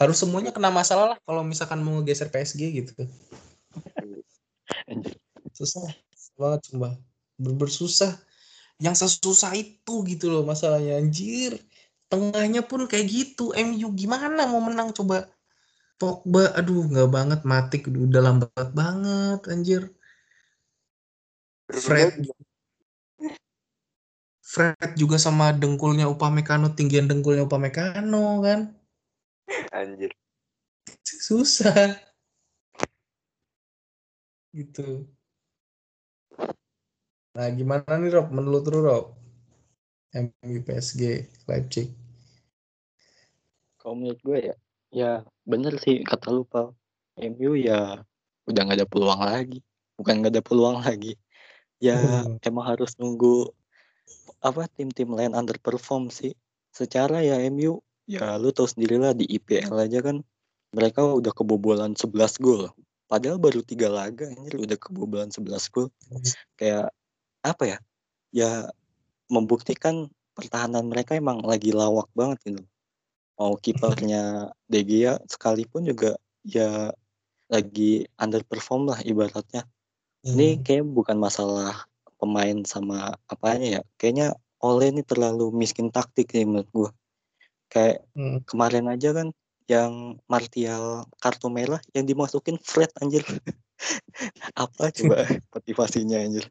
harus 0.00 0.16
semuanya 0.16 0.48
kena 0.48 0.72
masalah 0.72 1.12
lah 1.12 1.18
kalau 1.28 1.44
misalkan 1.44 1.84
mau 1.84 2.00
geser 2.00 2.32
PSG 2.32 2.72
gitu. 2.72 2.92
Anjir. 4.88 5.16
susah 5.56 5.88
banget 6.36 6.68
cuma 6.68 7.00
bener 7.40 7.68
susah 7.72 8.12
yang 8.76 8.92
sesusah 8.92 9.56
itu 9.56 10.04
gitu 10.04 10.28
loh 10.28 10.44
masalahnya 10.44 11.00
anjir. 11.00 11.56
Tengahnya 12.06 12.62
pun 12.62 12.86
kayak 12.86 13.06
gitu 13.08 13.50
MU 13.56 13.88
gimana 13.96 14.46
mau 14.46 14.62
menang 14.62 14.92
coba? 14.94 15.26
Pogba 15.96 16.52
aduh 16.52 16.84
nggak 16.92 17.08
banget 17.08 17.40
Matik 17.48 17.88
udah 17.88 18.20
lambat 18.20 18.68
banget 18.76 19.40
anjir. 19.48 19.82
Fred. 21.72 22.14
Fred 24.44 24.90
juga 24.94 25.16
sama 25.18 25.50
dengkulnya 25.56 26.06
Upamecano 26.06 26.70
tinggian 26.76 27.08
dengkulnya 27.10 27.48
Upamecano 27.48 28.44
kan? 28.44 28.60
Anjir. 29.72 30.12
susah. 31.02 31.96
Gitu 34.54 35.15
nah 37.36 37.52
gimana 37.52 38.00
nih 38.00 38.16
Rob 38.16 38.32
menurut 38.32 38.64
lu 38.72 38.80
Rob 38.80 39.06
MU 40.16 40.56
PSG 40.64 41.28
Leipzig 41.44 41.92
Kalau 43.86 44.02
menurut 44.02 44.18
gue 44.26 44.38
ya, 44.50 44.56
ya 44.90 45.12
bener 45.46 45.78
sih 45.78 46.02
kata 46.02 46.34
lu 46.34 46.42
Pal. 46.42 46.74
MU 47.14 47.54
ya 47.54 48.02
udah 48.50 48.60
nggak 48.66 48.82
ada 48.82 48.88
peluang 48.90 49.22
lagi. 49.22 49.62
Bukan 49.94 50.14
nggak 50.18 50.32
ada 50.34 50.42
peluang 50.42 50.82
lagi. 50.82 51.14
Ya 51.78 51.94
Hmm. 52.26 52.34
emang 52.42 52.66
harus 52.66 52.98
nunggu 52.98 53.54
apa 54.42 54.66
tim-tim 54.74 55.06
lain 55.14 55.38
underperform 55.38 56.10
sih. 56.10 56.34
Secara 56.74 57.22
ya 57.22 57.38
MU 57.46 57.78
ya 58.10 58.34
lu 58.42 58.50
tahu 58.50 58.66
sendirilah 58.66 59.14
di 59.14 59.22
IPL 59.38 59.86
aja 59.86 60.02
kan 60.02 60.18
mereka 60.74 61.06
udah 61.06 61.30
kebobolan 61.30 61.94
11 61.94 62.42
gol. 62.42 62.66
Padahal 63.06 63.38
baru 63.38 63.62
tiga 63.62 63.86
laga 63.86 64.26
anjir 64.26 64.58
udah 64.58 64.74
kebobolan 64.82 65.30
11 65.30 65.70
gol. 65.70 65.94
Kayak 66.58 66.90
apa 67.46 67.64
ya? 67.76 67.78
Ya 68.34 68.50
membuktikan 69.30 70.10
pertahanan 70.34 70.86
mereka 70.86 71.14
emang 71.14 71.42
lagi 71.46 71.70
lawak 71.70 72.10
banget 72.12 72.38
gitu. 72.44 72.62
Mau 73.38 73.54
kipernya 73.56 74.50
De 74.70 74.80
Gea 74.82 75.22
sekalipun 75.30 75.86
juga 75.86 76.18
ya 76.42 76.90
lagi 77.46 78.06
underperform 78.18 78.90
lah 78.90 78.98
ibaratnya. 79.06 79.66
Ini 80.26 80.58
kayak 80.66 80.90
bukan 80.90 81.14
masalah 81.22 81.86
pemain 82.18 82.58
sama 82.66 83.14
apanya 83.30 83.78
ya. 83.78 83.82
Kayaknya 83.94 84.34
Ole 84.58 84.90
ini 84.90 85.06
terlalu 85.06 85.54
miskin 85.54 85.92
taktik 85.94 86.34
nih 86.34 86.42
menurut 86.42 86.68
gua. 86.74 86.90
Kayak 87.70 88.02
Hmm. 88.16 88.42
kemarin 88.42 88.90
aja 88.90 89.14
kan 89.14 89.28
yang 89.70 90.18
Martial 90.26 91.06
kartu 91.22 91.46
merah 91.50 91.82
yang 91.94 92.06
dimasukin 92.06 92.58
Fred 92.58 92.90
anjir. 92.98 93.22
Apa 94.56 94.90
coba 94.90 95.28
motivasinya 95.54 96.22
anjir. 96.22 96.50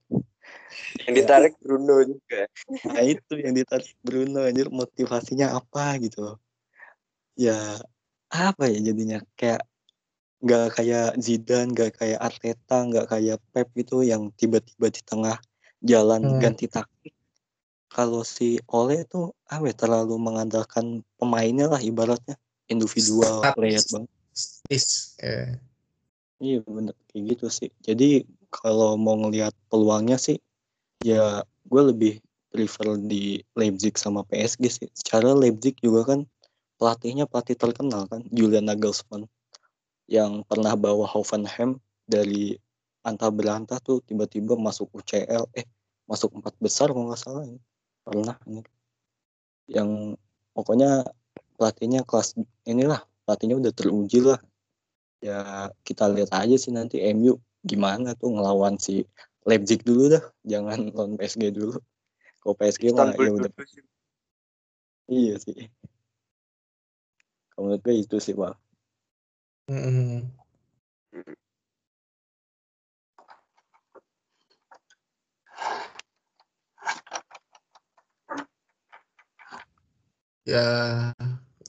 Yang 1.06 1.16
ditarik 1.22 1.54
Bruno 1.62 1.96
juga. 2.04 2.42
Nah 2.90 3.04
itu 3.06 3.34
yang 3.38 3.54
ditarik 3.54 3.94
Bruno 4.02 4.42
anjir 4.46 4.68
motivasinya 4.74 5.54
apa 5.54 5.98
gitu 6.02 6.20
loh. 6.22 6.38
Ya 7.38 7.78
apa 8.32 8.68
ya 8.68 8.80
jadinya 8.82 9.22
kayak 9.38 9.64
nggak 10.46 10.68
kayak 10.78 11.08
Zidane, 11.18 11.72
nggak 11.74 11.92
kayak 11.98 12.20
Arteta, 12.22 12.78
nggak 12.86 13.06
kayak 13.10 13.38
Pep 13.50 13.68
gitu 13.74 14.06
yang 14.06 14.30
tiba-tiba 14.36 14.88
di 14.94 15.02
tengah 15.02 15.38
jalan 15.82 16.22
Hmm. 16.22 16.40
ganti 16.42 16.70
taktik. 16.70 17.14
Kalau 17.90 18.28
si 18.28 18.60
Ole 18.68 19.08
tuh 19.08 19.32
apa 19.48 19.72
ya, 19.72 19.76
terlalu 19.78 20.20
mengandalkan 20.20 21.06
pemainnya 21.16 21.72
lah 21.72 21.80
ibaratnya 21.80 22.36
individual 22.68 23.40
Statis. 23.42 23.56
player 23.56 23.84
banget. 23.94 24.12
Is, 24.68 24.88
eh. 25.24 25.56
Iya 26.44 26.60
bener 26.68 26.96
kayak 27.08 27.24
gitu 27.32 27.48
sih. 27.48 27.72
Jadi 27.80 28.28
kalau 28.64 28.96
mau 28.96 29.20
ngelihat 29.20 29.52
peluangnya 29.68 30.16
sih 30.16 30.40
ya 31.04 31.44
gue 31.68 31.82
lebih 31.92 32.14
prefer 32.56 32.96
di 33.04 33.44
Leipzig 33.60 34.00
sama 34.00 34.24
PSG 34.24 34.64
sih. 34.72 34.88
Secara 34.96 35.36
Leipzig 35.36 35.76
juga 35.84 36.16
kan 36.16 36.20
pelatihnya 36.80 37.28
pelatih 37.28 37.60
terkenal 37.60 38.08
kan 38.08 38.24
Julian 38.32 38.72
Nagelsmann 38.72 39.28
yang 40.08 40.48
pernah 40.48 40.78
bawa 40.80 41.04
Hoffenheim 41.04 41.82
dari 42.08 42.56
antah 43.04 43.30
berantah 43.30 43.82
tuh 43.84 44.00
tiba-tiba 44.06 44.56
masuk 44.56 44.90
UCL 44.96 45.52
eh 45.56 45.68
masuk 46.06 46.38
empat 46.38 46.54
besar 46.62 46.94
kalau 46.94 47.12
nggak 47.12 47.22
salah 47.22 47.44
ya. 47.46 47.60
pernah 48.06 48.38
ini. 48.46 48.62
yang 49.66 50.14
pokoknya 50.54 51.02
pelatihnya 51.58 52.06
kelas 52.06 52.38
inilah 52.70 53.02
pelatihnya 53.26 53.58
udah 53.58 53.74
teruji 53.74 54.22
lah 54.22 54.38
ya 55.26 55.70
kita 55.82 56.06
lihat 56.14 56.30
aja 56.38 56.54
sih 56.54 56.70
nanti 56.70 57.02
MU 57.18 57.42
gimana 57.66 58.14
tuh 58.14 58.30
ngelawan 58.38 58.78
si 58.78 59.04
Leipzig 59.46 59.82
dulu 59.82 60.14
dah 60.14 60.24
jangan 60.46 60.80
lawan 60.96 61.18
PSG 61.18 61.50
dulu. 61.50 61.78
Kalau 62.46 62.56
PSG 62.62 62.94
mah 62.94 63.18
ya 63.18 63.32
udah. 63.34 63.52
iya 65.10 65.36
sih. 65.42 65.70
Kalau 67.54 67.72
menurut 67.72 67.82
gue 67.82 67.96
itu 67.98 68.18
sih 68.22 68.38
bang. 68.38 68.54
Mm-mm. 69.66 70.30
Ya, 80.46 80.66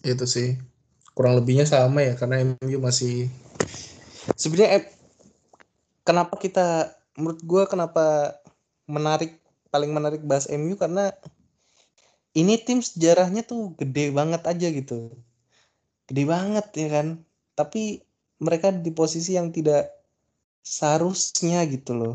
itu 0.04 0.26
sih. 0.28 0.60
Kurang 1.16 1.40
lebihnya 1.40 1.64
sama 1.64 2.04
ya, 2.04 2.12
karena 2.12 2.44
MU 2.44 2.76
masih... 2.76 3.32
Sebenarnya 4.36 4.84
kenapa 6.06 6.38
kita, 6.38 6.94
menurut 7.18 7.42
gua 7.42 7.66
kenapa 7.66 8.38
menarik, 8.86 9.42
paling 9.74 9.90
menarik 9.90 10.22
bahas 10.22 10.46
MU 10.46 10.78
karena 10.78 11.10
ini 12.36 12.60
tim 12.62 12.78
sejarahnya 12.84 13.42
tuh 13.42 13.74
gede 13.74 14.14
banget 14.14 14.44
aja 14.46 14.68
gitu. 14.70 15.10
Gede 16.06 16.22
banget 16.28 16.66
ya 16.78 16.88
kan. 16.92 17.06
Tapi 17.58 18.04
mereka 18.38 18.70
di 18.70 18.92
posisi 18.92 19.34
yang 19.34 19.50
tidak 19.50 19.88
seharusnya 20.60 21.64
gitu 21.66 21.96
loh. 21.96 22.14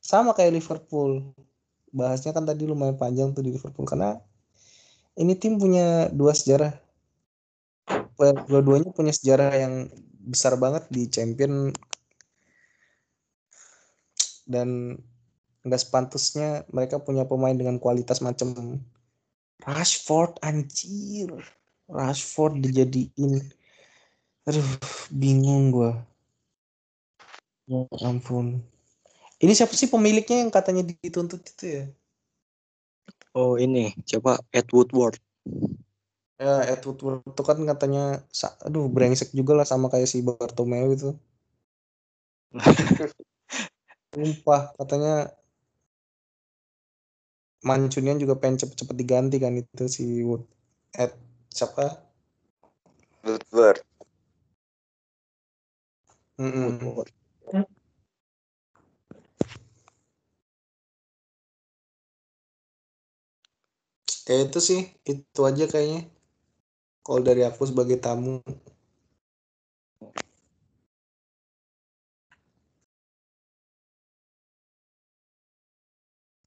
Sama 0.00 0.32
kayak 0.32 0.56
Liverpool. 0.56 1.36
Bahasnya 1.92 2.32
kan 2.32 2.48
tadi 2.48 2.64
lumayan 2.64 2.96
panjang 2.96 3.36
tuh 3.36 3.44
di 3.44 3.52
Liverpool 3.52 3.84
karena 3.84 4.16
ini 5.20 5.36
tim 5.36 5.60
punya 5.60 6.08
dua 6.08 6.32
sejarah. 6.32 6.72
Dua-duanya 8.48 8.90
punya 8.96 9.12
sejarah 9.12 9.52
yang 9.54 9.74
besar 10.24 10.56
banget 10.56 10.88
di 10.88 11.08
champion 11.12 11.72
dan 14.48 14.98
nggak 15.62 15.82
sepantasnya 15.84 16.64
mereka 16.72 16.96
punya 16.98 17.28
pemain 17.28 17.54
dengan 17.54 17.76
kualitas 17.76 18.24
macam 18.24 18.80
Rashford 19.62 20.40
anjir. 20.40 21.28
Rashford 21.86 22.64
dijadiin 22.64 23.52
aduh 24.48 24.68
bingung 25.12 25.70
gua. 25.70 25.92
Ya 27.68 27.84
ampun. 28.08 28.64
Ini 29.38 29.52
siapa 29.52 29.76
sih 29.76 29.92
pemiliknya 29.92 30.42
yang 30.42 30.50
katanya 30.50 30.82
dituntut 30.88 31.44
itu 31.44 31.64
ya? 31.68 31.84
oh 33.38 33.54
ini 33.54 33.94
coba 34.02 34.42
Ed 34.50 34.68
Woodward 34.74 35.22
Ya, 36.38 36.62
Ed 36.70 36.86
Woodward 36.86 37.26
itu 37.26 37.42
kan 37.42 37.58
katanya, 37.66 38.22
aduh 38.62 38.86
brengsek 38.86 39.34
juga 39.34 39.58
lah 39.58 39.66
sama 39.66 39.90
kayak 39.90 40.06
si 40.06 40.22
Bartomeu 40.22 40.94
itu. 40.94 41.10
Sumpah 44.18 44.74
katanya 44.74 45.30
Mancunian 47.62 48.18
juga 48.18 48.34
pengen 48.34 48.58
cepet-cepet 48.58 48.96
diganti 48.98 49.38
kan 49.38 49.54
itu 49.54 49.86
si 49.86 50.26
Wood 50.26 50.42
at 50.98 51.14
siapa? 51.54 52.02
Woodward. 53.22 53.78
Mm 56.42 56.50
-mm. 56.50 56.66
Woodward. 56.82 57.10
Ya 64.26 64.34
itu 64.44 64.58
sih, 64.58 64.80
itu 65.06 65.40
aja 65.46 65.64
kayaknya. 65.70 66.10
Kalau 67.06 67.22
dari 67.22 67.46
aku 67.46 67.70
sebagai 67.70 68.02
tamu 68.02 68.42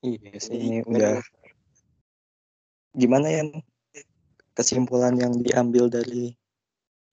Iya 0.02 0.38
sih 0.42 0.58
ini 0.58 0.78
udah. 0.86 1.22
gimana 2.92 3.32
ya 3.32 3.48
kesimpulan 4.52 5.16
yang 5.16 5.32
diambil 5.40 5.88
dari 5.88 6.36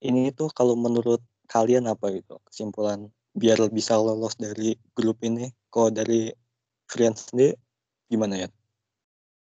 ini 0.02 0.34
tuh 0.34 0.50
kalau 0.50 0.74
menurut 0.74 1.22
kalian 1.46 1.86
apa 1.86 2.10
gitu 2.10 2.42
kesimpulan 2.50 3.06
biar 3.36 3.60
bisa 3.70 3.94
lolos 3.94 4.34
dari 4.34 4.74
grup 4.96 5.22
ini? 5.22 5.52
Kalau 5.70 5.92
dari 5.94 6.32
friends 6.90 7.30
sendiri 7.30 7.54
gimana 8.10 8.46
ya? 8.46 8.48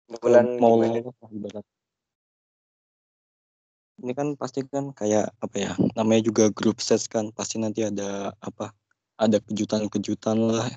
Kalau 0.10 0.20
bulan 0.26 0.46
mau 0.60 0.76
gimana? 1.30 1.62
ini 4.00 4.16
kan 4.16 4.34
pasti 4.40 4.64
kan 4.64 4.96
kayak 4.96 5.32
apa 5.44 5.56
ya 5.60 5.72
namanya 5.96 6.32
juga 6.32 6.48
grup 6.56 6.80
set 6.80 7.04
kan 7.12 7.36
pasti 7.36 7.60
nanti 7.60 7.84
ada 7.84 8.32
apa 8.40 8.72
ada 9.20 9.44
kejutan-kejutan 9.44 10.40
lah 10.40 10.72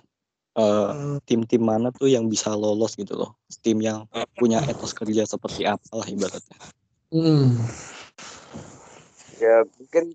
Eh, 0.53 0.61
Hmm, 0.93 1.17
tim-tim 1.25 1.65
mana 1.65 1.89
tuh 1.89 2.13
yang 2.13 2.29
bisa 2.29 2.53
lolos 2.53 2.93
gitu 2.93 3.17
loh. 3.17 3.41
Tim 3.65 3.81
yang 3.81 4.05
punya 4.37 4.61
etos 4.69 4.93
kerja 4.93 5.25
seperti 5.25 5.65
apa 5.65 5.89
lah 5.97 6.05
ibaratnya. 6.05 6.57
Hmm. 7.09 7.57
Ya 9.41 9.65
mungkin 9.65 10.13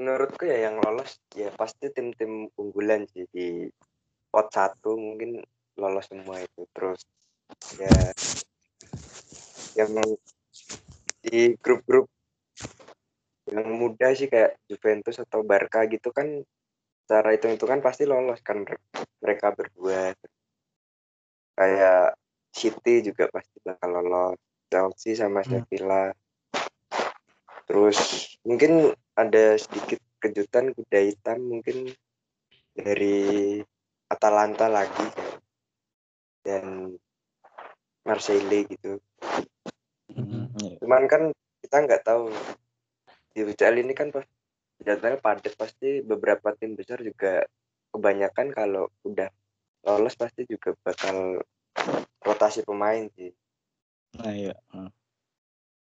menurutku 0.00 0.48
ya 0.48 0.72
yang 0.72 0.80
lolos 0.80 1.20
ya 1.36 1.52
pasti 1.52 1.92
tim-tim 1.92 2.48
unggulan 2.56 3.04
sih 3.12 3.28
di 3.28 3.68
pot 4.32 4.48
satu 4.48 4.96
mungkin 4.96 5.44
lolos 5.76 6.08
semua 6.08 6.40
itu. 6.40 6.64
Terus 6.72 7.04
ya 7.76 8.16
yang 9.76 9.92
di 11.20 11.52
grup-grup 11.60 12.08
yang 13.52 13.76
muda 13.76 14.08
sih 14.16 14.32
kayak 14.32 14.56
Juventus 14.72 15.20
atau 15.20 15.44
Barca 15.44 15.84
gitu 15.84 16.16
kan 16.16 16.40
secara 17.06 17.30
hitung-hitungan 17.38 17.78
pasti 17.78 18.02
lolos 18.02 18.42
kan 18.42 18.66
mere- 18.66 18.82
mereka 19.22 19.54
berdua 19.54 20.10
kayak 21.54 22.18
City 22.50 23.06
juga 23.06 23.30
pasti 23.30 23.62
bakal 23.62 23.94
lolos 23.94 24.34
Chelsea 24.66 25.14
sama 25.14 25.46
Hmm. 25.46 25.62
Sevilla 25.62 26.10
terus 27.70 27.98
mungkin 28.42 28.90
ada 29.14 29.54
sedikit 29.54 30.02
kejutan 30.18 30.74
kuda 30.74 30.98
hitam 30.98 31.46
mungkin 31.46 31.94
dari 32.74 33.62
Atalanta 34.06 34.66
lagi 34.66 35.06
dan 36.42 36.90
Marseille 38.02 38.66
gitu 38.66 38.98
Mhm. 40.10 40.58
Iya. 40.58 40.74
cuman 40.82 41.06
kan 41.06 41.22
kita 41.62 41.76
nggak 41.86 42.02
tahu 42.02 42.34
di 43.30 43.44
UCL 43.44 43.78
ini 43.78 43.92
kan 43.92 44.10
pas 44.10 44.26
jadwalnya 44.82 45.20
padat 45.20 45.54
pasti 45.56 46.04
beberapa 46.04 46.52
tim 46.56 46.76
besar 46.76 47.00
juga 47.00 47.44
kebanyakan 47.94 48.52
kalau 48.52 48.92
udah 49.06 49.28
lolos 49.86 50.18
pasti 50.18 50.44
juga 50.44 50.76
bakal 50.84 51.40
rotasi 52.20 52.66
pemain 52.66 53.08
sih 53.16 53.32
nah 54.16 54.32
iya 54.32 54.54
Hmm. 54.72 54.90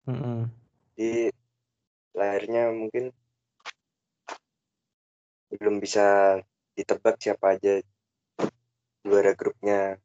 Mhm. 0.05 0.45
di 0.93 1.33
lahirnya 2.13 2.69
mungkin 2.69 3.09
belum 5.55 5.81
bisa 5.81 6.37
ditebak 6.75 7.17
siapa 7.17 7.57
aja 7.57 7.81
juara 9.01 9.33
grupnya 9.33 9.97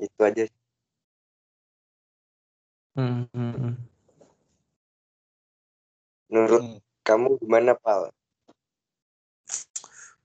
itu 0.00 0.20
aja 0.20 0.44
Mhm. 2.98 3.30
Mhm. 3.32 3.72
menurut 6.30 6.62
Hmm. 6.62 6.78
Kamu 7.10 7.42
gimana 7.42 7.74
pal? 7.74 8.14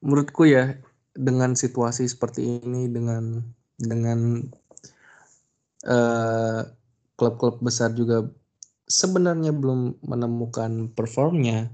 Menurutku 0.06 0.46
ya 0.46 0.78
dengan 1.18 1.58
situasi 1.58 2.06
seperti 2.06 2.62
ini 2.62 2.86
dengan 2.86 3.42
dengan 3.82 4.46
eh, 5.82 6.62
klub-klub 7.18 7.66
besar 7.66 7.98
juga 7.98 8.30
sebenarnya 8.86 9.50
belum 9.50 10.06
menemukan 10.06 10.94
performnya 10.94 11.74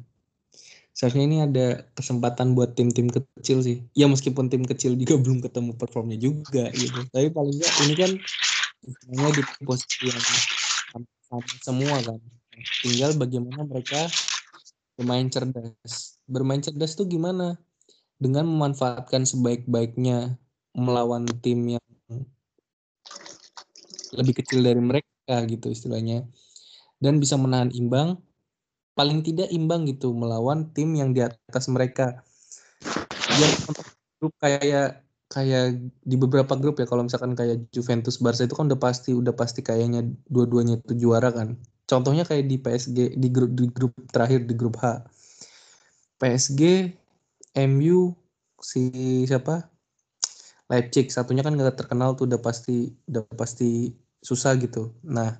seharusnya 1.01 1.23
ini 1.25 1.37
ada 1.41 1.67
kesempatan 1.97 2.53
buat 2.53 2.75
tim-tim 2.75 3.09
kecil 3.09 3.63
sih. 3.63 3.81
Ya 3.97 4.05
meskipun 4.05 4.51
tim 4.51 4.61
kecil 4.67 4.93
juga 4.99 5.17
belum 5.17 5.41
ketemu 5.41 5.73
performnya 5.73 6.19
juga 6.19 6.69
gitu. 6.75 7.07
Tapi 7.09 7.33
paling 7.33 7.57
nggak 7.57 7.73
ini 7.87 7.95
kan 7.97 8.11
sebenarnya 8.85 9.33
di 9.39 9.43
posisi 9.65 10.11
yang 10.11 10.21
sama 11.25 11.47
semua 11.63 11.95
kan. 12.05 12.19
Tinggal 12.85 13.17
bagaimana 13.17 13.65
mereka 13.65 14.05
bermain 14.95 15.27
cerdas. 15.31 16.21
Bermain 16.27 16.61
cerdas 16.61 16.93
tuh 16.93 17.07
gimana? 17.07 17.57
Dengan 18.21 18.45
memanfaatkan 18.45 19.25
sebaik-baiknya 19.25 20.37
melawan 20.77 21.25
tim 21.41 21.77
yang 21.77 21.85
lebih 24.13 24.43
kecil 24.43 24.61
dari 24.61 24.77
mereka 24.77 25.35
gitu 25.49 25.71
istilahnya. 25.71 26.27
Dan 27.01 27.17
bisa 27.17 27.39
menahan 27.39 27.73
imbang. 27.73 28.21
Paling 28.93 29.23
tidak 29.25 29.49
imbang 29.49 29.87
gitu 29.87 30.13
melawan 30.13 30.69
tim 30.75 30.93
yang 30.93 31.15
di 31.15 31.25
atas 31.25 31.65
mereka. 31.71 32.21
Yang 33.39 33.53
grup 34.19 34.33
kayak 34.37 35.01
kayak 35.31 35.79
di 36.03 36.15
beberapa 36.19 36.53
grup 36.59 36.77
ya. 36.77 36.85
Kalau 36.85 37.07
misalkan 37.07 37.33
kayak 37.33 37.71
Juventus 37.73 38.21
Barca 38.21 38.45
itu 38.45 38.53
kan 38.53 38.69
udah 38.69 38.77
pasti 38.77 39.15
udah 39.17 39.33
pasti 39.33 39.65
kayaknya 39.65 40.05
dua-duanya 40.29 40.77
itu 40.77 40.93
juara 41.07 41.33
kan 41.33 41.57
contohnya 41.91 42.23
kayak 42.23 42.47
di 42.47 42.55
PSG 42.55 43.19
di 43.19 43.27
grup 43.27 43.51
di 43.51 43.67
grup 43.67 43.91
terakhir 44.07 44.47
di 44.47 44.55
grup 44.55 44.79
H. 44.79 45.03
PSG 46.15 46.61
MU 47.59 48.15
si 48.63 48.87
siapa? 49.27 49.67
Leipzig. 50.71 51.11
Satunya 51.11 51.43
kan 51.43 51.51
nggak 51.51 51.75
terkenal 51.75 52.15
tuh 52.15 52.31
udah 52.31 52.39
pasti 52.39 52.95
udah 53.11 53.27
pasti 53.35 53.91
susah 54.23 54.55
gitu. 54.55 54.95
Nah 55.03 55.35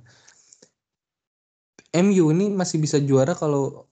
MU 1.95 2.35
ini 2.35 2.51
masih 2.51 2.83
bisa 2.83 2.99
juara 2.99 3.31
kalau 3.31 3.87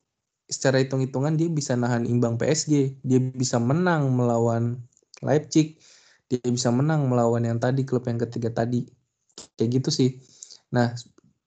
secara 0.50 0.84
hitung-hitungan 0.84 1.40
dia 1.40 1.48
bisa 1.48 1.78
nahan 1.80 2.04
imbang 2.10 2.36
PSG 2.36 3.00
dia 3.06 3.20
bisa 3.22 3.56
menang 3.56 4.12
melawan 4.12 4.84
Leipzig. 5.24 5.80
Dia 6.30 6.44
bisa 6.52 6.70
menang 6.70 7.08
melawan 7.08 7.42
yang 7.42 7.58
tadi 7.58 7.88
klub 7.88 8.04
yang 8.06 8.20
ketiga 8.20 8.52
tadi. 8.52 8.84
Kayak 9.56 9.70
gitu 9.80 9.90
sih. 9.96 10.10
Nah 10.76 10.94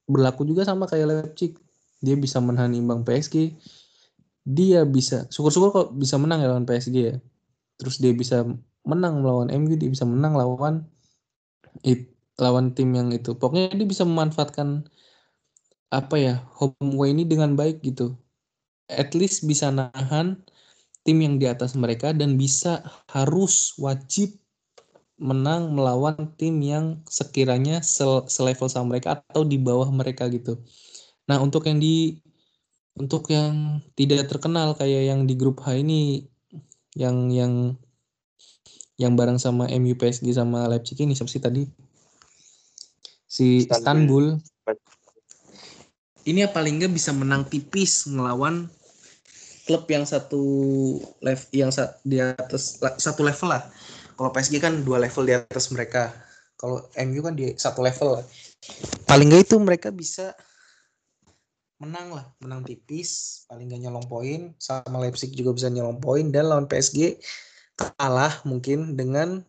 berlaku 0.08 0.46
juga 0.48 0.66
sama 0.66 0.86
kayak 0.90 1.06
Leipzig. 1.08 1.58
Dia 2.02 2.18
bisa 2.18 2.42
menahan 2.42 2.74
imbang 2.74 3.06
PSG 3.06 3.54
dia 4.42 4.82
bisa 4.82 5.30
syukur-syukur 5.30 5.70
kok 5.70 5.88
bisa 5.94 6.18
menang 6.18 6.42
ya 6.42 6.50
lawan 6.50 6.66
PSG 6.66 6.96
ya. 6.98 7.16
Terus 7.78 8.02
dia 8.02 8.10
bisa 8.14 8.42
menang 8.82 9.22
melawan 9.22 9.48
MU 9.54 9.74
dia 9.78 9.90
bisa 9.90 10.02
menang 10.02 10.34
lawan 10.34 10.82
it, 11.86 12.10
lawan 12.38 12.74
tim 12.74 12.90
yang 12.94 13.14
itu. 13.14 13.38
Pokoknya 13.38 13.74
dia 13.78 13.86
bisa 13.86 14.02
memanfaatkan 14.02 14.86
apa 15.94 16.16
ya 16.18 16.34
home 16.58 16.98
away 16.98 17.14
ini 17.14 17.22
dengan 17.22 17.54
baik 17.54 17.86
gitu. 17.86 18.18
At 18.90 19.14
least 19.14 19.46
bisa 19.46 19.70
nahan 19.70 20.42
tim 21.06 21.18
yang 21.22 21.38
di 21.38 21.46
atas 21.46 21.78
mereka 21.78 22.10
dan 22.10 22.34
bisa 22.34 22.82
harus 23.14 23.78
wajib 23.78 24.41
menang 25.22 25.70
melawan 25.70 26.34
tim 26.34 26.58
yang 26.58 26.98
sekiranya 27.06 27.78
sel- 27.86 28.26
selevel 28.26 28.66
sama 28.66 28.98
mereka 28.98 29.22
atau 29.22 29.46
di 29.46 29.54
bawah 29.54 29.86
mereka 29.94 30.26
gitu. 30.26 30.58
Nah, 31.30 31.38
untuk 31.38 31.70
yang 31.70 31.78
di 31.78 32.18
untuk 32.98 33.30
yang 33.30 33.78
tidak 33.94 34.26
terkenal 34.26 34.74
kayak 34.74 35.14
yang 35.14 35.24
di 35.24 35.38
grup 35.38 35.62
H 35.62 35.78
ini 35.78 36.26
yang 36.98 37.30
yang 37.30 37.78
yang 39.00 39.16
bareng 39.16 39.40
sama 39.40 39.70
MU 39.70 39.96
PSG 39.96 40.34
sama 40.36 40.68
Leipzig 40.68 40.98
ini 41.00 41.16
siapa 41.16 41.30
sih 41.30 41.40
tadi? 41.40 41.62
Si 43.24 43.64
Istanbul. 43.64 44.36
Istanbul. 44.36 44.80
Ini 46.22 46.46
ya 46.46 46.48
paling 46.54 46.78
nggak 46.78 46.92
bisa 46.94 47.10
menang 47.10 47.48
tipis 47.48 48.06
ngelawan 48.06 48.70
klub 49.66 49.86
yang 49.90 50.06
satu 50.06 50.42
level 51.18 51.48
yang 51.50 51.70
sa- 51.74 51.98
di 52.06 52.18
atas 52.22 52.78
satu 52.98 53.26
level 53.26 53.50
lah. 53.50 53.62
Kalau 54.22 54.30
PSG 54.30 54.62
kan 54.62 54.86
dua 54.86 55.02
level 55.02 55.26
di 55.26 55.34
atas 55.34 55.74
mereka. 55.74 56.14
Kalau 56.54 56.86
MU 56.94 57.26
kan 57.26 57.34
di 57.34 57.58
satu 57.58 57.82
level 57.82 58.22
lah. 58.22 58.24
Paling 59.10 59.26
nggak 59.26 59.50
itu 59.50 59.58
mereka 59.58 59.90
bisa 59.90 60.38
menang 61.82 62.14
lah, 62.14 62.30
menang 62.38 62.62
tipis, 62.62 63.42
paling 63.50 63.66
nggak 63.66 63.82
nyolong 63.82 64.06
poin. 64.06 64.40
Sama 64.62 65.02
Leipzig 65.02 65.34
juga 65.34 65.58
bisa 65.58 65.66
nyolong 65.74 65.98
poin 65.98 66.22
dan 66.30 66.46
lawan 66.46 66.70
PSG 66.70 67.18
kalah 67.74 68.46
mungkin 68.46 68.94
dengan 68.94 69.42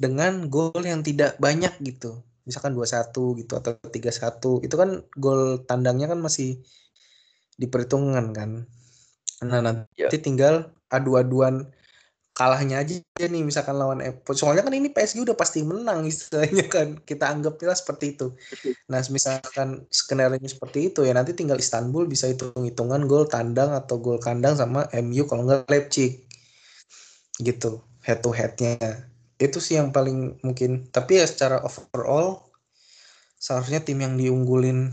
dengan 0.00 0.48
gol 0.48 0.80
yang 0.80 1.04
tidak 1.04 1.36
banyak 1.36 1.76
gitu. 1.84 2.24
Misalkan 2.48 2.72
2-1 2.72 3.12
gitu 3.36 3.52
atau 3.60 3.76
3-1. 3.76 4.64
Itu 4.64 4.80
kan 4.80 5.04
gol 5.12 5.60
tandangnya 5.68 6.08
kan 6.08 6.24
masih 6.24 6.56
diperhitungkan 7.60 8.32
kan. 8.32 8.64
Nah, 9.44 9.60
nanti 9.60 9.92
Ya. 10.00 10.08
tinggal 10.08 10.72
adu-aduan 10.88 11.68
kalahnya 12.34 12.82
aja 12.82 12.98
nih 13.16 13.46
misalkan 13.46 13.78
lawan 13.78 14.02
Evo. 14.02 14.34
Soalnya 14.34 14.66
kan 14.66 14.74
ini 14.74 14.90
PSG 14.90 15.22
udah 15.22 15.38
pasti 15.38 15.62
menang 15.62 16.02
istilahnya 16.02 16.66
kan. 16.66 16.98
Kita 16.98 17.30
anggapnya 17.30 17.70
seperti 17.78 18.18
itu. 18.18 18.34
Nah, 18.90 18.98
misalkan 19.06 19.86
skenario 19.86 20.42
seperti 20.42 20.90
itu 20.90 21.06
ya 21.06 21.14
nanti 21.14 21.32
tinggal 21.32 21.62
Istanbul 21.62 22.10
bisa 22.10 22.26
hitung-hitungan 22.26 23.06
gol 23.06 23.30
tandang 23.30 23.70
atau 23.72 24.02
gol 24.02 24.18
kandang 24.18 24.58
sama 24.58 24.90
MU 24.98 25.24
kalau 25.30 25.46
nggak 25.46 25.70
Leipzig. 25.70 26.26
Gitu, 27.38 27.78
head 28.02 28.18
to 28.18 28.34
headnya. 28.34 28.76
Itu 29.38 29.62
sih 29.62 29.78
yang 29.78 29.94
paling 29.94 30.42
mungkin. 30.42 30.90
Tapi 30.90 31.22
ya 31.22 31.26
secara 31.30 31.62
overall 31.62 32.50
seharusnya 33.38 33.78
tim 33.78 34.02
yang 34.02 34.18
diunggulin 34.18 34.90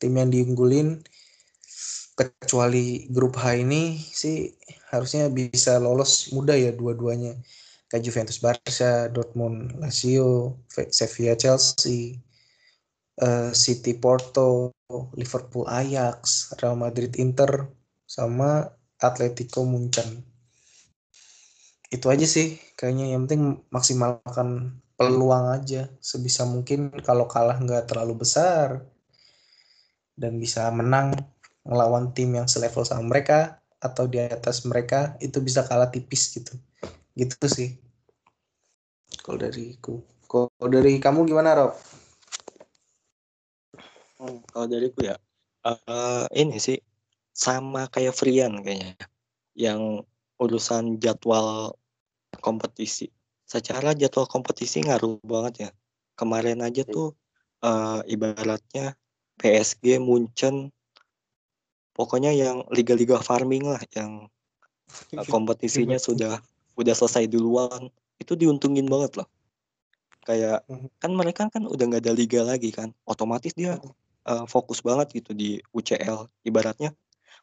tim 0.00 0.12
yang 0.16 0.28
diunggulin 0.28 1.00
kecuali 2.16 3.08
grup 3.08 3.40
H 3.40 3.64
ini 3.64 3.96
sih 3.96 4.52
harusnya 4.90 5.30
bisa 5.30 5.78
lolos 5.78 6.34
mudah 6.34 6.58
ya 6.58 6.74
dua-duanya. 6.74 7.38
Kayak 7.90 8.04
Juventus 8.06 8.38
Barca, 8.38 9.10
Dortmund 9.10 9.78
Lazio, 9.82 10.62
Sevilla 10.70 11.34
Chelsea, 11.34 12.22
uh, 13.18 13.50
City 13.50 13.98
Porto, 13.98 14.70
Liverpool 15.18 15.66
Ajax, 15.66 16.50
Real 16.58 16.78
Madrid 16.78 17.14
Inter 17.18 17.66
sama 18.06 18.70
Atletico 18.98 19.66
Munchen. 19.66 20.22
Itu 21.90 22.06
aja 22.10 22.26
sih 22.26 22.58
kayaknya. 22.78 23.10
Yang 23.14 23.20
penting 23.26 23.42
maksimalkan 23.74 24.78
peluang 24.94 25.50
aja 25.56 25.88
sebisa 25.98 26.44
mungkin 26.44 26.92
kalau 27.02 27.24
kalah 27.24 27.56
nggak 27.56 27.88
terlalu 27.88 28.20
besar 28.20 28.84
dan 30.12 30.36
bisa 30.36 30.68
menang 30.68 31.16
melawan 31.64 32.12
tim 32.12 32.36
yang 32.36 32.44
selevel 32.44 32.84
sama 32.84 33.08
mereka 33.08 33.59
atau 33.80 34.04
di 34.04 34.20
atas 34.20 34.68
mereka 34.68 35.16
itu 35.24 35.40
bisa 35.40 35.64
kalah 35.64 35.88
tipis 35.88 36.30
gitu. 36.36 36.54
Gitu 37.16 37.36
sih. 37.48 37.80
Kalau 39.24 39.40
dariku. 39.40 40.04
Kalau 40.30 40.68
dari 40.70 41.02
kamu 41.02 41.26
gimana 41.26 41.56
Rob? 41.58 41.72
Hmm, 44.20 44.44
kalau 44.52 44.68
dariku 44.68 45.00
ya 45.08 45.16
uh, 45.64 46.24
ini 46.32 46.56
sih 46.60 46.78
sama 47.32 47.88
kayak 47.88 48.16
Frian 48.16 48.60
kayaknya 48.60 48.96
yang 49.56 50.04
urusan 50.40 50.96
jadwal 51.00 51.76
kompetisi. 52.40 53.12
Secara 53.44 53.92
jadwal 53.92 54.24
kompetisi 54.30 54.80
ngaruh 54.84 55.20
banget 55.24 55.54
ya. 55.68 55.70
Kemarin 56.16 56.64
aja 56.64 56.84
tuh 56.84 57.16
uh, 57.64 58.00
ibaratnya 58.04 58.96
PSG 59.40 60.00
Munchen 60.00 60.68
pokoknya 61.96 62.32
yang 62.34 62.66
liga-liga 62.70 63.20
farming 63.20 63.66
lah 63.66 63.82
yang 63.94 64.26
uh, 65.16 65.26
kompetisinya 65.26 65.96
sudah 66.00 66.38
udah 66.78 66.94
selesai 66.94 67.28
duluan. 67.30 67.90
Itu 68.20 68.36
diuntungin 68.36 68.86
banget 68.86 69.20
loh. 69.22 69.28
Kayak 70.24 70.64
mhm. 70.68 70.88
kan 71.00 71.10
mereka 71.16 71.42
kan 71.48 71.64
udah 71.64 71.84
nggak 71.88 72.02
ada 72.06 72.12
liga 72.12 72.40
lagi 72.44 72.70
kan. 72.70 72.92
Otomatis 73.08 73.56
dia 73.56 73.80
uh, 74.28 74.44
fokus 74.44 74.84
banget 74.84 75.22
gitu 75.22 75.32
di 75.32 75.58
UCL 75.72 76.28
ibaratnya 76.44 76.92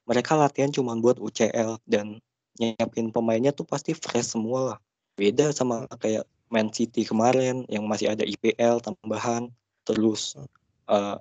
mereka 0.07 0.39
latihan 0.39 0.71
cuma 0.71 0.95
buat 0.95 1.19
UCL 1.19 1.83
dan 1.83 2.23
nyiapin 2.57 3.11
pemainnya 3.11 3.51
tuh 3.51 3.67
pasti 3.67 3.91
fresh 3.91 4.33
semua 4.33 4.59
lah. 4.73 4.77
Beda 5.19 5.51
sama 5.51 5.83
kayak 5.99 6.23
Man 6.47 6.71
City 6.71 7.03
kemarin 7.03 7.67
yang 7.67 7.83
masih 7.85 8.15
ada 8.15 8.23
IPL 8.23 8.79
tambahan. 8.79 9.51
Terus 9.83 10.39
uh, 10.87 11.19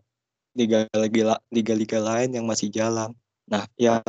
liga-liga 0.56 1.38
liga-liga 1.52 1.98
lain 2.00 2.30
yang 2.36 2.46
masih 2.48 2.72
jalan 2.72 3.12
Nah, 3.46 3.62
yang 3.78 4.02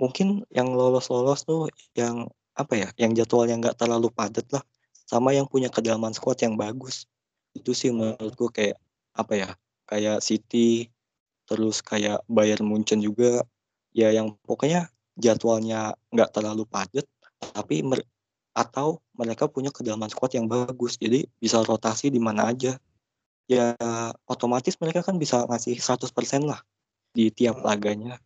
mungkin 0.00 0.42
yang 0.50 0.72
lolos-lolos 0.72 1.44
tuh 1.44 1.68
yang 1.92 2.28
apa 2.56 2.74
ya, 2.74 2.88
yang 2.96 3.12
jadwalnya 3.12 3.60
nggak 3.60 3.76
terlalu 3.76 4.08
padat 4.08 4.46
lah, 4.54 4.64
sama 5.04 5.36
yang 5.36 5.44
punya 5.44 5.68
kedalaman 5.68 6.16
squad 6.16 6.40
yang 6.40 6.56
bagus. 6.56 7.04
Itu 7.52 7.76
sih 7.76 7.92
menurutku 7.92 8.48
kayak 8.48 8.80
apa 9.14 9.32
ya, 9.36 9.50
kayak 9.86 10.24
City, 10.24 10.88
terus 11.44 11.84
kayak 11.84 12.24
Bayern 12.30 12.64
Munchen 12.64 13.04
juga, 13.04 13.44
ya 13.92 14.08
yang 14.10 14.34
pokoknya 14.48 14.88
jadwalnya 15.20 15.94
nggak 16.10 16.32
terlalu 16.32 16.64
padat, 16.66 17.06
tapi 17.52 17.84
mer 17.84 18.02
atau 18.54 19.02
mereka 19.18 19.50
punya 19.50 19.68
kedalaman 19.74 20.08
squad 20.08 20.32
yang 20.38 20.46
bagus, 20.46 20.96
jadi 20.96 21.26
bisa 21.42 21.60
rotasi 21.60 22.08
di 22.08 22.22
mana 22.22 22.54
aja. 22.54 22.78
Ya 23.44 23.76
otomatis 24.24 24.76
mereka 24.80 25.04
kan 25.04 25.20
bisa 25.20 25.44
ngasih 25.44 25.76
100% 25.76 26.48
lah 26.48 26.64
di 27.12 27.28
tiap 27.28 27.60
laganya. 27.60 28.16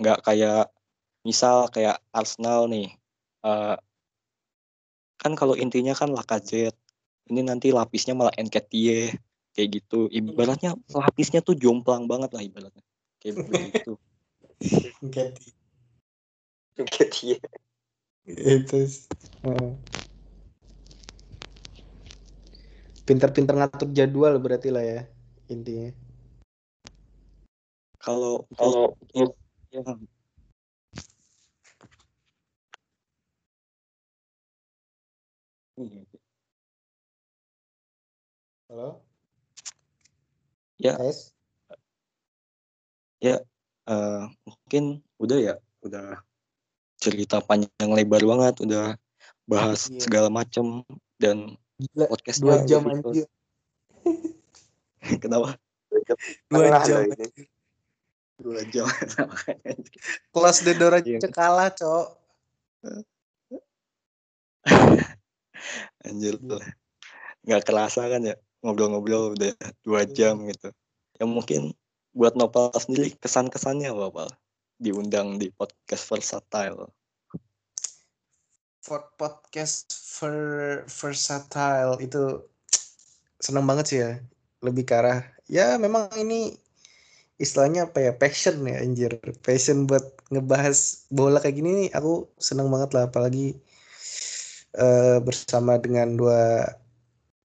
Nggak 0.00 0.24
kayak 0.24 0.72
misal 1.22 1.68
kayak 1.68 2.00
Arsenal 2.16 2.64
nih 2.72 2.88
uh, 3.44 3.76
kan 5.20 5.36
kalau 5.36 5.52
intinya 5.52 5.92
kan 5.92 6.08
Lacazette 6.08 6.80
ini 7.28 7.44
nanti 7.44 7.68
lapisnya 7.70 8.16
malah 8.16 8.32
Nketiah 8.34 9.12
kayak 9.52 9.68
gitu. 9.76 10.08
Ibaratnya 10.08 10.74
lapisnya 10.88 11.44
tuh 11.44 11.54
jomplang 11.54 12.08
banget 12.08 12.32
lah 12.32 12.42
ibaratnya 12.42 12.84
kayak 13.20 13.44
begitu. 13.44 13.92
Nketiah 16.80 17.40
itu 18.30 18.78
pinter-pinter 23.06 23.54
ngatur 23.56 23.88
jadwal 23.92 24.36
berarti 24.38 24.68
lah 24.72 24.84
ya 24.84 25.00
intinya 25.50 25.90
kalau 28.00 28.48
kalau 28.56 28.96
ya. 29.70 29.84
Halo? 38.70 39.02
Ya. 40.80 40.96
Guys. 40.96 41.34
Ya, 43.20 43.36
uh, 43.84 44.32
mungkin 44.48 45.04
udah 45.20 45.38
ya, 45.40 45.54
udah 45.84 46.24
cerita 46.96 47.44
panjang 47.44 47.90
lebar 47.92 48.24
banget, 48.24 48.64
udah 48.64 48.96
bahas 49.44 49.92
iya. 49.92 50.00
segala 50.00 50.32
macam 50.32 50.86
dan 51.20 51.52
Gila, 51.80 52.04
podcast 52.12 52.38
dua 52.44 52.56
jam 52.68 52.84
aja. 52.84 53.24
Kenapa? 55.16 55.56
Dua 56.52 56.68
jam 56.84 57.08
dua 58.40 58.60
jam. 58.72 58.88
Kelas 60.32 60.64
Dedora 60.64 60.98
iya. 61.04 61.20
kalah 61.28 61.68
cok. 61.70 62.06
Anjir. 66.08 66.40
Tuh 66.40 66.64
nggak 67.40 67.62
kerasa 67.64 68.04
kan 68.08 68.20
ya 68.20 68.36
ngobrol-ngobrol 68.60 69.36
udah 69.36 69.52
dua 69.84 70.04
iya. 70.08 70.12
jam 70.32 70.44
gitu. 70.48 70.72
Ya 71.20 71.24
mungkin 71.28 71.76
buat 72.16 72.34
Nopal 72.34 72.72
sendiri 72.74 73.14
kesan-kesannya 73.20 73.92
apa 73.92 74.04
apa 74.10 74.24
diundang 74.80 75.36
di 75.36 75.52
podcast 75.52 76.08
versatile 76.08 76.88
podcast 79.20 79.94
ver 80.18 80.82
versatile. 80.90 81.94
Itu 82.02 82.48
seneng 83.38 83.68
banget 83.68 83.86
sih 83.86 83.98
ya. 84.02 84.18
Lebih 84.64 84.84
ke 84.88 84.94
arah 84.98 85.20
ya 85.50 85.80
memang 85.80 86.12
ini 86.14 86.54
istilahnya 87.40 87.90
apa 87.90 87.98
ya 88.02 88.12
passion 88.16 88.62
ya 88.66 88.82
anjir. 88.82 89.18
Passion 89.46 89.86
buat 89.86 90.04
ngebahas 90.34 91.06
bola 91.10 91.38
kayak 91.38 91.56
gini 91.56 91.86
aku 91.94 92.26
seneng 92.40 92.66
banget 92.72 92.90
lah. 92.96 93.06
Apalagi 93.06 93.54
uh, 94.78 95.18
bersama 95.22 95.78
dengan 95.78 96.18
dua 96.18 96.66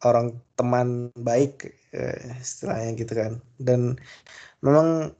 orang 0.06 0.38
teman 0.58 1.10
baik 1.18 1.74
uh, 1.94 2.42
istilahnya 2.42 2.92
gitu 2.98 3.14
kan. 3.14 3.38
Dan 3.62 3.98
memang 4.66 5.14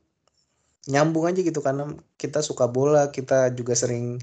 nyambung 0.86 1.26
aja 1.26 1.42
gitu 1.42 1.66
karena 1.66 1.90
kita 2.14 2.46
suka 2.46 2.70
bola 2.70 3.10
kita 3.10 3.50
juga 3.58 3.74
sering 3.74 4.22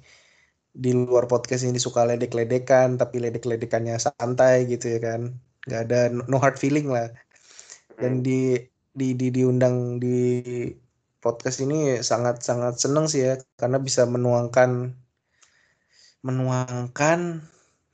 di 0.72 0.96
luar 0.96 1.28
podcast 1.28 1.68
ini 1.68 1.76
suka 1.76 2.08
ledek-ledekan 2.08 2.96
tapi 2.96 3.20
ledek-ledekannya 3.20 4.00
santai 4.00 4.64
gitu 4.68 4.96
ya 4.96 5.00
kan. 5.04 5.20
Nggak 5.68 5.82
ada 5.88 6.00
no 6.10 6.36
hard 6.40 6.56
feeling 6.56 6.88
lah. 6.88 7.12
Dan 8.00 8.24
di 8.24 8.56
di, 8.92 9.12
di 9.16 9.28
diundang 9.28 10.00
di 10.00 10.42
podcast 11.22 11.62
ini 11.62 12.00
sangat 12.00 12.40
sangat 12.42 12.80
seneng 12.80 13.06
sih 13.06 13.22
ya 13.28 13.34
karena 13.60 13.78
bisa 13.78 14.08
menuangkan 14.08 14.96
menuangkan 16.24 17.44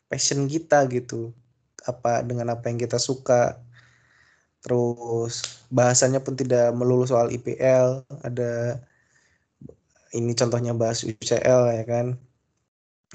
passion 0.07 0.47
kita 0.47 0.87
gitu. 0.95 1.35
Apa 1.83 2.23
dengan 2.23 2.55
apa 2.55 2.71
yang 2.71 2.79
kita 2.79 3.03
suka. 3.03 3.59
Terus 4.63 5.67
bahasanya 5.71 6.23
pun 6.23 6.35
tidak 6.39 6.71
melulu 6.75 7.07
soal 7.07 7.31
IPL 7.31 8.07
ada 8.23 8.83
ini 10.17 10.33
contohnya 10.35 10.73
bahas 10.73 11.05
UCL 11.05 11.79
ya 11.79 11.85
kan 11.85 12.19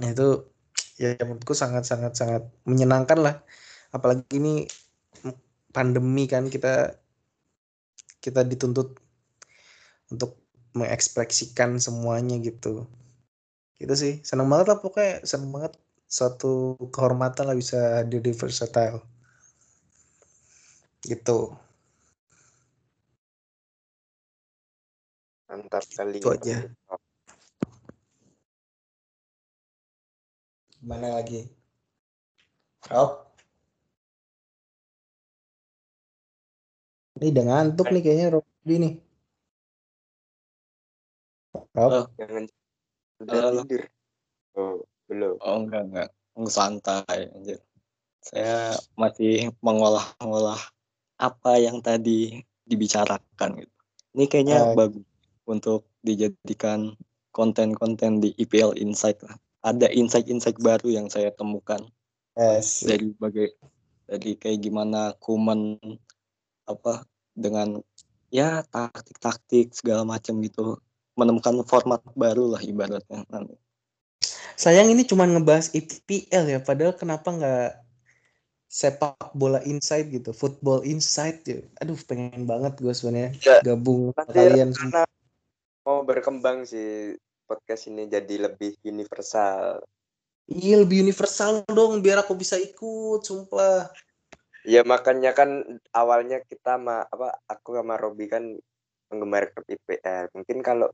nah 0.02 0.10
itu 0.10 0.49
ya 0.98 1.18
menurutku 1.22 1.53
sangat 1.57 1.84
sangat 1.86 2.14
sangat 2.18 2.44
menyenangkan 2.65 3.20
lah. 3.22 3.36
Apalagi 3.94 4.41
ini 4.41 4.65
pandemi 5.74 6.30
kan 6.30 6.49
kita 6.49 6.98
kita 8.24 8.41
dituntut 8.48 8.98
untuk 10.14 10.40
mengekspresikan 10.78 11.78
semuanya 11.82 12.38
gitu. 12.41 12.86
Gitu 13.78 13.94
sih. 13.94 14.14
Seneng 14.26 14.48
banget 14.49 14.74
lah 14.74 14.78
pokoknya 14.80 15.26
seneng 15.26 15.52
banget 15.53 15.74
suatu 16.07 16.78
kehormatan 16.94 17.49
lah 17.49 17.57
bisa 17.57 18.02
hadir 18.02 18.22
di 18.22 18.34
versatile. 18.34 19.02
Gitu. 21.03 21.52
Mantap 25.49 25.86
kali. 25.94 26.18
Itu 26.22 26.32
aja. 26.32 26.70
Mana 30.84 31.15
lagi? 31.15 31.47
Rob? 32.91 33.31
Ini 37.15 37.31
udah 37.31 37.43
ngantuk 37.47 37.88
nih 37.88 38.01
kayaknya 38.03 38.27
Rob 38.35 38.45
nih. 38.68 38.93
Rob? 41.72 41.91
Oh. 41.95 42.05
Jangan 42.19 42.43
udah 43.23 43.34
Halo. 43.39 43.61
tidur. 43.64 43.84
Oh, 44.60 44.76
belum. 45.07 45.35
Oh 45.39 45.55
enggak 45.64 45.84
enggak, 45.88 46.10
enggak 46.35 46.51
santai 46.51 47.19
anjir. 47.31 47.60
Saya 48.19 48.76
masih 48.99 49.55
mengolah-ngolah 49.64 50.60
apa 51.15 51.51
yang 51.64 51.80
tadi 51.80 52.43
dibicarakan 52.68 53.64
gitu. 53.64 53.73
Ini 54.19 54.26
kayaknya 54.27 54.60
Oh. 54.68 54.76
bagus 54.76 55.07
untuk 55.47 55.88
dijadikan 56.03 56.91
konten-konten 57.31 58.19
di 58.19 58.35
IPL 58.35 58.76
Insight 58.84 59.23
lah. 59.23 59.39
Ada 59.64 59.88
insight-insight 59.95 60.60
baru 60.60 60.91
yang 60.91 61.07
saya 61.07 61.31
temukan 61.31 61.80
Yes. 62.34 62.81
dari 62.84 63.14
bagai 63.15 63.53
dari 64.10 64.34
kayak 64.35 64.60
gimana 64.65 65.14
Kuman 65.22 65.77
apa 66.65 67.06
dengan 67.38 67.77
ya 68.34 68.65
taktik-taktik 68.65 69.69
segala 69.77 70.02
macam 70.02 70.41
gitu 70.41 70.81
menemukan 71.14 71.61
format 71.61 72.02
baru 72.18 72.49
lah 72.57 72.61
ibaratnya 72.65 73.22
nanti. 73.30 73.53
Sayang 74.57 74.90
ini 74.90 75.06
cuma 75.06 75.30
ngebahas 75.30 75.69
IPL 75.73 76.57
ya, 76.57 76.60
padahal 76.61 76.94
kenapa 76.98 77.30
nggak 77.30 77.69
sepak 78.65 79.34
bola 79.38 79.61
inside 79.69 80.10
gitu, 80.10 80.34
football 80.34 80.81
inside 80.81 81.45
ya. 81.45 81.61
Aduh, 81.77 81.98
pengen 82.10 82.49
banget 82.49 82.73
gue 82.81 82.94
sebenarnya 82.94 83.38
Ya, 83.45 83.61
gabung 83.61 84.10
kalian. 84.14 84.73
karena 84.73 85.06
mau 85.85 86.02
berkembang 86.02 86.65
sih 86.65 87.14
podcast 87.45 87.91
ini 87.91 88.07
jadi 88.07 88.49
lebih 88.49 88.80
universal. 88.84 89.84
Iya, 90.48 90.84
lebih 90.84 91.07
universal 91.07 91.64
dong, 91.72 92.03
biar 92.03 92.24
aku 92.24 92.36
bisa 92.36 92.60
ikut, 92.60 93.24
sumpah. 93.24 93.88
Ya 94.64 94.84
makanya 94.84 95.36
kan 95.36 95.64
awalnya 95.91 96.40
kita 96.44 96.80
sama 96.80 97.03
apa 97.07 97.36
aku 97.48 97.80
sama 97.80 97.99
Robi 97.99 98.28
kan 98.32 98.56
penggemar 99.11 99.52
klub 99.52 99.68
IPL. 99.68 100.32
Mungkin 100.36 100.64
kalau 100.64 100.88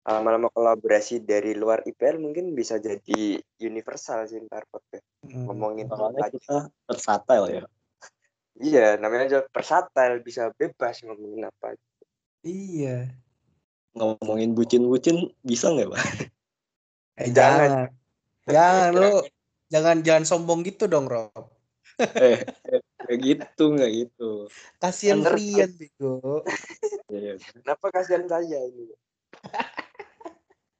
lama-lama 0.00 0.48
kolaborasi 0.50 1.22
dari 1.22 1.52
luar 1.52 1.84
IPL 1.84 2.18
mungkin 2.18 2.56
bisa 2.56 2.80
jadi 2.80 3.36
universal 3.60 4.24
sih 4.26 4.40
ntar 4.48 4.64
podcast 4.70 5.04
Hmm. 5.20 5.44
ngomongin 5.46 5.84
Soalnya 5.92 6.26
lagi. 6.26 6.40
kita 6.40 6.72
versatile 6.88 7.46
ya. 7.52 7.62
Iya, 8.56 8.86
namanya 8.96 9.24
aja 9.28 9.40
versatile 9.52 10.24
bisa 10.24 10.48
bebas 10.56 11.04
ngomongin 11.04 11.44
apa. 11.46 11.76
Iya. 12.40 13.12
Ngomongin 13.94 14.54
bucin-bucin 14.54 15.34
bisa 15.42 15.70
nggak, 15.70 15.90
Pak? 15.90 16.04
Eh, 17.20 17.30
Jangan. 17.34 17.90
jangan. 18.46 18.90
Lu. 18.94 19.20
Jangan 19.70 19.96
jangan 20.02 20.24
sombong 20.26 20.66
gitu 20.66 20.90
dong, 20.90 21.06
Rob. 21.06 21.30
eh, 22.00 22.42
eh, 22.66 22.80
kayak 23.04 23.18
gitu 23.20 23.64
nggak 23.70 23.90
gitu. 23.92 24.48
Kasihan. 24.80 25.22
Rian 25.22 25.70
bego. 25.76 26.42
Iya. 27.06 27.36
Kenapa 27.38 27.86
kasihan 27.92 28.24
saya 28.24 28.56
ini? 28.66 28.90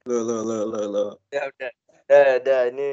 Lo 0.09 0.25
lo 0.25 0.41
lo 0.41 0.57
lo 0.65 0.81
lo. 0.89 1.05
Ya 1.29 1.45
udah. 1.45 1.71
Udah, 2.09 2.25
udah 2.41 2.59
ini 2.73 2.87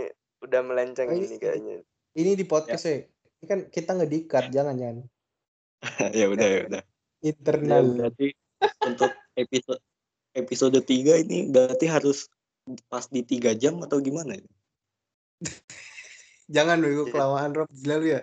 udah 0.44 0.60
melenceng 0.62 1.08
Oh, 1.10 1.16
ini 1.16 1.26
ini- 1.26 1.40
kayaknya. 1.40 1.76
Ini 2.14 2.30
di 2.36 2.44
podcast 2.44 2.84
ya. 2.84 3.02
Ini 3.40 3.44
kan 3.47 3.60
kita 3.70 3.90
nggak 3.94 4.10
di-cut, 4.10 4.44
jangan 4.52 4.74
jangan. 4.76 5.06
ya 6.18 6.26
udah 6.28 6.47
ya 6.47 6.60
udah. 6.68 6.82
Ya, 7.18 7.32
Internal. 7.34 7.84
berarti 7.97 8.28
untuk 8.86 9.10
episode 9.34 9.82
episode 10.39 10.78
3 10.78 11.25
ini 11.26 11.50
berarti 11.50 11.91
harus 11.91 12.31
pas 12.86 13.05
di 13.10 13.25
tiga 13.25 13.52
jam 13.57 13.81
atau 13.83 13.99
gimana? 13.99 14.36
ya? 14.39 14.44
Jangan 16.55 16.81
Iya. 16.81 17.05
kelamaan 17.12 17.52
Rob, 17.52 17.68
gila 17.75 17.97
lu 18.00 18.07
ya. 18.17 18.23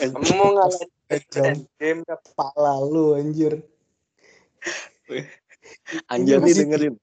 Kamu 0.00 0.32
mau 0.36 0.50
ngalahin 0.56 0.90
jam 1.28 1.56
game 1.76 2.00
kepala 2.04 2.72
lu 2.84 3.16
anjir. 3.16 3.60
Anjir 6.12 6.40
nih 6.40 6.54
dengerin. 6.56 6.94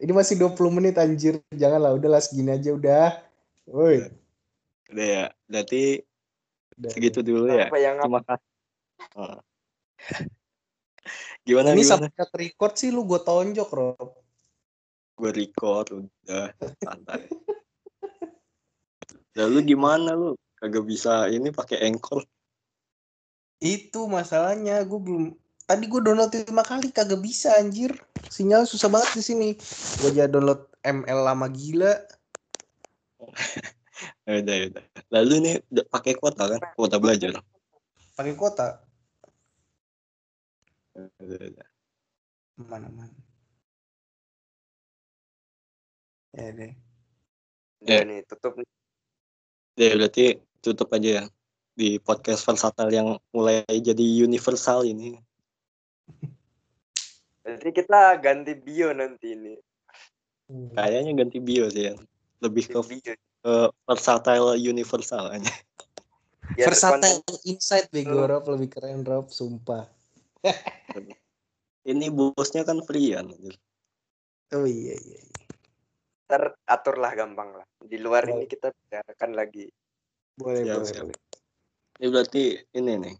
Ini 0.00 0.12
masih 0.16 0.40
20 0.40 0.56
menit 0.72 0.96
anjir. 0.96 1.44
Janganlah, 1.52 1.92
udahlah 1.94 2.22
segini 2.24 2.56
aja 2.56 2.72
udah. 2.72 3.20
Woi. 3.68 4.08
Udah 4.88 5.06
ya. 5.06 5.24
Berarti 5.44 6.00
Udah. 6.80 6.90
segitu 6.90 7.20
dulu 7.20 7.52
ya. 7.52 7.68
apa 7.68 7.76
yang 7.78 8.00
Terima 8.00 8.20
kasih. 8.24 8.48
Oh. 9.16 9.38
Gimana 11.44 11.72
Ini 11.72 11.82
gimana? 11.82 12.08
sampai 12.10 12.26
record 12.36 12.74
sih 12.76 12.90
lu 12.92 13.06
gue 13.08 13.20
tonjok, 13.20 13.70
Rob. 13.72 14.10
Gue 15.16 15.30
record 15.32 15.86
udah 16.04 16.52
santai. 16.80 17.28
Lalu 19.38 19.58
gimana 19.76 20.12
lu? 20.16 20.36
Kagak 20.60 20.84
bisa 20.84 21.30
ini 21.32 21.48
pakai 21.48 21.88
Anchor. 21.88 22.20
Itu 23.60 24.08
masalahnya, 24.08 24.84
gue 24.84 25.00
belum 25.00 25.24
Tadi 25.70 25.86
gue 25.86 26.02
download 26.02 26.34
lima 26.34 26.66
kali 26.66 26.90
kagak 26.90 27.22
bisa 27.22 27.54
anjir. 27.54 27.94
Sinyal 28.26 28.66
susah 28.66 28.90
banget 28.90 29.14
di 29.14 29.22
sini. 29.22 29.48
Gue 30.02 30.10
aja 30.10 30.26
download 30.26 30.66
ML 30.82 31.20
lama 31.22 31.46
gila. 31.46 31.94
Ya 34.24 34.40
udah 34.40 34.54
ya 34.56 34.64
udah. 34.72 34.84
Lalu 35.12 35.34
nih 35.44 35.54
udah 35.68 35.84
pakai 35.92 36.16
kuota 36.16 36.48
kan? 36.48 36.60
Kuota 36.72 36.96
belajar. 36.96 37.36
Pakai 38.16 38.32
kuota. 38.32 38.80
Ya 40.96 41.06
ya 41.22 41.36
udah. 41.50 41.68
Mana 42.60 42.88
mana. 42.90 43.16
Ya 46.34 46.48
deh. 46.54 46.72
Ya. 47.80 48.04
nih, 48.04 48.22
tutup 48.28 48.60
nih. 48.60 48.68
Ya 49.78 49.96
berarti 49.96 50.24
tutup 50.60 50.92
aja 50.92 51.10
ya 51.22 51.24
di 51.72 51.96
podcast 51.96 52.44
versatile 52.44 52.92
yang 52.92 53.08
mulai 53.32 53.64
jadi 53.66 54.04
universal 54.20 54.84
ini. 54.84 55.16
Jadi 57.40 57.70
kita 57.72 58.20
ganti 58.20 58.52
bio 58.52 58.92
nanti 58.92 59.32
ini. 59.32 59.54
Kayaknya 60.76 61.12
ganti 61.16 61.38
bio 61.40 61.66
sih 61.72 61.88
ya. 61.88 61.94
Lebih 62.44 62.64
ke, 62.68 62.80
Bio. 62.84 63.14
ke 63.16 63.54
versatile 63.88 64.60
universal 64.60 65.32
aja. 65.32 65.54
Biar 66.56 66.66
Versatile 66.72 67.22
insight 67.46 67.88
bego 67.88 68.26
Rob 68.26 68.44
lebih 68.50 68.68
keren 68.74 69.06
Rob 69.06 69.30
sumpah. 69.30 69.86
Ini 71.90 72.06
bosnya 72.12 72.62
kan 72.64 72.80
Frian. 72.84 73.32
Oh 74.50 74.66
iya 74.66 74.96
iya. 74.96 75.20
iya. 75.20 75.46
ntar 76.30 76.54
aturlah 76.62 77.10
gampang 77.18 77.58
lah. 77.58 77.66
Di 77.82 77.98
luar 77.98 78.22
Oh. 78.30 78.38
ini 78.38 78.46
kita 78.46 78.70
bicarakan 78.70 79.30
lagi. 79.34 79.66
Boleh 80.38 80.62
Siap, 80.62 81.10
boleh. 81.10 81.18
Ini 81.98 82.06
berarti 82.06 82.42
ini 82.78 82.92
nih. 83.02 83.14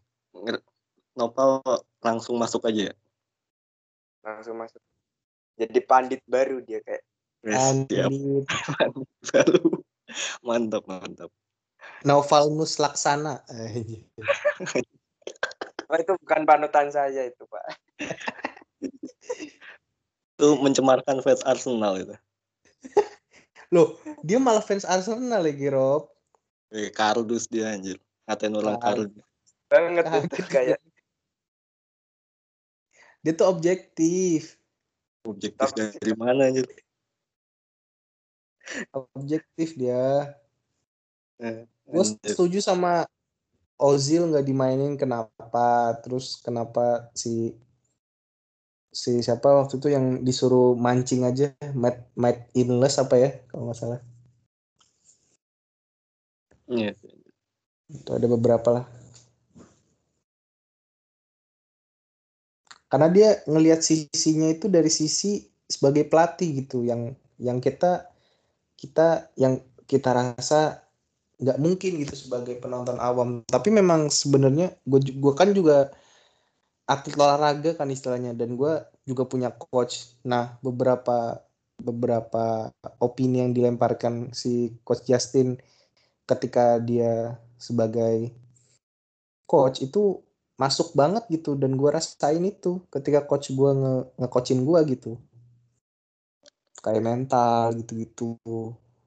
Nopal 1.19 1.59
langsung 2.07 2.39
masuk 2.39 2.71
aja 2.71 2.95
ya. 2.95 2.95
Langsung 4.23 4.55
masuk. 4.63 4.79
Jadi 5.59 5.81
pandit 5.83 6.23
baru 6.31 6.63
dia 6.63 6.79
kayak. 6.87 7.03
Yes, 7.43 7.83
siap. 7.91 8.11
Andit 8.15 9.05
Baru. 9.35 9.83
Mantap, 10.47 10.85
mantap. 10.87 11.31
Novalnus 12.07 12.79
Laksana. 12.79 13.43
Oh, 15.91 15.99
itu 15.99 16.15
bukan 16.23 16.47
panutan 16.47 16.87
saya 16.89 17.27
itu, 17.27 17.43
Pak. 17.45 17.65
Itu 20.41 20.57
mencemarkan 20.57 21.21
fans 21.21 21.45
Arsenal 21.45 22.01
itu. 22.01 22.17
Loh, 23.75 24.01
dia 24.25 24.41
malah 24.41 24.65
fans 24.65 24.89
Arsenal 24.89 25.45
lagi 25.45 25.69
Rob. 25.69 26.09
Eh, 26.73 26.89
kardus 26.89 27.45
dia 27.45 27.77
anjir. 27.77 28.01
Ngatain 28.25 28.57
orang 28.57 28.81
Kardus. 28.81 29.13
kardus. 29.13 29.27
Banget 29.69 30.05
itu 30.25 30.41
kayak 30.49 30.79
Dia 33.21 33.33
tuh 33.37 33.53
objektif. 33.53 34.57
Objektif 35.29 35.61
Tapi- 35.61 36.01
dari 36.01 36.15
mana 36.17 36.49
anjir? 36.49 36.65
Objektif 38.97 39.77
dia. 39.77 40.33
Eh, 41.37 41.69
Gue 41.85 42.05
setuju 42.07 42.65
sama 42.65 43.05
Ozil 43.81 44.29
nggak 44.29 44.45
dimainin 44.45 44.95
kenapa? 45.01 45.97
Terus 46.05 46.39
kenapa 46.45 47.09
si 47.17 47.57
si 48.91 49.23
siapa 49.23 49.47
waktu 49.55 49.79
itu 49.79 49.89
yang 49.95 50.27
disuruh 50.27 50.75
mancing 50.75 51.23
aja 51.23 51.55
Matt 51.79 52.11
Matt 52.19 52.51
Inles 52.59 52.99
apa 52.99 53.15
ya 53.23 53.31
kalau 53.47 53.71
nggak 53.71 53.79
salah 53.79 54.01
Iya. 56.71 56.95
itu 57.91 58.11
ada 58.15 58.27
beberapa 58.31 58.69
lah 58.71 58.85
karena 62.91 63.09
dia 63.11 63.29
ngelihat 63.47 63.83
sisinya 63.83 64.51
itu 64.51 64.67
dari 64.67 64.91
sisi 64.91 65.47
sebagai 65.67 66.07
pelatih 66.11 66.67
gitu 66.67 66.83
yang 66.83 67.15
yang 67.39 67.63
kita 67.63 68.11
kita 68.75 69.31
yang 69.39 69.63
kita 69.87 70.11
rasa 70.11 70.83
nggak 71.41 71.59
mungkin 71.59 71.93
gitu 72.05 72.15
sebagai 72.15 72.61
penonton 72.61 73.01
awam. 73.01 73.41
Tapi 73.49 73.73
memang 73.73 74.13
sebenarnya 74.13 74.77
gue 74.85 75.01
gue 75.01 75.33
kan 75.33 75.51
juga 75.57 75.89
atlet 76.85 77.17
olahraga 77.17 77.73
kan 77.79 77.89
istilahnya 77.89 78.37
dan 78.37 78.61
gue 78.61 78.85
juga 79.09 79.25
punya 79.25 79.49
coach. 79.49 80.13
Nah 80.29 80.61
beberapa 80.61 81.41
beberapa 81.81 82.69
opini 83.01 83.41
yang 83.41 83.57
dilemparkan 83.57 84.37
si 84.37 84.77
coach 84.85 85.09
Justin 85.09 85.57
ketika 86.29 86.77
dia 86.77 87.41
sebagai 87.57 88.31
coach 89.49 89.81
itu 89.81 90.21
masuk 90.61 90.93
banget 90.93 91.25
gitu 91.33 91.57
dan 91.57 91.73
gue 91.73 91.89
rasain 91.89 92.45
itu 92.45 92.85
ketika 92.93 93.25
coach 93.25 93.49
gue 93.49 93.71
nge 93.73 93.95
ngecoachin 94.21 94.61
gue 94.61 94.81
gitu. 94.93 95.13
Kayak 96.85 97.05
mental 97.05 97.77
gitu-gitu 97.81 98.37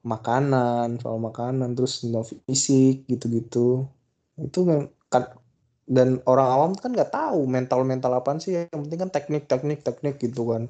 makanan 0.04 1.00
soal 1.00 1.16
makanan 1.16 1.72
terus 1.72 2.04
no 2.04 2.20
fisik 2.22 3.08
gitu-gitu 3.08 3.88
itu 4.36 4.60
kan 5.08 5.24
dan 5.84 6.20
orang 6.28 6.48
awam 6.48 6.72
kan 6.76 6.92
nggak 6.92 7.12
tahu 7.12 7.44
mental 7.48 7.84
mental 7.88 8.12
apa 8.12 8.36
sih 8.36 8.68
yang 8.68 8.84
penting 8.84 9.00
kan 9.00 9.10
teknik 9.12 9.44
teknik 9.48 9.80
teknik 9.80 10.16
gitu 10.20 10.52
kan 10.52 10.68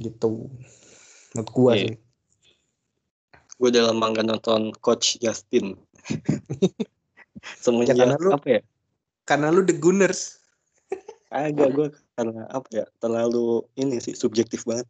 gitu 0.00 0.48
menurut 1.36 1.50
gue 1.52 1.72
Iya. 1.72 1.84
sih 1.88 1.96
Gue 3.60 3.70
udah 3.70 3.94
lama 3.94 4.10
gak 4.10 4.26
nonton 4.26 4.74
Coach 4.82 5.22
Justin. 5.22 5.78
Semenjak 7.62 7.94
Ya, 7.94 8.10
karena 8.10 8.16
lu- 8.18 8.34
apa 8.34 8.46
ya? 8.48 8.60
karena 9.22 9.46
lu 9.54 9.62
the 9.62 9.76
Gunners 9.78 10.42
Agak 11.30 11.70
gue 11.70 11.86
karena 12.18 12.42
apa 12.50 12.66
ya? 12.74 12.84
Terlalu 12.98 13.62
ini 13.78 14.02
sih 14.02 14.18
subjektif 14.18 14.66
banget. 14.66 14.84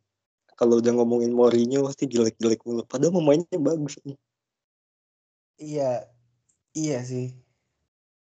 Kalau 0.59 0.75
udah 0.81 0.93
ngomongin 0.97 1.33
Mourinho 1.39 1.85
pasti 1.89 2.05
jelek-jelek 2.13 2.61
mulu. 2.67 2.83
Padahal 2.87 3.13
pemainnya 3.17 3.59
bagus. 3.59 3.95
iya 5.69 5.91
iya 6.77 6.99
sih 7.11 7.27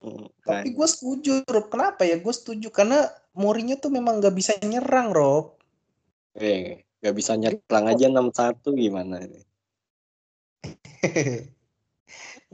Hmm, 0.03 0.27
Tapi 0.43 0.75
nah, 0.75 0.75
gue 0.83 0.89
setuju, 0.91 1.33
Rob. 1.47 1.71
Kenapa 1.71 2.03
ya? 2.03 2.19
Gue 2.19 2.35
setuju 2.35 2.75
karena 2.75 3.07
Mourinho 3.39 3.79
tuh 3.79 3.91
memang 3.95 4.19
nggak 4.19 4.35
bisa 4.35 4.53
nyerang, 4.67 5.15
Rob. 5.15 5.55
eh, 6.35 6.85
gak 7.03 7.15
bisa 7.19 7.33
nyerang 7.41 7.85
aja 7.93 8.07
6-1 8.11 8.69
gimana 8.83 9.17
ini? 9.27 9.41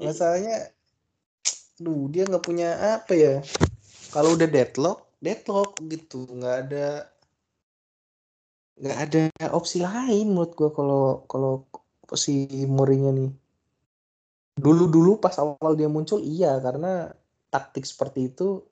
Masalahnya, 0.05 0.73
duh 1.81 2.09
dia 2.13 2.25
nggak 2.29 2.45
punya 2.45 2.69
apa 3.01 3.13
ya? 3.15 3.35
Kalau 4.15 4.37
udah 4.37 4.49
deadlock, 4.49 4.99
deadlock 5.21 5.77
gitu. 5.89 6.25
Nggak 6.29 6.57
ada, 6.69 6.87
nggak 8.78 8.98
ada 9.10 9.23
opsi 9.50 9.82
lain 9.82 10.31
menurut 10.31 10.55
gue 10.55 10.70
kalau 10.70 11.26
kalau 11.26 11.66
si 12.15 12.47
Mourinho 12.65 13.10
nih. 13.12 13.31
Dulu-dulu 14.58 15.23
pas 15.23 15.34
awal 15.39 15.78
dia 15.78 15.86
muncul, 15.86 16.18
iya 16.23 16.58
karena 16.58 17.15
taktik 17.50 17.86
seperti 17.86 18.32
itu 18.32 18.62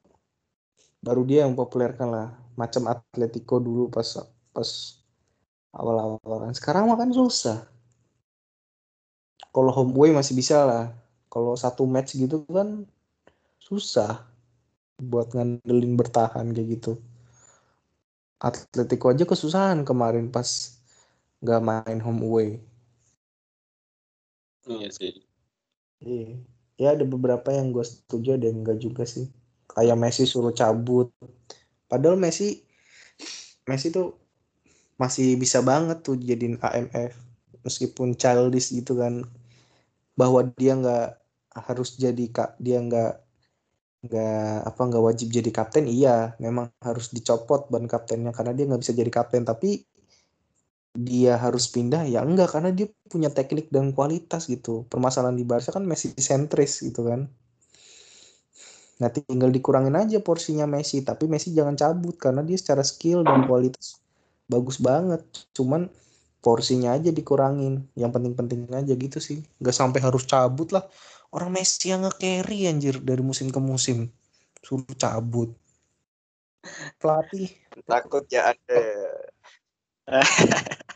baru 1.02 1.22
dia 1.22 1.46
yang 1.46 1.54
populerkan 1.54 2.08
lah. 2.10 2.28
Macam 2.58 2.88
Atletico 2.90 3.60
dulu 3.62 3.92
pas 3.92 4.06
pas 4.50 4.70
awal-awal 5.76 6.36
kan. 6.48 6.52
Sekarang 6.56 6.88
mah 6.90 6.98
kan 6.98 7.12
susah. 7.12 7.68
Kalau 9.52 9.70
home 9.72 9.94
away 9.94 10.10
masih 10.10 10.34
bisa 10.34 10.64
lah. 10.64 10.84
Kalau 11.30 11.54
satu 11.54 11.84
match 11.84 12.16
gitu 12.16 12.42
kan 12.48 12.88
susah 13.60 14.24
buat 14.96 15.34
ngandelin 15.36 15.94
bertahan 15.94 16.50
kayak 16.56 16.80
gitu. 16.80 16.92
Atletico 18.36 19.08
aja 19.08 19.24
kesusahan 19.24 19.81
kemarin 19.82 20.28
pas 20.28 20.76
nggak 21.40 21.60
main 21.65 22.00
home 22.00 22.23
away. 22.24 22.50
Iya 24.66 24.89
sih. 24.92 25.12
Iya. 26.02 26.36
Ya 26.76 26.89
ada 26.92 27.05
beberapa 27.08 27.48
yang 27.55 27.73
gue 27.73 27.84
setuju 27.84 28.36
yang 28.36 28.60
enggak 28.60 28.78
juga 28.82 29.08
sih. 29.08 29.32
Kayak 29.73 29.97
Messi 29.97 30.28
suruh 30.28 30.52
cabut. 30.52 31.08
Padahal 31.89 32.20
Messi 32.20 32.60
Messi 33.65 33.89
tuh 33.90 34.15
masih 34.97 35.36
bisa 35.36 35.60
banget 35.60 36.00
tuh 36.00 36.16
jadiin 36.16 36.56
AMF 36.60 37.12
meskipun 37.60 38.16
childish 38.16 38.73
gitu 38.73 38.97
kan 38.97 39.26
bahwa 40.16 40.47
dia 40.56 40.73
nggak 40.73 41.20
harus 41.52 42.00
jadi 42.00 42.24
kak 42.32 42.56
dia 42.56 42.81
nggak 42.81 43.25
nggak 44.05 44.68
apa 44.68 44.81
nggak 44.89 45.05
wajib 45.05 45.28
jadi 45.33 45.50
kapten? 45.55 45.84
Iya 45.89 46.36
memang 46.42 46.68
harus 46.84 47.12
dicopot 47.15 47.68
ban 47.73 47.89
kaptennya 47.89 48.31
karena 48.36 48.52
dia 48.57 48.65
nggak 48.68 48.83
bisa 48.83 48.92
jadi 48.92 49.10
kapten. 49.12 49.42
Tapi 49.49 49.84
dia 50.97 51.36
harus 51.36 51.68
pindah 51.68 52.08
ya 52.08 52.25
enggak 52.25 52.57
karena 52.57 52.73
dia 52.73 52.89
punya 53.12 53.28
teknik 53.28 53.68
dan 53.68 53.92
kualitas 53.92 54.49
gitu. 54.49 54.89
Permasalahan 54.89 55.36
di 55.36 55.44
Barca 55.44 55.70
kan 55.73 55.84
Messi 55.84 56.16
sentris 56.16 56.81
gitu 56.81 57.05
kan. 57.05 57.28
Nah 58.97 59.08
tinggal 59.12 59.52
dikurangin 59.52 59.92
aja 59.92 60.18
porsinya 60.25 60.65
Messi. 60.65 61.05
Tapi 61.05 61.28
Messi 61.28 61.52
jangan 61.52 61.76
cabut 61.76 62.16
karena 62.16 62.41
dia 62.41 62.57
secara 62.57 62.81
skill 62.81 63.20
dan 63.25 63.44
kualitas 63.44 64.00
bagus 64.49 64.81
banget. 64.81 65.20
Cuman 65.52 65.92
porsinya 66.41 66.97
aja 66.97 67.12
dikurangin. 67.12 67.84
Yang 67.92 68.10
penting-penting 68.16 68.60
aja 68.73 68.92
gitu 68.97 69.18
sih. 69.20 69.44
Nggak 69.60 69.76
sampai 69.76 70.00
harus 70.00 70.25
cabut 70.25 70.73
lah 70.73 70.84
orang 71.34 71.50
Messi 71.55 71.90
yang 71.90 72.06
nge-carry 72.06 72.68
anjir 72.70 73.00
dari 73.02 73.22
musim 73.22 73.50
ke 73.50 73.60
musim 73.62 74.10
suruh 74.62 74.86
cabut 74.98 75.55
pelatih 76.98 77.50
Takut 77.84 78.24
ya 78.32 78.56
Anda. 78.56 78.80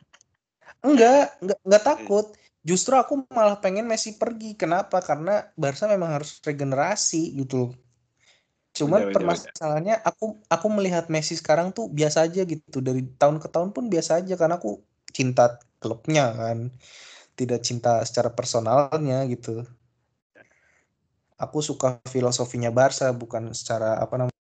Enggak, 0.80 1.36
enggak, 1.44 1.58
enggak 1.60 1.84
takut. 1.84 2.26
Justru 2.64 2.96
aku 2.96 3.28
malah 3.28 3.60
pengen 3.60 3.84
Messi 3.84 4.16
pergi. 4.16 4.56
Kenapa? 4.56 5.04
Karena 5.04 5.44
Barca 5.52 5.84
memang 5.84 6.16
harus 6.16 6.40
regenerasi 6.40 7.36
gitu. 7.36 7.76
Cuman 8.72 9.04
Udah, 9.04 9.12
udah, 9.12 9.16
permasalahannya 9.16 9.96
aku 10.00 10.40
aku 10.48 10.66
melihat 10.72 11.12
Messi 11.12 11.36
sekarang 11.36 11.76
tuh 11.76 11.92
biasa 11.92 12.24
aja 12.24 12.48
gitu. 12.48 12.80
Dari 12.80 13.04
tahun 13.20 13.44
ke 13.44 13.52
tahun 13.52 13.76
pun 13.76 13.92
biasa 13.92 14.24
aja 14.24 14.40
karena 14.40 14.56
aku 14.56 14.80
cinta 15.12 15.60
klubnya 15.84 16.32
kan. 16.32 16.72
Tidak 17.36 17.60
cinta 17.60 18.00
secara 18.08 18.32
personalnya 18.32 19.28
gitu. 19.28 19.68
Aku 21.40 21.64
suka 21.64 22.04
filosofinya 22.04 22.68
Barca 22.68 23.08
bukan 23.16 23.56
secara 23.56 23.96
apa 23.96 24.14
namanya 24.20 24.40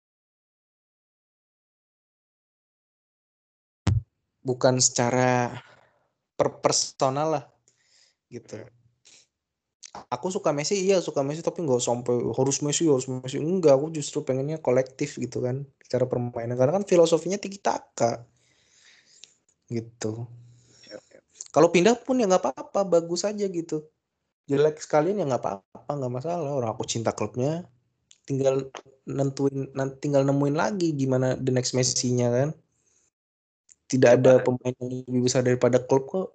bukan 4.44 4.76
secara 4.84 5.48
per 6.36 6.60
personal 6.60 7.28
lah 7.40 7.44
gitu. 8.28 8.60
Aku 10.12 10.30
suka 10.30 10.54
Messi 10.54 10.76
iya 10.86 11.02
suka 11.02 11.24
Messi 11.24 11.42
tapi 11.42 11.64
nggak 11.66 11.82
sampai 11.82 12.14
harus 12.36 12.60
Messi 12.60 12.84
harus 12.86 13.08
Messi. 13.08 13.40
Enggak 13.40 13.80
aku 13.80 13.90
justru 13.96 14.22
pengennya 14.22 14.60
kolektif 14.60 15.16
gitu 15.16 15.40
kan 15.40 15.64
secara 15.82 16.04
permainan. 16.04 16.54
Karena 16.54 16.78
kan 16.78 16.84
filosofinya 16.84 17.40
tiki 17.40 17.58
taka 17.58 18.22
gitu 19.70 20.26
kalau 21.54 21.70
pindah 21.70 21.94
pun 22.02 22.18
ya 22.18 22.26
nggak 22.26 22.42
apa-apa 22.42 22.82
bagus 22.86 23.22
aja 23.22 23.46
gitu 23.46 23.86
jelek 24.50 24.82
sekalian 24.82 25.22
ya 25.22 25.24
nggak 25.30 25.42
apa-apa 25.46 25.90
nggak 25.94 26.12
masalah 26.12 26.50
orang 26.50 26.74
aku 26.74 26.82
cinta 26.82 27.14
klubnya 27.14 27.62
tinggal 28.26 28.66
nentuin 29.06 29.70
tinggal 30.02 30.26
nemuin 30.26 30.56
lagi 30.58 30.90
gimana 30.90 31.38
the 31.38 31.54
next 31.54 31.70
Messi-nya 31.78 32.34
kan 32.34 32.50
tidak 33.86 34.18
ada 34.18 34.42
Coba. 34.42 34.54
pemain 34.58 34.74
yang 34.82 34.90
lebih 35.06 35.22
besar 35.30 35.46
daripada 35.46 35.78
klub 35.78 36.10
kok 36.10 36.28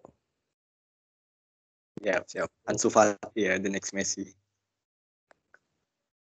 Siap, 1.96 2.28
siap. 2.28 2.52
Ansu 2.68 2.92
Fati 2.92 3.50
ya, 3.50 3.56
the 3.56 3.72
next 3.72 3.96
Messi. 3.96 4.28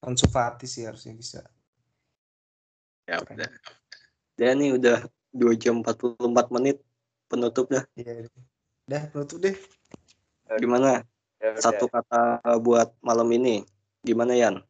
Ansu 0.02 0.26
Fati 0.32 0.66
sih 0.66 0.88
harusnya 0.88 1.14
bisa 1.14 1.44
Ya 3.06 3.20
udah. 3.22 3.50
Dan 4.40 4.64
nih 4.64 4.80
udah 4.80 5.06
2 5.34 5.58
jam 5.60 5.82
44 5.84 6.54
menit 6.56 6.78
penutup 7.26 7.68
dah. 7.70 7.84
Iya. 7.98 8.30
Dah 8.86 9.04
penutup 9.12 9.38
deh. 9.42 9.58
Gimana? 10.58 11.06
Ya 11.40 11.56
udah. 11.56 11.64
Satu 11.64 11.86
kata 11.88 12.44
buat 12.60 12.92
malam 13.00 13.28
ini. 13.32 13.64
Gimana 14.04 14.36
Yan? 14.36 14.64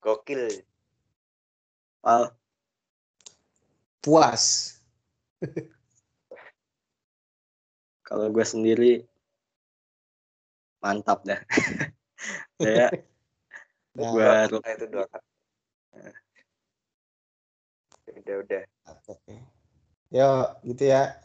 Gokil. 0.00 0.64
Al, 2.04 2.32
Puas. 4.00 4.76
kalau 8.06 8.30
gue 8.30 8.46
sendiri 8.46 8.92
mantap 10.78 11.26
dah. 11.26 11.42
Saya 12.62 12.88
Dah. 12.88 12.90
baru 13.98 14.62
Nah, 14.62 14.72
itu 14.78 14.86
dua 14.86 15.04
kata. 15.10 15.28
Udah 18.14 18.36
udah. 18.46 18.62
Oke. 19.10 19.34
Yo, 20.14 20.30
gitu 20.62 20.84
ya. 20.86 21.18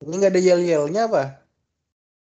Ini 0.00 0.12
nggak 0.16 0.32
ada 0.32 0.40
yel-yelnya 0.40 1.02
apa? 1.08 1.40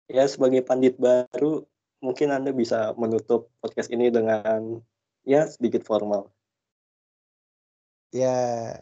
ya 0.07 0.25
sebagai 0.31 0.63
pandit 0.63 0.95
baru 0.99 1.67
mungkin 1.99 2.31
Anda 2.31 2.55
bisa 2.55 2.95
menutup 2.95 3.51
podcast 3.59 3.91
ini 3.91 4.11
dengan 4.11 4.79
ya 5.27 5.47
sedikit 5.51 5.83
formal. 5.83 6.31
ya 8.15 8.73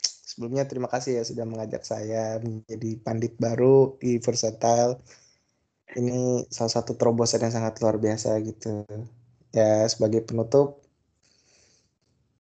sebelumnya 0.00 0.64
terima 0.64 0.88
kasih 0.88 1.20
ya 1.20 1.24
sudah 1.26 1.44
mengajak 1.44 1.82
saya 1.84 2.38
menjadi 2.40 2.96
pandit 3.02 3.34
baru 3.36 3.98
di 3.98 4.16
Versatile. 4.22 4.96
Ini 5.90 6.46
salah 6.48 6.70
satu 6.70 6.94
terobosan 6.94 7.42
yang 7.42 7.50
sangat 7.50 7.82
luar 7.82 7.98
biasa 7.98 8.38
gitu. 8.46 8.86
Ya 9.50 9.82
sebagai 9.90 10.22
penutup, 10.22 10.78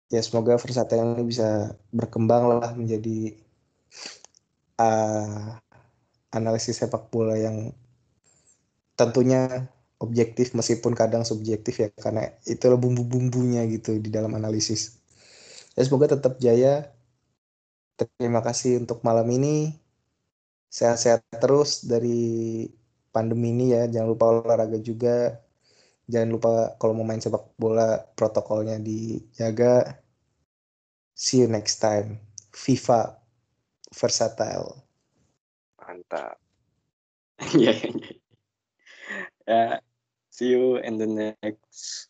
ya 0.09 0.19
semoga 0.25 0.57
Versatile 0.57 1.13
ini 1.15 1.23
bisa 1.29 1.77
berkembang 1.93 2.49
lah 2.49 2.73
menjadi 2.73 3.37
uh, 4.77 5.57
analisis 6.33 6.79
sepak 6.79 7.09
bola 7.09 7.35
yang 7.37 7.73
tentunya 8.97 9.69
objektif 9.97 10.53
meskipun 10.53 10.93
kadang 10.93 11.25
subjektif 11.25 11.81
ya 11.81 11.89
karena 11.97 12.29
itulah 12.45 12.77
bumbu-bumbunya 12.77 13.65
gitu 13.69 13.97
di 13.97 14.09
dalam 14.13 14.33
analisis. 14.37 15.01
Ya 15.77 15.85
semoga 15.85 16.17
tetap 16.17 16.37
jaya. 16.41 16.89
Terima 17.97 18.41
kasih 18.45 18.81
untuk 18.85 19.01
malam 19.01 19.25
ini. 19.33 19.73
Sehat-sehat 20.69 21.25
terus 21.41 21.85
dari 21.85 22.65
pandemi 23.09 23.53
ini 23.53 23.73
ya. 23.73 23.89
Jangan 23.89 24.09
lupa 24.09 24.25
olahraga 24.29 24.77
juga. 24.81 25.41
Jangan 26.05 26.29
lupa 26.29 26.51
kalau 26.77 26.93
mau 26.97 27.05
main 27.05 27.21
sepak 27.21 27.57
bola 27.57 28.01
protokolnya 28.13 28.77
dijaga. 28.81 29.97
See 31.17 31.41
you 31.41 31.49
next 31.49 31.81
time. 31.81 32.21
FIFA 32.53 33.17
versatile. 33.93 34.83
Mantap. 35.81 36.37
Iya, 37.53 37.69
iya, 37.69 37.89
iya. 37.93 38.17
Ya, 39.47 39.63
see 40.33 40.51
you 40.51 40.81
in 40.81 40.97
the 40.97 41.07
next 41.07 42.09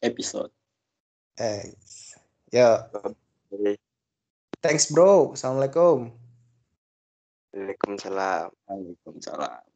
episode. 0.00 0.54
Eh, 1.36 1.74
ya. 2.54 2.88
Thanks 4.62 4.88
bro. 4.88 5.34
Assalamualaikum. 5.34 6.14
Waalaikumsalam. 7.52 8.48
Waalaikumsalam. 8.70 9.67